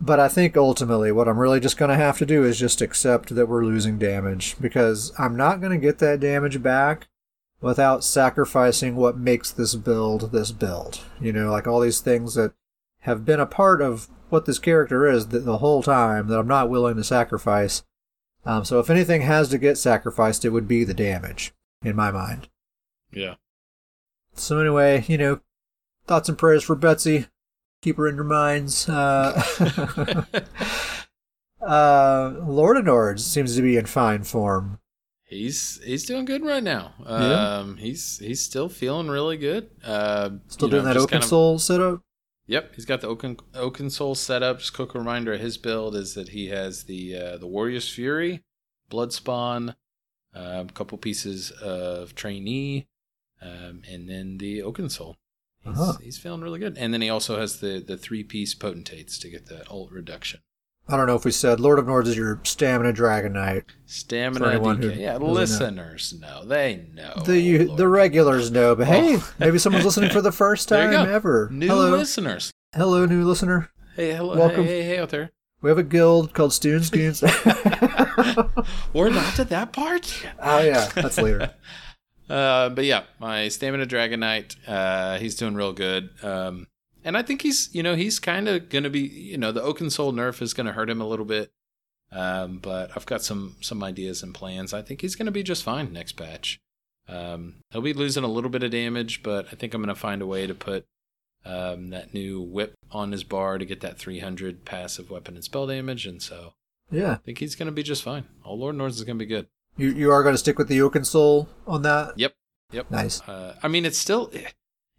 But 0.00 0.18
I 0.18 0.28
think 0.28 0.56
ultimately 0.56 1.12
what 1.12 1.28
I'm 1.28 1.38
really 1.38 1.60
just 1.60 1.76
going 1.76 1.90
to 1.90 1.96
have 1.96 2.16
to 2.18 2.26
do 2.26 2.44
is 2.44 2.58
just 2.58 2.80
accept 2.80 3.34
that 3.34 3.48
we're 3.48 3.64
losing 3.64 3.98
damage 3.98 4.56
because 4.60 5.12
I'm 5.18 5.36
not 5.36 5.60
going 5.60 5.72
to 5.72 5.86
get 5.86 5.98
that 5.98 6.20
damage 6.20 6.62
back 6.62 7.08
without 7.60 8.02
sacrificing 8.02 8.96
what 8.96 9.18
makes 9.18 9.50
this 9.50 9.74
build 9.74 10.32
this 10.32 10.52
build. 10.52 11.00
You 11.20 11.32
know, 11.32 11.50
like 11.50 11.66
all 11.66 11.80
these 11.80 12.00
things 12.00 12.34
that 12.34 12.54
have 13.00 13.24
been 13.24 13.40
a 13.40 13.46
part 13.46 13.82
of 13.82 14.08
what 14.30 14.46
this 14.46 14.58
character 14.58 15.06
is 15.06 15.28
the, 15.28 15.40
the 15.40 15.58
whole 15.58 15.82
time 15.82 16.28
that 16.28 16.38
I'm 16.38 16.48
not 16.48 16.70
willing 16.70 16.96
to 16.96 17.04
sacrifice. 17.04 17.82
Um, 18.46 18.64
so 18.64 18.78
if 18.78 18.88
anything 18.88 19.22
has 19.22 19.48
to 19.50 19.58
get 19.58 19.76
sacrificed, 19.76 20.44
it 20.44 20.50
would 20.50 20.68
be 20.68 20.84
the 20.84 20.94
damage 20.94 21.52
in 21.84 21.94
my 21.94 22.10
mind. 22.10 22.48
Yeah. 23.12 23.34
So 24.34 24.60
anyway, 24.60 25.04
you 25.08 25.18
know, 25.18 25.40
thoughts 26.06 26.28
and 26.28 26.38
prayers 26.38 26.64
for 26.64 26.76
Betsy. 26.76 27.26
Keep 27.82 27.96
her 27.96 28.08
in 28.08 28.14
your 28.16 28.24
minds. 28.24 28.88
Uh, 28.88 29.42
uh, 31.62 32.34
Lord 32.42 32.76
of 32.76 32.84
Nords 32.84 33.20
seems 33.20 33.56
to 33.56 33.62
be 33.62 33.76
in 33.76 33.86
fine 33.86 34.22
form. 34.22 34.78
He's 35.24 35.80
he's 35.84 36.04
doing 36.04 36.24
good 36.24 36.44
right 36.44 36.62
now. 36.62 36.92
Yeah. 37.08 37.58
Um, 37.58 37.76
he's 37.76 38.18
he's 38.18 38.42
still 38.42 38.68
feeling 38.68 39.08
really 39.08 39.36
good. 39.36 39.70
Uh, 39.84 40.30
Still 40.48 40.68
you 40.68 40.72
know, 40.72 40.78
doing 40.82 40.84
that 40.86 40.96
open 40.96 41.08
kind 41.08 41.22
of- 41.22 41.28
soul 41.28 41.58
setup. 41.58 42.02
Yep, 42.46 42.74
he's 42.74 42.84
got 42.84 43.00
the 43.00 43.06
Oaken 43.06 43.36
Oakensoul 43.54 44.16
set 44.16 44.42
up. 44.42 44.58
Just 44.58 44.72
quick 44.74 44.92
reminder: 44.94 45.36
his 45.38 45.56
build 45.56 45.94
is 45.94 46.14
that 46.14 46.30
he 46.30 46.48
has 46.48 46.82
the 46.84 47.14
uh, 47.16 47.36
the 47.36 47.46
Warrior's 47.46 47.88
Fury, 47.88 48.42
Bloodspawn, 48.90 49.76
uh, 50.34 50.64
a 50.68 50.72
couple 50.74 50.98
pieces 50.98 51.52
of 51.52 52.16
Trainee, 52.16 52.88
um, 53.40 53.82
and 53.88 54.08
then 54.08 54.38
the 54.38 54.58
Oakensoul. 54.64 55.14
He's, 55.64 55.78
Uh-huh. 55.78 55.92
he's 56.02 56.18
feeling 56.18 56.40
really 56.40 56.58
good. 56.58 56.76
And 56.78 56.92
then 56.94 57.00
he 57.02 57.10
also 57.10 57.38
has 57.38 57.60
the, 57.60 57.82
the 57.86 57.96
three 57.96 58.24
piece 58.24 58.54
Potentates 58.54 59.18
to 59.18 59.28
get 59.28 59.46
that 59.46 59.70
ult 59.70 59.90
reduction. 59.92 60.40
I 60.88 60.96
don't 60.96 61.06
know 61.06 61.14
if 61.14 61.24
we 61.24 61.30
said 61.30 61.60
Lord 61.60 61.78
of 61.78 61.84
Nords 61.84 62.08
is 62.08 62.16
your 62.16 62.40
stamina 62.42 62.92
Dragon 62.92 63.34
Knight. 63.34 63.64
Stamina 63.86 64.58
DK. 64.58 64.96
Yeah, 64.96 65.12
doesn't 65.12 65.22
know. 65.26 65.32
listeners 65.32 66.14
know. 66.20 66.44
They 66.44 66.86
know. 66.92 67.22
the 67.24 67.38
you, 67.38 67.66
Lord. 67.66 67.78
the 67.78 67.86
regulars 67.88 68.50
know, 68.50 68.74
but 68.74 68.88
hey, 68.88 69.16
Oh. 69.18 69.32
maybe 69.38 69.58
someone's 69.58 69.84
listening 69.84 70.10
for 70.10 70.20
the 70.20 70.32
first 70.44 70.68
time 70.68 70.92
ever. 70.92 71.48
New 71.52 71.68
hello, 71.68 71.90
listeners. 71.90 72.50
hello, 72.74 73.06
new 73.06 73.24
listener. 73.24 73.70
Hey, 73.94 74.12
hello. 74.14 74.36
Welcome. 74.36 74.64
Hey, 74.64 74.82
hey, 74.82 74.88
hey, 74.94 74.98
out 74.98 75.10
there. 75.10 75.30
We 75.62 75.68
have 75.70 75.78
a 75.78 75.82
guild 75.84 76.32
called 76.34 76.54
Stoon 76.54 76.80
Scoons. 76.80 77.22
We're 78.92 79.10
not 79.10 79.34
to 79.36 79.44
that 79.44 79.72
part. 79.72 80.26
oh 80.40 80.60
yeah, 80.60 80.88
that's 80.94 81.18
later. 81.18 81.50
Uh, 82.30 82.68
but 82.68 82.84
yeah, 82.84 83.02
my 83.18 83.48
stamina 83.48 83.86
dragon 83.86 84.20
knight, 84.20 84.54
uh, 84.66 85.18
he's 85.18 85.34
doing 85.34 85.54
real 85.54 85.72
good. 85.72 86.10
Um, 86.22 86.68
and 87.04 87.16
I 87.16 87.22
think 87.22 87.42
he's, 87.42 87.74
you 87.74 87.82
know, 87.82 87.96
he's 87.96 88.18
kind 88.18 88.48
of 88.48 88.68
going 88.68 88.84
to 88.84 88.90
be, 88.90 89.00
you 89.00 89.38
know, 89.38 89.52
the 89.52 89.62
Oakensoul 89.62 90.14
nerf 90.14 90.40
is 90.40 90.54
going 90.54 90.66
to 90.66 90.72
hurt 90.72 90.90
him 90.90 91.00
a 91.00 91.08
little 91.08 91.24
bit. 91.24 91.50
Um, 92.12 92.58
but 92.58 92.90
I've 92.96 93.06
got 93.06 93.22
some 93.22 93.56
some 93.60 93.82
ideas 93.84 94.22
and 94.22 94.34
plans. 94.34 94.74
I 94.74 94.82
think 94.82 95.00
he's 95.00 95.14
going 95.14 95.26
to 95.26 95.32
be 95.32 95.44
just 95.44 95.62
fine 95.62 95.92
next 95.92 96.12
patch. 96.12 96.58
Um, 97.08 97.62
he'll 97.70 97.82
be 97.82 97.92
losing 97.92 98.24
a 98.24 98.28
little 98.28 98.50
bit 98.50 98.62
of 98.62 98.70
damage, 98.70 99.22
but 99.22 99.46
I 99.52 99.56
think 99.56 99.74
I'm 99.74 99.82
going 99.82 99.94
to 99.94 100.00
find 100.00 100.22
a 100.22 100.26
way 100.26 100.46
to 100.46 100.54
put 100.54 100.86
um, 101.44 101.90
that 101.90 102.12
new 102.12 102.40
whip 102.40 102.74
on 102.90 103.12
his 103.12 103.24
bar 103.24 103.58
to 103.58 103.64
get 103.64 103.80
that 103.80 103.98
300 103.98 104.64
passive 104.64 105.10
weapon 105.10 105.34
and 105.34 105.44
spell 105.44 105.66
damage. 105.66 106.06
And 106.06 106.20
so 106.20 106.54
Yeah, 106.90 107.12
I 107.12 107.16
think 107.16 107.38
he's 107.38 107.54
going 107.54 107.66
to 107.66 107.72
be 107.72 107.82
just 107.82 108.02
fine. 108.02 108.24
All 108.44 108.58
Lord 108.58 108.76
Nords 108.76 108.90
is 108.90 109.04
going 109.04 109.18
to 109.18 109.24
be 109.24 109.28
good. 109.28 109.46
You 109.80 109.90
you 109.90 110.10
are 110.10 110.22
going 110.22 110.34
to 110.34 110.38
stick 110.38 110.58
with 110.58 110.68
the 110.68 110.78
Oakensoul 110.78 111.46
on 111.66 111.82
that. 111.82 112.18
Yep. 112.18 112.34
Yep. 112.72 112.90
Nice. 112.90 113.20
Uh, 113.22 113.56
I 113.62 113.68
mean, 113.68 113.84
it's 113.84 113.98
still, 113.98 114.30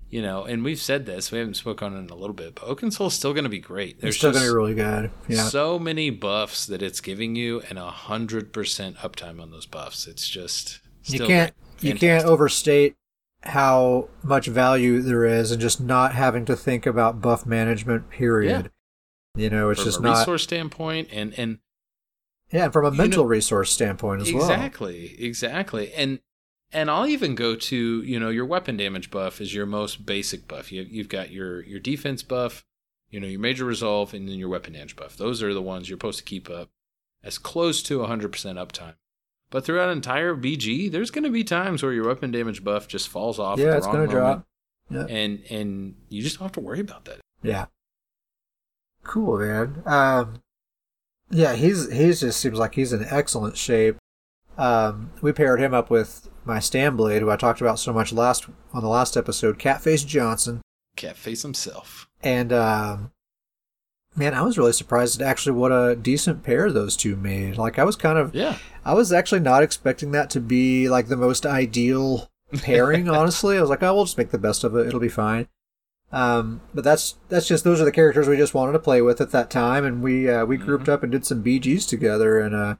you 0.09 0.21
know, 0.21 0.43
and 0.43 0.63
we've 0.63 0.79
said 0.79 1.05
this, 1.05 1.31
we 1.31 1.37
haven't 1.37 1.53
spoken 1.53 1.93
on 1.93 1.99
it 1.99 2.03
in 2.03 2.09
a 2.09 2.15
little 2.15 2.33
bit, 2.33 2.55
but 2.55 2.65
Oakensoul's 2.65 3.13
still 3.13 3.33
going 3.33 3.45
to 3.45 3.49
be 3.49 3.59
great. 3.59 3.97
It's 4.01 4.17
still 4.17 4.31
going 4.31 4.43
to 4.43 4.49
be 4.49 4.53
really 4.55 4.73
good. 4.73 5.11
Yeah. 5.29 5.43
so 5.43 5.79
many 5.79 6.09
buffs 6.09 6.65
that 6.65 6.81
it's 6.81 6.99
giving 6.99 7.35
you 7.35 7.61
and 7.69 7.79
a 7.79 7.89
hundred 7.89 8.51
percent 8.51 8.97
uptime 8.97 9.41
on 9.41 9.51
those 9.51 9.65
buffs. 9.65 10.07
It's 10.07 10.27
just 10.27 10.81
you 11.05 11.25
can't 11.25 11.53
you 11.79 11.95
can't 11.95 12.25
overstate 12.25 12.95
how 13.43 14.09
much 14.23 14.47
value 14.47 15.01
there 15.01 15.25
is 15.25 15.51
and 15.51 15.59
just 15.61 15.81
not 15.81 16.13
having 16.13 16.45
to 16.45 16.55
think 16.55 16.85
about 16.85 17.21
buff 17.21 17.45
management 17.45 18.07
period 18.09 18.69
Yeah. 19.35 19.43
you 19.43 19.49
know 19.49 19.71
it's 19.71 19.79
from 19.81 19.87
just 19.87 19.99
a 19.99 20.03
not 20.03 20.17
resource 20.19 20.43
standpoint 20.43 21.07
and 21.11 21.33
and 21.39 21.57
yeah 22.51 22.65
and 22.65 22.73
from 22.73 22.85
a 22.85 22.91
mental 22.91 23.23
know- 23.23 23.29
resource 23.29 23.71
standpoint 23.71 24.21
as 24.21 24.31
well 24.33 24.43
exactly 24.43 25.15
exactly 25.23 25.93
and 25.93 26.19
and 26.73 26.89
I'll 26.89 27.05
even 27.07 27.35
go 27.35 27.55
to 27.55 28.01
you 28.01 28.17
know 28.19 28.29
your 28.29 28.45
weapon 28.45 28.77
damage 28.77 29.11
buff 29.11 29.41
is 29.41 29.53
your 29.53 29.65
most 29.65 30.05
basic 30.05 30.47
buff. 30.47 30.71
You 30.71 30.85
you've 30.89 31.09
got 31.09 31.29
your 31.29 31.61
your 31.63 31.81
defense 31.81 32.23
buff, 32.23 32.63
you 33.09 33.19
know 33.19 33.27
your 33.27 33.41
major 33.41 33.65
resolve, 33.65 34.13
and 34.13 34.25
then 34.27 34.35
your 34.39 34.47
weapon 34.47 34.71
damage 34.71 34.95
buff. 34.95 35.17
Those 35.17 35.43
are 35.43 35.53
the 35.53 35.61
ones 35.61 35.89
you're 35.89 35.97
supposed 35.97 36.19
to 36.19 36.23
keep 36.23 36.49
up 36.49 36.69
as 37.23 37.37
close 37.37 37.83
to 37.83 37.99
100% 37.99 38.29
uptime. 38.31 38.93
But 39.49 39.65
throughout 39.65 39.89
an 39.89 39.97
entire 39.97 40.33
BG, 40.33 40.89
there's 40.89 41.11
going 41.11 41.25
to 41.25 41.29
be 41.29 41.43
times 41.43 41.83
where 41.83 41.91
your 41.91 42.07
weapon 42.07 42.31
damage 42.31 42.63
buff 42.63 42.87
just 42.87 43.09
falls 43.09 43.37
off. 43.37 43.59
yeah 43.59 43.75
it's 43.75 43.85
going 43.85 44.07
to 44.07 44.11
drop 44.11 44.47
yeah 44.89 45.05
and 45.09 45.41
and 45.49 45.95
you 46.07 46.21
just 46.21 46.37
don't 46.39 46.45
have 46.45 46.53
to 46.53 46.61
worry 46.61 46.79
about 46.79 47.03
that. 47.03 47.19
yeah 47.43 47.65
cool 49.03 49.39
man 49.39 49.81
um 49.85 50.41
yeah 51.31 51.53
he's 51.53 51.91
he's 51.91 52.19
just 52.19 52.39
seems 52.39 52.57
like 52.59 52.75
he's 52.75 52.93
in 52.93 53.05
excellent 53.09 53.57
shape 53.57 53.97
um 54.57 55.11
we 55.21 55.31
paired 55.31 55.59
him 55.61 55.73
up 55.73 55.89
with 55.89 56.29
my 56.45 56.57
Stamblade, 56.57 57.19
who 57.19 57.29
I 57.29 57.35
talked 57.35 57.61
about 57.61 57.79
so 57.79 57.93
much 57.93 58.11
last 58.11 58.47
on 58.73 58.81
the 58.81 58.89
last 58.89 59.15
episode, 59.15 59.59
Catface 59.59 60.05
Johnson. 60.05 60.61
Catface 60.97 61.43
himself. 61.43 62.07
And 62.23 62.51
um, 62.51 63.11
man, 64.15 64.33
I 64.33 64.41
was 64.41 64.57
really 64.57 64.73
surprised 64.73 65.21
at 65.21 65.27
actually 65.27 65.53
what 65.57 65.71
a 65.71 65.95
decent 65.95 66.43
pair 66.43 66.71
those 66.71 66.97
two 66.97 67.15
made. 67.15 67.57
Like 67.57 67.77
I 67.79 67.83
was 67.83 67.95
kind 67.95 68.17
of, 68.17 68.33
Yeah. 68.35 68.57
I 68.83 68.93
was 68.93 69.13
actually 69.13 69.41
not 69.41 69.63
expecting 69.63 70.11
that 70.11 70.29
to 70.31 70.39
be 70.39 70.89
like 70.89 71.07
the 71.07 71.15
most 71.15 71.45
ideal 71.45 72.27
pairing. 72.57 73.07
honestly, 73.07 73.57
I 73.57 73.61
was 73.61 73.69
like, 73.69 73.83
oh, 73.83 73.93
we'll 73.93 74.05
just 74.05 74.17
make 74.17 74.31
the 74.31 74.37
best 74.39 74.63
of 74.63 74.75
it. 74.75 74.87
It'll 74.87 74.99
be 74.99 75.09
fine. 75.09 75.47
Um, 76.13 76.61
but 76.73 76.83
that's 76.83 77.15
that's 77.29 77.47
just 77.47 77.63
those 77.63 77.79
are 77.79 77.85
the 77.85 77.91
characters 77.91 78.27
we 78.27 78.35
just 78.35 78.53
wanted 78.53 78.73
to 78.73 78.79
play 78.79 79.01
with 79.01 79.21
at 79.21 79.31
that 79.31 79.49
time, 79.49 79.85
and 79.85 80.01
we 80.01 80.29
uh, 80.29 80.45
we 80.45 80.57
grouped 80.57 80.89
up 80.89 81.03
and 81.03 81.11
did 81.11 81.25
some 81.25 81.43
BGs 81.43 81.87
together, 81.87 82.39
and 82.39 82.53
uh, 82.53 82.75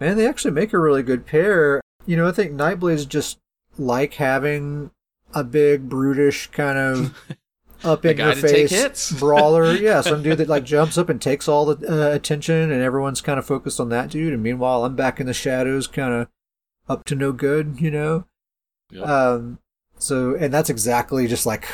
man, 0.00 0.16
they 0.16 0.28
actually 0.28 0.50
make 0.50 0.72
a 0.72 0.78
really 0.78 1.02
good 1.02 1.24
pair. 1.24 1.80
You 2.04 2.16
know, 2.16 2.28
I 2.28 2.32
think 2.32 2.52
Nightblade's 2.52 3.06
just 3.06 3.38
like 3.78 4.14
having 4.14 4.90
a 5.32 5.42
big 5.42 5.88
brutish 5.88 6.48
kind 6.48 6.76
of 6.76 7.18
up 7.84 8.04
in 8.04 8.18
your 8.18 8.34
face 8.34 9.12
brawler. 9.18 9.74
Yeah, 9.74 10.02
some 10.02 10.22
dude 10.22 10.36
that 10.38 10.48
like 10.48 10.64
jumps 10.64 10.98
up 10.98 11.08
and 11.08 11.20
takes 11.20 11.48
all 11.48 11.64
the 11.64 11.90
uh, 11.90 12.14
attention, 12.14 12.70
and 12.70 12.82
everyone's 12.82 13.22
kind 13.22 13.38
of 13.38 13.46
focused 13.46 13.80
on 13.80 13.88
that 13.88 14.10
dude. 14.10 14.34
And 14.34 14.42
meanwhile, 14.42 14.84
I'm 14.84 14.94
back 14.94 15.20
in 15.20 15.26
the 15.26 15.32
shadows, 15.32 15.86
kind 15.86 16.12
of 16.12 16.28
up 16.86 17.06
to 17.06 17.14
no 17.14 17.32
good. 17.32 17.80
You 17.80 17.90
know. 17.90 18.24
Yep. 18.90 19.08
Um. 19.08 19.58
So, 19.96 20.34
and 20.34 20.52
that's 20.52 20.68
exactly 20.68 21.26
just 21.26 21.46
like 21.46 21.66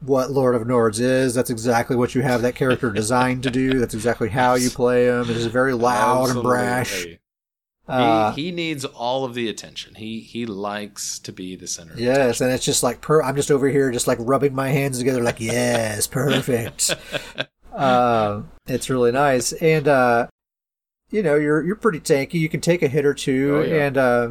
what 0.00 0.30
Lord 0.30 0.54
of 0.54 0.62
Nords 0.62 1.00
is. 1.00 1.34
That's 1.34 1.50
exactly 1.50 1.96
what 1.96 2.14
you 2.14 2.22
have 2.22 2.42
that 2.42 2.54
character 2.54 2.90
designed 2.92 3.42
to 3.44 3.50
do. 3.50 3.78
That's 3.78 3.94
exactly 3.94 4.28
how 4.30 4.54
you 4.54 4.70
play 4.70 5.06
him. 5.06 5.22
It 5.22 5.36
is 5.36 5.46
very 5.46 5.72
loud 5.74 6.30
and 6.30 6.42
brash. 6.42 7.06
Uh, 7.88 8.32
he, 8.34 8.44
he 8.44 8.50
needs 8.52 8.84
all 8.84 9.24
of 9.24 9.34
the 9.34 9.48
attention. 9.48 9.96
He 9.96 10.20
he 10.20 10.46
likes 10.46 11.18
to 11.20 11.32
be 11.32 11.56
the 11.56 11.66
center. 11.66 11.94
of 11.94 11.98
yes, 11.98 12.40
and 12.40 12.52
it's 12.52 12.64
just 12.64 12.82
like 12.84 13.00
per- 13.00 13.22
I'm 13.22 13.34
just 13.34 13.50
over 13.50 13.68
here, 13.68 13.90
just 13.90 14.06
like 14.06 14.18
rubbing 14.20 14.54
my 14.54 14.68
hands 14.68 14.98
together, 14.98 15.22
like 15.24 15.40
yes, 15.40 16.06
perfect. 16.06 16.94
uh, 17.72 18.42
it's 18.68 18.88
really 18.90 19.10
nice, 19.10 19.52
and 19.54 19.88
uh, 19.88 20.28
you 21.10 21.22
know 21.22 21.34
you're 21.34 21.64
you're 21.64 21.74
pretty 21.74 21.98
tanky. 21.98 22.34
You 22.34 22.48
can 22.48 22.60
take 22.60 22.82
a 22.82 22.88
hit 22.88 23.04
or 23.04 23.14
two, 23.14 23.56
Oh, 23.56 23.62
yeah. 23.62 23.84
and 23.86 23.98
uh, 23.98 24.30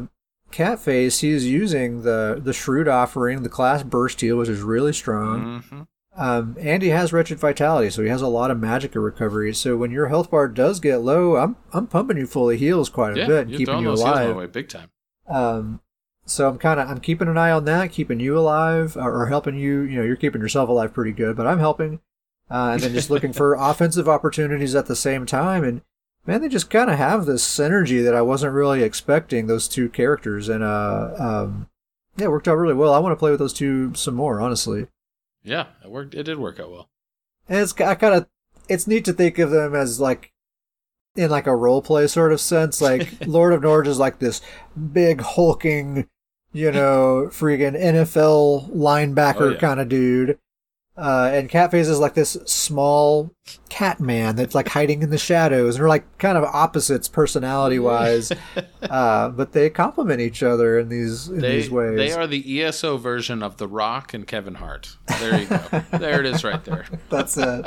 Catface 0.52 1.20
he's 1.20 1.46
using 1.46 2.02
the 2.02 2.40
the 2.42 2.52
shrewd 2.52 2.88
offering, 2.88 3.42
the 3.42 3.48
class 3.48 3.82
burst 3.82 4.20
heal, 4.20 4.38
which 4.38 4.48
is 4.48 4.60
really 4.62 4.92
strong. 4.92 5.62
Mhm. 5.70 5.86
Um, 6.16 6.56
and 6.58 6.82
he 6.82 6.88
has 6.88 7.12
wretched 7.12 7.38
vitality, 7.38 7.88
so 7.88 8.02
he 8.02 8.08
has 8.08 8.20
a 8.20 8.26
lot 8.26 8.50
of 8.50 8.58
magic 8.58 8.94
recovery. 8.96 9.54
So 9.54 9.76
when 9.76 9.90
your 9.92 10.08
health 10.08 10.30
bar 10.30 10.48
does 10.48 10.80
get 10.80 10.98
low, 10.98 11.36
I'm 11.36 11.56
I'm 11.72 11.86
pumping 11.86 12.16
you 12.16 12.26
full 12.26 12.50
of 12.50 12.58
heals 12.58 12.88
quite 12.88 13.14
a 13.16 13.20
Yeah, 13.20 13.26
bit, 13.26 13.46
and 13.48 13.56
keeping 13.56 13.78
you 13.78 13.84
those 13.84 14.00
heels 14.00 14.10
my 14.16 14.22
alive. 14.24 14.36
way 14.36 14.46
big 14.46 14.68
time. 14.68 14.90
Um, 15.28 15.80
so 16.26 16.48
I'm 16.48 16.58
kind 16.58 16.80
of 16.80 16.88
I'm 16.90 17.00
keeping 17.00 17.28
an 17.28 17.38
eye 17.38 17.52
on 17.52 17.64
that, 17.66 17.92
keeping 17.92 18.18
you 18.20 18.36
alive, 18.38 18.96
or, 18.96 19.22
or 19.22 19.26
helping 19.26 19.56
you. 19.56 19.80
You 19.82 19.98
know, 19.98 20.02
you're 20.04 20.16
keeping 20.16 20.40
yourself 20.40 20.68
alive 20.68 20.92
pretty 20.92 21.12
good, 21.12 21.36
but 21.36 21.46
I'm 21.46 21.58
helping. 21.60 22.00
Uh, 22.50 22.70
and 22.74 22.82
then 22.82 22.92
just 22.92 23.10
looking 23.10 23.32
for 23.32 23.54
offensive 23.58 24.08
opportunities 24.08 24.74
at 24.74 24.86
the 24.86 24.96
same 24.96 25.24
time. 25.26 25.62
And 25.62 25.82
man, 26.26 26.40
they 26.42 26.48
just 26.48 26.70
kind 26.70 26.90
of 26.90 26.98
have 26.98 27.26
this 27.26 27.44
synergy 27.46 28.02
that 28.04 28.14
I 28.14 28.22
wasn't 28.22 28.52
really 28.54 28.82
expecting. 28.82 29.46
Those 29.46 29.68
two 29.68 29.88
characters, 29.88 30.48
and 30.48 30.62
uh, 30.62 31.14
um, 31.18 31.68
yeah, 32.16 32.26
it 32.26 32.30
worked 32.30 32.48
out 32.48 32.54
really 32.56 32.74
well. 32.74 32.92
I 32.92 32.98
want 32.98 33.12
to 33.12 33.16
play 33.18 33.30
with 33.30 33.40
those 33.40 33.52
two 33.54 33.94
some 33.94 34.14
more, 34.14 34.40
honestly. 34.40 34.86
Yeah, 35.42 35.66
it 35.84 35.90
worked. 35.90 36.14
It 36.14 36.24
did 36.24 36.38
work 36.38 36.60
out 36.60 36.70
well. 36.70 36.88
And 37.48 37.58
it's 37.60 37.72
I 37.80 37.94
kind 37.94 38.14
of 38.14 38.26
it's 38.68 38.86
neat 38.86 39.04
to 39.06 39.12
think 39.12 39.38
of 39.38 39.50
them 39.50 39.74
as 39.74 39.98
like 40.00 40.32
in 41.16 41.30
like 41.30 41.46
a 41.46 41.56
role 41.56 41.82
play 41.82 42.06
sort 42.06 42.32
of 42.32 42.40
sense. 42.40 42.80
Like 42.80 43.08
Lord 43.26 43.52
of 43.52 43.62
Nords 43.62 43.86
is 43.86 43.98
like 43.98 44.18
this 44.18 44.40
big 44.92 45.20
hulking, 45.22 46.08
you 46.52 46.70
know, 46.70 47.28
freaking 47.30 47.80
NFL 47.80 48.70
linebacker 48.74 49.40
Oh, 49.40 49.48
yeah. 49.50 49.58
kind 49.58 49.80
of 49.80 49.88
dude. 49.88 50.38
Uh, 51.00 51.30
and 51.32 51.48
Catface 51.48 51.88
is 51.88 51.98
like 51.98 52.12
this 52.12 52.32
small 52.44 53.30
cat 53.70 54.00
man 54.00 54.36
that's 54.36 54.54
like 54.54 54.68
hiding 54.68 55.02
in 55.02 55.08
the 55.08 55.16
shadows, 55.16 55.74
and 55.76 55.80
they're 55.82 55.88
like 55.88 56.18
kind 56.18 56.36
of 56.36 56.44
opposites 56.44 57.08
personality 57.08 57.78
wise, 57.78 58.30
uh, 58.82 59.30
but 59.30 59.52
they 59.52 59.70
complement 59.70 60.20
each 60.20 60.42
other 60.42 60.78
in 60.78 60.90
these 60.90 61.28
in 61.28 61.38
They 61.40 61.56
these 61.62 61.70
ways. 61.70 61.96
they 61.96 62.12
are 62.12 62.26
the 62.26 62.62
ESO 62.62 62.98
version 62.98 63.42
of 63.42 63.56
The 63.56 63.66
Rock 63.66 64.12
and 64.12 64.26
Kevin 64.26 64.56
Hart. 64.56 64.96
There 65.20 65.40
you 65.40 65.46
go. 65.46 65.58
there 65.98 66.20
it 66.20 66.26
is, 66.26 66.44
right 66.44 66.62
there. 66.64 66.84
That's 67.08 67.36
it. 67.38 67.64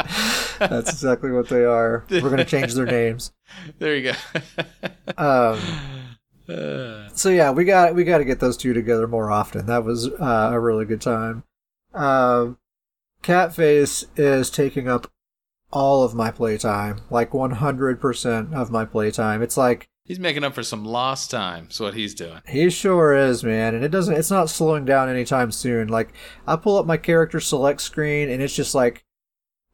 That's 0.59 0.91
exactly 0.91 1.31
what 1.31 1.49
they 1.49 1.63
are. 1.65 2.05
We're 2.11 2.29
gonna 2.29 2.45
change 2.45 2.73
their 2.75 2.85
names. 2.85 3.31
There 3.79 3.95
you 3.95 4.13
go. 4.13 4.93
Um, 5.17 5.59
Uh, 6.49 7.07
so 7.13 7.29
yeah, 7.29 7.51
we 7.51 7.65
got 7.65 7.95
we 7.95 8.03
got 8.03 8.17
to 8.19 8.25
get 8.25 8.39
those 8.39 8.57
two 8.57 8.73
together 8.73 9.07
more 9.07 9.31
often. 9.31 9.65
That 9.65 9.83
was 9.83 10.07
uh, 10.07 10.49
a 10.53 10.59
really 10.59 10.85
good 10.85 11.01
time. 11.01 11.43
Um, 11.93 12.57
Catface 13.23 14.05
is 14.17 14.49
taking 14.49 14.87
up 14.87 15.07
all 15.71 16.03
of 16.03 16.13
my 16.13 16.29
playtime, 16.29 17.01
like 17.09 17.31
100% 17.31 18.53
of 18.53 18.69
my 18.71 18.85
playtime. 18.85 19.41
It's 19.41 19.57
like 19.57 19.87
he's 20.05 20.19
making 20.19 20.43
up 20.43 20.53
for 20.53 20.61
some 20.63 20.85
lost 20.85 21.31
time. 21.31 21.67
Is 21.71 21.79
what 21.79 21.93
he's 21.95 22.13
doing. 22.13 22.41
he 22.47 22.69
sure 22.69 23.15
is, 23.15 23.43
man, 23.43 23.73
and 23.73 23.83
it 23.83 23.89
doesn't 23.89 24.15
it's 24.15 24.29
not 24.31 24.49
slowing 24.49 24.85
down 24.85 25.09
anytime 25.09 25.51
soon. 25.51 25.87
Like 25.87 26.13
I 26.47 26.55
pull 26.57 26.77
up 26.77 26.85
my 26.85 26.97
character 26.97 27.39
select 27.39 27.81
screen 27.81 28.29
and 28.29 28.41
it's 28.41 28.55
just 28.55 28.75
like 28.75 29.03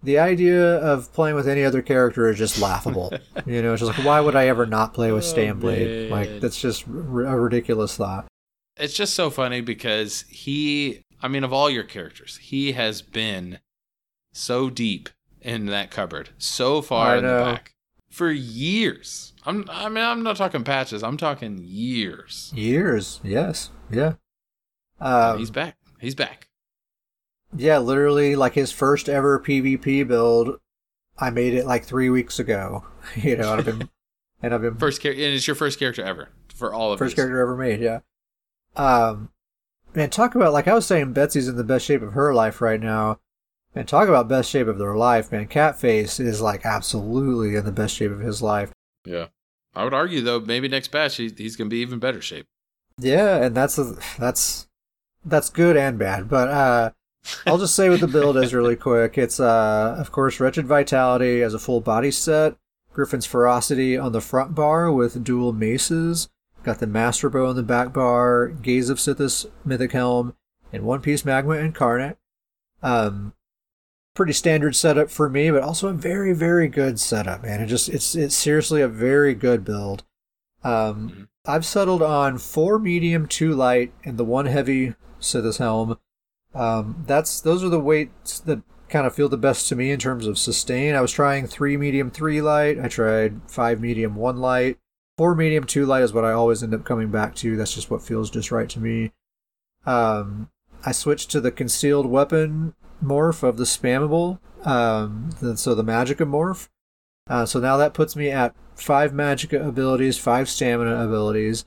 the 0.02 0.18
idea 0.20 0.76
of 0.78 1.12
playing 1.12 1.36
with 1.36 1.48
any 1.50 1.66
other 1.66 1.82
character 1.82 2.30
is 2.30 2.38
just 2.38 2.62
laughable. 2.62 3.12
you 3.46 3.62
know, 3.62 3.74
it's 3.74 3.82
just 3.82 3.98
like, 3.98 4.06
why 4.08 4.22
would 4.22 4.36
I 4.36 4.48
ever 4.48 4.66
not 4.66 4.94
play 4.94 5.12
with 5.12 5.26
Oh, 5.26 5.36
Stamblade? 5.36 6.04
man. 6.04 6.10
like, 6.10 6.40
that's 6.40 6.62
just 6.62 6.86
r- 6.88 7.26
a 7.26 7.38
ridiculous 7.38 7.98
thought. 7.98 8.26
It's 8.78 8.94
just 8.94 9.14
so 9.14 9.30
funny 9.30 9.60
because 9.60 10.22
he, 10.30 11.04
I 11.22 11.28
mean, 11.28 11.44
of 11.44 11.52
all 11.54 11.70
your 11.70 11.84
characters, 11.84 12.38
he 12.38 12.72
has 12.74 13.02
been 13.02 13.60
so 14.32 14.70
deep 14.70 15.10
in 15.42 15.66
that 15.68 15.92
cupboard, 15.92 16.30
so 16.38 16.82
far 16.82 17.16
I 17.16 17.18
in 17.18 17.24
the 17.24 17.30
back 17.30 17.76
for 18.10 18.32
years. 18.32 19.34
I'm, 19.46 19.66
I 19.70 19.90
mean, 19.90 20.04
I'm 20.04 20.24
not 20.24 20.36
talking 20.38 20.64
patches. 20.64 21.04
I'm 21.04 21.18
talking 21.18 21.60
years. 21.64 22.52
Years, 22.56 23.20
yes, 23.24 23.70
yeah. 23.92 24.14
Um, 25.00 25.40
he's 25.40 25.52
back. 25.52 25.78
He's 26.00 26.16
back. 26.16 26.50
yeah, 27.56 27.78
literally, 27.80 28.36
like 28.36 28.54
his 28.54 28.72
first 28.72 29.08
ever 29.10 29.40
PvP 29.40 30.08
build, 30.08 30.60
I 31.18 31.30
made 31.30 31.54
it 31.54 31.66
like 31.66 31.84
three 31.86 32.10
weeks 32.10 32.40
ago. 32.40 32.86
You 33.16 33.38
know, 33.38 33.54
and 33.54 33.60
I've 33.62 33.66
been, 33.66 33.90
and 34.44 34.54
I've 34.54 34.62
been 34.62 34.76
First 34.80 35.02
character, 35.02 35.24
and 35.24 35.34
it's 35.34 35.48
your 35.48 35.56
first 35.56 35.80
character 35.80 36.04
ever 36.04 36.30
for 36.54 36.74
all 36.74 36.92
of 36.94 37.00
first 37.00 37.12
these. 37.12 37.16
character 37.16 37.40
ever 37.42 37.56
made. 37.56 37.80
Yeah. 37.80 38.00
Um, 38.76 39.30
man, 39.96 40.10
talk 40.10 40.36
about 40.36 40.54
like 40.54 40.68
I 40.68 40.74
was 40.74 40.86
saying, 40.86 41.14
Betsy's 41.14 41.48
in 41.48 41.56
the 41.56 41.64
best 41.64 41.86
shape 41.86 42.02
of 42.02 42.14
her 42.14 42.34
life 42.34 42.62
right 42.62 42.80
now. 42.80 43.20
And 43.76 43.88
talk 43.88 44.10
about 44.10 44.28
best 44.28 44.50
shape 44.50 44.68
of 44.68 44.80
their 44.80 44.96
life, 44.96 45.32
man. 45.32 45.48
Catface 45.48 46.20
is 46.20 46.42
like 46.42 46.66
absolutely 46.66 47.56
in 47.56 47.66
the 47.66 47.72
best 47.72 47.96
shape 47.96 48.12
of 48.12 48.20
his 48.20 48.42
life. 48.42 48.72
Yeah, 49.06 49.28
I 49.76 49.84
would 49.84 49.94
argue 49.94 50.22
though, 50.22 50.40
maybe 50.40 50.68
next 50.68 50.88
batch 50.88 51.18
he, 51.18 51.32
he's 51.38 51.56
gonna 51.56 51.70
be 51.70 51.78
even 51.78 52.00
better 52.00 52.20
shape. 52.22 52.48
Yeah, 52.98 53.38
and 53.38 53.56
that's 53.56 53.78
a, 53.78 53.96
that's 54.18 54.68
that's 55.24 55.50
good 55.50 55.78
and 55.78 56.00
bad. 56.00 56.28
But 56.28 56.48
uh, 56.50 56.92
I'll 57.46 57.60
just 57.60 57.76
say 57.76 57.90
what 57.90 58.00
the 58.00 58.08
build 58.08 58.38
is 58.38 58.54
really 58.54 58.76
quick. 58.88 59.18
It's 59.18 59.40
uh, 59.40 59.96
of 60.00 60.12
course, 60.12 60.40
Wretched 60.40 60.66
Vitality 60.66 61.44
as 61.44 61.54
a 61.54 61.60
full 61.60 61.80
body 61.80 62.12
set. 62.12 62.56
Gryphon's 62.92 63.28
Ferocity 63.28 63.98
on 63.98 64.14
the 64.14 64.22
front 64.22 64.56
bar 64.56 64.92
with 64.92 65.24
dual 65.24 65.54
maces. 65.54 66.28
Got 66.70 66.78
the 66.78 66.86
Master 66.86 67.32
Bow 67.32 67.48
on 67.48 67.56
the 67.56 67.64
back 67.64 67.94
bar. 67.94 68.48
Gaze 68.48 68.92
of 68.92 69.00
Sithis 69.00 69.48
Mythic 69.66 69.92
Helm, 69.92 70.36
and 70.72 70.84
One 70.84 71.02
Piece 71.02 71.26
Magma 71.26 71.56
Incarnate. 71.56 72.20
Um, 72.84 73.34
pretty 74.14 74.34
standard 74.34 74.76
setup 74.76 75.10
for 75.10 75.32
me, 75.32 75.50
but 75.50 75.64
also 75.64 75.88
a 75.88 75.94
very 75.94 76.32
very 76.32 76.68
good 76.68 77.00
setup, 77.00 77.42
man. 77.42 77.60
It 77.60 77.66
just 77.66 77.90
it's 77.90 78.14
it's 78.14 78.36
seriously 78.36 78.84
a 78.84 78.88
very 78.88 79.34
good 79.34 79.66
build. 79.66 80.04
Um, 80.64 81.30
I've 81.44 81.66
settled 81.66 82.04
on 82.04 82.38
four 82.38 82.78
medium, 82.78 83.26
two 83.26 83.56
light, 83.56 83.92
and 84.06 84.20
the 84.20 84.24
one 84.24 84.46
heavy 84.46 84.94
Sithis 85.20 85.58
helm. 85.58 85.98
Um, 86.54 87.04
that's 87.08 87.42
those 87.42 87.64
are 87.64 87.70
the 87.70 87.80
weights 87.80 88.42
that 88.42 88.62
kind 88.90 89.08
of 89.08 89.16
feel 89.16 89.28
the 89.28 89.38
best 89.38 89.68
to 89.70 89.76
me 89.76 89.90
in 89.90 89.98
terms 89.98 90.28
of 90.28 90.38
sustain. 90.38 90.94
I 90.94 91.02
was 91.02 91.12
trying 91.12 91.48
three 91.48 91.78
medium, 91.78 92.12
three 92.12 92.44
light. 92.44 92.80
I 92.80 92.90
tried 92.90 93.42
five 93.48 93.82
medium, 93.82 94.14
one 94.14 94.38
light. 94.38 94.78
Four 95.20 95.36
medium, 95.36 95.66
two 95.66 95.86
light 95.86 96.04
is 96.04 96.14
what 96.14 96.24
I 96.24 96.32
always 96.32 96.64
end 96.64 96.74
up 96.74 96.86
coming 96.86 97.12
back 97.12 97.36
to. 97.36 97.58
That's 97.58 97.76
just 97.76 97.92
what 97.92 98.02
feels 98.02 98.30
just 98.30 98.54
right 98.54 98.70
to 98.70 98.80
me. 98.80 99.12
Um, 99.86 100.50
I 100.86 100.94
switched 100.94 101.30
to 101.32 101.42
the 101.42 101.52
concealed 101.52 102.06
weapon 102.06 102.74
morph 103.04 103.44
of 103.44 103.58
the 103.58 103.66
spammable. 103.66 104.40
Um, 104.66 105.32
the- 105.42 105.58
so 105.58 105.76
the 105.76 105.84
Magicka 105.84 106.26
morph. 106.26 106.70
Uh, 107.30 107.46
so 107.46 107.60
now 107.60 107.76
that 107.76 107.94
puts 107.94 108.16
me 108.16 108.30
at 108.32 108.56
five 108.76 109.12
Magicka 109.12 109.68
abilities, 109.68 110.18
five 110.18 110.48
stamina 110.48 111.04
abilities. 111.04 111.66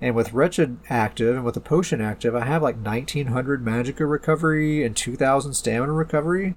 And 0.00 0.16
with 0.16 0.32
Wretched 0.32 0.78
active 0.90 1.36
and 1.36 1.44
with 1.44 1.54
the 1.54 1.60
potion 1.60 2.00
active, 2.00 2.34
I 2.34 2.46
have 2.46 2.64
like 2.64 2.84
1900 2.84 3.64
Magicka 3.64 4.10
recovery 4.10 4.82
and 4.82 4.96
2000 4.96 5.54
stamina 5.54 5.92
recovery. 5.92 6.56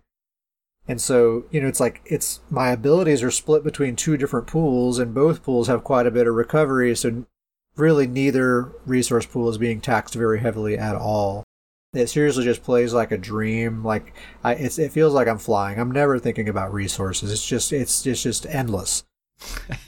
And 0.91 0.99
so, 0.99 1.45
you 1.51 1.61
know, 1.61 1.69
it's 1.69 1.79
like 1.79 2.01
it's 2.03 2.41
my 2.49 2.67
abilities 2.67 3.23
are 3.23 3.31
split 3.31 3.63
between 3.63 3.95
two 3.95 4.17
different 4.17 4.45
pools, 4.45 4.99
and 4.99 5.13
both 5.13 5.41
pools 5.41 5.69
have 5.69 5.85
quite 5.85 6.05
a 6.05 6.11
bit 6.11 6.27
of 6.27 6.35
recovery. 6.35 6.93
So, 6.97 7.23
really, 7.77 8.07
neither 8.07 8.73
resource 8.85 9.25
pool 9.25 9.47
is 9.47 9.57
being 9.57 9.79
taxed 9.79 10.15
very 10.15 10.41
heavily 10.41 10.77
at 10.77 10.97
all. 10.97 11.45
It 11.93 12.07
seriously 12.07 12.43
just 12.43 12.63
plays 12.63 12.93
like 12.93 13.13
a 13.13 13.17
dream. 13.17 13.85
Like 13.85 14.13
I, 14.43 14.55
it 14.55 14.91
feels 14.91 15.13
like 15.13 15.29
I'm 15.29 15.37
flying. 15.37 15.79
I'm 15.79 15.91
never 15.91 16.19
thinking 16.19 16.49
about 16.49 16.73
resources. 16.73 17.31
It's 17.31 17.47
just, 17.47 17.71
it's, 17.71 18.05
it's 18.05 18.23
just 18.23 18.45
endless 18.47 19.05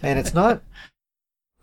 and 0.01 0.17
it's 0.17 0.34
not 0.34 0.61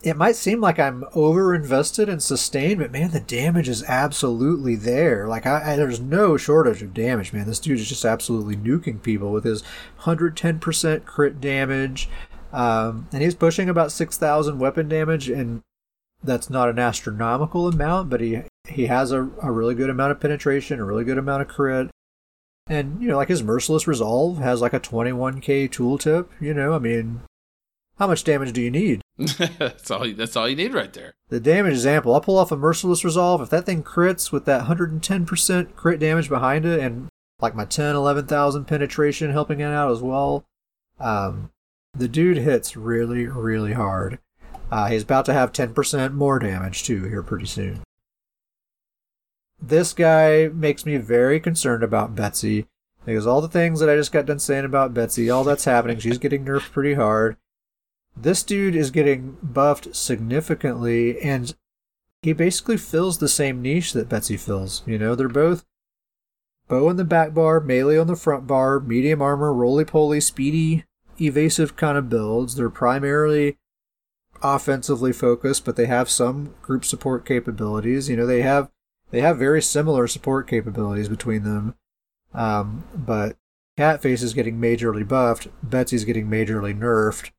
it 0.03 0.17
might 0.17 0.37
seem 0.37 0.61
like 0.61 0.79
i'm 0.79 1.05
over 1.15 1.55
invested 1.55 2.09
in 2.09 2.21
sustain 2.21 2.79
but 2.79 2.91
man 2.91 3.11
the 3.11 3.21
damage 3.21 3.69
is 3.69 3.85
absolutely 3.85 4.77
there. 4.77 5.27
Like 5.29 5.47
I, 5.47 5.73
I 5.73 5.77
there's 5.77 6.01
no 6.01 6.37
shortage 6.37 6.83
of 6.83 6.95
damage 6.95 7.33
man. 7.33 7.47
This 7.47 7.61
dude 7.61 7.81
is 7.81 7.89
just 7.89 8.05
absolutely 8.05 8.57
nuking 8.57 9.03
people 9.03 9.31
with 9.31 9.45
his 9.45 9.63
110% 10.01 11.05
crit 11.05 11.41
damage 11.41 12.09
um, 12.53 13.09
and 13.13 13.23
he's 13.23 13.35
pushing 13.35 13.69
about 13.69 13.93
6000 13.93 14.59
weapon 14.59 14.89
damage 14.89 15.29
and 15.29 15.61
that's 16.23 16.51
not 16.51 16.69
an 16.69 16.79
astronomical 16.79 17.69
amount 17.69 18.11
but 18.11 18.21
he 18.21 18.43
he 18.69 18.87
has 18.87 19.13
a, 19.13 19.23
a 19.43 19.51
really 19.51 19.75
good 19.75 19.91
amount 19.91 20.13
of 20.13 20.21
penetration 20.21 20.79
a 20.79 20.85
really 20.85 21.05
good 21.05 21.19
amount 21.19 21.43
of 21.43 21.49
crit 21.49 21.89
and 22.67 23.01
you 23.01 23.09
know 23.09 23.17
like 23.17 23.29
his 23.29 23.43
merciless 23.43 23.87
resolve 23.87 24.39
has 24.39 24.61
like 24.61 24.73
a 24.73 24.81
21k 24.81 25.69
tooltip 25.71 26.27
you 26.41 26.55
know? 26.55 26.75
I 26.75 26.79
mean 26.79 27.23
how 28.01 28.07
much 28.07 28.25
damage 28.25 28.55
do 28.55 28.63
you 28.63 28.71
need? 28.71 29.03
that's 29.19 29.91
all. 29.91 30.11
That's 30.15 30.35
all 30.35 30.49
you 30.49 30.57
need 30.57 30.73
right 30.73 30.93
there. 30.93 31.13
The 31.29 31.39
damage 31.39 31.75
is 31.75 31.85
ample. 31.85 32.15
I'll 32.15 32.23
pull 32.23 32.39
off 32.39 32.51
a 32.51 32.57
Merciless 32.57 33.05
Resolve. 33.05 33.43
If 33.43 33.51
that 33.51 33.67
thing 33.67 33.83
crits 33.83 34.33
with 34.33 34.47
that 34.47 34.65
110% 34.65 35.77
crit 35.77 36.01
damage 36.01 36.31
behind 36.31 36.65
it 36.65 36.81
and 36.81 37.09
like 37.43 37.55
my 37.55 37.67
10, 37.67 37.95
11,000 37.95 38.65
penetration 38.65 39.33
helping 39.33 39.61
it 39.61 39.65
out 39.65 39.93
as 39.93 40.01
well, 40.01 40.47
um, 40.99 41.51
the 41.93 42.09
dude 42.09 42.39
hits 42.39 42.75
really, 42.75 43.27
really 43.27 43.75
hard. 43.75 44.19
Uh, 44.71 44.89
he's 44.89 45.03
about 45.03 45.27
to 45.27 45.35
have 45.35 45.53
10% 45.53 46.15
more 46.15 46.39
damage 46.39 46.85
too 46.85 47.05
here 47.05 47.23
pretty 47.23 47.47
soon. 47.47 47.83
This 49.61 49.93
guy 49.93 50.49
makes 50.49 50.87
me 50.87 50.97
very 50.97 51.39
concerned 51.39 51.83
about 51.83 52.15
Betsy 52.15 52.67
because 53.05 53.27
all 53.27 53.43
the 53.43 53.49
things 53.49 53.81
that 53.81 53.91
I 53.91 53.97
just 53.97 54.13
got 54.13 54.25
done 54.25 54.39
saying 54.39 54.65
about 54.65 54.95
Betsy, 54.95 55.29
all 55.29 55.45
that's 55.45 55.67
happening, 55.67 55.99
she's 55.99 56.17
getting 56.17 56.47
nerfed 56.47 56.73
pretty 56.73 56.95
hard. 56.95 57.37
This 58.17 58.43
dude 58.43 58.75
is 58.75 58.91
getting 58.91 59.39
buffed 59.43 59.95
significantly, 59.95 61.21
and 61.21 61.55
he 62.23 62.33
basically 62.33 62.77
fills 62.77 63.19
the 63.19 63.29
same 63.29 63.63
niche 63.63 63.93
that 63.93 64.09
Betsy 64.09 64.37
fills. 64.37 64.83
You 64.87 64.99
know, 64.99 65.15
they're 65.15 65.29
both 65.29 65.65
bow 66.69 66.89
on 66.89 66.97
the 66.97 67.05
back 67.05 67.35
bar, 67.35 67.61
melee 67.61 67.99
on 67.99 68.07
the 68.07 68.17
front 68.17 68.47
bar, 68.47 68.79
medium 68.81 69.23
armor, 69.23 69.53
roly 69.53 69.85
poly, 69.85 70.21
speedy, 70.21 70.85
evasive 71.21 71.77
kind 71.77 71.97
of 71.97 72.09
builds. 72.09 72.55
They're 72.55 72.71
primarily 72.71 73.59
offensively 74.43 75.13
focused, 75.13 75.65
but 75.65 75.77
they 75.77 75.87
have 75.87 76.09
some 76.09 76.55
group 76.63 76.85
support 76.85 77.27
capabilities. 77.27 78.09
You 78.09 78.17
know, 78.17 78.27
they 78.27 78.43
have 78.43 78.71
they 79.11 79.21
have 79.21 79.39
very 79.39 79.61
similar 79.61 80.07
support 80.07 80.49
capabilities 80.49 81.09
between 81.09 81.43
them. 81.43 81.75
Um, 82.33 82.85
but 82.95 83.37
Catface 83.77 84.23
is 84.23 84.35
getting 84.35 84.61
majorly 84.61 85.07
buffed, 85.07 85.49
Betsy's 85.63 86.05
getting 86.05 86.29
majorly 86.29 86.79
nerfed. 86.79 87.31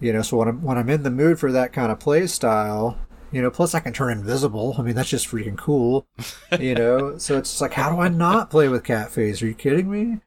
You 0.00 0.12
know, 0.12 0.22
so 0.22 0.36
when 0.36 0.48
I'm 0.48 0.62
when 0.62 0.78
I'm 0.78 0.88
in 0.88 1.02
the 1.02 1.10
mood 1.10 1.38
for 1.38 1.50
that 1.52 1.72
kind 1.72 1.90
of 1.90 1.98
play 1.98 2.26
style, 2.26 2.98
you 3.32 3.42
know, 3.42 3.50
plus 3.50 3.74
I 3.74 3.80
can 3.80 3.92
turn 3.92 4.12
invisible. 4.12 4.76
I 4.78 4.82
mean, 4.82 4.94
that's 4.94 5.08
just 5.08 5.28
freaking 5.28 5.58
cool. 5.58 6.06
You 6.58 6.74
know, 6.74 7.18
so 7.18 7.36
it's 7.36 7.60
like, 7.60 7.74
how 7.74 7.90
do 7.90 8.00
I 8.00 8.08
not 8.08 8.50
play 8.50 8.68
with 8.68 8.82
Catface? 8.82 9.42
Are 9.42 9.46
you 9.46 9.54
kidding 9.54 9.90
me? 9.90 10.20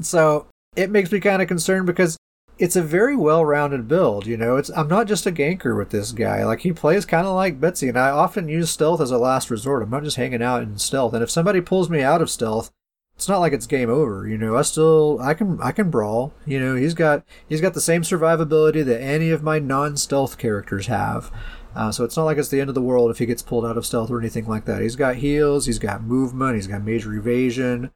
So 0.00 0.46
it 0.76 0.90
makes 0.90 1.10
me 1.10 1.18
kind 1.18 1.40
of 1.40 1.48
concerned 1.48 1.86
because 1.86 2.18
it's 2.58 2.76
a 2.76 2.82
very 2.82 3.16
well-rounded 3.16 3.88
build. 3.88 4.26
You 4.26 4.36
know, 4.36 4.56
it's 4.56 4.70
I'm 4.70 4.88
not 4.88 5.06
just 5.06 5.26
a 5.26 5.32
ganker 5.32 5.76
with 5.76 5.90
this 5.90 6.12
guy. 6.12 6.44
Like 6.44 6.60
he 6.60 6.72
plays 6.72 7.04
kind 7.04 7.26
of 7.26 7.34
like 7.34 7.60
Betsy, 7.60 7.88
and 7.88 7.98
I 7.98 8.10
often 8.10 8.48
use 8.48 8.70
stealth 8.70 9.00
as 9.00 9.10
a 9.10 9.18
last 9.18 9.50
resort. 9.50 9.82
I'm 9.82 9.90
not 9.90 10.04
just 10.04 10.16
hanging 10.16 10.42
out 10.42 10.62
in 10.62 10.78
stealth. 10.78 11.14
And 11.14 11.22
if 11.22 11.30
somebody 11.30 11.60
pulls 11.60 11.88
me 11.88 12.02
out 12.02 12.22
of 12.22 12.30
stealth, 12.30 12.70
it's 13.16 13.28
not 13.28 13.38
like 13.38 13.52
it's 13.52 13.66
game 13.66 13.90
over. 13.90 14.26
You 14.26 14.36
know, 14.36 14.56
I 14.56 14.62
still 14.62 15.18
I 15.20 15.34
can 15.34 15.60
I 15.60 15.72
can 15.72 15.90
brawl. 15.90 16.32
You 16.46 16.58
know, 16.60 16.74
he's 16.74 16.94
got 16.94 17.24
he's 17.48 17.60
got 17.60 17.74
the 17.74 17.80
same 17.80 18.02
survivability 18.02 18.84
that 18.84 19.00
any 19.00 19.30
of 19.30 19.42
my 19.42 19.58
non-stealth 19.58 20.38
characters 20.38 20.86
have. 20.86 21.30
Uh, 21.74 21.90
so 21.90 22.04
it's 22.04 22.16
not 22.16 22.24
like 22.24 22.38
it's 22.38 22.48
the 22.48 22.60
end 22.60 22.68
of 22.68 22.74
the 22.74 22.82
world 22.82 23.10
if 23.10 23.18
he 23.18 23.26
gets 23.26 23.42
pulled 23.42 23.66
out 23.66 23.76
of 23.76 23.84
stealth 23.84 24.10
or 24.10 24.20
anything 24.20 24.46
like 24.46 24.64
that. 24.64 24.80
He's 24.80 24.96
got 24.96 25.16
heals, 25.16 25.66
he's 25.66 25.78
got 25.80 26.02
movement, 26.04 26.54
he's 26.54 26.68
got 26.68 26.84
major 26.84 27.12
evasion. 27.14 27.90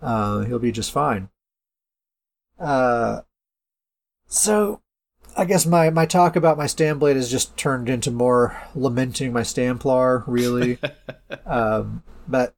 Uh, 0.00 0.44
he'll 0.44 0.58
be 0.58 0.72
just 0.72 0.92
fine. 0.92 1.28
Uh, 2.58 3.22
so 4.26 4.80
I 5.36 5.44
guess 5.44 5.66
my, 5.66 5.90
my 5.90 6.06
talk 6.06 6.36
about 6.36 6.58
my 6.58 6.64
Stamblade 6.64 7.16
has 7.16 7.30
just 7.30 7.56
turned 7.56 7.88
into 7.88 8.10
more 8.10 8.60
lamenting 8.74 9.32
my 9.32 9.42
Stamplar, 9.42 10.24
really. 10.26 10.78
um, 11.46 12.02
but 12.26 12.54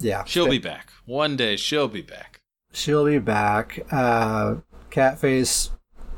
yeah, 0.00 0.24
She'll 0.24 0.48
be 0.48 0.58
back 0.58 0.92
one 1.06 1.36
day. 1.36 1.56
She'll 1.56 1.88
be 1.88 2.02
back. 2.02 2.40
She'll 2.72 3.06
be 3.06 3.18
back. 3.18 3.80
Uh, 3.90 4.56
Catface 4.90 5.70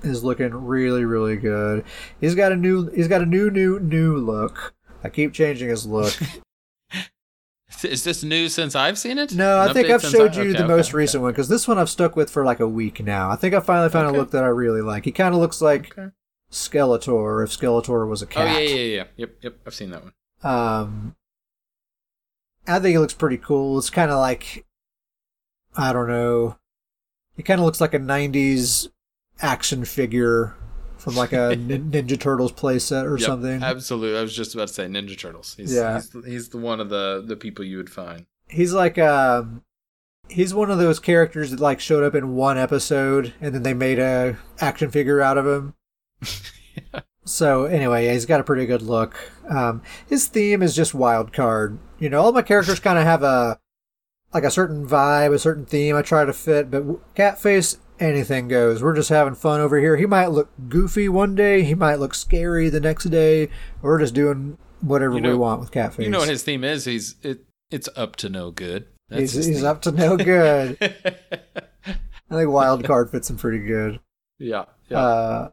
is 0.02 0.24
looking 0.24 0.50
really, 0.54 1.04
really 1.04 1.36
good. 1.36 1.84
He's 2.20 2.34
got 2.34 2.52
a 2.52 2.56
new, 2.56 2.88
he's 2.90 3.08
got 3.08 3.20
a 3.22 3.26
new, 3.26 3.50
new, 3.50 3.78
new 3.80 4.16
look. 4.16 4.74
I 5.04 5.08
keep 5.08 5.32
changing 5.32 5.68
his 5.68 5.86
look. 5.86 6.14
Is 7.84 8.04
this 8.04 8.22
new 8.22 8.48
since 8.50 8.74
I've 8.74 8.98
seen 8.98 9.16
it? 9.16 9.32
No, 9.32 9.62
An 9.62 9.70
I 9.70 9.72
think 9.72 9.88
I've 9.88 10.02
showed 10.02 10.32
I- 10.36 10.42
you 10.42 10.50
okay, 10.50 10.52
the 10.58 10.64
okay, 10.64 10.66
most 10.66 10.88
okay. 10.90 10.98
recent 10.98 11.22
one 11.22 11.32
because 11.32 11.48
this 11.48 11.66
one 11.66 11.78
I've 11.78 11.88
stuck 11.88 12.14
with 12.16 12.28
for 12.28 12.44
like 12.44 12.60
a 12.60 12.68
week 12.68 13.02
now. 13.02 13.30
I 13.30 13.36
think 13.36 13.54
I 13.54 13.60
finally 13.60 13.88
found 13.88 14.08
a 14.14 14.18
look 14.18 14.32
that 14.32 14.44
I 14.44 14.48
really 14.48 14.82
like. 14.82 15.04
He 15.06 15.12
kind 15.12 15.34
of 15.34 15.40
looks 15.40 15.62
like. 15.62 15.94
Skeletor 16.50 17.44
if 17.44 17.50
Skeletor 17.56 18.08
was 18.08 18.22
a 18.22 18.26
Oh 18.26 18.28
cat. 18.28 18.52
yeah, 18.54 18.58
yeah, 18.68 18.74
yeah, 18.74 18.94
yeah. 18.96 19.04
Yep, 19.16 19.30
yep. 19.40 19.54
I've 19.66 19.74
seen 19.74 19.90
that 19.90 20.02
one. 20.02 20.12
Um, 20.42 21.14
I 22.66 22.78
think 22.78 22.94
it 22.96 23.00
looks 23.00 23.14
pretty 23.14 23.38
cool. 23.38 23.78
It's 23.78 23.90
kind 23.90 24.10
of 24.10 24.18
like, 24.18 24.64
I 25.76 25.92
don't 25.92 26.08
know, 26.08 26.56
it 27.36 27.42
kind 27.44 27.60
of 27.60 27.64
looks 27.64 27.80
like 27.80 27.94
a 27.94 27.98
'90s 27.98 28.88
action 29.40 29.84
figure 29.84 30.54
from 30.98 31.16
like 31.16 31.32
a 31.32 31.36
Ninja 31.56 32.20
Turtles 32.20 32.52
playset 32.52 33.04
or 33.04 33.16
Yep, 33.18 33.26
something. 33.26 33.62
Absolutely. 33.62 34.18
I 34.18 34.22
was 34.22 34.36
just 34.36 34.54
about 34.54 34.68
to 34.68 34.74
say 34.74 34.86
Ninja 34.86 35.18
Turtles. 35.18 35.54
He's, 35.56 35.72
Yeah. 35.74 35.94
he's, 35.94 36.10
the, 36.10 36.22
he's 36.22 36.48
the 36.50 36.58
one 36.58 36.80
of 36.80 36.90
the 36.90 37.24
the 37.26 37.36
people 37.36 37.64
you 37.64 37.78
would 37.78 37.90
find. 37.90 38.26
He's 38.48 38.72
like 38.74 38.98
um, 38.98 39.62
he's 40.28 40.52
one 40.52 40.70
of 40.70 40.78
those 40.78 40.98
characters 41.00 41.50
that 41.50 41.60
like 41.60 41.80
showed 41.80 42.04
up 42.04 42.14
in 42.14 42.34
one 42.34 42.58
episode 42.58 43.32
and 43.40 43.54
then 43.54 43.62
they 43.62 43.74
made 43.74 43.98
a 43.98 44.36
action 44.60 44.90
figure 44.90 45.20
out 45.20 45.38
of 45.38 45.46
him. 45.46 45.74
So 47.24 47.64
anyway, 47.66 48.06
yeah, 48.06 48.12
he's 48.14 48.26
got 48.26 48.40
a 48.40 48.44
pretty 48.44 48.66
good 48.66 48.82
look. 48.82 49.30
Um, 49.48 49.82
his 50.08 50.26
theme 50.26 50.62
is 50.62 50.74
just 50.74 50.94
wild 50.94 51.32
card. 51.32 51.78
You 52.00 52.08
know, 52.10 52.22
all 52.22 52.32
my 52.32 52.42
characters 52.42 52.80
kind 52.80 52.98
of 52.98 53.04
have 53.04 53.22
a 53.22 53.60
like 54.32 54.44
a 54.44 54.50
certain 54.50 54.86
vibe, 54.86 55.32
a 55.34 55.38
certain 55.38 55.66
theme. 55.66 55.94
I 55.96 56.02
try 56.02 56.24
to 56.24 56.32
fit, 56.32 56.70
but 56.70 57.14
Catface, 57.14 57.76
anything 57.98 58.48
goes. 58.48 58.82
We're 58.82 58.94
just 58.96 59.08
having 59.10 59.34
fun 59.34 59.60
over 59.60 59.78
here. 59.78 59.96
He 59.96 60.06
might 60.06 60.28
look 60.28 60.50
goofy 60.68 61.08
one 61.08 61.34
day, 61.34 61.62
he 61.62 61.74
might 61.74 61.96
look 62.00 62.14
scary 62.14 62.68
the 62.70 62.80
next 62.80 63.04
day. 63.04 63.48
We're 63.82 63.98
just 63.98 64.14
doing 64.14 64.56
whatever 64.80 65.14
You 65.14 65.20
know- 65.20 65.28
we 65.30 65.34
want 65.36 65.60
with 65.60 65.70
Catface. 65.72 66.02
You 66.04 66.10
know 66.10 66.20
what 66.20 66.28
his 66.28 66.42
theme 66.42 66.64
is? 66.64 66.84
He's 66.86 67.16
it. 67.22 67.44
It's 67.70 67.88
up 67.94 68.16
to 68.16 68.28
no 68.28 68.50
good. 68.50 68.86
That's 69.10 69.32
he's 69.32 69.46
he's 69.46 69.64
up 69.64 69.82
to 69.82 69.92
no 69.92 70.16
good. 70.16 70.76
I 70.80 72.34
think 72.36 72.50
wild 72.50 72.84
card 72.84 73.10
fits 73.10 73.28
him 73.28 73.36
pretty 73.36 73.58
good. 73.60 74.00
yeah, 74.38 74.64
yeah. 74.88 74.98
Uh, 74.98 75.50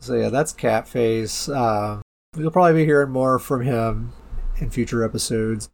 so 0.00 0.14
yeah, 0.14 0.28
that's 0.28 0.52
Catface. 0.52 1.48
Uh, 1.52 2.00
you'll 2.36 2.50
probably 2.50 2.74
be 2.82 2.84
hearing 2.84 3.10
more 3.10 3.38
from 3.38 3.62
him 3.62 4.12
in 4.58 4.70
future 4.70 5.04
episodes. 5.04 5.70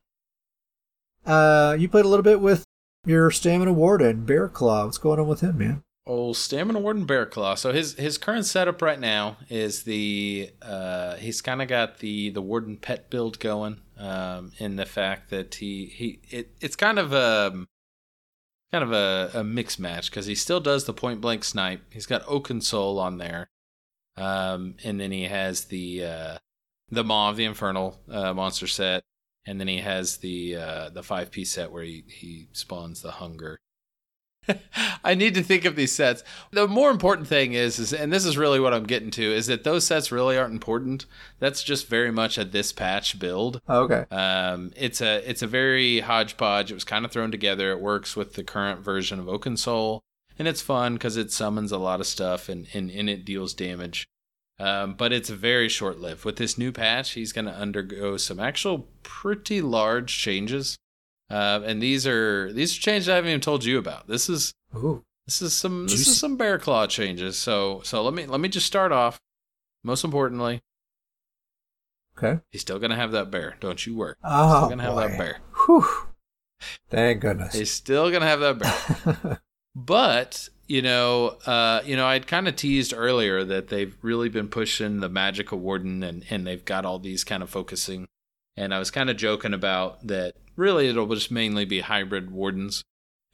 Uh, 1.24 1.76
you 1.78 1.88
played 1.88 2.04
a 2.04 2.09
little 2.09 2.24
bit 2.24 2.40
with 2.40 2.64
your 3.06 3.30
stamina 3.30 3.72
warden, 3.72 4.24
Bear 4.24 4.48
Claw. 4.48 4.84
What's 4.84 4.98
going 4.98 5.20
on 5.20 5.28
with 5.28 5.40
him, 5.40 5.59
man? 5.59 5.82
Oh, 6.04 6.32
Stamina 6.32 6.80
Warden 6.80 7.04
Bear 7.04 7.26
Claw. 7.26 7.54
So 7.54 7.72
his 7.72 7.94
his 7.94 8.18
current 8.18 8.44
setup 8.44 8.82
right 8.82 8.98
now 8.98 9.36
is 9.48 9.84
the 9.84 10.50
uh, 10.60 11.14
he's 11.16 11.40
kind 11.40 11.62
of 11.62 11.68
got 11.68 11.98
the 11.98 12.30
the 12.30 12.42
Warden 12.42 12.76
pet 12.76 13.09
build 13.09 13.38
going. 13.38 13.78
Um, 13.96 14.50
in 14.59 14.74
the 14.74 14.86
fact 14.86 15.30
that 15.30 15.54
he 15.56 15.86
he 15.86 16.18
it, 16.28 16.50
it's 16.60 16.74
kind 16.74 16.98
of 16.98 17.12
a 17.12 17.66
kind 18.72 18.82
of 18.82 18.92
a, 18.92 19.30
a 19.34 19.44
mixed 19.44 19.78
match 19.78 20.10
because 20.10 20.26
he 20.26 20.34
still 20.34 20.59
does 20.59 20.86
the 20.86 20.92
point 20.92 21.20
blank 21.20 21.44
snipe. 21.44 21.82
He's 21.92 22.06
got 22.06 22.22
Oakensoul 22.22 22.98
on 22.98 23.18
there, 23.18 23.48
um, 24.16 24.74
and 24.82 24.98
then 25.00 25.12
he 25.12 25.24
has 25.24 25.66
the 25.66 26.04
uh, 26.04 26.38
the 26.93 27.02
Maw 27.02 27.31
of 27.31 27.36
the 27.36 27.44
Infernal 27.44 27.98
uh, 28.09 28.35
monster 28.35 28.66
set, 28.66 29.02
and 29.47 29.59
then 29.59 29.66
he 29.66 29.78
has 29.78 30.19
the 30.19 30.56
uh, 30.56 30.90
the 30.90 31.02
five 31.02 31.32
piece 31.32 31.51
set 31.51 31.73
where 31.73 31.82
he 31.82 32.05
he 32.06 32.48
spawns 32.52 33.02
the 33.02 33.12
Hunger. 33.12 33.59
I 35.05 35.14
need 35.14 35.35
to 35.35 35.43
think 35.43 35.64
of 35.64 35.77
these 35.77 35.93
sets. 35.93 36.24
The 36.51 36.66
more 36.66 36.90
important 36.90 37.28
thing 37.28 37.52
is, 37.52 37.78
is, 37.78 37.93
and 37.93 38.12
this 38.12 38.24
is 38.24 38.36
really 38.36 38.59
what 38.59 38.74
I'm 38.74 38.85
getting 38.85 39.12
to, 39.12 39.23
is 39.23 39.47
that 39.47 39.62
those 39.62 39.86
sets 39.86 40.10
really 40.10 40.36
aren't 40.36 40.52
important. 40.52 41.06
That's 41.39 41.62
just 41.62 41.86
very 41.86 42.10
much 42.10 42.39
a 42.39 42.44
this 42.44 42.73
patch 42.73 43.19
build. 43.19 43.60
Oh, 43.69 43.82
okay. 43.85 44.05
Um, 44.14 44.73
it's 44.77 45.01
a 45.01 45.28
it's 45.28 45.43
a 45.43 45.47
very 45.47 46.01
hodgepodge. 46.01 46.70
It 46.70 46.74
was 46.74 46.85
kind 46.85 47.05
of 47.05 47.10
thrown 47.10 47.31
together. 47.31 47.73
It 47.73 47.81
works 47.81 48.16
with 48.16 48.35
the 48.35 48.44
current 48.44 48.81
version 48.81 49.19
of 49.19 49.27
Oakensoul, 49.27 50.01
and 50.39 50.47
it's 50.47 50.60
fun 50.60 50.94
because 50.94 51.16
it 51.16 51.32
summons 51.32 51.73
a 51.73 51.78
lot 51.78 52.01
of 52.01 52.06
stuff 52.06 52.48
and 52.48 52.66
and, 52.74 52.90
and 52.90 53.09
it 53.09 53.24
deals 53.24 53.55
damage. 53.55 54.06
Um, 54.62 54.94
but 54.94 55.12
it's 55.12 55.28
very 55.28 55.68
short 55.68 55.98
lived. 56.01 56.24
With 56.24 56.36
this 56.36 56.56
new 56.56 56.70
patch, 56.70 57.12
he's 57.12 57.32
going 57.32 57.47
to 57.47 57.52
undergo 57.55 58.16
some 58.16 58.39
actual 58.39 58.86
pretty 59.02 59.60
large 59.60 60.16
changes. 60.16 60.78
Uh, 61.28 61.60
and 61.64 61.82
these 61.82 62.06
are 62.06 62.52
these 62.52 62.76
are 62.76 62.80
changes 62.80 63.09
I 63.09 63.16
haven't 63.16 63.30
even 63.30 63.40
told 63.40 63.64
you 63.64 63.78
about. 63.78 64.06
This 64.06 64.28
is 64.28 64.52
Ooh. 64.76 65.02
this 65.26 65.40
is 65.43 65.52
some 65.55 65.84
this 65.89 66.06
is 66.06 66.20
some 66.20 66.36
bear 66.36 66.59
claw 66.59 66.86
changes. 66.86 67.39
So 67.39 67.80
so 67.84 68.02
let 68.02 68.12
me 68.14 68.26
let 68.26 68.39
me 68.40 68.48
just 68.48 68.66
start 68.66 68.93
off. 68.93 69.18
Most 69.82 70.05
importantly, 70.05 70.60
Okay. 72.16 72.40
he's 72.51 72.60
still 72.60 72.78
gonna 72.78 72.97
have 72.97 73.12
that 73.12 73.30
bear. 73.30 73.56
Don't 73.60 73.84
you 73.86 73.97
worry. 73.97 74.14
Oh, 74.22 74.59
still 74.59 74.68
gonna 74.68 74.82
have 74.82 74.97
that 74.97 75.18
bear. 75.18 75.39
Whew. 75.66 75.86
Thank 76.90 77.20
goodness. 77.22 77.55
He's 77.55 77.70
still 77.72 78.10
gonna 78.10 78.26
have 78.26 78.40
that 78.40 78.59
bear. 78.59 79.40
But 79.74 80.48
you 80.68 80.80
know, 80.80 81.36
uh, 81.46 81.82
you 81.84 81.96
know, 81.96 82.06
I'd 82.06 82.26
kind 82.26 82.48
of 82.48 82.56
teased 82.56 82.94
earlier 82.96 83.44
that 83.44 83.68
they've 83.68 83.94
really 84.02 84.28
been 84.28 84.48
pushing 84.48 85.00
the 85.00 85.10
Magicka 85.10 85.58
Warden, 85.58 86.02
and 86.02 86.24
and 86.30 86.46
they've 86.46 86.64
got 86.64 86.84
all 86.84 86.98
these 86.98 87.24
kind 87.24 87.42
of 87.42 87.50
focusing. 87.50 88.06
And 88.56 88.74
I 88.74 88.78
was 88.78 88.90
kind 88.90 89.10
of 89.10 89.16
joking 89.16 89.54
about 89.54 90.06
that. 90.06 90.34
Really, 90.56 90.88
it'll 90.88 91.06
just 91.14 91.30
mainly 91.30 91.64
be 91.64 91.80
hybrid 91.80 92.30
wardens, 92.30 92.82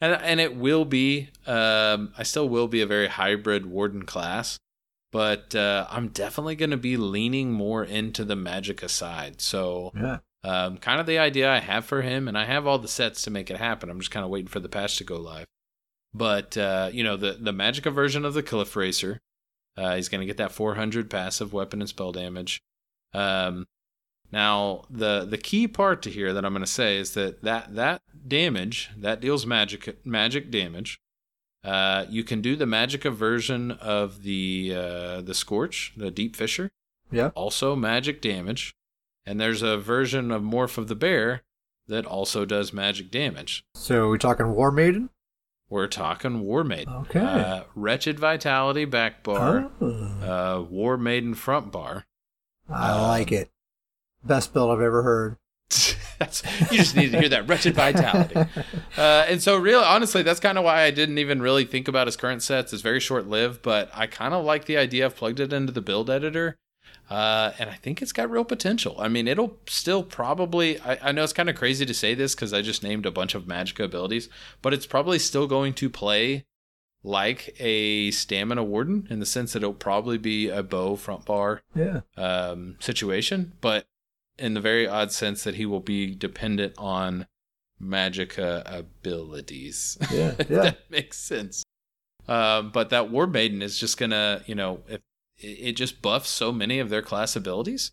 and 0.01 0.13
and 0.13 0.39
it 0.39 0.55
will 0.55 0.85
be. 0.85 1.29
Um, 1.45 2.13
I 2.17 2.23
still 2.23 2.49
will 2.49 2.67
be 2.67 2.81
a 2.81 2.87
very 2.87 3.07
hybrid 3.07 3.65
warden 3.65 4.03
class, 4.03 4.57
but 5.11 5.53
uh, 5.55 5.87
I'm 5.89 6.09
definitely 6.09 6.55
going 6.55 6.71
to 6.71 6.77
be 6.77 6.97
leaning 6.97 7.51
more 7.51 7.83
into 7.83 8.23
the 8.23 8.35
Magicka 8.35 8.89
side. 8.89 9.41
So 9.41 9.91
yeah. 9.95 10.19
um, 10.43 10.77
kind 10.77 10.99
of 10.99 11.05
the 11.05 11.19
idea 11.19 11.51
I 11.51 11.59
have 11.59 11.85
for 11.85 12.01
him, 12.01 12.27
and 12.27 12.37
I 12.37 12.45
have 12.45 12.65
all 12.65 12.79
the 12.79 12.87
sets 12.87 13.21
to 13.23 13.31
make 13.31 13.51
it 13.51 13.57
happen. 13.57 13.89
I'm 13.89 13.99
just 13.99 14.11
kind 14.11 14.23
of 14.23 14.29
waiting 14.29 14.47
for 14.47 14.61
the 14.61 14.69
patch 14.69 14.97
to 14.97 15.03
go 15.03 15.17
live. 15.17 15.45
But 16.13 16.57
uh, 16.57 16.89
you 16.91 17.03
know, 17.03 17.17
the 17.17 17.33
the 17.39 17.51
Magicka 17.53 17.93
version 17.93 18.25
of 18.25 18.33
the 18.33 18.43
Cliff 18.43 18.75
Racer, 18.75 19.19
uh, 19.77 19.95
he's 19.95 20.09
going 20.09 20.21
to 20.21 20.25
get 20.27 20.37
that 20.37 20.51
400 20.51 21.09
passive 21.09 21.53
weapon 21.53 21.81
and 21.81 21.89
spell 21.89 22.11
damage. 22.11 22.61
Um, 23.13 23.67
now, 24.31 24.83
the 24.89 25.25
the 25.25 25.37
key 25.37 25.67
part 25.67 26.01
to 26.03 26.09
here 26.09 26.33
that 26.33 26.45
I'm 26.45 26.53
going 26.53 26.63
to 26.65 26.71
say 26.71 26.97
is 26.97 27.13
that 27.13 27.41
that 27.43 27.75
that 27.75 28.01
damage 28.27 28.89
that 28.97 29.19
deals 29.21 29.45
magic 29.45 30.05
magic 30.05 30.51
damage. 30.51 30.99
Uh, 31.63 32.05
you 32.09 32.23
can 32.23 32.41
do 32.41 32.55
the 32.55 32.65
Magicka 32.65 33.13
version 33.13 33.71
of 33.71 34.23
the 34.23 34.73
uh, 34.75 35.21
the 35.21 35.33
Scorch, 35.33 35.91
the 35.97 36.09
Deep 36.09 36.35
Fissure 36.35 36.69
Yeah. 37.11 37.29
also 37.35 37.75
magic 37.75 38.21
damage. 38.21 38.73
And 39.25 39.39
there's 39.41 39.61
a 39.61 39.77
version 39.77 40.31
of 40.31 40.41
Morph 40.41 40.77
of 40.77 40.87
the 40.87 40.95
Bear 40.95 41.43
that 41.87 42.05
also 42.05 42.45
does 42.45 42.71
magic 42.71 43.11
damage. 43.11 43.63
So 43.75 44.09
we 44.09 44.17
talking 44.17 44.53
War 44.53 44.71
Maiden? 44.71 45.09
We're 45.69 45.87
talking 45.87 46.41
War 46.41 46.63
Maiden. 46.63 46.93
Okay. 46.93 47.19
Uh, 47.19 47.63
Wretched 47.75 48.19
Vitality 48.19 48.85
back 48.85 49.23
bar. 49.23 49.69
Oh, 49.79 49.87
Uh, 49.87 50.61
War 50.63 50.97
Maiden 50.97 51.35
front 51.35 51.71
bar. 51.71 52.05
I 52.67 52.91
um, 52.91 53.01
like 53.03 53.31
it. 53.31 53.51
Best 54.23 54.53
build 54.53 54.71
I've 54.71 54.81
ever 54.81 55.03
heard. 55.03 55.37
that's, 56.19 56.43
you 56.71 56.77
just 56.79 56.95
need 56.95 57.11
to 57.11 57.19
hear 57.19 57.29
that 57.29 57.47
Wretched 57.47 57.75
Vitality. 57.75 58.35
Uh, 58.97 59.25
and 59.29 59.41
so, 59.41 59.55
really, 59.55 59.83
honestly, 59.85 60.23
that's 60.23 60.41
kind 60.41 60.57
of 60.57 60.65
why 60.65 60.81
I 60.81 60.91
didn't 60.91 61.19
even 61.19 61.41
really 61.41 61.63
think 61.63 61.87
about 61.87 62.07
his 62.07 62.17
current 62.17 62.43
sets. 62.43 62.73
It's 62.73 62.81
very 62.81 62.99
short 62.99 63.27
lived, 63.27 63.61
but 63.61 63.89
I 63.93 64.07
kind 64.07 64.33
of 64.33 64.43
like 64.43 64.65
the 64.65 64.75
idea. 64.75 65.05
I've 65.05 65.15
plugged 65.15 65.39
it 65.39 65.53
into 65.53 65.71
the 65.71 65.79
build 65.79 66.09
editor, 66.09 66.57
uh, 67.09 67.53
and 67.57 67.69
I 67.69 67.73
think 67.73 68.01
it's 68.01 68.11
got 68.11 68.29
real 68.29 68.45
potential. 68.45 68.95
I 68.99 69.07
mean, 69.07 69.27
it'll 69.27 69.57
still 69.67 70.03
probably. 70.03 70.79
I, 70.81 71.09
I 71.09 71.11
know 71.11 71.23
it's 71.23 71.33
kind 71.33 71.49
of 71.49 71.55
crazy 71.55 71.85
to 71.85 71.93
say 71.93 72.13
this 72.13 72.35
because 72.35 72.53
I 72.53 72.61
just 72.61 72.83
named 72.83 73.05
a 73.05 73.11
bunch 73.11 73.33
of 73.33 73.43
Magicka 73.43 73.85
abilities, 73.85 74.29
but 74.61 74.73
it's 74.73 74.85
probably 74.85 75.17
still 75.17 75.47
going 75.47 75.73
to 75.75 75.89
play 75.89 76.45
like 77.03 77.55
a 77.59 78.11
stamina 78.11 78.63
warden 78.63 79.07
in 79.09 79.19
the 79.19 79.25
sense 79.25 79.53
that 79.53 79.63
it'll 79.63 79.73
probably 79.73 80.17
be 80.17 80.49
a 80.49 80.61
bow 80.61 80.95
front 80.95 81.25
bar 81.25 81.61
yeah. 81.73 82.01
um, 82.17 82.75
situation, 82.79 83.53
but 83.61 83.85
in 84.37 84.53
the 84.53 84.61
very 84.61 84.87
odd 84.87 85.11
sense 85.11 85.43
that 85.43 85.55
he 85.55 85.65
will 85.65 85.79
be 85.79 86.13
dependent 86.13 86.73
on 86.77 87.25
magicka 87.81 88.63
abilities. 88.65 89.97
Yeah. 90.11 90.35
Yeah. 90.49 90.61
that 90.61 90.79
makes 90.89 91.17
sense. 91.17 91.63
Um, 92.27 92.71
but 92.71 92.91
that 92.91 93.09
War 93.09 93.25
Maiden 93.25 93.61
is 93.61 93.79
just 93.79 93.97
gonna, 93.97 94.43
you 94.45 94.55
know, 94.55 94.81
if 94.87 95.01
it 95.39 95.73
just 95.73 96.01
buffs 96.01 96.29
so 96.29 96.51
many 96.51 96.79
of 96.79 96.89
their 96.89 97.01
class 97.01 97.35
abilities, 97.35 97.91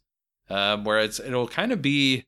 um, 0.48 0.85
where 0.85 0.98
it's 0.98 1.20
it'll 1.20 1.48
kind 1.48 1.73
of 1.73 1.82
be. 1.82 2.24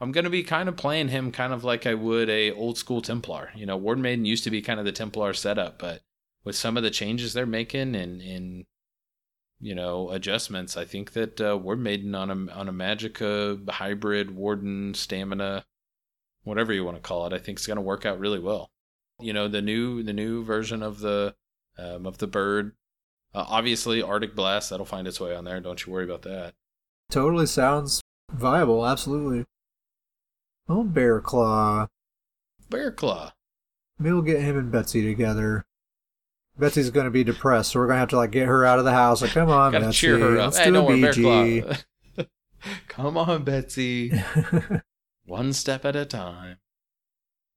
I'm 0.00 0.10
gonna 0.10 0.30
be 0.30 0.42
kind 0.42 0.68
of 0.68 0.76
playing 0.76 1.08
him 1.08 1.30
kind 1.30 1.52
of 1.52 1.62
like 1.62 1.86
I 1.86 1.94
would 1.94 2.28
a 2.28 2.50
old 2.52 2.76
school 2.76 3.02
Templar. 3.02 3.50
You 3.54 3.66
know, 3.66 3.76
War 3.76 3.94
Maiden 3.94 4.24
used 4.24 4.44
to 4.44 4.50
be 4.50 4.60
kind 4.60 4.80
of 4.80 4.86
the 4.86 4.92
Templar 4.92 5.32
setup, 5.32 5.78
but 5.78 6.00
with 6.44 6.56
some 6.56 6.76
of 6.76 6.82
the 6.82 6.90
changes 6.90 7.32
they're 7.32 7.46
making 7.46 7.94
and 7.94 8.20
in 8.20 8.66
you 9.60 9.74
know 9.74 10.10
adjustments, 10.10 10.76
I 10.76 10.84
think 10.84 11.12
that 11.12 11.40
uh, 11.40 11.56
War 11.56 11.76
Maiden 11.76 12.14
on 12.14 12.30
a 12.30 12.52
on 12.52 12.68
a 12.68 12.72
Magicka 12.72 13.68
hybrid 13.70 14.32
Warden 14.32 14.94
stamina, 14.94 15.64
whatever 16.42 16.72
you 16.72 16.84
want 16.84 16.96
to 16.96 17.02
call 17.02 17.26
it, 17.26 17.32
I 17.32 17.38
think 17.38 17.60
is 17.60 17.66
gonna 17.66 17.80
work 17.80 18.04
out 18.04 18.18
really 18.18 18.40
well. 18.40 18.70
You 19.20 19.32
know, 19.32 19.46
the 19.46 19.62
new 19.62 20.02
the 20.02 20.12
new 20.12 20.42
version 20.42 20.82
of 20.82 20.98
the 20.98 21.36
um, 21.78 22.06
of 22.06 22.18
the 22.18 22.26
bird. 22.26 22.72
Uh, 23.34 23.44
obviously, 23.48 24.02
Arctic 24.02 24.34
Blast 24.34 24.70
that'll 24.70 24.84
find 24.86 25.06
its 25.08 25.20
way 25.20 25.34
on 25.34 25.44
there. 25.44 25.60
Don't 25.60 25.84
you 25.86 25.92
worry 25.92 26.04
about 26.04 26.22
that. 26.22 26.54
Totally 27.10 27.46
sounds 27.46 28.00
viable. 28.30 28.86
Absolutely. 28.86 29.44
Oh, 30.68 30.84
Bear 30.84 31.20
Claw. 31.20 31.88
Bear 32.70 32.90
Claw. 32.92 33.32
Maybe 33.98 34.12
we'll 34.12 34.22
get 34.22 34.40
him 34.40 34.56
and 34.58 34.70
Betsy 34.72 35.02
together. 35.04 35.64
Betsy's 36.58 36.90
going 36.90 37.04
to 37.04 37.10
be 37.10 37.24
depressed, 37.24 37.72
so 37.72 37.80
we're 37.80 37.86
going 37.86 37.96
to 37.96 38.00
have 38.00 38.08
to 38.10 38.16
like 38.16 38.30
get 38.30 38.46
her 38.46 38.64
out 38.64 38.78
of 38.78 38.84
the 38.84 38.92
house. 38.92 39.22
Like, 39.22 39.30
come 39.32 39.48
on, 39.48 39.72
Gotta 39.72 39.86
Betsy, 39.86 39.96
cheer 39.98 40.18
her 40.18 40.38
up. 40.38 40.44
let's 40.46 40.58
Hey, 40.58 40.66
do 40.66 40.72
don't 40.72 40.86
worry, 40.86 41.00
Bear 41.00 41.12
BG. 41.12 41.62
Claw. 41.64 42.24
Come 42.88 43.16
on, 43.16 43.42
Betsy. 43.42 44.12
One 45.26 45.52
step 45.52 45.84
at 45.84 45.96
a 45.96 46.04
time. 46.04 46.58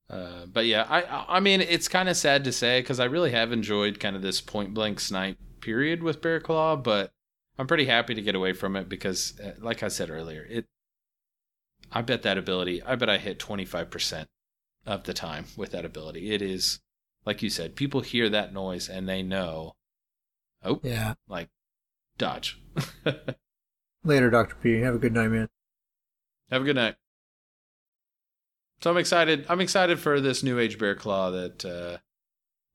Uh, 0.10 0.46
but 0.52 0.66
yeah, 0.66 0.86
I 0.90 1.38
I 1.38 1.40
mean 1.40 1.62
it's 1.62 1.88
kind 1.88 2.10
of 2.10 2.18
sad 2.18 2.44
to 2.46 2.52
say 2.52 2.80
because 2.82 3.00
I 3.00 3.06
really 3.06 3.32
have 3.32 3.52
enjoyed 3.52 4.00
kind 4.00 4.16
of 4.16 4.22
this 4.22 4.40
point 4.42 4.74
blank 4.74 5.00
snipe 5.00 5.38
period 5.66 6.04
with 6.04 6.22
Bear 6.22 6.40
Claw, 6.40 6.76
but 6.76 7.12
I'm 7.58 7.66
pretty 7.66 7.86
happy 7.86 8.14
to 8.14 8.22
get 8.22 8.36
away 8.36 8.54
from 8.54 8.76
it 8.76 8.88
because, 8.88 9.40
uh, 9.40 9.54
like 9.60 9.82
I 9.82 9.88
said 9.88 10.12
earlier, 10.12 10.46
it. 10.48 10.66
I 11.92 12.02
bet 12.02 12.24
that 12.24 12.38
ability. 12.38 12.82
I 12.84 12.96
bet 12.96 13.10
I 13.10 13.18
hit 13.18 13.40
25 13.40 13.90
percent 13.90 14.28
of 14.86 15.04
the 15.04 15.14
time 15.14 15.46
with 15.58 15.72
that 15.72 15.86
ability. 15.86 16.32
It 16.32 16.42
is, 16.42 16.80
like 17.26 17.42
you 17.42 17.50
said, 17.50 17.76
people 17.76 18.02
hear 18.02 18.30
that 18.30 18.54
noise 18.54 18.88
and 18.88 19.10
they 19.10 19.24
know. 19.24 19.74
Oh, 20.64 20.80
yeah. 20.84 21.16
like 21.28 21.50
dodge. 22.18 22.62
Later, 24.04 24.30
Dr. 24.30 24.56
P. 24.62 24.80
Have 24.82 24.96
a 24.96 25.00
good 25.00 25.14
night, 25.14 25.30
man. 25.30 25.48
Have 26.52 26.62
a 26.62 26.66
good 26.66 26.76
night. 26.76 26.96
So 28.82 28.92
I'm 28.92 28.98
excited. 28.98 29.46
I'm 29.50 29.62
excited 29.62 30.00
for 30.00 30.20
this 30.22 30.44
new 30.44 30.60
age 30.60 30.78
bear 30.78 30.96
claw 30.96 31.32
that, 31.32 31.66
uh, 31.66 31.98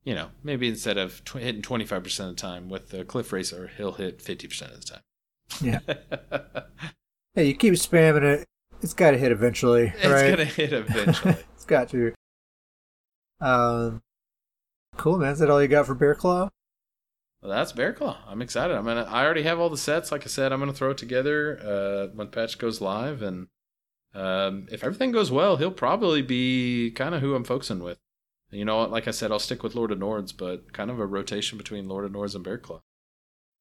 you 0.05 0.15
know, 0.15 0.31
maybe 0.43 0.69
instead 0.69 0.97
of 0.99 1.23
tw- 1.25 1.35
hitting 1.35 1.63
25% 1.63 2.21
of 2.21 2.27
the 2.29 2.35
time 2.35 2.69
with 2.69 2.91
the 2.91 3.05
cliff 3.05 3.33
racer, 3.33 3.71
he'll 3.77 3.93
hit 3.93 4.19
50% 4.19 4.75
of 4.75 4.81
the 4.81 4.87
time. 4.87 5.03
Yeah. 5.61 6.63
Hey, 7.35 7.47
you 7.47 7.55
keep 7.55 7.75
spamming 7.75 8.25
it. 8.25 8.49
It's 8.83 8.93
got 8.93 9.13
to 9.13 9.17
hit 9.17 9.31
eventually, 9.31 9.93
it's 9.97 10.07
right? 10.07 10.31
gonna 10.31 10.45
hit 10.45 10.73
eventually. 10.73 11.37
it's 11.55 11.65
got 11.65 11.89
to. 11.91 12.13
Um, 13.41 14.03
cool, 14.97 15.17
man. 15.17 15.33
Is 15.33 15.39
that 15.39 15.49
all 15.49 15.63
you 15.63 15.69
got 15.69 15.87
for 15.87 15.95
Bear 15.95 16.17
Claw? 16.17 16.49
well, 17.41 17.51
that's 17.53 17.73
bear 17.73 17.93
claw. 17.93 18.19
I'm 18.27 18.43
excited. 18.43 18.77
I'm 18.77 18.85
gonna. 18.85 19.07
I 19.09 19.25
already 19.25 19.45
have 19.45 19.61
all 19.61 19.71
the 19.71 19.79
sets. 19.79 20.11
Like 20.13 20.25
I 20.25 20.27
said, 20.27 20.53
I'm 20.53 20.59
gonna 20.59 20.73
throw 20.73 20.91
it 20.91 20.99
together 20.99 21.59
uh, 21.63 22.15
when 22.15 22.27
the 22.27 22.33
patch 22.33 22.59
goes 22.59 22.81
live, 22.81 23.23
and 23.23 23.47
um, 24.15 24.67
if 24.71 24.83
everything 24.83 25.13
goes 25.13 25.31
well, 25.31 25.57
he'll 25.57 25.71
probably 25.71 26.21
be 26.23 26.91
kind 26.91 27.15
of 27.15 27.21
who 27.21 27.35
I'm 27.35 27.45
focusing 27.45 27.83
with. 27.83 27.99
You 28.51 28.65
know, 28.65 28.79
what? 28.79 28.91
like 28.91 29.07
I 29.07 29.13
said, 29.13 29.31
I'll 29.31 29.39
stick 29.39 29.63
with 29.63 29.75
Lord 29.75 29.93
of 29.93 29.99
Nords, 29.99 30.37
but 30.37 30.73
kind 30.73 30.91
of 30.91 30.99
a 30.99 31.07
rotation 31.07 31.57
between 31.57 31.89
Lord 31.89 32.05
of 32.05 32.13
Nords 32.13 32.35
and 32.35 32.43
Bear 32.45 32.59
Claw. 32.59 32.81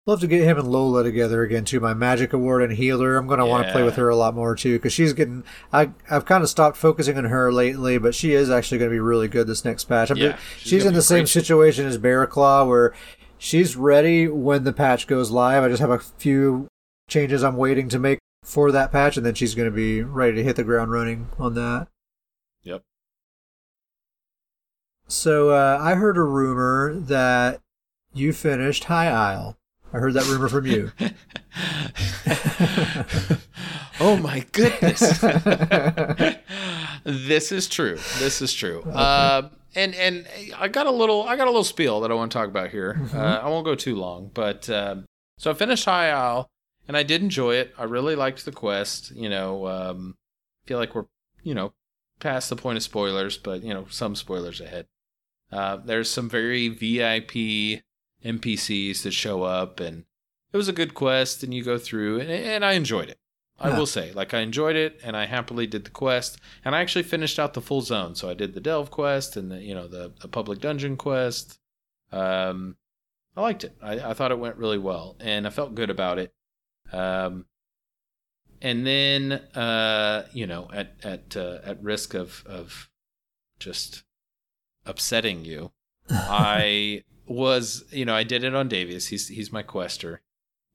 Love 0.08 0.22
to 0.22 0.28
get 0.28 0.42
him 0.44 0.58
and 0.58 0.68
Lola 0.72 1.04
together 1.04 1.44
again 1.44 1.66
too. 1.66 1.80
My 1.80 1.94
magic 1.94 2.34
award 2.34 2.64
and 2.64 2.74
healer. 2.74 3.16
I'm 3.16 3.28
gonna 3.28 3.46
want 3.46 3.68
to 3.68 3.72
play 3.72 3.84
with 3.84 3.96
her 3.98 4.10
a 4.10 4.16
lot 4.16 4.34
more 4.34 4.56
too 4.56 4.78
because 4.78 4.92
she's 4.92 5.14
getting. 5.14 5.44
I 5.72 5.92
I've 6.10 6.26
kind 6.26 6.42
of 6.44 6.50
stopped 6.50 6.78
focusing 6.78 7.16
on 7.18 7.26
her 7.26 7.52
lately, 7.52 8.00
but 8.00 8.16
she 8.16 8.34
is 8.34 8.50
actually 8.50 8.80
going 8.80 8.90
to 8.90 8.96
be 8.96 9.00
really 9.00 9.28
good 9.28 9.46
this 9.46 9.64
next 9.64 9.84
patch. 9.84 10.10
I'm 10.10 10.18
Yeah, 10.18 10.32
just- 10.32 10.44
she's 10.58 10.70
she's, 10.70 10.86
in 10.86 10.94
the 10.96 11.04
same 11.04 11.28
situation 11.28 11.86
as 11.86 12.00
Bear 12.00 12.26
Claw 12.26 12.66
where 12.66 12.96
she's 13.38 13.76
ready 13.76 14.28
when 14.28 14.64
the 14.64 14.74
patch 14.74 15.06
goes 15.06 15.30
live. 15.30 15.62
I 15.64 15.68
just 15.70 15.82
have 15.82 15.92
a 15.92 16.00
few 16.00 16.68
changes 17.08 17.44
I'm 17.44 17.58
waiting 17.58 17.88
to 17.90 18.00
make 18.00 18.18
for 18.44 18.72
that 18.72 18.92
patch, 18.92 19.16
and 19.16 19.24
then 19.26 19.36
she's 19.36 19.54
going 19.54 19.70
to 19.70 19.76
be 19.76 20.02
ready 20.02 20.38
to 20.38 20.44
hit 20.44 20.56
the 20.56 20.64
ground 20.64 20.92
running 20.92 21.28
on 21.38 21.54
that. 21.54 21.88
Yep. 22.64 22.82
So 25.10 25.50
uh, 25.50 25.80
I 25.82 25.96
heard 25.96 26.18
a 26.18 26.24
rumor 26.24 26.94
that 26.94 27.62
you 28.14 28.32
finished 28.32 28.84
High 28.84 29.10
Isle. 29.10 29.58
I 29.92 29.98
heard 29.98 30.14
that 30.14 30.28
rumor 30.28 30.48
from 30.48 30.68
you. 30.68 30.92
oh 34.00 34.18
my 34.18 34.46
goodness. 34.52 35.00
this 37.04 37.52
is 37.52 37.68
true. 37.68 37.98
This 38.20 38.40
is 38.44 38.54
true. 38.54 38.84
Uh, 38.84 39.50
and 39.74 39.96
and 39.96 40.28
I 40.56 40.68
got 40.68 40.86
a 40.86 40.92
little 40.92 41.24
I 41.24 41.36
got 41.38 41.46
a 41.48 41.52
little 41.52 41.64
spiel 41.64 42.02
that 42.02 42.12
I 42.12 42.14
want 42.14 42.32
to 42.32 42.38
talk 42.38 42.48
about 42.48 42.70
here. 42.70 43.02
Uh, 43.12 43.18
I 43.44 43.50
won't 43.50 43.66
go 43.66 43.74
too 43.74 43.96
long, 43.96 44.30
but 44.32 44.70
um, 44.70 45.06
so 45.40 45.50
I 45.50 45.56
finished 45.56 45.86
High 45.86 46.12
Isle 46.12 46.52
and 46.88 46.96
I 46.96 47.02
did 47.02 47.24
enjoy 47.24 47.56
it. 47.56 47.74
I 47.80 47.86
really 47.86 48.16
liked 48.16 48.46
the 48.46 48.52
quest. 48.52 49.10
You 49.16 49.30
know, 49.30 49.66
um, 49.66 50.18
feel 50.66 50.78
like 50.78 50.94
we're 50.94 51.06
you 51.42 51.56
know 51.56 51.74
past 52.20 52.52
the 52.52 52.56
point 52.56 52.78
of 52.78 52.84
spoilers, 52.84 53.40
but 53.40 53.64
you 53.64 53.74
know 53.74 53.88
some 53.90 54.16
spoilers 54.16 54.62
ahead. 54.62 54.86
Uh, 55.52 55.78
there's 55.78 56.10
some 56.10 56.30
very 56.30 56.68
VIP 56.70 57.82
NPCs 58.24 59.04
that 59.04 59.12
show 59.12 59.44
up, 59.44 59.80
and 59.80 60.06
it 60.54 60.58
was 60.58 60.68
a 60.68 60.74
good 60.74 60.94
quest, 60.94 61.44
and 61.44 61.54
you 61.54 61.64
go 61.64 61.78
through, 61.78 62.20
and, 62.20 62.30
and 62.30 62.66
I 62.66 62.74
enjoyed 62.74 63.10
it. 63.10 63.18
I 63.62 63.70
Yeah. 63.70 63.78
will 63.78 63.86
say, 63.86 64.12
like 64.14 64.34
I 64.34 64.40
enjoyed 64.40 64.76
it, 64.76 65.00
and 65.04 65.18
I 65.18 65.26
happily 65.26 65.68
did 65.68 65.84
the 65.86 65.90
quest, 65.92 66.38
and 66.64 66.74
I 66.76 66.82
actually 66.82 67.04
finished 67.04 67.40
out 67.40 67.54
the 67.54 67.62
full 67.62 67.82
zone. 67.82 68.16
So 68.16 68.30
I 68.30 68.34
did 68.34 68.54
the 68.54 68.62
delve 68.62 68.90
quest 68.92 69.36
and 69.36 69.52
the 69.52 69.60
you 69.62 69.74
know 69.74 69.88
the, 69.88 70.14
the 70.22 70.28
public 70.28 70.60
dungeon 70.60 70.96
quest. 70.98 71.60
Um, 72.12 72.78
I 73.36 73.42
liked 73.42 73.64
it. 73.64 73.76
I, 73.82 74.00
I 74.00 74.14
thought 74.14 74.32
it 74.32 74.40
went 74.40 74.56
really 74.58 74.78
well, 74.78 75.18
and 75.20 75.46
I 75.46 75.50
felt 75.50 75.76
good 75.76 75.90
about 75.90 76.20
it. 76.20 76.34
Um, 76.94 77.46
and 78.62 78.86
then 78.88 79.34
uh, 79.34 80.28
you 80.34 80.48
know, 80.48 80.70
at 80.74 80.96
at 81.04 81.36
uh, 81.36 81.60
at 81.64 81.82
risk 81.84 82.14
of 82.14 82.44
of 82.46 82.90
just 83.60 84.04
upsetting 84.90 85.46
you, 85.46 85.72
I 86.10 87.04
was, 87.28 87.86
you 87.92 88.06
know, 88.06 88.16
I 88.16 88.24
did 88.24 88.44
it 88.44 88.56
on 88.56 88.70
Davius. 88.70 89.08
He's 89.10 89.28
he's 89.28 89.52
my 89.52 89.62
quester. 89.64 90.22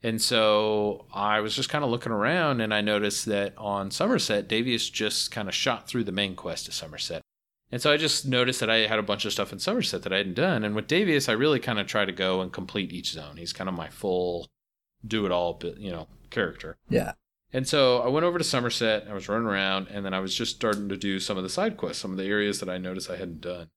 And 0.02 0.20
so 0.20 1.06
I 1.14 1.40
was 1.40 1.56
just 1.56 1.70
kind 1.70 1.82
of 1.82 1.90
looking 1.90 2.12
around 2.12 2.60
and 2.60 2.74
I 2.74 2.82
noticed 2.82 3.24
that 3.24 3.54
on 3.56 3.90
Somerset, 3.90 4.48
Davius 4.48 4.92
just 4.92 5.30
kind 5.30 5.48
of 5.48 5.54
shot 5.54 5.88
through 5.88 6.04
the 6.04 6.12
main 6.12 6.36
quest 6.36 6.68
of 6.68 6.74
Somerset. 6.74 7.22
And 7.72 7.80
so 7.80 7.90
I 7.90 7.96
just 7.96 8.26
noticed 8.26 8.60
that 8.60 8.68
I 8.68 8.86
had 8.86 8.98
a 8.98 9.02
bunch 9.02 9.24
of 9.24 9.32
stuff 9.32 9.50
in 9.50 9.58
Somerset 9.58 10.02
that 10.02 10.12
I 10.12 10.18
hadn't 10.18 10.34
done. 10.34 10.62
And 10.62 10.74
with 10.74 10.88
Davius, 10.88 11.28
I 11.28 11.32
really 11.32 11.58
kind 11.58 11.78
of 11.78 11.86
try 11.86 12.04
to 12.04 12.12
go 12.12 12.42
and 12.42 12.52
complete 12.52 12.92
each 12.92 13.12
zone. 13.12 13.38
He's 13.38 13.54
kind 13.54 13.66
of 13.66 13.74
my 13.74 13.88
full 13.88 14.46
do 15.06 15.24
it 15.24 15.32
all, 15.32 15.58
you 15.78 15.90
know, 15.90 16.06
character. 16.30 16.76
yeah. 16.88 17.12
And 17.52 17.68
so 17.68 18.00
I 18.00 18.08
went 18.08 18.26
over 18.26 18.36
to 18.36 18.44
Somerset. 18.44 19.06
I 19.08 19.14
was 19.14 19.28
running 19.28 19.46
around, 19.46 19.86
and 19.88 20.04
then 20.04 20.12
I 20.12 20.18
was 20.18 20.34
just 20.34 20.56
starting 20.56 20.88
to 20.88 20.96
do 20.96 21.20
some 21.20 21.36
of 21.36 21.44
the 21.44 21.48
side 21.48 21.76
quests, 21.76 22.02
some 22.02 22.10
of 22.10 22.16
the 22.16 22.24
areas 22.24 22.58
that 22.58 22.68
I 22.68 22.78
noticed 22.78 23.08
I 23.08 23.16
hadn't 23.16 23.42
done. 23.42 23.68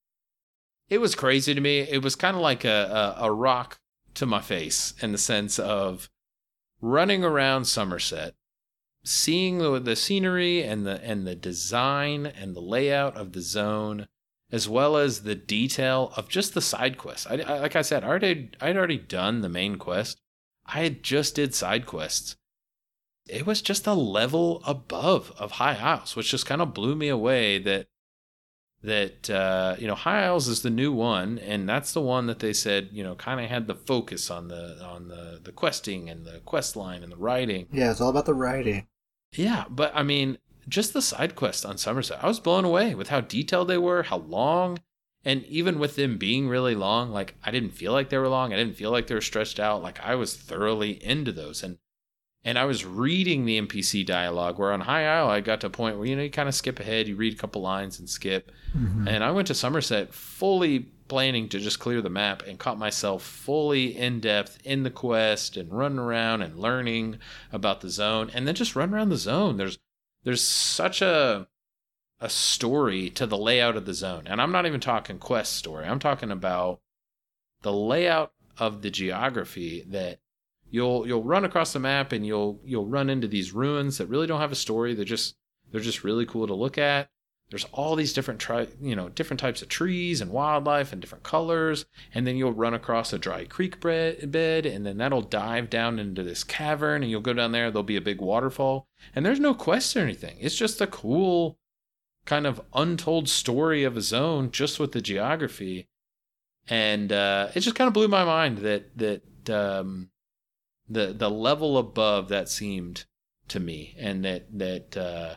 It 0.89 0.99
was 0.99 1.15
crazy 1.15 1.53
to 1.53 1.61
me. 1.61 1.79
It 1.79 2.01
was 2.01 2.15
kind 2.15 2.35
of 2.35 2.41
like 2.41 2.63
a, 2.63 3.15
a, 3.19 3.25
a 3.25 3.31
rock 3.31 3.79
to 4.15 4.25
my 4.25 4.41
face 4.41 4.93
in 5.01 5.11
the 5.11 5.17
sense 5.17 5.59
of 5.59 6.09
running 6.81 7.23
around 7.23 7.65
Somerset, 7.65 8.33
seeing 9.03 9.57
the, 9.57 9.79
the 9.79 9.95
scenery 9.95 10.63
and 10.63 10.85
the 10.85 11.03
and 11.03 11.27
the 11.27 11.35
design 11.35 12.25
and 12.25 12.55
the 12.55 12.61
layout 12.61 13.17
of 13.17 13.33
the 13.33 13.41
zone, 13.41 14.07
as 14.51 14.69
well 14.69 14.95
as 14.97 15.23
the 15.23 15.35
detail 15.35 16.13
of 16.15 16.29
just 16.29 16.53
the 16.53 16.61
side 16.61 16.97
quests. 16.97 17.27
I, 17.27 17.35
I, 17.35 17.59
like 17.59 17.75
I 17.75 17.81
said, 17.81 18.03
I 18.03 18.07
already 18.07 18.51
I'd 18.61 18.77
already 18.77 18.97
done 18.97 19.41
the 19.41 19.49
main 19.49 19.77
quest. 19.77 20.21
I 20.65 20.83
had 20.83 21.03
just 21.03 21.35
did 21.35 21.53
side 21.53 21.85
quests 21.85 22.37
it 23.29 23.45
was 23.45 23.61
just 23.61 23.87
a 23.87 23.93
level 23.93 24.61
above 24.65 25.33
of 25.37 25.51
High 25.51 25.75
Isles, 25.75 26.15
which 26.15 26.31
just 26.31 26.45
kind 26.45 26.61
of 26.61 26.73
blew 26.73 26.95
me 26.95 27.09
away 27.09 27.57
that 27.59 27.87
that 28.87 29.29
uh, 29.29 29.75
you 29.77 29.85
know 29.85 29.95
High 29.95 30.23
Isles 30.23 30.47
is 30.47 30.61
the 30.61 30.69
new 30.69 30.93
one, 30.93 31.39
and 31.39 31.67
that's 31.67 31.91
the 31.91 32.01
one 32.01 32.27
that 32.27 32.39
they 32.39 32.53
said 32.53 32.89
you 32.93 33.03
know 33.03 33.15
kind 33.15 33.41
of 33.41 33.49
had 33.49 33.67
the 33.67 33.75
focus 33.75 34.31
on 34.31 34.47
the 34.47 34.81
on 34.83 35.09
the 35.09 35.39
the 35.43 35.51
questing 35.51 36.09
and 36.09 36.25
the 36.25 36.39
quest 36.45 36.75
line 36.77 37.03
and 37.03 37.11
the 37.11 37.17
writing. 37.17 37.67
Yeah, 37.71 37.91
it's 37.91 37.99
all 37.99 38.09
about 38.09 38.25
the 38.25 38.33
writing. 38.33 38.87
Yeah, 39.33 39.65
but 39.69 39.91
I 39.93 40.03
mean, 40.03 40.37
just 40.69 40.93
the 40.93 41.01
side 41.01 41.35
quest 41.35 41.65
on 41.65 41.77
Somerset, 41.77 42.23
I 42.23 42.27
was 42.27 42.39
blown 42.39 42.63
away 42.63 42.95
with 42.95 43.09
how 43.09 43.19
detailed 43.19 43.67
they 43.67 43.77
were, 43.77 44.03
how 44.03 44.19
long, 44.19 44.79
and 45.25 45.43
even 45.45 45.79
with 45.79 45.97
them 45.97 46.17
being 46.17 46.47
really 46.47 46.73
long, 46.73 47.11
like 47.11 47.35
I 47.43 47.51
didn't 47.51 47.71
feel 47.71 47.91
like 47.91 48.07
they 48.07 48.17
were 48.17 48.29
long. 48.29 48.53
I 48.53 48.55
didn't 48.55 48.77
feel 48.77 48.91
like 48.91 49.07
they 49.07 49.15
were 49.15 49.21
stretched 49.21 49.59
out. 49.59 49.83
Like 49.83 49.99
I 49.99 50.15
was 50.15 50.33
thoroughly 50.33 51.03
into 51.03 51.33
those, 51.33 51.61
and 51.61 51.77
and 52.43 52.57
I 52.57 52.65
was 52.65 52.85
reading 52.85 53.45
the 53.45 53.59
NPC 53.59 54.05
dialogue. 54.05 54.57
Where 54.59 54.71
on 54.71 54.81
High 54.81 55.05
Isle, 55.05 55.29
I 55.29 55.41
got 55.41 55.61
to 55.61 55.67
a 55.67 55.71
point 55.71 55.97
where 55.97 56.05
you 56.07 56.15
know 56.15 56.23
you 56.23 56.29
kind 56.29 56.49
of 56.49 56.55
skip 56.55 56.79
ahead, 56.79 57.07
you 57.07 57.15
read 57.15 57.33
a 57.33 57.37
couple 57.37 57.61
lines 57.61 57.99
and 57.99 58.09
skip. 58.09 58.51
Mhm. 58.75 59.07
And 59.07 59.23
I 59.23 59.31
went 59.31 59.47
to 59.47 59.53
Somerset 59.53 60.13
fully 60.13 60.87
planning 61.07 61.47
to 61.49 61.59
just 61.59 61.79
clear 61.79 62.01
the 62.01 62.09
map 62.09 62.43
and 62.45 62.59
caught 62.59 62.77
myself 62.77 63.23
fully 63.23 63.95
in 63.95 64.19
depth 64.19 64.59
in 64.65 64.83
the 64.83 64.89
quest 64.91 65.55
and 65.55 65.71
running 65.71 65.99
around 65.99 66.41
and 66.41 66.59
learning 66.59 67.17
about 67.53 67.79
the 67.79 67.89
zone 67.89 68.29
and 68.33 68.45
then 68.45 68.55
just 68.55 68.75
run 68.75 68.93
around 68.93 69.09
the 69.09 69.17
zone. 69.17 69.57
There's 69.57 69.77
there's 70.23 70.41
such 70.43 71.01
a 71.01 71.47
a 72.19 72.29
story 72.29 73.09
to 73.11 73.27
the 73.27 73.37
layout 73.37 73.77
of 73.77 73.85
the 73.85 73.93
zone. 73.93 74.23
And 74.25 74.41
I'm 74.41 74.51
not 74.51 74.65
even 74.65 74.79
talking 74.79 75.19
quest 75.19 75.53
story. 75.55 75.85
I'm 75.85 75.99
talking 75.99 76.31
about 76.31 76.81
the 77.61 77.71
layout 77.71 78.33
of 78.57 78.81
the 78.81 78.89
geography 78.89 79.83
that 79.87 80.19
you'll 80.69 81.07
you'll 81.07 81.23
run 81.23 81.45
across 81.45 81.73
the 81.73 81.79
map 81.79 82.11
and 82.11 82.25
you'll 82.25 82.59
you'll 82.63 82.87
run 82.87 83.09
into 83.09 83.27
these 83.27 83.53
ruins 83.53 83.97
that 83.97 84.07
really 84.07 84.27
don't 84.27 84.41
have 84.41 84.51
a 84.51 84.55
story. 84.55 84.93
They're 84.93 85.05
just 85.05 85.35
they're 85.71 85.81
just 85.81 86.03
really 86.03 86.25
cool 86.25 86.47
to 86.47 86.53
look 86.53 86.77
at. 86.77 87.09
There's 87.49 87.65
all 87.71 87.95
these 87.95 88.11
different 88.11 88.41
tri- 88.41 88.67
you 88.81 88.95
know 88.95 89.09
different 89.09 89.39
types 89.39 89.61
of 89.61 89.69
trees 89.69 90.19
and 90.19 90.31
wildlife 90.31 90.91
and 90.91 91.01
different 91.01 91.23
colors, 91.23 91.85
and 92.13 92.27
then 92.27 92.35
you'll 92.35 92.51
run 92.51 92.73
across 92.73 93.13
a 93.13 93.17
dry 93.17 93.45
creek 93.45 93.79
bed, 93.79 94.65
and 94.65 94.85
then 94.85 94.97
that'll 94.97 95.21
dive 95.21 95.69
down 95.69 95.99
into 95.99 96.23
this 96.23 96.43
cavern, 96.43 97.03
and 97.03 97.09
you'll 97.09 97.21
go 97.21 97.33
down 97.33 97.53
there. 97.53 97.71
There'll 97.71 97.83
be 97.83 97.95
a 97.95 98.01
big 98.01 98.19
waterfall, 98.19 98.87
and 99.15 99.25
there's 99.25 99.39
no 99.39 99.53
quests 99.53 99.95
or 99.95 100.01
anything. 100.01 100.37
It's 100.41 100.57
just 100.57 100.81
a 100.81 100.87
cool 100.87 101.57
kind 102.25 102.45
of 102.45 102.61
untold 102.73 103.29
story 103.29 103.85
of 103.85 103.95
a 103.95 104.01
zone 104.01 104.51
just 104.51 104.79
with 104.79 104.91
the 104.91 105.01
geography. 105.01 105.87
And 106.67 107.13
uh, 107.13 107.47
it 107.55 107.61
just 107.61 107.77
kind 107.77 107.87
of 107.87 107.93
blew 107.93 108.09
my 108.09 108.25
mind 108.25 108.57
that 108.57 108.97
that 108.97 109.49
um, 109.49 110.09
the 110.89 111.13
the 111.13 111.29
level 111.29 111.77
above 111.77 112.29
that 112.29 112.49
seemed 112.49 113.05
to 113.49 113.59
me, 113.59 113.95
and 113.97 114.23
that 114.25 114.45
that 114.57 114.97
uh, 114.97 115.35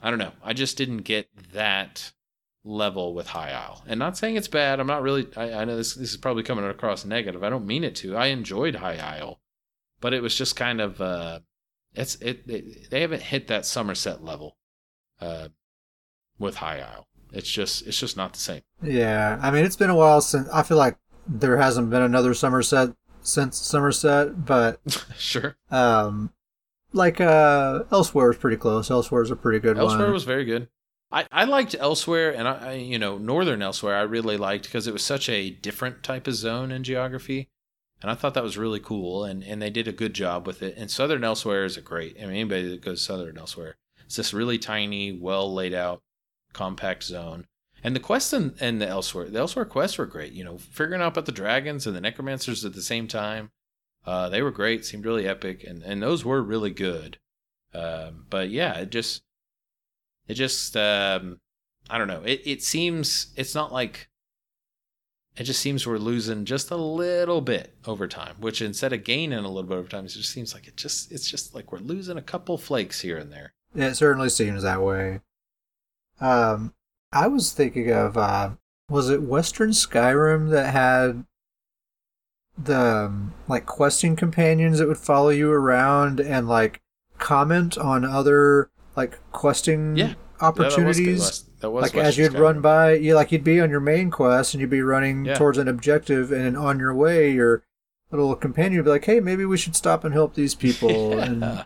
I 0.00 0.10
don't 0.10 0.18
know. 0.18 0.32
I 0.42 0.52
just 0.52 0.76
didn't 0.76 0.98
get 0.98 1.28
that 1.52 2.12
level 2.64 3.14
with 3.14 3.28
High 3.28 3.50
Isle. 3.50 3.82
And 3.86 3.98
not 3.98 4.16
saying 4.16 4.36
it's 4.36 4.48
bad. 4.48 4.80
I'm 4.80 4.86
not 4.86 5.02
really. 5.02 5.28
I, 5.36 5.52
I 5.52 5.64
know 5.64 5.76
this 5.76 5.94
this 5.94 6.10
is 6.10 6.16
probably 6.16 6.42
coming 6.42 6.64
across 6.64 7.04
negative. 7.04 7.42
I 7.42 7.50
don't 7.50 7.66
mean 7.66 7.84
it 7.84 7.94
to. 7.96 8.16
I 8.16 8.26
enjoyed 8.26 8.76
High 8.76 8.98
Isle, 8.98 9.40
but 10.00 10.14
it 10.14 10.22
was 10.22 10.34
just 10.34 10.56
kind 10.56 10.80
of. 10.80 11.00
Uh, 11.00 11.40
it's 11.94 12.16
it, 12.16 12.42
it 12.46 12.90
they 12.90 13.00
haven't 13.00 13.22
hit 13.22 13.48
that 13.48 13.66
Somerset 13.66 14.22
level 14.22 14.56
uh, 15.20 15.48
with 16.38 16.56
High 16.56 16.80
Isle. 16.80 17.06
It's 17.32 17.50
just 17.50 17.86
it's 17.86 17.98
just 17.98 18.16
not 18.16 18.32
the 18.32 18.38
same. 18.38 18.62
Yeah, 18.82 19.38
I 19.42 19.50
mean 19.50 19.64
it's 19.64 19.76
been 19.76 19.90
a 19.90 19.96
while 19.96 20.20
since 20.20 20.48
I 20.50 20.62
feel 20.62 20.76
like 20.76 20.96
there 21.26 21.58
hasn't 21.58 21.90
been 21.90 22.02
another 22.02 22.34
Somerset 22.34 22.90
since 23.28 23.58
Somerset, 23.58 24.44
but 24.44 24.80
sure. 25.18 25.56
Um, 25.70 26.32
like 26.92 27.20
uh, 27.20 27.84
Elsweyr 27.90 28.30
is 28.30 28.38
pretty 28.38 28.56
close. 28.56 28.88
Elsweyr 28.88 29.22
is 29.22 29.30
a 29.30 29.36
pretty 29.36 29.58
good 29.58 29.76
Elsweyr 29.76 29.98
one. 29.98 30.12
was 30.12 30.24
very 30.24 30.44
good. 30.44 30.68
I, 31.10 31.26
I 31.32 31.44
liked 31.44 31.72
Elsweyr, 31.78 32.34
and 32.36 32.46
I, 32.46 32.52
I 32.52 32.72
you 32.74 32.98
know 32.98 33.18
Northern 33.18 33.60
Elsweyr 33.60 33.94
I 33.94 34.02
really 34.02 34.36
liked 34.36 34.64
because 34.64 34.86
it 34.86 34.92
was 34.92 35.02
such 35.02 35.28
a 35.28 35.50
different 35.50 36.02
type 36.02 36.26
of 36.26 36.34
zone 36.34 36.70
in 36.70 36.84
geography, 36.84 37.48
and 38.02 38.10
I 38.10 38.14
thought 38.14 38.34
that 38.34 38.42
was 38.42 38.58
really 38.58 38.80
cool, 38.80 39.24
and 39.24 39.42
and 39.42 39.60
they 39.60 39.70
did 39.70 39.88
a 39.88 39.92
good 39.92 40.14
job 40.14 40.46
with 40.46 40.62
it. 40.62 40.74
And 40.76 40.90
Southern 40.90 41.22
Elsweyr 41.22 41.64
is 41.64 41.76
a 41.76 41.82
great. 41.82 42.16
I 42.18 42.26
mean 42.26 42.30
anybody 42.30 42.68
that 42.70 42.82
goes 42.82 43.02
Southern 43.02 43.36
Elsweyr, 43.36 43.74
it's 44.04 44.16
this 44.16 44.34
really 44.34 44.58
tiny, 44.58 45.12
well 45.12 45.52
laid 45.52 45.74
out, 45.74 46.02
compact 46.52 47.04
zone. 47.04 47.46
And 47.84 47.94
the 47.94 48.00
quests 48.00 48.32
and, 48.32 48.54
and 48.60 48.80
the 48.80 48.86
Elsweyr, 48.86 49.30
the 49.32 49.38
Elsweyr 49.38 49.68
quests 49.68 49.98
were 49.98 50.06
great. 50.06 50.32
You 50.32 50.44
know, 50.44 50.58
figuring 50.58 51.00
out 51.00 51.12
about 51.12 51.26
the 51.26 51.32
dragons 51.32 51.86
and 51.86 51.94
the 51.94 52.00
necromancers 52.00 52.64
at 52.64 52.74
the 52.74 52.82
same 52.82 53.06
time. 53.06 53.50
Uh, 54.04 54.28
they 54.28 54.42
were 54.42 54.50
great, 54.50 54.84
seemed 54.84 55.04
really 55.04 55.28
epic, 55.28 55.64
and, 55.64 55.82
and 55.82 56.02
those 56.02 56.24
were 56.24 56.42
really 56.42 56.70
good. 56.70 57.18
Um, 57.74 58.24
but 58.30 58.50
yeah, 58.50 58.78
it 58.78 58.90
just, 58.90 59.22
it 60.26 60.34
just, 60.34 60.76
um, 60.76 61.40
I 61.90 61.98
don't 61.98 62.08
know. 62.08 62.22
It 62.24 62.42
it 62.44 62.62
seems 62.62 63.32
it's 63.36 63.54
not 63.54 63.72
like. 63.72 64.08
It 65.36 65.44
just 65.44 65.60
seems 65.60 65.86
we're 65.86 65.98
losing 65.98 66.44
just 66.44 66.72
a 66.72 66.76
little 66.76 67.40
bit 67.40 67.76
over 67.86 68.08
time, 68.08 68.34
which 68.40 68.60
instead 68.60 68.92
of 68.92 69.04
gaining 69.04 69.38
a 69.38 69.48
little 69.48 69.62
bit 69.62 69.78
over 69.78 69.88
time, 69.88 70.04
it 70.04 70.08
just 70.08 70.32
seems 70.32 70.52
like 70.52 70.66
it 70.66 70.76
just 70.76 71.12
it's 71.12 71.30
just 71.30 71.54
like 71.54 71.70
we're 71.70 71.78
losing 71.78 72.18
a 72.18 72.22
couple 72.22 72.58
flakes 72.58 73.00
here 73.00 73.16
and 73.16 73.32
there. 73.32 73.54
It 73.74 73.94
certainly 73.94 74.30
seems 74.30 74.64
that 74.64 74.82
way. 74.82 75.20
Um, 76.20 76.74
I 77.12 77.26
was 77.26 77.52
thinking 77.52 77.90
of 77.90 78.16
uh, 78.16 78.50
was 78.90 79.08
it 79.10 79.22
Western 79.22 79.70
Skyrim 79.70 80.50
that 80.50 80.72
had 80.72 81.24
the 82.56 82.78
um, 83.06 83.34
like 83.46 83.66
questing 83.66 84.16
companions 84.16 84.78
that 84.78 84.88
would 84.88 84.98
follow 84.98 85.28
you 85.30 85.50
around 85.50 86.20
and 86.20 86.48
like 86.48 86.80
comment 87.18 87.78
on 87.78 88.04
other 88.04 88.70
like 88.96 89.18
questing 89.32 89.96
Yeah. 89.96 90.14
opportunities. 90.40 90.98
Yeah, 90.98 91.12
that 91.12 91.18
was, 91.20 91.40
good. 91.40 91.60
that 91.60 91.70
was 91.70 91.82
like 91.82 91.92
Western 91.94 92.06
as 92.06 92.18
you'd 92.18 92.32
Skyrim. 92.32 92.40
run 92.40 92.60
by, 92.60 92.92
you 92.94 93.14
like 93.14 93.32
you'd 93.32 93.44
be 93.44 93.60
on 93.60 93.70
your 93.70 93.80
main 93.80 94.10
quest 94.10 94.54
and 94.54 94.60
you'd 94.60 94.70
be 94.70 94.82
running 94.82 95.24
Yeah. 95.24 95.34
towards 95.34 95.58
an 95.58 95.68
objective, 95.68 96.32
and 96.32 96.56
on 96.56 96.78
your 96.78 96.94
way, 96.94 97.30
your 97.32 97.62
little 98.10 98.34
companion 98.36 98.78
would 98.78 98.84
be 98.86 98.90
like, 98.90 99.04
"Hey, 99.04 99.20
maybe 99.20 99.44
we 99.44 99.56
should 99.58 99.76
stop 99.76 100.04
and 100.04 100.12
help 100.14 100.34
these 100.34 100.54
people." 100.54 101.18
And 101.20 101.64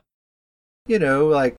you 0.87 0.99
know, 0.99 1.27
like 1.27 1.57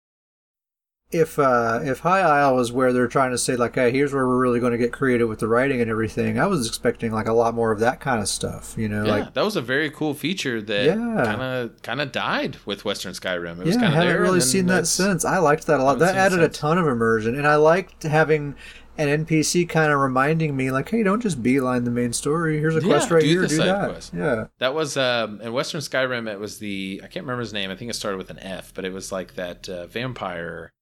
if 1.14 1.38
uh 1.40 1.80
if 1.84 2.00
High 2.00 2.22
Isle 2.22 2.56
was 2.56 2.72
where 2.72 2.92
they're 2.94 3.08
trying 3.08 3.32
to 3.32 3.38
say 3.38 3.56
like, 3.56 3.76
"Hey, 3.76 3.92
here's 3.92 4.14
where 4.14 4.28
we're 4.28 4.38
really 4.40 4.60
going 4.60 4.72
to 4.72 4.78
get 4.78 4.92
creative 4.92 5.30
with 5.30 5.40
the 5.40 5.48
writing 5.48 5.82
and 5.82 5.90
everything," 5.90 6.40
I 6.40 6.46
was 6.48 6.68
expecting 6.68 7.12
like 7.12 7.28
a 7.28 7.34
lot 7.34 7.54
more 7.54 7.72
of 7.72 7.80
that 7.80 8.00
kind 8.00 8.22
of 8.22 8.28
stuff. 8.28 8.76
You 8.78 8.90
know, 8.90 9.06
Yeah, 9.06 9.12
like 9.12 9.34
that 9.34 9.44
was 9.44 9.56
a 9.56 9.62
very 9.62 9.90
cool 9.90 10.14
feature 10.14 10.62
that 10.62 10.88
kind 10.96 11.42
of 11.42 11.82
kind 11.82 12.02
of 12.02 12.12
died 12.12 12.58
with 12.66 12.86
Western 12.86 13.14
Skyrim. 13.14 13.60
It 13.60 13.66
was 13.66 13.76
yeah, 13.76 13.82
I 13.82 13.84
kind 13.84 13.86
of 13.86 13.94
haven't 13.94 14.14
there. 14.14 14.22
really 14.22 14.42
seen 14.42 14.68
that 14.68 14.88
since. 14.88 15.24
I 15.26 15.38
liked 15.38 15.68
that 15.68 15.80
a 15.80 15.84
lot. 15.84 16.00
That 16.00 16.16
added 16.16 16.40
a 16.42 16.50
ton 16.50 16.78
of 16.78 16.88
immersion, 16.88 17.36
and 17.36 17.48
I 17.48 17.56
liked 17.56 18.04
having 18.04 18.56
an 18.96 19.26
NPC 19.26 19.68
kind 19.68 19.92
of 19.92 20.00
reminding 20.00 20.56
me, 20.56 20.70
like, 20.70 20.90
"Hey, 20.90 21.02
don't 21.02 21.20
just 21.22 21.42
beeline 21.42 21.84
the 21.84 21.90
main 21.92 22.14
story. 22.14 22.60
Here's 22.60 22.76
a 22.76 22.80
Yeah, 22.80 22.88
quest 22.88 23.10
right 23.12 23.24
here. 23.24 23.48
Do 23.48 23.58
that." 23.58 23.90
quest. 23.90 24.14
Yeah, 24.14 24.46
That 24.60 24.76
was 24.76 24.98
um, 24.98 25.42
in 25.42 25.52
Western 25.52 25.82
Skyrim. 25.82 26.32
It 26.32 26.40
was 26.40 26.60
the 26.60 27.02
I 27.04 27.08
can't 27.08 27.26
remember 27.26 27.40
his 27.42 27.54
name. 27.54 27.72
I 27.72 27.76
think 27.76 27.90
it 27.90 27.96
started 27.96 28.18
with 28.18 28.30
an 28.30 28.38
F, 28.40 28.72
but 28.74 28.86
it 28.86 28.94
was 28.94 29.12
like 29.12 29.34
that 29.36 29.68
uh, 29.68 29.88
vampire 29.88 30.74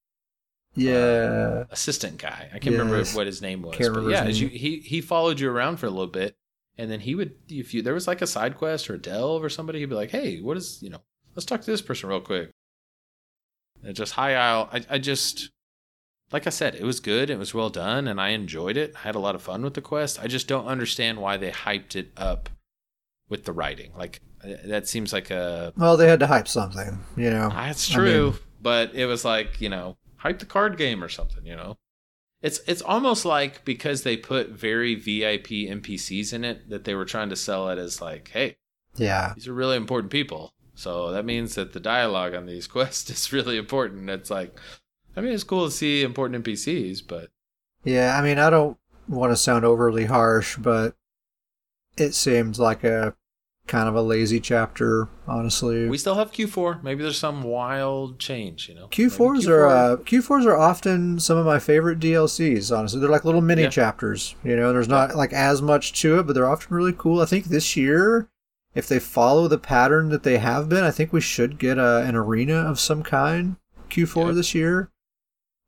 yeah. 0.75 1.63
assistant 1.69 2.17
guy. 2.17 2.49
I 2.53 2.59
can't 2.59 2.77
remember 2.77 3.03
what 3.13 3.27
his 3.27 3.41
name 3.41 3.61
was. 3.61 3.75
Can't 3.77 3.93
but 3.93 4.07
yeah, 4.07 4.23
as 4.23 4.39
you, 4.39 4.47
he 4.47 4.77
he 4.79 5.01
followed 5.01 5.39
you 5.39 5.49
around 5.49 5.77
for 5.77 5.85
a 5.87 5.89
little 5.89 6.07
bit, 6.07 6.35
and 6.77 6.89
then 6.89 6.99
he 7.01 7.15
would 7.15 7.33
if 7.49 7.73
you 7.73 7.81
there 7.81 7.93
was 7.93 8.07
like 8.07 8.21
a 8.21 8.27
side 8.27 8.57
quest 8.57 8.89
or 8.89 8.95
a 8.95 8.97
delve 8.99 9.43
or 9.43 9.49
somebody, 9.49 9.79
he'd 9.79 9.85
be 9.89 9.95
like, 9.95 10.11
"Hey, 10.11 10.39
what 10.39 10.57
is 10.57 10.79
you 10.81 10.89
know? 10.89 11.01
Let's 11.35 11.45
talk 11.45 11.61
to 11.61 11.71
this 11.71 11.81
person 11.81 12.09
real 12.09 12.21
quick." 12.21 12.49
And 13.83 13.95
just 13.95 14.13
High 14.13 14.35
Isle. 14.35 14.69
I 14.71 14.81
I 14.91 14.97
just 14.99 15.49
like 16.31 16.47
I 16.47 16.51
said, 16.51 16.75
it 16.75 16.83
was 16.83 16.99
good. 16.99 17.29
It 17.29 17.37
was 17.37 17.53
well 17.53 17.69
done, 17.69 18.07
and 18.07 18.21
I 18.21 18.29
enjoyed 18.29 18.77
it. 18.77 18.93
I 18.95 18.99
had 18.99 19.15
a 19.15 19.19
lot 19.19 19.35
of 19.35 19.41
fun 19.41 19.63
with 19.63 19.73
the 19.73 19.81
quest. 19.81 20.21
I 20.21 20.27
just 20.27 20.47
don't 20.47 20.65
understand 20.67 21.19
why 21.19 21.37
they 21.37 21.51
hyped 21.51 21.95
it 21.95 22.11
up 22.15 22.49
with 23.27 23.43
the 23.45 23.51
writing. 23.51 23.91
Like 23.97 24.21
uh, 24.43 24.53
that 24.65 24.87
seems 24.87 25.11
like 25.11 25.29
a 25.31 25.73
Well, 25.75 25.97
they 25.97 26.07
had 26.07 26.19
to 26.21 26.27
hype 26.27 26.47
something, 26.47 26.99
you 27.17 27.29
know. 27.29 27.49
that's 27.49 27.91
I 27.91 27.95
true, 27.95 28.31
mean- 28.31 28.39
but 28.61 28.93
it 28.95 29.07
was 29.07 29.25
like 29.25 29.59
you 29.59 29.69
know, 29.69 29.97
hype 30.21 30.39
the 30.39 30.45
card 30.45 30.77
game 30.77 31.03
or 31.03 31.09
something. 31.09 31.45
You 31.45 31.55
know, 31.55 31.77
it's 32.41 32.59
it's 32.67 32.81
almost 32.81 33.25
like 33.25 33.65
because 33.65 34.03
they 34.03 34.17
put 34.17 34.49
very 34.49 34.95
VIP 34.95 35.47
NPCs 35.49 36.33
in 36.33 36.43
it 36.43 36.69
that 36.69 36.83
they 36.85 36.95
were 36.95 37.05
trying 37.05 37.29
to 37.29 37.35
sell 37.35 37.69
it 37.69 37.77
as 37.77 38.01
like, 38.01 38.29
hey, 38.29 38.57
Yeah, 38.95 39.33
these 39.35 39.47
are 39.47 39.53
really 39.53 39.77
important 39.77 40.11
people. 40.11 40.53
So 40.73 41.11
that 41.11 41.25
means 41.25 41.55
that 41.55 41.73
the 41.73 41.79
dialogue 41.79 42.33
on 42.33 42.45
these 42.45 42.67
quests 42.75 43.09
is 43.09 43.33
really 43.33 43.57
important. 43.57 44.09
It's 44.09 44.31
like, 44.31 44.57
I 45.15 45.21
mean, 45.21 45.33
it's 45.33 45.43
cool 45.43 45.65
to 45.65 45.71
see 45.71 46.03
important 46.03 46.43
NPCs, 46.45 47.01
but 47.07 47.29
yeah. 47.83 48.17
I 48.17 48.21
mean, 48.21 48.39
I 48.39 48.49
don't 48.49 48.77
want 49.07 49.31
to 49.31 49.37
sound 49.37 49.65
overly 49.65 50.05
harsh, 50.05 50.55
but 50.57 50.95
it 51.97 52.13
seemed 52.13 52.57
like 52.57 52.83
a 52.83 53.15
kind 53.67 53.87
of 53.87 53.95
a 53.95 54.01
lazy 54.01 54.39
chapter, 54.39 55.07
honestly. 55.27 55.87
we 55.87 55.97
still 55.97 56.15
have 56.15 56.31
Q4. 56.31 56.83
Maybe 56.83 57.03
there's 57.03 57.17
some 57.17 57.43
wild 57.43 58.19
change. 58.19 58.67
You 58.67 58.75
know, 58.75 58.87
Q4s 58.87 59.33
Maybe 59.41 59.51
are 59.51 59.67
uh, 59.67 59.95
Q4s 59.97 60.45
are 60.45 60.57
often 60.57 61.19
some 61.19 61.37
of 61.37 61.45
my 61.45 61.59
favorite 61.59 61.99
DLCs. 61.99 62.75
Honestly, 62.75 62.99
they're 62.99 63.09
like 63.09 63.23
little 63.25 63.41
mini 63.41 63.63
Yeah. 63.63 63.69
chapters. 63.69 64.35
You 64.43 64.55
know, 64.55 64.73
there's 64.73 64.87
not 64.89 65.15
like 65.15 65.31
as 65.33 65.61
much 65.61 65.93
to 66.01 66.19
it, 66.19 66.23
but 66.27 66.33
they're 66.33 66.49
often 66.49 66.75
really 66.75 66.93
cool. 66.97 67.21
I 67.21 67.25
think 67.25 67.45
this 67.45 67.77
year, 67.77 68.27
if 68.75 68.87
they 68.87 68.99
follow 68.99 69.47
the 69.47 69.57
pattern 69.57 70.09
that 70.09 70.23
they 70.23 70.37
have 70.39 70.67
been, 70.67 70.83
I 70.83 70.91
think 70.91 71.13
we 71.13 71.21
should 71.21 71.57
get 71.59 71.77
a, 71.77 71.99
an 71.99 72.15
arena 72.15 72.55
of 72.55 72.79
some 72.79 73.03
kind. 73.03 73.55
Q4 73.89 74.27
Yeah. 74.27 74.31
this 74.33 74.55
year. 74.55 74.91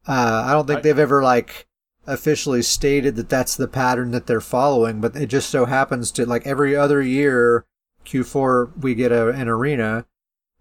Uh, 0.07 0.43
I 0.47 0.51
don't 0.53 0.65
think 0.67 0.79
I- 0.79 0.81
they've 0.81 0.99
ever 0.99 1.21
like 1.23 1.67
officially 2.05 2.61
stated 2.61 3.15
that 3.15 3.29
that's 3.29 3.55
the 3.55 3.67
pattern 3.67 4.11
that 4.11 4.27
they're 4.27 4.41
following, 4.41 4.99
but 4.99 5.15
it 5.15 5.27
just 5.27 5.49
so 5.49 5.65
happens 5.65 6.11
to 6.11 6.25
like 6.25 6.45
every 6.45 6.75
other 6.75 7.01
year, 7.01 7.65
Q4 8.05 8.77
we 8.81 8.95
get 8.95 9.11
a, 9.11 9.29
an 9.29 9.47
arena, 9.47 10.05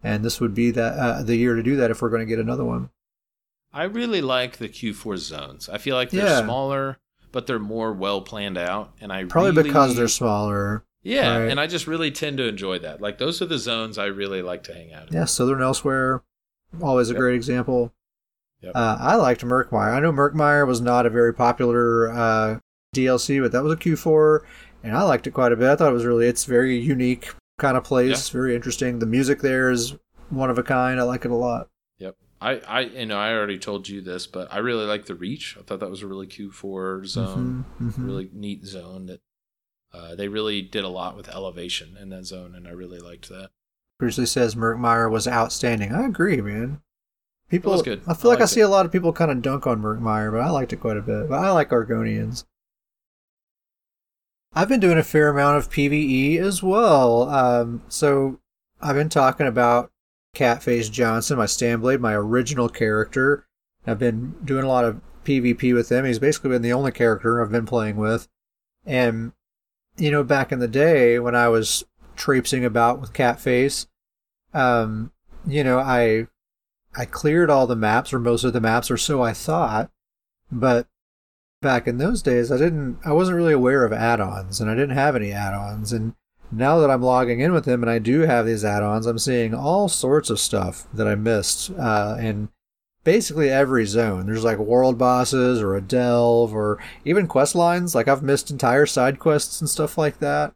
and 0.02 0.24
this 0.24 0.40
would 0.40 0.54
be 0.54 0.70
that 0.72 0.92
uh, 0.98 1.22
the 1.22 1.36
year 1.36 1.54
to 1.54 1.62
do 1.62 1.76
that 1.76 1.90
if 1.90 2.02
we're 2.02 2.10
going 2.10 2.20
to 2.20 2.26
get 2.26 2.38
another 2.38 2.64
one. 2.64 2.90
I 3.72 3.84
really 3.84 4.20
like 4.20 4.58
the 4.58 4.68
Q4 4.68 5.16
zones. 5.18 5.68
I 5.68 5.78
feel 5.78 5.96
like 5.96 6.10
they're 6.10 6.26
Yeah. 6.26 6.42
smaller, 6.42 6.98
but 7.32 7.46
they're 7.46 7.58
more 7.58 7.92
well 7.92 8.20
planned 8.20 8.58
out, 8.58 8.92
and 9.00 9.12
I 9.12 9.24
Probably 9.24 9.50
really- 9.52 9.62
because 9.64 9.96
they're 9.96 10.08
smaller. 10.08 10.84
yeah, 11.02 11.38
right. 11.38 11.50
and 11.50 11.58
I 11.58 11.66
just 11.66 11.86
really 11.86 12.10
tend 12.10 12.36
to 12.38 12.46
enjoy 12.46 12.78
that. 12.80 13.00
Like 13.00 13.18
those 13.18 13.40
are 13.40 13.46
the 13.46 13.58
zones 13.58 13.96
I 13.98 14.06
really 14.06 14.42
like 14.42 14.62
to 14.64 14.74
hang 14.74 14.92
out 14.92 15.08
in. 15.08 15.14
Yeah, 15.14 15.24
Southern 15.24 15.60
Elsweyr, 15.60 16.20
always 16.82 17.08
a 17.10 17.14
Yep. 17.14 17.20
great 17.20 17.34
example. 17.34 17.92
Yep. 18.60 18.72
Uh, 18.76 18.96
I 19.00 19.16
liked 19.16 19.44
Murkmire. 19.44 19.92
I 19.92 20.00
know 20.00 20.12
Murkmire 20.12 20.66
was 20.66 20.80
not 20.80 21.04
a 21.06 21.10
very 21.10 21.34
popular 21.34 22.12
uh, 22.12 22.58
DLC, 22.94 23.40
but 23.42 23.50
that 23.52 23.64
was 23.64 23.72
a 23.72 23.76
Q4, 23.76 24.40
and 24.82 24.96
I 24.96 25.02
liked 25.02 25.26
it 25.26 25.32
quite 25.32 25.52
a 25.52 25.56
bit. 25.56 25.68
I 25.70 25.76
thought 25.76 25.90
it 25.90 25.94
was 25.94 26.04
really, 26.04 26.26
it's 26.26 26.44
very 26.44 26.78
unique 26.78 27.32
kind 27.58 27.76
of 27.76 27.84
place, 27.84 28.28
very 28.30 28.54
interesting. 28.54 28.98
The 28.98 29.06
music 29.06 29.40
there 29.40 29.70
is 29.70 29.96
one 30.30 30.50
of 30.50 30.58
a 30.58 30.62
kind. 30.62 30.98
I 30.98 31.04
like 31.04 31.24
it 31.24 31.30
a 31.30 31.34
lot. 31.36 31.68
Yep. 31.98 32.16
I, 32.40 32.60
I, 32.66 32.80
you 32.80 33.06
know, 33.06 33.18
I 33.18 33.32
already 33.32 33.58
told 33.58 33.88
you 33.88 34.00
this, 34.00 34.26
but 34.26 34.52
I 34.52 34.58
really 34.58 34.84
like 34.86 35.06
the 35.06 35.14
Reach. 35.14 35.56
I 35.58 35.62
thought 35.62 35.80
that 35.80 35.90
was 35.90 36.02
a 36.02 36.06
really 36.06 36.26
Q4 36.26 37.06
zone, 37.06 37.64
Mhm, 37.80 37.92
mhm. 37.92 38.04
really 38.06 38.30
neat 38.32 38.64
zone 38.66 39.06
that 39.06 39.20
uh, 39.94 40.14
they 40.14 40.26
really 40.28 40.62
did 40.62 40.84
a 40.84 40.88
lot 40.88 41.16
with 41.16 41.28
elevation 41.28 41.96
in 42.00 42.08
that 42.08 42.24
zone, 42.24 42.54
and 42.54 42.66
I 42.66 42.70
really 42.70 42.98
liked 42.98 43.28
that. 43.28 43.50
Grizzly 44.00 44.26
says 44.26 44.54
Murkmire 44.54 45.10
was 45.10 45.28
outstanding. 45.28 45.92
I 45.92 46.06
agree, 46.06 46.40
man. 46.40 46.80
People, 47.50 47.72
was 47.72 47.82
good. 47.82 48.00
I 48.08 48.14
feel 48.14 48.30
I 48.30 48.34
like 48.34 48.42
I 48.42 48.46
see 48.46 48.60
it. 48.60 48.64
a 48.64 48.68
lot 48.68 48.86
of 48.86 48.90
people 48.92 49.12
kind 49.12 49.30
of 49.30 49.42
dunk 49.42 49.66
on 49.66 49.82
Murkmire, 49.82 50.32
but 50.32 50.40
I 50.40 50.48
liked 50.48 50.72
it 50.72 50.80
quite 50.80 50.96
a 50.96 51.02
bit. 51.02 51.28
But 51.28 51.38
I 51.38 51.50
like 51.50 51.68
Argonians. 51.68 52.44
I've 54.54 54.68
been 54.68 54.80
doing 54.80 54.98
a 54.98 55.02
fair 55.02 55.28
amount 55.28 55.56
of 55.56 55.70
PVE 55.70 56.38
as 56.38 56.62
well. 56.62 57.28
Um, 57.30 57.82
so 57.88 58.40
I've 58.80 58.96
been 58.96 59.08
talking 59.08 59.46
about 59.46 59.90
Catface 60.36 60.90
Johnson, 60.90 61.38
my 61.38 61.46
Stamblade, 61.46 62.00
my 62.00 62.14
original 62.14 62.68
character. 62.68 63.46
I've 63.86 63.98
been 63.98 64.34
doing 64.44 64.64
a 64.64 64.68
lot 64.68 64.84
of 64.84 65.00
PvP 65.24 65.74
with 65.74 65.90
him. 65.90 66.04
He's 66.04 66.18
basically 66.18 66.50
been 66.50 66.62
the 66.62 66.72
only 66.72 66.92
character 66.92 67.42
I've 67.42 67.50
been 67.50 67.66
playing 67.66 67.96
with. 67.96 68.28
And, 68.84 69.32
you 69.96 70.10
know, 70.10 70.22
back 70.22 70.52
in 70.52 70.58
the 70.58 70.68
day 70.68 71.18
when 71.18 71.34
I 71.34 71.48
was 71.48 71.84
traipsing 72.16 72.64
about 72.64 73.00
with 73.00 73.12
Catface, 73.12 73.86
um, 74.52 75.12
you 75.46 75.64
know, 75.64 75.78
I 75.78 76.26
I 76.94 77.06
cleared 77.06 77.48
all 77.48 77.66
the 77.66 77.76
maps 77.76 78.12
or 78.12 78.18
most 78.18 78.44
of 78.44 78.52
the 78.52 78.60
maps 78.60 78.90
or 78.90 78.98
so 78.98 79.22
I 79.22 79.32
thought, 79.32 79.90
but 80.50 80.86
back 81.62 81.88
in 81.88 81.96
those 81.96 82.20
days 82.20 82.52
I 82.52 82.58
didn't 82.58 82.98
I 83.04 83.12
wasn't 83.12 83.38
really 83.38 83.54
aware 83.54 83.84
of 83.84 83.92
add-ons 83.92 84.60
and 84.60 84.70
I 84.70 84.74
didn't 84.74 84.96
have 84.96 85.16
any 85.16 85.32
add-ons 85.32 85.92
and 85.92 86.14
now 86.52 86.78
that 86.80 86.90
I'm 86.90 87.02
logging 87.02 87.40
in 87.40 87.52
with 87.52 87.64
him 87.64 87.82
and 87.82 87.90
I 87.90 87.98
do 87.98 88.20
have 88.20 88.44
these 88.44 88.64
add-ons, 88.64 89.06
I'm 89.06 89.18
seeing 89.18 89.54
all 89.54 89.88
sorts 89.88 90.28
of 90.28 90.38
stuff 90.38 90.86
that 90.92 91.08
I 91.08 91.14
missed 91.14 91.70
uh, 91.78 92.18
in 92.20 92.50
basically 93.04 93.50
every 93.50 93.86
zone. 93.86 94.26
There's 94.26 94.44
like 94.44 94.58
world 94.58 94.98
bosses 94.98 95.60
or 95.60 95.74
a 95.74 95.80
delve 95.80 96.54
or 96.54 96.78
even 97.04 97.26
quest 97.26 97.54
lines. 97.54 97.94
Like 97.94 98.06
I've 98.06 98.22
missed 98.22 98.50
entire 98.50 98.86
side 98.86 99.18
quests 99.18 99.60
and 99.60 99.68
stuff 99.68 99.96
like 99.96 100.18
that. 100.18 100.52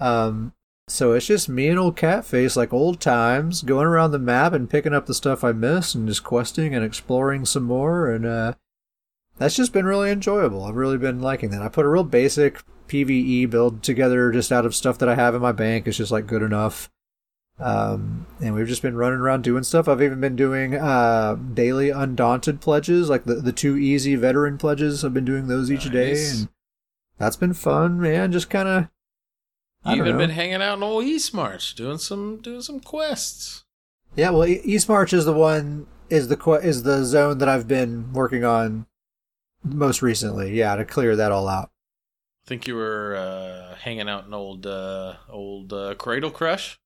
Um, 0.00 0.54
so 0.88 1.12
it's 1.12 1.26
just 1.26 1.50
me 1.50 1.68
and 1.68 1.78
old 1.78 1.96
Catface, 1.96 2.56
like 2.56 2.72
old 2.72 2.98
times, 2.98 3.62
going 3.62 3.86
around 3.86 4.12
the 4.12 4.18
map 4.18 4.54
and 4.54 4.70
picking 4.70 4.94
up 4.94 5.04
the 5.04 5.14
stuff 5.14 5.44
I 5.44 5.52
missed 5.52 5.94
and 5.94 6.08
just 6.08 6.24
questing 6.24 6.74
and 6.74 6.84
exploring 6.84 7.44
some 7.44 7.64
more. 7.64 8.10
And 8.10 8.24
uh, 8.24 8.54
that's 9.38 9.56
just 9.56 9.72
been 9.72 9.86
really 9.86 10.10
enjoyable. 10.10 10.64
I've 10.64 10.76
really 10.76 10.98
been 10.98 11.20
liking 11.20 11.50
that. 11.50 11.62
I 11.62 11.68
put 11.68 11.86
a 11.86 11.88
real 11.88 12.04
basic 12.04 12.62
PVE 12.88 13.48
build 13.50 13.82
together 13.82 14.32
just 14.32 14.50
out 14.50 14.66
of 14.66 14.74
stuff 14.74 14.98
that 14.98 15.08
I 15.08 15.14
have 15.14 15.34
in 15.34 15.42
my 15.42 15.52
bank. 15.52 15.86
It's 15.86 15.96
just 15.96 16.12
like 16.12 16.26
good 16.26 16.42
enough. 16.42 16.90
Um, 17.60 18.26
and 18.40 18.54
we've 18.54 18.68
just 18.68 18.82
been 18.82 18.96
running 18.96 19.18
around 19.18 19.42
doing 19.42 19.64
stuff. 19.64 19.88
I've 19.88 20.02
even 20.02 20.20
been 20.20 20.36
doing 20.36 20.74
uh, 20.74 21.34
daily 21.34 21.90
undaunted 21.90 22.60
pledges, 22.60 23.08
like 23.08 23.24
the, 23.24 23.36
the 23.36 23.52
two 23.52 23.76
easy 23.76 24.14
veteran 24.14 24.58
pledges. 24.58 25.04
I've 25.04 25.14
been 25.14 25.24
doing 25.24 25.48
those 25.48 25.70
each 25.70 25.86
nice. 25.86 25.92
day, 25.92 26.28
and 26.28 26.48
that's 27.18 27.36
been 27.36 27.54
fun, 27.54 28.00
man. 28.00 28.30
Just 28.32 28.50
kind 28.50 28.68
of. 28.68 28.88
You've 29.86 30.06
even 30.06 30.18
been 30.18 30.30
hanging 30.30 30.60
out 30.60 30.76
in 30.78 30.82
old 30.82 31.04
Eastmarch, 31.04 31.74
doing 31.74 31.98
some 31.98 32.40
doing 32.42 32.60
some 32.60 32.78
quests. 32.78 33.64
Yeah, 34.16 34.30
well, 34.30 34.46
Eastmarch 34.46 35.12
is 35.12 35.24
the 35.24 35.32
one 35.32 35.86
is 36.10 36.28
the 36.28 36.38
is 36.62 36.82
the 36.82 37.04
zone 37.04 37.38
that 37.38 37.48
I've 37.48 37.66
been 37.66 38.12
working 38.12 38.44
on 38.44 38.86
most 39.62 40.02
recently. 40.02 40.56
Yeah, 40.56 40.76
to 40.76 40.84
clear 40.84 41.16
that 41.16 41.32
all 41.32 41.48
out 41.48 41.70
I 42.44 42.48
think 42.48 42.66
you 42.66 42.76
were 42.76 43.14
uh, 43.14 43.74
hanging 43.76 44.08
out 44.08 44.24
in 44.24 44.32
old 44.32 44.66
uh, 44.66 45.16
old 45.28 45.70
uh, 45.70 45.94
Cradlecrush. 45.96 46.78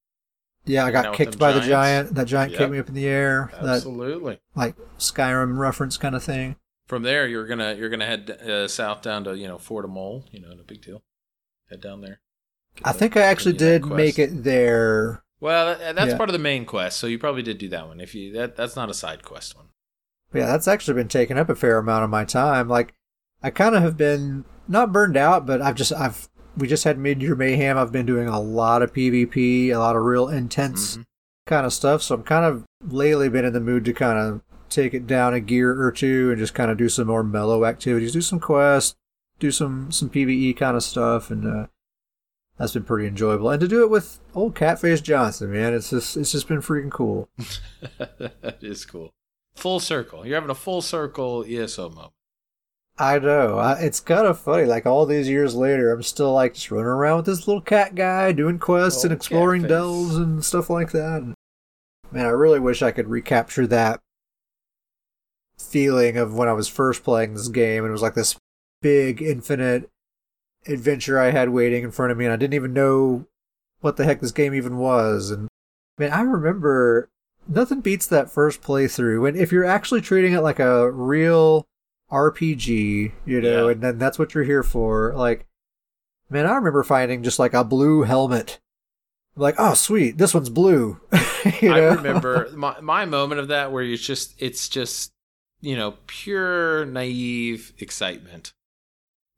Yeah, 0.64 0.84
I 0.84 0.90
got 0.90 1.14
kicked 1.14 1.38
by 1.38 1.52
giants. 1.52 1.66
the 1.66 1.70
giant. 1.70 2.14
That 2.16 2.26
giant 2.26 2.50
yep. 2.50 2.58
kicked 2.58 2.72
me 2.72 2.78
up 2.80 2.88
in 2.88 2.94
the 2.94 3.06
air. 3.06 3.52
Absolutely, 3.54 4.34
that, 4.34 4.58
like 4.58 4.76
Skyrim 4.98 5.56
reference 5.56 5.96
kind 5.96 6.16
of 6.16 6.24
thing. 6.24 6.56
From 6.88 7.04
there, 7.04 7.28
you're 7.28 7.46
gonna 7.46 7.74
you're 7.74 7.90
gonna 7.90 8.06
head 8.06 8.28
uh, 8.28 8.66
south 8.66 9.02
down 9.02 9.22
to 9.22 9.38
you 9.38 9.46
know 9.46 9.56
Fort 9.56 9.86
Amol. 9.86 10.24
You 10.32 10.40
know, 10.40 10.52
no 10.52 10.64
big 10.66 10.82
deal. 10.82 11.04
Head 11.70 11.80
down 11.80 12.00
there. 12.00 12.20
I 12.84 12.90
think 12.90 13.16
I 13.16 13.20
actually 13.20 13.56
did 13.56 13.86
make 13.86 14.18
it 14.18 14.42
there. 14.42 15.22
Well, 15.38 15.78
that, 15.78 15.94
that's 15.94 16.10
yeah. 16.10 16.16
part 16.16 16.28
of 16.28 16.32
the 16.32 16.40
main 16.40 16.64
quest, 16.64 16.98
so 16.98 17.06
you 17.06 17.20
probably 17.20 17.42
did 17.42 17.58
do 17.58 17.68
that 17.68 17.86
one. 17.86 18.00
If 18.00 18.16
you 18.16 18.32
that 18.32 18.56
that's 18.56 18.74
not 18.74 18.90
a 18.90 18.94
side 18.94 19.22
quest 19.22 19.56
one. 19.56 19.66
Yeah, 20.34 20.46
that's 20.46 20.68
actually 20.68 20.94
been 20.94 21.08
taking 21.08 21.38
up 21.38 21.48
a 21.48 21.54
fair 21.54 21.78
amount 21.78 22.04
of 22.04 22.10
my 22.10 22.24
time. 22.24 22.68
Like, 22.68 22.94
I 23.42 23.50
kind 23.50 23.74
of 23.74 23.82
have 23.82 23.96
been 23.96 24.44
not 24.68 24.92
burned 24.92 25.16
out, 25.16 25.46
but 25.46 25.60
I've 25.60 25.74
just 25.74 25.92
I've 25.92 26.28
we 26.56 26.68
just 26.68 26.84
had 26.84 26.98
mid 26.98 27.22
year 27.22 27.34
mayhem. 27.34 27.78
I've 27.78 27.92
been 27.92 28.06
doing 28.06 28.28
a 28.28 28.40
lot 28.40 28.82
of 28.82 28.92
PvP, 28.92 29.68
a 29.68 29.76
lot 29.76 29.96
of 29.96 30.02
real 30.02 30.28
intense 30.28 30.92
mm-hmm. 30.92 31.02
kind 31.46 31.66
of 31.66 31.72
stuff. 31.72 32.02
So 32.02 32.14
I'm 32.14 32.22
kind 32.22 32.44
of 32.44 32.64
lately 32.82 33.28
been 33.28 33.44
in 33.44 33.52
the 33.52 33.60
mood 33.60 33.84
to 33.86 33.92
kind 33.92 34.18
of 34.18 34.42
take 34.68 34.94
it 34.94 35.06
down 35.06 35.34
a 35.34 35.40
gear 35.40 35.80
or 35.80 35.92
two 35.92 36.30
and 36.30 36.38
just 36.38 36.54
kind 36.54 36.70
of 36.70 36.78
do 36.78 36.88
some 36.88 37.06
more 37.06 37.22
mellow 37.22 37.64
activities, 37.64 38.12
do 38.12 38.20
some 38.20 38.40
quests, 38.40 38.96
do 39.38 39.50
some 39.50 39.90
some 39.92 40.10
PVE 40.10 40.56
kind 40.56 40.76
of 40.76 40.82
stuff, 40.82 41.30
and 41.30 41.46
uh, 41.46 41.66
that's 42.58 42.72
been 42.72 42.84
pretty 42.84 43.08
enjoyable. 43.08 43.50
And 43.50 43.60
to 43.60 43.68
do 43.68 43.82
it 43.82 43.90
with 43.90 44.20
old 44.34 44.54
Catface 44.54 45.02
Johnson, 45.02 45.52
man, 45.52 45.74
it's 45.74 45.90
just 45.90 46.16
it's 46.16 46.32
just 46.32 46.48
been 46.48 46.62
freaking 46.62 46.90
cool. 46.90 47.28
that 47.98 48.58
is 48.60 48.84
cool. 48.84 49.12
Full 49.54 49.80
circle. 49.80 50.26
You're 50.26 50.36
having 50.36 50.50
a 50.50 50.54
full 50.54 50.82
circle 50.82 51.44
ESO 51.46 51.90
moment. 51.90 52.12
I 52.98 53.18
know. 53.18 53.58
I, 53.58 53.80
it's 53.80 54.00
kind 54.00 54.26
of 54.26 54.38
funny. 54.38 54.64
Like 54.64 54.86
all 54.86 55.06
these 55.06 55.28
years 55.28 55.54
later, 55.54 55.92
I'm 55.92 56.02
still 56.02 56.32
like 56.32 56.54
just 56.54 56.70
running 56.70 56.86
around 56.86 57.18
with 57.18 57.26
this 57.26 57.48
little 57.48 57.62
cat 57.62 57.94
guy, 57.94 58.32
doing 58.32 58.58
quests 58.58 59.04
and 59.04 59.12
exploring 59.12 59.62
dells 59.62 60.16
and 60.16 60.44
stuff 60.44 60.68
like 60.68 60.92
that. 60.92 61.22
And, 61.22 61.34
man, 62.10 62.26
I 62.26 62.30
really 62.30 62.60
wish 62.60 62.82
I 62.82 62.90
could 62.90 63.08
recapture 63.08 63.66
that 63.66 64.00
feeling 65.58 66.16
of 66.16 66.34
when 66.34 66.48
I 66.48 66.52
was 66.52 66.68
first 66.68 67.02
playing 67.02 67.34
this 67.34 67.48
game. 67.48 67.84
And 67.84 67.90
it 67.90 67.92
was 67.92 68.02
like 68.02 68.14
this 68.14 68.36
big, 68.82 69.22
infinite 69.22 69.88
adventure 70.66 71.18
I 71.18 71.30
had 71.30 71.48
waiting 71.48 71.84
in 71.84 71.90
front 71.90 72.12
of 72.12 72.18
me, 72.18 72.24
and 72.24 72.32
I 72.32 72.36
didn't 72.36 72.54
even 72.54 72.72
know 72.72 73.26
what 73.80 73.96
the 73.96 74.04
heck 74.04 74.20
this 74.20 74.32
game 74.32 74.54
even 74.54 74.76
was. 74.76 75.30
And 75.30 75.48
man, 75.98 76.12
I 76.12 76.20
remember 76.20 77.08
nothing 77.48 77.80
beats 77.80 78.06
that 78.06 78.30
first 78.30 78.62
playthrough. 78.62 79.28
And 79.28 79.36
if 79.36 79.52
you're 79.52 79.64
actually 79.64 80.00
treating 80.00 80.32
it 80.32 80.40
like 80.40 80.58
a 80.58 80.90
real 80.90 81.66
RPG, 82.10 83.12
you 83.24 83.40
know, 83.40 83.66
yeah. 83.66 83.72
and 83.72 83.82
then 83.82 83.98
that's 83.98 84.18
what 84.18 84.34
you're 84.34 84.44
here 84.44 84.62
for. 84.62 85.14
Like, 85.14 85.46
man, 86.28 86.46
I 86.46 86.54
remember 86.54 86.82
finding 86.82 87.22
just 87.22 87.38
like 87.38 87.54
a 87.54 87.64
blue 87.64 88.02
helmet. 88.02 88.60
Like, 89.34 89.54
oh, 89.58 89.74
sweet, 89.74 90.18
this 90.18 90.34
one's 90.34 90.50
blue. 90.50 91.00
you 91.60 91.70
know? 91.70 91.74
I 91.74 91.94
remember 91.94 92.50
my 92.54 92.80
my 92.80 93.04
moment 93.04 93.40
of 93.40 93.48
that 93.48 93.72
where 93.72 93.82
it's 93.82 94.02
just 94.02 94.34
it's 94.38 94.68
just 94.68 95.12
you 95.60 95.76
know 95.76 95.94
pure 96.06 96.84
naive 96.84 97.72
excitement 97.78 98.52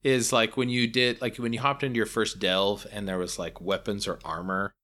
is 0.02 0.32
like 0.32 0.56
when 0.56 0.68
you 0.68 0.86
did 0.86 1.20
like 1.20 1.36
when 1.36 1.52
you 1.52 1.60
hopped 1.60 1.82
into 1.82 1.96
your 1.96 2.06
first 2.06 2.38
delve 2.38 2.86
and 2.92 3.08
there 3.08 3.18
was 3.18 3.38
like 3.38 3.60
weapons 3.60 4.08
or 4.08 4.18
armor 4.24 4.74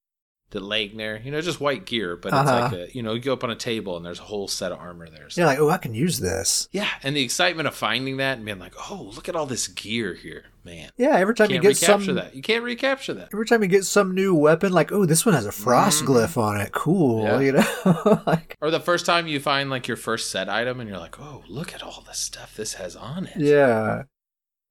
the 0.51 0.91
there. 0.97 1.21
You 1.23 1.31
know, 1.31 1.41
just 1.41 1.61
white 1.61 1.87
gear, 1.87 2.17
but 2.17 2.33
uh-huh. 2.33 2.41
it's 2.65 2.73
like 2.73 2.89
a 2.89 2.97
you 2.97 3.03
know, 3.03 3.15
you 3.15 3.21
go 3.21 3.33
up 3.33 3.45
on 3.45 3.51
a 3.51 3.57
table 3.57 3.97
and 3.97 4.05
there's 4.05 4.19
a 4.19 4.25
whole 4.25 4.49
set 4.49 4.73
of 4.73 4.79
armor 4.79 5.09
there. 5.09 5.31
So. 5.31 5.41
Yeah, 5.41 5.47
like 5.47 5.59
oh, 5.59 5.71
I 5.71 5.79
can 5.79 5.95
use 5.95 6.19
this. 6.19 6.69
Yeah, 6.73 6.89
and 7.03 7.17
the 7.17 7.23
excitement 7.23 7.69
of 7.69 7.75
finding 7.75 8.19
that 8.19 8.37
and 8.37 8.45
being 8.45 8.59
like, 8.59 8.75
oh, 8.91 9.11
look 9.15 9.29
at 9.29 9.37
all 9.37 9.47
this 9.47 9.69
gear 9.69 10.15
here, 10.15 10.45
man. 10.65 10.91
Yeah, 10.97 11.17
every 11.17 11.35
time 11.35 11.51
you, 11.51 11.57
you 11.57 11.63
get 11.63 11.81
recapture 11.81 12.07
some, 12.07 12.15
that 12.17 12.35
you 12.35 12.43
can't 12.43 12.65
recapture 12.65 13.15
that. 13.15 13.29
Every 13.33 13.47
time 13.47 13.63
you 13.63 13.69
get 13.69 13.85
some 13.85 14.15
new 14.15 14.35
weapon, 14.35 14.73
like 14.73 14.93
oh, 14.93 15.07
this 15.07 15.25
one 15.25 15.35
has 15.35 15.47
a 15.47 15.53
frost 15.53 16.05
mm-hmm. 16.05 16.13
glyph 16.13 16.37
on 16.37 16.61
it. 16.61 16.73
Cool, 16.73 17.23
yeah. 17.23 17.41
you 17.41 17.53
know. 17.53 18.23
like, 18.27 18.57
or 18.61 18.71
the 18.71 18.81
first 18.81 19.07
time 19.07 19.27
you 19.27 19.41
find 19.41 19.71
like 19.71 19.89
your 19.89 19.97
first 19.97 20.31
set 20.31 20.49
item 20.49 20.81
and 20.81 20.89
you're 20.89 20.99
like, 20.99 21.21
oh, 21.21 21.43
look 21.49 21.75
at 21.75 21.83
all 21.83 22.03
the 22.07 22.15
stuff 22.15 22.57
this 22.57 22.75
has 22.75 22.97
on 22.97 23.27
it. 23.27 23.37
Yeah. 23.37 24.05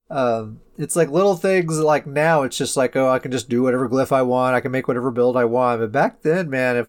Um, 0.09 0.61
it's 0.77 0.95
like 0.95 1.09
little 1.09 1.35
things 1.35 1.79
like 1.79 2.07
now 2.07 2.43
it's 2.43 2.57
just 2.57 2.75
like, 2.77 2.95
oh, 2.95 3.09
I 3.09 3.19
can 3.19 3.31
just 3.31 3.49
do 3.49 3.61
whatever 3.63 3.87
glyph 3.87 4.11
I 4.11 4.21
want. 4.23 4.55
I 4.55 4.61
can 4.61 4.71
make 4.71 4.87
whatever 4.87 5.11
build 5.11 5.37
I 5.37 5.45
want. 5.45 5.81
But 5.81 5.91
back 5.91 6.21
then, 6.21 6.49
man, 6.49 6.77
if, 6.77 6.87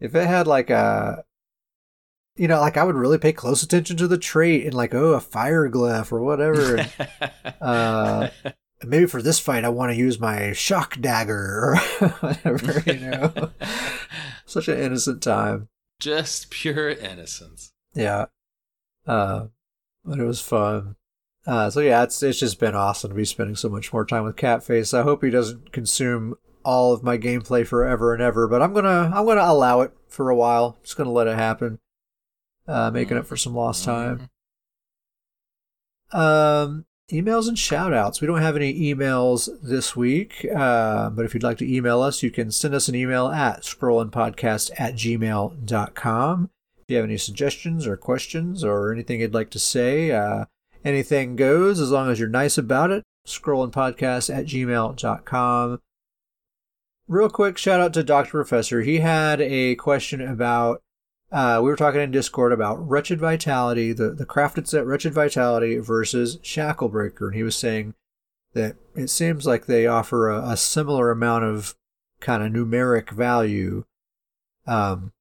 if 0.00 0.14
it 0.14 0.26
had 0.26 0.46
like 0.46 0.70
a, 0.70 1.24
you 2.36 2.48
know, 2.48 2.60
like 2.60 2.76
I 2.76 2.84
would 2.84 2.96
really 2.96 3.18
pay 3.18 3.32
close 3.32 3.62
attention 3.62 3.96
to 3.98 4.08
the 4.08 4.18
trait 4.18 4.64
and 4.64 4.74
like, 4.74 4.94
oh, 4.94 5.12
a 5.14 5.20
fire 5.20 5.70
glyph 5.70 6.12
or 6.12 6.22
whatever. 6.22 6.86
Uh, 7.60 8.28
maybe 8.82 9.06
for 9.06 9.22
this 9.22 9.38
fight, 9.38 9.64
I 9.64 9.70
want 9.70 9.90
to 9.90 9.96
use 9.96 10.20
my 10.20 10.52
shock 10.52 11.00
dagger 11.00 11.76
or 12.00 12.08
whatever, 12.20 12.82
you 12.84 13.00
know. 13.00 13.50
Such 14.46 14.68
an 14.68 14.78
innocent 14.78 15.22
time. 15.22 15.68
Just 16.00 16.50
pure 16.50 16.90
innocence. 16.90 17.72
Yeah. 17.94 18.26
Uh, 19.06 19.46
but 20.04 20.18
it 20.18 20.24
was 20.24 20.40
fun. 20.40 20.96
Uh, 21.46 21.68
so 21.68 21.80
yeah, 21.80 22.02
it's 22.02 22.22
it's 22.22 22.38
just 22.38 22.58
been 22.58 22.74
awesome 22.74 23.10
to 23.10 23.14
be 23.14 23.24
spending 23.24 23.56
so 23.56 23.68
much 23.68 23.92
more 23.92 24.06
time 24.06 24.24
with 24.24 24.36
Catface. 24.36 24.98
I 24.98 25.02
hope 25.02 25.22
he 25.22 25.30
doesn't 25.30 25.72
consume 25.72 26.36
all 26.64 26.92
of 26.92 27.02
my 27.02 27.18
gameplay 27.18 27.66
forever 27.66 28.14
and 28.14 28.22
ever, 28.22 28.48
but 28.48 28.62
I'm 28.62 28.72
gonna 28.72 29.12
I'm 29.14 29.26
gonna 29.26 29.42
allow 29.42 29.82
it 29.82 29.92
for 30.08 30.30
a 30.30 30.36
while. 30.36 30.78
Just 30.82 30.96
gonna 30.96 31.12
let 31.12 31.26
it 31.26 31.36
happen, 31.36 31.78
uh, 32.66 32.90
making 32.90 33.18
up 33.18 33.26
for 33.26 33.36
some 33.36 33.54
lost 33.54 33.84
time. 33.84 34.30
Um, 36.12 36.86
emails 37.12 37.48
and 37.48 37.56
shoutouts. 37.56 38.20
We 38.20 38.26
don't 38.26 38.40
have 38.40 38.56
any 38.56 38.72
emails 38.80 39.48
this 39.62 39.94
week, 39.94 40.46
uh, 40.54 41.10
but 41.10 41.26
if 41.26 41.34
you'd 41.34 41.42
like 41.42 41.58
to 41.58 41.70
email 41.70 42.00
us, 42.00 42.22
you 42.22 42.30
can 42.30 42.50
send 42.50 42.74
us 42.74 42.88
an 42.88 42.94
email 42.94 43.28
at 43.28 43.62
scrollandpodcast 43.62 44.70
at 44.78 44.94
gmail.com. 44.94 46.50
If 46.78 46.84
you 46.88 46.96
have 46.96 47.04
any 47.04 47.18
suggestions 47.18 47.86
or 47.86 47.96
questions 47.96 48.64
or 48.64 48.92
anything 48.92 49.20
you'd 49.20 49.34
like 49.34 49.50
to 49.50 49.58
say, 49.58 50.10
uh, 50.10 50.46
Anything 50.84 51.34
goes 51.36 51.80
as 51.80 51.90
long 51.90 52.10
as 52.10 52.20
you're 52.20 52.28
nice 52.28 52.58
about 52.58 52.90
it. 52.90 53.02
Scrollingpodcast 53.26 54.34
at 54.34 54.46
gmail.com. 54.46 55.80
Real 57.06 57.28
quick 57.28 57.58
shout 57.58 57.80
out 57.80 57.94
to 57.94 58.02
Dr. 58.02 58.30
Professor. 58.30 58.82
He 58.82 58.98
had 58.98 59.40
a 59.40 59.74
question 59.76 60.20
about, 60.20 60.82
uh, 61.32 61.60
we 61.62 61.70
were 61.70 61.76
talking 61.76 62.00
in 62.00 62.10
Discord 62.10 62.52
about 62.52 62.86
Wretched 62.86 63.18
Vitality, 63.18 63.92
the, 63.92 64.10
the 64.10 64.26
crafted 64.26 64.66
set 64.66 64.86
Wretched 64.86 65.14
Vitality 65.14 65.78
versus 65.78 66.38
Shacklebreaker. 66.38 67.26
And 67.28 67.34
he 67.34 67.42
was 67.42 67.56
saying 67.56 67.94
that 68.52 68.76
it 68.94 69.08
seems 69.08 69.46
like 69.46 69.66
they 69.66 69.86
offer 69.86 70.30
a, 70.30 70.50
a 70.50 70.56
similar 70.56 71.10
amount 71.10 71.44
of 71.44 71.74
kind 72.20 72.42
of 72.42 72.52
numeric 72.52 73.10
value. 73.10 73.84
Um, 74.66 75.12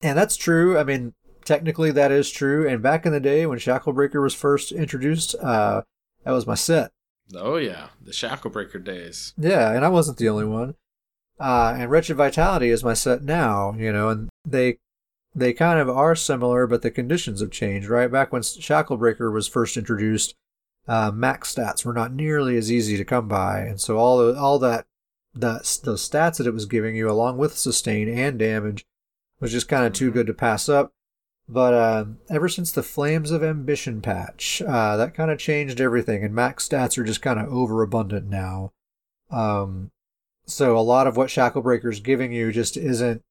and 0.00 0.16
that's 0.16 0.36
true. 0.36 0.78
I 0.78 0.84
mean, 0.84 1.14
technically 1.48 1.90
that 1.90 2.12
is 2.12 2.30
true. 2.30 2.68
And 2.68 2.82
back 2.82 3.06
in 3.06 3.12
the 3.12 3.20
day 3.20 3.46
when 3.46 3.58
Shacklebreaker 3.58 4.22
was 4.22 4.34
first 4.34 4.70
introduced, 4.70 5.34
uh, 5.36 5.82
that 6.24 6.32
was 6.32 6.46
my 6.46 6.54
set. 6.54 6.92
Oh 7.34 7.56
yeah, 7.56 7.88
the 8.00 8.12
Shacklebreaker 8.12 8.82
days. 8.84 9.32
Yeah, 9.36 9.72
and 9.72 9.84
I 9.84 9.88
wasn't 9.88 10.18
the 10.18 10.28
only 10.28 10.44
one. 10.44 10.74
Uh, 11.40 11.74
and 11.78 11.90
Wretched 11.90 12.16
Vitality 12.16 12.68
is 12.68 12.84
my 12.84 12.94
set 12.94 13.22
now, 13.22 13.74
you 13.76 13.92
know, 13.92 14.10
and 14.10 14.28
they 14.44 14.78
they 15.34 15.52
kind 15.52 15.78
of 15.78 15.88
are 15.88 16.14
similar, 16.14 16.66
but 16.66 16.82
the 16.82 16.90
conditions 16.90 17.40
have 17.40 17.50
changed, 17.50 17.88
right? 17.88 18.10
Back 18.10 18.32
when 18.32 18.42
Shacklebreaker 18.42 19.32
was 19.32 19.48
first 19.48 19.76
introduced, 19.76 20.34
uh, 20.86 21.12
max 21.14 21.54
stats 21.54 21.84
were 21.84 21.92
not 21.92 22.12
nearly 22.12 22.56
as 22.56 22.72
easy 22.72 22.96
to 22.96 23.04
come 23.04 23.28
by, 23.28 23.60
and 23.60 23.80
so 23.80 23.96
all 23.96 24.18
the, 24.18 24.38
all 24.38 24.58
that 24.58 24.86
that 25.34 25.80
those 25.84 26.08
stats 26.08 26.38
that 26.38 26.46
it 26.46 26.54
was 26.54 26.66
giving 26.66 26.96
you, 26.96 27.10
along 27.10 27.38
with 27.38 27.56
sustain 27.56 28.08
and 28.08 28.38
damage, 28.38 28.84
was 29.40 29.52
just 29.52 29.68
kind 29.68 29.86
of 29.86 29.92
too 29.92 30.10
good 30.10 30.26
to 30.26 30.34
pass 30.34 30.68
up. 30.68 30.92
But 31.48 31.74
uh, 31.74 32.04
ever 32.28 32.48
since 32.48 32.72
the 32.72 32.82
Flames 32.82 33.30
of 33.30 33.42
Ambition 33.42 34.02
patch, 34.02 34.60
uh, 34.66 34.96
that 34.98 35.14
kind 35.14 35.30
of 35.30 35.38
changed 35.38 35.80
everything, 35.80 36.22
and 36.22 36.34
max 36.34 36.68
stats 36.68 36.98
are 36.98 37.04
just 37.04 37.22
kind 37.22 37.40
of 37.40 37.50
overabundant 37.50 38.28
now. 38.28 38.72
Um, 39.30 39.90
so 40.44 40.76
a 40.76 40.80
lot 40.80 41.06
of 41.06 41.16
what 41.16 41.28
Shacklebreaker 41.28 41.90
is 41.90 42.00
giving 42.00 42.32
you 42.32 42.52
just 42.52 42.76
isn't 42.76 43.22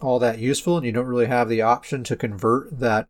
all 0.00 0.18
that 0.20 0.38
useful, 0.38 0.76
and 0.76 0.86
you 0.86 0.92
don't 0.92 1.06
really 1.06 1.26
have 1.26 1.48
the 1.48 1.62
option 1.62 2.04
to 2.04 2.16
convert 2.16 2.78
that 2.78 3.08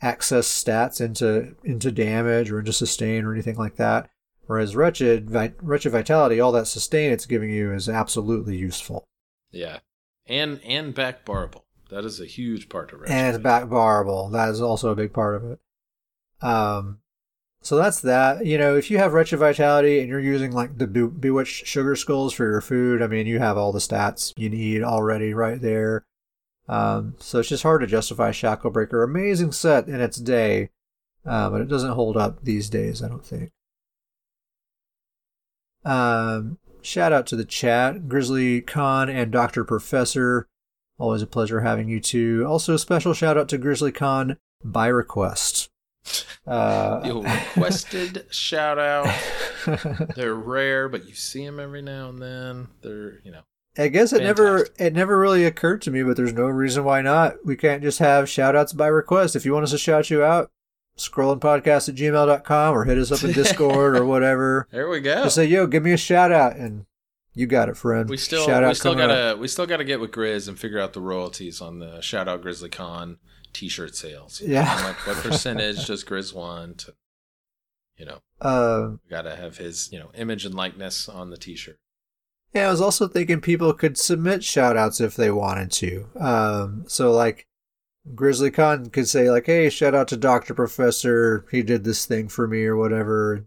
access 0.00 0.46
stats 0.46 1.00
into 1.00 1.56
into 1.64 1.90
damage 1.90 2.52
or 2.52 2.60
into 2.60 2.72
sustain 2.72 3.24
or 3.24 3.32
anything 3.32 3.56
like 3.56 3.76
that. 3.76 4.08
Whereas 4.46 4.76
Wretched, 4.76 5.30
Wretched 5.60 5.92
Vitality, 5.92 6.40
all 6.40 6.52
that 6.52 6.66
sustain 6.66 7.10
it's 7.10 7.26
giving 7.26 7.50
you 7.50 7.72
is 7.72 7.88
absolutely 7.88 8.56
useful. 8.56 9.04
Yeah, 9.50 9.80
and 10.26 10.60
and 10.64 10.94
back 10.94 11.24
barable. 11.24 11.64
That 11.88 12.04
is 12.04 12.20
a 12.20 12.26
huge 12.26 12.68
part 12.68 12.92
of 12.92 13.00
Wretched. 13.00 13.12
And 13.12 13.34
it's 13.34 13.42
back 13.42 13.68
barable. 13.68 14.28
That 14.30 14.50
is 14.50 14.60
also 14.60 14.90
a 14.90 14.96
big 14.96 15.12
part 15.12 15.36
of 15.36 15.44
it. 15.44 15.60
Um, 16.42 16.98
so 17.60 17.76
that's 17.76 18.00
that. 18.02 18.46
You 18.46 18.58
know, 18.58 18.76
if 18.76 18.90
you 18.90 18.98
have 18.98 19.12
Wretched 19.12 19.38
Vitality 19.38 20.00
and 20.00 20.08
you're 20.08 20.20
using 20.20 20.52
like 20.52 20.78
the 20.78 20.86
Be- 20.86 21.06
Bewitched 21.06 21.66
Sugar 21.66 21.96
Skulls 21.96 22.32
for 22.32 22.48
your 22.48 22.60
food, 22.60 23.02
I 23.02 23.06
mean, 23.06 23.26
you 23.26 23.38
have 23.38 23.56
all 23.56 23.72
the 23.72 23.78
stats 23.78 24.32
you 24.36 24.50
need 24.50 24.82
already 24.82 25.34
right 25.34 25.60
there. 25.60 26.04
Um, 26.68 27.14
so 27.18 27.38
it's 27.38 27.48
just 27.48 27.62
hard 27.62 27.80
to 27.80 27.86
justify 27.86 28.30
Shacklebreaker. 28.30 29.02
Amazing 29.02 29.52
set 29.52 29.88
in 29.88 30.00
its 30.00 30.18
day, 30.18 30.70
uh, 31.24 31.48
but 31.50 31.62
it 31.62 31.68
doesn't 31.68 31.92
hold 31.92 32.16
up 32.16 32.44
these 32.44 32.68
days, 32.68 33.02
I 33.02 33.08
don't 33.08 33.24
think. 33.24 33.50
Um, 35.84 36.58
shout 36.82 37.12
out 37.12 37.26
to 37.28 37.36
the 37.36 37.46
chat, 37.46 38.08
Grizzly 38.08 38.60
Khan 38.60 39.08
and 39.08 39.32
Dr. 39.32 39.64
Professor. 39.64 40.46
Always 40.98 41.22
a 41.22 41.26
pleasure 41.26 41.60
having 41.60 41.88
you 41.88 42.00
two. 42.00 42.44
Also, 42.46 42.74
a 42.74 42.78
special 42.78 43.14
shout 43.14 43.38
out 43.38 43.48
to 43.50 43.58
Grizzly 43.58 43.92
Khan 43.92 44.36
by 44.64 44.88
request. 44.88 45.70
Uh, 46.46 47.00
requested 47.56 48.26
shout 48.30 48.78
out. 48.78 49.14
They're 50.16 50.34
rare, 50.34 50.88
but 50.88 51.06
you 51.08 51.14
see 51.14 51.44
them 51.44 51.60
every 51.60 51.82
now 51.82 52.08
and 52.08 52.20
then. 52.20 52.68
They're, 52.82 53.20
you 53.24 53.30
know. 53.30 53.42
I 53.76 53.86
guess 53.88 54.12
it 54.12 54.18
fantastic. 54.18 54.22
never 54.24 54.68
it 54.78 54.92
never 54.92 55.18
really 55.20 55.44
occurred 55.44 55.82
to 55.82 55.92
me, 55.92 56.02
but 56.02 56.16
there's 56.16 56.32
no 56.32 56.46
reason 56.46 56.82
why 56.82 57.00
not. 57.00 57.44
We 57.44 57.56
can't 57.56 57.82
just 57.82 58.00
have 58.00 58.28
shout 58.28 58.56
outs 58.56 58.72
by 58.72 58.88
request. 58.88 59.36
If 59.36 59.44
you 59.44 59.52
want 59.52 59.64
us 59.64 59.70
to 59.70 59.78
shout 59.78 60.10
you 60.10 60.24
out, 60.24 60.50
scrollingpodcast 60.96 61.88
at 61.88 61.94
gmail.com 61.94 62.74
or 62.74 62.84
hit 62.84 62.98
us 62.98 63.12
up 63.12 63.22
in 63.22 63.32
Discord 63.34 63.96
or 63.96 64.04
whatever. 64.04 64.66
There 64.72 64.88
we 64.88 64.98
go. 64.98 65.22
Just 65.22 65.36
say, 65.36 65.44
yo, 65.44 65.68
give 65.68 65.84
me 65.84 65.92
a 65.92 65.96
shout 65.96 66.32
out 66.32 66.56
and 66.56 66.86
you 67.38 67.46
got 67.46 67.68
it, 67.68 67.76
friend. 67.76 68.10
We 68.10 68.16
still 68.16 68.44
shout 68.44 68.66
we 68.66 68.74
still 68.74 68.96
gotta 68.96 69.32
up. 69.32 69.38
we 69.38 69.46
still 69.46 69.66
gotta 69.66 69.84
get 69.84 70.00
with 70.00 70.10
Grizz 70.10 70.48
and 70.48 70.58
figure 70.58 70.80
out 70.80 70.92
the 70.92 71.00
royalties 71.00 71.60
on 71.60 71.78
the 71.78 72.00
shout 72.00 72.26
out 72.26 72.42
Grizzly 72.42 72.68
Con 72.68 73.18
t-shirt 73.52 73.94
sales. 73.94 74.42
Yeah. 74.44 74.74
Like 74.84 75.06
what 75.06 75.16
percentage 75.22 75.86
does 75.86 76.02
Grizz 76.02 76.34
want? 76.34 76.86
You 77.96 78.06
know, 78.06 78.18
uh, 78.40 78.96
got 79.08 79.22
to 79.22 79.36
have 79.36 79.58
his 79.58 79.88
you 79.92 80.00
know 80.00 80.10
image 80.14 80.44
and 80.44 80.54
likeness 80.54 81.08
on 81.08 81.30
the 81.30 81.36
t-shirt. 81.36 81.78
Yeah, 82.54 82.66
I 82.66 82.70
was 82.70 82.80
also 82.80 83.06
thinking 83.06 83.40
people 83.40 83.72
could 83.72 83.96
submit 83.96 84.40
shoutouts 84.40 85.00
if 85.00 85.14
they 85.14 85.30
wanted 85.30 85.70
to. 85.72 86.06
Um, 86.18 86.84
so 86.88 87.12
like 87.12 87.46
Grizzly 88.16 88.50
Con 88.50 88.90
could 88.90 89.08
say 89.08 89.30
like, 89.30 89.46
"Hey, 89.46 89.70
shout 89.70 89.94
out 89.94 90.08
to 90.08 90.16
Doctor 90.16 90.54
Professor. 90.54 91.44
He 91.52 91.62
did 91.62 91.84
this 91.84 92.04
thing 92.04 92.28
for 92.28 92.48
me, 92.48 92.64
or 92.64 92.76
whatever," 92.76 93.44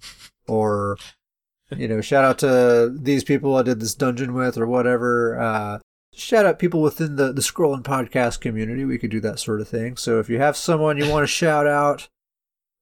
or 0.48 0.98
you 1.76 1.88
know, 1.88 2.02
shout 2.02 2.24
out 2.24 2.40
to 2.40 2.96
these 2.96 3.24
people 3.24 3.56
I 3.56 3.64
did 3.64 3.80
this 3.80 3.96
dungeon 3.96 4.34
with, 4.34 4.58
or 4.58 4.68
whatever. 4.68 5.40
Uh, 5.40 5.80
shout 6.14 6.46
out 6.46 6.60
people 6.60 6.82
within 6.82 7.16
the 7.16 7.32
the 7.32 7.42
scrolling 7.42 7.84
podcast 7.84 8.42
community. 8.42 8.86
We 8.86 8.98
could 8.98 9.12
do 9.12 9.22
that 9.22 9.40
sort 9.40 9.62
of 9.62 9.68
thing. 9.68 9.98
So 9.98 10.20
if 10.20 10.30
you 10.30 10.40
have 10.40 10.58
someone 10.58 10.98
you 10.98 11.10
want 11.10 11.24
to 11.24 11.28
shout 11.28 11.68
out, 11.68 12.10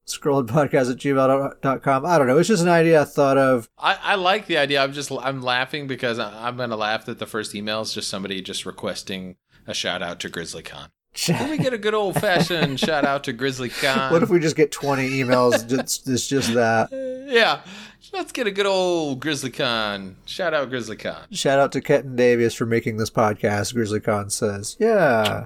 scrolledpodcast 0.10 0.92
at 0.92 0.98
gmail.com. 0.98 2.06
I 2.06 2.18
don't 2.18 2.28
know. 2.28 2.38
It's 2.38 2.50
just 2.50 2.64
an 2.64 2.70
idea 2.70 3.02
I 3.02 3.06
thought 3.06 3.38
of. 3.38 3.70
I, 3.78 3.98
I 4.02 4.16
like 4.16 4.48
the 4.48 4.58
idea. 4.58 4.84
I'm 4.84 4.94
just, 4.94 5.12
I'm 5.12 5.42
laughing 5.42 5.88
because 5.88 6.20
I'm 6.20 6.58
going 6.58 6.72
to 6.72 6.76
laugh 6.76 7.06
that 7.06 7.20
the 7.20 7.26
first 7.26 7.56
email 7.56 7.82
is 7.82 7.94
just 7.94 8.10
somebody 8.10 8.42
just 8.42 8.66
requesting 8.66 9.38
a 9.68 9.74
shout 9.74 10.02
out 10.02 10.20
to 10.22 10.30
Grizzly 10.30 10.64
Con. 10.64 10.90
Can 11.14 11.50
we 11.50 11.58
get 11.58 11.74
a 11.74 11.78
good 11.78 11.94
old 11.94 12.16
fashioned 12.16 12.80
shout 12.80 13.04
out 13.06 13.24
to 13.26 13.34
Grizzly 13.34 13.70
Con? 13.70 14.12
What 14.12 14.24
if 14.24 14.30
we 14.30 14.40
just 14.40 14.56
get 14.56 14.72
20 14.72 15.10
emails? 15.10 15.72
It's, 15.72 16.08
it's 16.08 16.28
just 16.28 16.54
that. 16.54 16.90
Yeah. 17.30 17.62
Let's 18.12 18.32
get 18.32 18.48
a 18.48 18.52
good 18.52 18.66
old 18.66 19.20
Grizzly 19.20 19.52
Con. 19.52 20.16
Shout 20.26 20.56
out 20.56 20.72
Grizzly 20.72 20.96
Con. 20.98 21.28
Shout 21.32 21.60
out 21.60 21.72
to 21.74 21.82
Kenton 21.82 22.16
Davies 22.16 22.56
for 22.56 22.66
making 22.66 22.98
this 22.98 23.12
podcast, 23.12 23.76
Grizzly 23.76 24.00
Con 24.00 24.32
says. 24.32 24.76
Yeah. 24.80 25.46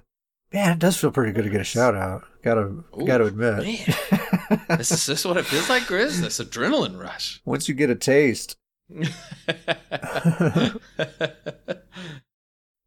Man, 0.53 0.71
it 0.71 0.79
does 0.79 0.95
feel 0.95 1.11
pretty 1.11 1.33
good 1.33 1.43
to 1.43 1.49
get 1.49 1.59
a 1.59 1.65
shout 1.65 1.93
out. 1.93 2.23
Gotta 2.41 2.61
Ooh, 2.61 3.05
gotta 3.05 3.25
admit. 3.25 3.63
Man. 3.63 4.61
this 4.77 4.91
is 4.91 5.05
this 5.05 5.25
what 5.25 5.35
it 5.35 5.45
feels 5.45 5.67
like, 5.67 5.83
Grizz? 5.83 6.21
This 6.21 6.39
adrenaline 6.39 6.97
rush. 6.97 7.41
Once 7.43 7.67
you 7.67 7.73
get 7.73 7.89
a 7.89 7.95
taste. 7.95 8.55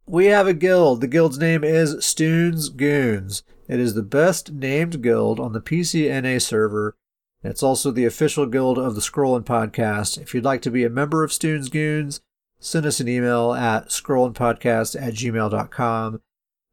We 0.06 0.26
have 0.26 0.46
a 0.46 0.54
guild. 0.54 1.00
The 1.00 1.08
guild's 1.08 1.38
name 1.38 1.64
is 1.64 2.04
Stoon's 2.04 2.68
Goons. 2.68 3.42
It 3.68 3.80
is 3.80 3.94
the 3.94 4.02
best 4.02 4.52
named 4.52 5.02
guild 5.02 5.40
on 5.40 5.52
the 5.52 5.60
PCNA 5.60 6.40
server. 6.40 6.96
It's 7.42 7.62
also 7.62 7.90
the 7.90 8.04
official 8.04 8.46
guild 8.46 8.78
of 8.78 8.94
the 8.94 9.00
Scrollin' 9.00 9.44
Podcast. 9.44 10.20
If 10.20 10.34
you'd 10.34 10.44
like 10.44 10.62
to 10.62 10.70
be 10.70 10.84
a 10.84 10.90
member 10.90 11.24
of 11.24 11.32
Stoon's 11.32 11.68
Goons, 11.68 12.20
send 12.60 12.86
us 12.86 13.00
an 13.00 13.08
email 13.08 13.52
at 13.52 13.88
scrollinpodcast 13.88 15.00
at 15.00 15.14
gmail.com. 15.14 16.20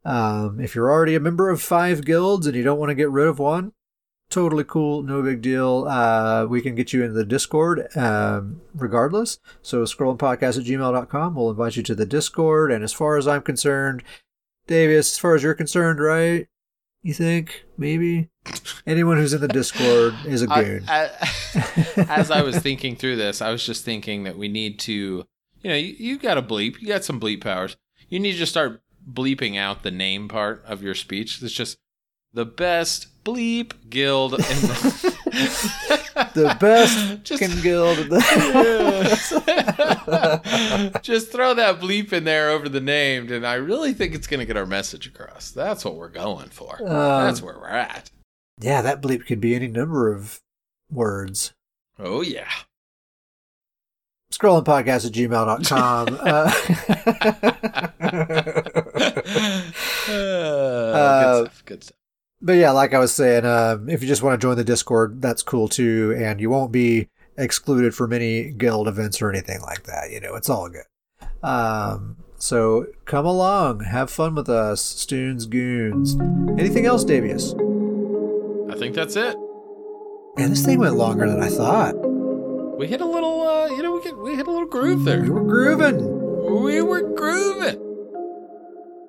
Um, 0.05 0.59
if 0.59 0.75
you're 0.75 0.91
already 0.91 1.15
a 1.15 1.19
member 1.19 1.49
of 1.49 1.61
five 1.61 2.05
guilds 2.05 2.45
and 2.45 2.55
you 2.55 2.63
don't 2.63 2.79
want 2.79 2.89
to 2.89 2.95
get 2.95 3.09
rid 3.09 3.27
of 3.27 3.39
one, 3.39 3.73
totally 4.33 4.63
cool, 4.63 5.03
no 5.03 5.21
big 5.21 5.41
deal. 5.41 5.85
Uh, 5.87 6.45
we 6.45 6.61
can 6.61 6.73
get 6.73 6.91
you 6.91 7.03
into 7.03 7.13
the 7.13 7.25
Discord 7.25 7.87
um, 7.95 8.61
regardless. 8.73 9.39
So 9.61 9.83
scrollingpodcast 9.83 10.59
at 10.59 10.65
gmail.com. 10.65 11.35
We'll 11.35 11.51
invite 11.51 11.77
you 11.77 11.83
to 11.83 11.95
the 11.95 12.05
Discord. 12.05 12.71
And 12.71 12.83
as 12.83 12.91
far 12.91 13.17
as 13.17 13.27
I'm 13.27 13.43
concerned, 13.43 14.03
Davius, 14.67 14.99
as 14.99 15.19
far 15.19 15.35
as 15.35 15.43
you're 15.43 15.53
concerned, 15.53 15.99
right? 15.99 16.47
You 17.03 17.13
think? 17.13 17.65
Maybe? 17.77 18.29
Anyone 18.87 19.17
who's 19.17 19.33
in 19.33 19.41
the 19.41 19.47
Discord 19.47 20.15
is 20.25 20.41
a 20.41 20.47
goon. 20.55 20.85
I, 20.87 21.11
I, 21.55 22.05
as 22.09 22.31
I 22.31 22.41
was 22.41 22.57
thinking 22.57 22.95
through 22.95 23.17
this, 23.17 23.41
I 23.41 23.51
was 23.51 23.63
just 23.63 23.85
thinking 23.85 24.23
that 24.23 24.37
we 24.37 24.47
need 24.47 24.79
to, 24.79 25.25
you 25.61 25.69
know, 25.69 25.75
you, 25.75 25.93
you 25.97 26.17
got 26.17 26.37
a 26.37 26.41
bleep, 26.41 26.81
you 26.81 26.87
got 26.87 27.03
some 27.03 27.19
bleep 27.19 27.41
powers. 27.41 27.77
You 28.09 28.19
need 28.19 28.31
to 28.31 28.37
just 28.37 28.51
start 28.51 28.81
bleeping 29.07 29.57
out 29.57 29.83
the 29.83 29.91
name 29.91 30.27
part 30.27 30.63
of 30.65 30.81
your 30.81 30.95
speech. 30.95 31.41
It's 31.43 31.53
just 31.53 31.77
the 32.33 32.45
best 32.45 33.07
bleep 33.23 33.73
guild 33.89 34.33
in 34.35 34.39
the, 34.39 35.13
the 36.33 36.57
best 36.59 37.23
just, 37.23 37.63
guild. 37.63 37.97
The- 37.97 38.19
just 41.01 41.31
throw 41.31 41.53
that 41.53 41.79
bleep 41.79 42.11
in 42.13 42.23
there 42.23 42.49
over 42.49 42.67
the 42.69 42.81
name, 42.81 43.31
and 43.31 43.47
I 43.47 43.55
really 43.55 43.93
think 43.93 44.13
it's 44.15 44.27
going 44.27 44.39
to 44.39 44.45
get 44.45 44.57
our 44.57 44.65
message 44.65 45.07
across. 45.07 45.51
That's 45.51 45.85
what 45.85 45.95
we're 45.95 46.09
going 46.09 46.49
for. 46.49 46.81
Um, 46.81 47.25
That's 47.25 47.41
where 47.41 47.57
we're 47.57 47.67
at. 47.67 48.11
Yeah, 48.59 48.81
that 48.81 49.01
bleep 49.01 49.25
could 49.25 49.41
be 49.41 49.55
any 49.55 49.67
number 49.67 50.13
of 50.13 50.39
words. 50.91 51.53
Oh, 51.99 52.21
yeah 52.21 52.49
scrollingpodcast 54.33 55.05
at 55.05 55.11
gmail.com. 55.11 56.19
uh, 56.21 56.51
uh, 60.11 61.43
good 61.43 61.47
stuff. 61.47 61.65
Good 61.65 61.83
stuff. 61.83 61.97
But 62.45 62.57
yeah, 62.57 62.71
like 62.71 62.93
I 62.93 62.99
was 62.99 63.13
saying, 63.13 63.45
uh, 63.45 63.77
if 63.87 64.01
you 64.01 64.07
just 64.07 64.21
want 64.21 64.39
to 64.39 64.45
join 64.45 64.57
the 64.57 64.65
Discord, 64.65 65.21
that's 65.21 65.41
cool 65.41 65.69
too, 65.69 66.13
and 66.17 66.41
you 66.41 66.49
won't 66.49 66.73
be 66.73 67.07
excluded 67.37 67.95
from 67.95 68.11
any 68.11 68.51
guild 68.51 68.89
events 68.89 69.21
or 69.21 69.29
anything 69.29 69.61
like 69.61 69.83
that. 69.83 70.11
You 70.11 70.19
know, 70.19 70.35
it's 70.35 70.49
all 70.49 70.69
good. 70.69 70.83
Um, 71.41 72.17
so 72.37 72.87
come 73.05 73.25
along, 73.25 73.85
have 73.85 74.11
fun 74.11 74.35
with 74.35 74.49
us, 74.49 74.81
Stoons 74.81 75.45
Goons. 75.45 76.17
Anything 76.59 76.85
else, 76.85 77.05
Davius? 77.05 77.53
I 78.69 78.77
think 78.77 78.93
that's 78.93 79.15
it. 79.15 79.37
Man, 80.35 80.49
this 80.49 80.65
thing 80.65 80.79
went 80.79 80.95
longer 80.95 81.29
than 81.29 81.41
I 81.41 81.47
thought. 81.47 81.93
We 82.77 82.87
hit 82.87 82.99
a 82.99 83.05
little, 83.05 83.41
uh, 83.41 83.67
you 83.67 83.81
know, 83.83 83.93
we 83.93 84.03
get 84.03 84.17
we 84.17 84.35
hit 84.35 84.47
a 84.47 84.51
little 84.51 84.67
groove 84.67 85.05
there. 85.05 85.21
We 85.21 85.29
were 85.29 85.43
grooving. 85.43 86.61
We 86.61 86.81
were 86.81 87.03
grooving. 87.03 87.82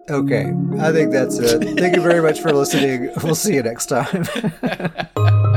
Okay, 0.09 0.53
I 0.79 0.93
think 0.93 1.13
that's 1.13 1.39
it. 1.39 1.79
Thank 1.79 1.97
you 1.97 2.03
very 2.03 2.21
much 2.21 2.41
for 2.41 2.53
listening. 2.53 3.11
We'll 3.23 3.35
see 3.35 3.55
you 3.55 3.63
next 3.63 3.87
time. 3.87 4.27